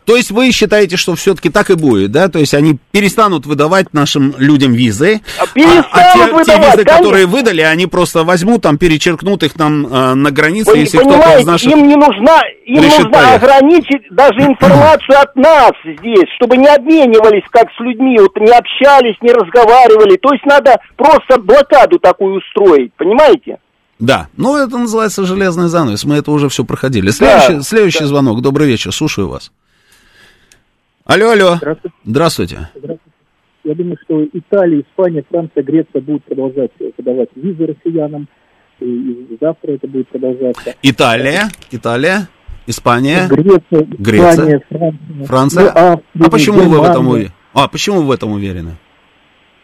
То 0.05 0.15
есть 0.15 0.31
вы 0.31 0.51
считаете, 0.51 0.97
что 0.97 1.15
все-таки 1.15 1.49
так 1.49 1.69
и 1.69 1.75
будет, 1.75 2.11
да? 2.11 2.27
То 2.27 2.39
есть 2.39 2.53
они 2.53 2.77
перестанут 2.91 3.45
выдавать 3.45 3.93
нашим 3.93 4.33
людям 4.37 4.73
визы, 4.73 5.21
а, 5.39 5.45
перестанут 5.47 5.87
а 5.91 6.13
те, 6.13 6.25
те 6.25 6.33
выдавать, 6.33 6.47
визы, 6.47 6.83
конечно. 6.83 6.83
которые 6.83 7.25
выдали, 7.27 7.61
они 7.61 7.85
просто 7.85 8.23
возьмут, 8.23 8.63
там, 8.63 8.77
перечеркнут 8.77 9.43
их 9.43 9.53
там 9.53 9.85
э, 9.85 10.13
на 10.15 10.31
границе, 10.31 10.71
Вы 10.71 10.79
если 10.79 10.97
кто-то 10.97 11.39
из 11.39 11.45
наших... 11.45 11.71
им 11.71 11.87
не 11.87 11.95
нужна, 11.95 12.41
им 12.65 12.83
нужно 12.83 13.09
поехать. 13.09 13.43
ограничить 13.43 14.01
даже 14.11 14.39
информацию 14.41 15.19
от 15.19 15.35
нас 15.35 15.71
здесь, 15.83 16.29
чтобы 16.35 16.57
не 16.57 16.67
обменивались 16.67 17.43
как 17.51 17.67
с 17.77 17.79
людьми, 17.79 18.17
вот 18.19 18.35
не 18.37 18.51
общались, 18.51 19.15
не 19.21 19.31
разговаривали. 19.31 20.17
То 20.17 20.33
есть 20.33 20.45
надо 20.45 20.79
просто 20.97 21.39
блокаду 21.39 21.99
такую 21.99 22.39
устроить, 22.39 22.91
понимаете? 22.97 23.57
Да, 23.99 24.29
ну 24.35 24.57
это 24.57 24.77
называется 24.79 25.25
железный 25.25 25.67
занавес, 25.67 26.03
мы 26.05 26.15
это 26.15 26.31
уже 26.31 26.49
все 26.49 26.65
проходили. 26.65 27.11
Следующий, 27.11 27.61
следующий 27.61 28.05
звонок, 28.05 28.41
добрый 28.41 28.67
вечер, 28.67 28.91
слушаю 28.91 29.29
вас. 29.29 29.51
Алло, 31.11 31.31
алло. 31.31 31.55
Здравствуйте. 32.05 32.69
Здравствуйте. 32.73 33.09
Я 33.65 33.75
думаю, 33.75 33.97
что 34.01 34.23
Италия, 34.31 34.79
Испания, 34.79 35.25
Франция, 35.29 35.61
Греция 35.61 36.01
будут 36.01 36.23
продолжать 36.23 36.71
э, 36.79 36.89
подавать 36.95 37.27
визы 37.35 37.65
россиянам. 37.65 38.29
И, 38.79 38.85
и 38.85 39.37
завтра 39.41 39.73
это 39.73 39.89
будет 39.89 40.07
продолжаться. 40.07 40.73
Италия, 40.81 41.49
Италия, 41.69 42.29
Испания, 42.65 43.27
Греция, 43.27 43.87
Греция, 43.99 44.59
Испания, 44.59 44.61
Франция. 44.69 45.25
Франция. 45.25 45.63
Ну, 45.63 45.69
а, 45.75 46.27
а 46.27 46.29
почему 46.29 46.59
вы 46.59 46.79
в 46.79 46.83
этом 46.83 47.03
Германия. 47.03 47.09
уверены? 47.09 47.33
А 47.53 47.67
почему 47.67 47.97
вы 47.97 48.03
в 48.05 48.11
этом 48.11 48.31
уверены? 48.31 48.71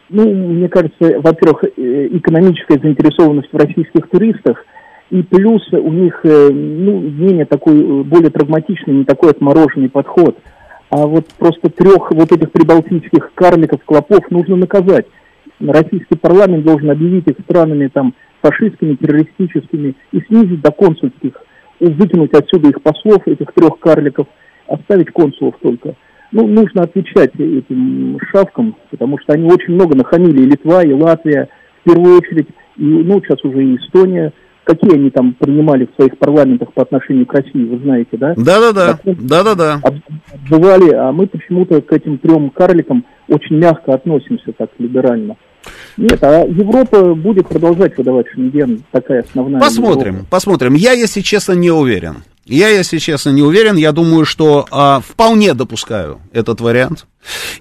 Ну, 0.10 0.34
мне 0.34 0.68
кажется, 0.68 1.22
во-первых, 1.22 1.64
э, 1.64 2.08
экономическая 2.12 2.78
заинтересованность 2.78 3.54
в 3.54 3.56
российских 3.56 4.10
туристах, 4.10 4.66
и 5.12 5.24
плюс 5.24 5.62
у 5.72 5.92
них, 5.94 6.20
э, 6.26 6.50
ну, 6.52 7.00
менее 7.00 7.46
такой, 7.46 8.04
более 8.04 8.32
травматичный, 8.32 8.96
не 8.96 9.06
такой 9.06 9.32
отмороженный 9.32 9.90
подход. 9.90 10.38
А 10.90 11.06
вот 11.06 11.28
просто 11.38 11.70
трех 11.70 12.12
вот 12.12 12.32
этих 12.32 12.52
прибалтийских 12.52 13.34
карликов, 13.36 13.82
клопов 13.84 14.30
нужно 14.32 14.56
наказать. 14.56 15.06
Российский 15.60 16.18
парламент 16.18 16.64
должен 16.64 16.90
объявить 16.90 17.28
их 17.28 17.36
странами 17.44 17.90
там 17.94 18.14
фашистскими, 18.42 18.96
террористическими 18.96 19.96
и 20.12 20.22
снизить 20.22 20.62
до 20.62 20.72
консульских, 20.72 21.34
и 21.80 21.86
выкинуть 21.86 22.34
отсюда 22.34 22.70
их 22.70 22.82
послов, 22.82 23.28
этих 23.28 23.52
трех 23.54 23.80
карликов, 23.80 24.28
оставить 24.68 25.12
консулов 25.12 25.56
только. 25.62 25.96
Ну, 26.32 26.46
нужно 26.48 26.84
отвечать 26.84 27.34
этим 27.36 28.20
шавкам, 28.32 28.76
потому 28.92 29.18
что 29.20 29.34
они 29.34 29.46
очень 29.52 29.74
много 29.74 29.96
нахамили, 29.96 30.44
и 30.44 30.46
Литва, 30.46 30.84
и 30.84 30.92
Латвия, 30.92 31.48
в 31.82 31.90
первую 31.90 32.18
очередь, 32.18 32.48
и, 32.78 32.84
ну, 32.84 33.22
сейчас 33.22 33.44
уже 33.44 33.64
и 33.64 33.76
Эстония. 33.78 34.34
Какие 34.68 34.96
они 34.96 35.10
там 35.12 35.34
принимали 35.34 35.86
в 35.86 35.96
своих 35.96 36.18
парламентах 36.18 36.74
по 36.74 36.82
отношению 36.82 37.26
к 37.26 37.34
России, 37.34 37.64
вы 37.64 37.80
знаете, 37.80 38.18
да? 38.18 38.34
Да-да-да, 38.36 39.00
да-да-да. 39.06 39.80
Обзывали, 39.82 40.94
а 40.94 41.14
мы 41.14 41.26
почему-то 41.26 41.80
к 41.82 41.94
этим 41.94 42.18
трем 42.18 42.50
карликам 42.50 43.06
очень 43.30 43.56
мягко 43.56 43.94
относимся, 43.94 44.52
так 44.58 44.70
либерально. 44.78 45.38
Нет, 45.96 46.22
а 46.22 46.46
Европа 46.46 47.16
будет 47.16 47.48
продолжать 47.48 47.98
выдавать 47.98 48.28
Шенген, 48.34 48.84
такая 48.92 49.22
основная. 49.22 49.62
Посмотрим, 49.62 50.14
Европа. 50.16 50.30
посмотрим. 50.30 50.74
Я, 50.74 50.92
если 50.92 51.22
честно, 51.22 51.54
не 51.54 51.72
уверен. 51.72 52.18
Я, 52.48 52.70
если 52.70 52.98
честно, 52.98 53.32
не 53.32 53.42
уверен. 53.42 53.76
Я 53.76 53.92
думаю, 53.92 54.26
что 54.26 54.66
а, 54.72 55.02
вполне 55.02 55.54
допускаю 55.54 56.22
этот 56.32 56.62
вариант. 56.62 57.06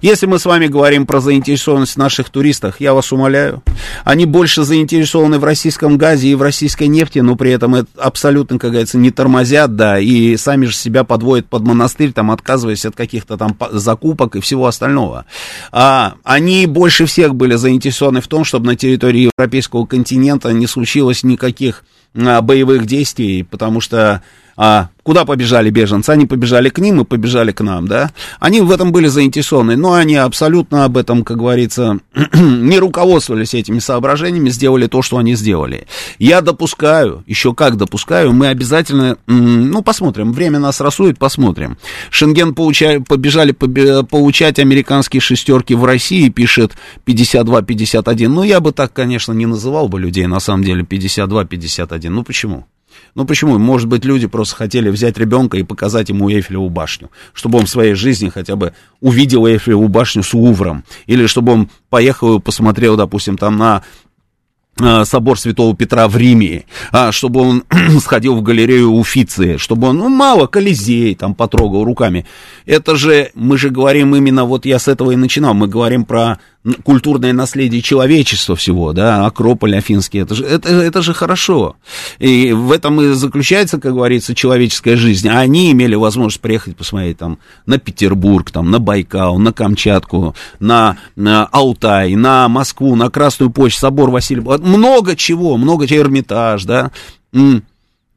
Если 0.01 0.27
мы 0.27 0.39
с 0.39 0.45
вами 0.45 0.67
говорим 0.67 1.05
про 1.05 1.19
заинтересованность 1.19 1.97
наших 1.97 2.29
туристах, 2.29 2.79
я 2.79 2.93
вас 2.93 3.11
умоляю, 3.11 3.63
они 4.05 4.25
больше 4.25 4.63
заинтересованы 4.63 5.39
в 5.39 5.43
российском 5.43 5.97
газе 5.97 6.29
и 6.29 6.35
в 6.35 6.41
российской 6.41 6.87
нефти, 6.87 7.19
но 7.19 7.35
при 7.35 7.51
этом 7.51 7.75
это 7.75 7.87
абсолютно, 7.97 8.59
как 8.59 8.71
говорится, 8.71 8.97
не 8.97 9.11
тормозят, 9.11 9.75
да, 9.75 9.99
и 9.99 10.37
сами 10.37 10.67
же 10.67 10.73
себя 10.73 11.03
подводят 11.03 11.47
под 11.47 11.63
монастырь, 11.63 12.13
там, 12.13 12.31
отказываясь 12.31 12.85
от 12.85 12.95
каких-то 12.95 13.35
там 13.35 13.55
по- 13.55 13.77
закупок 13.77 14.37
и 14.37 14.39
всего 14.39 14.67
остального. 14.67 15.25
А, 15.73 16.13
они 16.23 16.65
больше 16.65 17.05
всех 17.05 17.35
были 17.35 17.55
заинтересованы 17.55 18.21
в 18.21 18.27
том, 18.27 18.45
чтобы 18.45 18.67
на 18.67 18.77
территории 18.77 19.29
европейского 19.37 19.85
континента 19.85 20.53
не 20.53 20.67
случилось 20.67 21.23
никаких 21.23 21.83
а, 22.15 22.41
боевых 22.41 22.85
действий, 22.85 23.43
потому 23.43 23.81
что 23.81 24.21
а, 24.57 24.89
куда 25.03 25.23
побежали 25.23 25.69
беженцы? 25.69 26.09
Они 26.09 26.25
побежали 26.25 26.69
к 26.69 26.79
ним 26.79 27.01
и 27.01 27.05
побежали 27.05 27.51
к 27.51 27.61
нам, 27.61 27.87
да? 27.87 28.11
Они 28.39 28.59
в 28.59 28.71
этом 28.71 28.91
были 28.91 29.07
заинтересованы, 29.07 29.77
но 29.77 29.93
они 29.93 30.15
абсолютно 30.15 30.83
об 30.83 30.97
этом, 30.97 31.23
как 31.23 31.37
говорится, 31.37 31.99
не 32.33 32.79
руководствовались 32.79 33.53
этими 33.53 33.77
соображениями, 33.77 34.49
сделали 34.49 34.87
то, 34.87 35.03
что 35.03 35.17
они 35.17 35.35
сделали. 35.35 35.85
Я 36.17 36.41
допускаю, 36.41 37.23
еще 37.27 37.53
как 37.53 37.77
допускаю, 37.77 38.33
мы 38.33 38.47
обязательно, 38.47 39.17
ну, 39.27 39.83
посмотрим, 39.83 40.33
время 40.33 40.57
нас 40.57 40.81
рассудит, 40.81 41.19
посмотрим. 41.19 41.77
Шенген 42.09 42.53
получа- 42.53 43.03
побежали 43.07 43.53
побе- 43.53 44.03
получать 44.03 44.57
американские 44.57 45.21
шестерки 45.21 45.75
в 45.75 45.85
России, 45.85 46.29
пишет 46.29 46.73
52-51. 47.05 48.27
Ну, 48.27 48.41
я 48.41 48.59
бы 48.59 48.71
так, 48.71 48.91
конечно, 48.91 49.33
не 49.33 49.45
называл 49.45 49.87
бы 49.87 49.99
людей, 49.99 50.25
на 50.25 50.39
самом 50.39 50.63
деле, 50.63 50.81
52-51. 50.83 52.09
Ну, 52.09 52.23
почему? 52.23 52.65
Ну 53.15 53.25
почему? 53.25 53.57
Может 53.57 53.87
быть, 53.87 54.05
люди 54.05 54.27
просто 54.27 54.55
хотели 54.55 54.89
взять 54.89 55.17
ребенка 55.17 55.57
и 55.57 55.63
показать 55.63 56.09
ему 56.09 56.29
Эйфелеву 56.29 56.69
башню, 56.69 57.09
чтобы 57.33 57.59
он 57.59 57.65
в 57.65 57.69
своей 57.69 57.93
жизни 57.93 58.29
хотя 58.29 58.55
бы 58.55 58.73
увидел 59.01 59.45
Эйфелеву 59.45 59.87
башню 59.87 60.23
с 60.23 60.33
Лувром, 60.33 60.83
или 61.05 61.25
чтобы 61.27 61.53
он 61.53 61.69
поехал 61.89 62.37
и 62.37 62.41
посмотрел, 62.41 62.95
допустим, 62.95 63.37
там 63.37 63.57
на 63.57 63.83
э, 64.79 65.05
собор 65.05 65.39
Святого 65.39 65.75
Петра 65.75 66.07
в 66.07 66.15
Риме, 66.15 66.65
а, 66.91 67.11
чтобы 67.11 67.41
он 67.41 67.63
сходил 68.01 68.35
в 68.35 68.43
галерею 68.43 68.91
Уфиции, 68.91 69.57
чтобы 69.57 69.87
он, 69.87 69.97
ну, 69.97 70.09
мало, 70.09 70.47
Колизей 70.47 71.15
там 71.15 71.33
потрогал 71.33 71.83
руками. 71.83 72.25
Это 72.65 72.95
же, 72.95 73.31
мы 73.33 73.57
же 73.57 73.69
говорим 73.69 74.15
именно, 74.15 74.45
вот 74.45 74.65
я 74.65 74.79
с 74.79 74.87
этого 74.87 75.11
и 75.11 75.15
начинал, 75.15 75.53
мы 75.53 75.67
говорим 75.67 76.05
про 76.05 76.39
культурное 76.83 77.33
наследие 77.33 77.81
человечества 77.81 78.55
всего, 78.55 78.93
да, 78.93 79.25
Акрополь 79.25 79.75
Афинский, 79.77 80.19
это 80.19 80.35
же, 80.35 80.45
это, 80.45 80.69
это 80.69 81.01
же 81.01 81.13
хорошо. 81.13 81.75
И 82.19 82.51
в 82.51 82.71
этом 82.71 83.01
и 83.01 83.13
заключается, 83.13 83.79
как 83.79 83.93
говорится, 83.93 84.35
человеческая 84.35 84.95
жизнь. 84.95 85.27
А 85.29 85.39
они 85.39 85.71
имели 85.71 85.95
возможность 85.95 86.41
приехать 86.41 86.75
посмотреть 86.75 87.17
там 87.17 87.39
на 87.65 87.77
Петербург, 87.77 88.51
там, 88.51 88.71
на 88.71 88.79
Байкал, 88.79 89.37
на 89.39 89.53
Камчатку, 89.53 90.35
на, 90.59 90.97
на 91.15 91.45
Алтай, 91.45 92.15
на 92.15 92.47
Москву, 92.49 92.95
на 92.95 93.09
Красную 93.09 93.51
почту, 93.51 93.81
собор 93.81 94.09
Василия. 94.09 94.41
Много 94.41 95.15
чего, 95.15 95.57
много 95.57 95.87
чего, 95.87 96.01
Эрмитаж, 96.01 96.65
да. 96.65 96.91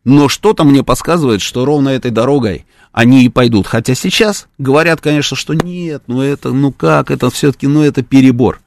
Но 0.04 0.28
что-то 0.28 0.64
мне 0.64 0.82
подсказывает, 0.82 1.42
что 1.42 1.64
ровно 1.64 1.90
этой 1.90 2.10
дорогой 2.10 2.64
они 2.92 3.24
и 3.24 3.28
пойдут. 3.28 3.66
Хотя 3.66 3.94
сейчас 3.94 4.48
говорят, 4.58 5.00
конечно, 5.00 5.36
что 5.36 5.54
нет, 5.54 6.02
ну 6.06 6.22
это, 6.22 6.50
ну 6.50 6.72
как, 6.72 7.10
это 7.10 7.30
все-таки, 7.30 7.66
ну 7.66 7.82
это 7.82 8.02
перебор. 8.02 8.60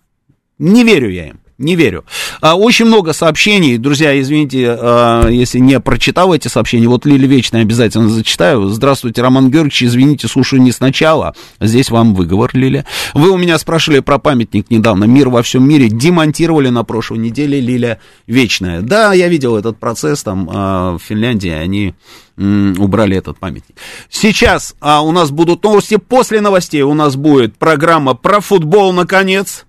Не 0.60 0.84
верю 0.84 1.10
я 1.10 1.30
им. 1.30 1.40
Не 1.64 1.76
верю. 1.76 2.06
А, 2.42 2.56
очень 2.56 2.86
много 2.86 3.14
сообщений. 3.14 3.78
Друзья, 3.78 4.20
извините, 4.20 4.78
а, 4.80 5.28
если 5.30 5.60
не 5.60 5.80
прочитал 5.80 6.34
эти 6.34 6.48
сообщения. 6.48 6.88
Вот 6.88 7.06
Лили 7.06 7.26
Вечная 7.26 7.62
обязательно 7.62 8.10
зачитаю. 8.10 8.68
Здравствуйте, 8.68 9.22
Роман 9.22 9.50
Георгиевич. 9.50 9.84
Извините, 9.84 10.28
слушаю 10.28 10.62
не 10.62 10.72
сначала. 10.72 11.34
Здесь 11.60 11.90
вам 11.90 12.14
выговор, 12.14 12.52
Лиля. 12.54 12.86
Вы 13.14 13.30
у 13.30 13.38
меня 13.38 13.58
спрашивали 13.58 14.00
про 14.00 14.20
памятник 14.20 14.70
недавно. 14.70 15.06
Мир 15.06 15.30
во 15.30 15.42
всем 15.42 15.68
мире 15.68 15.90
демонтировали 15.90 16.70
на 16.70 16.84
прошлой 16.84 17.20
неделе 17.20 17.60
Лиля 17.60 18.00
Вечная. 18.28 18.82
Да, 18.82 19.14
я 19.14 19.28
видел 19.28 19.56
этот 19.56 19.78
процесс 19.78 20.24
там 20.24 20.50
а, 20.54 20.98
в 20.98 21.00
Финляндии. 21.00 21.50
Они 21.50 21.94
убрали 22.38 23.16
этот 23.16 23.38
памятник. 23.38 23.76
Сейчас 24.10 24.76
а, 24.80 25.02
у 25.02 25.12
нас 25.12 25.32
будут 25.32 25.64
новости. 25.64 25.98
После 25.98 26.42
новостей 26.42 26.82
у 26.82 26.94
нас 26.94 27.16
будет 27.16 27.56
программа 27.58 28.16
про 28.16 28.42
футбол, 28.42 28.92
наконец. 28.92 29.66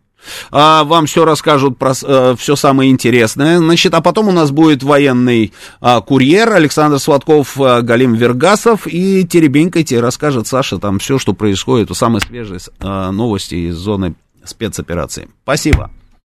А, 0.51 0.85
вам 0.85 1.07
все 1.07 1.25
расскажут 1.25 1.79
про 1.79 1.93
а, 2.03 2.35
все 2.37 2.57
самое 2.57 2.91
интересное. 2.91 3.59
Значит, 3.59 3.95
а 3.95 4.01
потом 4.01 4.29
у 4.29 4.33
нас 4.33 4.51
будет 4.51 4.83
военный 4.83 5.53
а, 5.81 6.01
курьер 6.01 6.53
Александр 6.53 6.99
Сладков, 6.99 7.61
а, 7.61 7.83
Галим 7.83 8.15
Вергасов 8.15 8.87
и 8.87 9.27
Теребенькайте 9.27 10.01
расскажет 10.01 10.47
Саша 10.47 10.79
там 10.79 10.99
все, 10.99 11.19
что 11.19 11.33
происходит, 11.33 11.95
самые 11.97 12.21
свежие 12.21 12.59
новости 12.81 13.55
из 13.55 13.77
зоны 13.77 14.15
спецоперации. 14.45 15.29
Спасибо. 15.43 15.91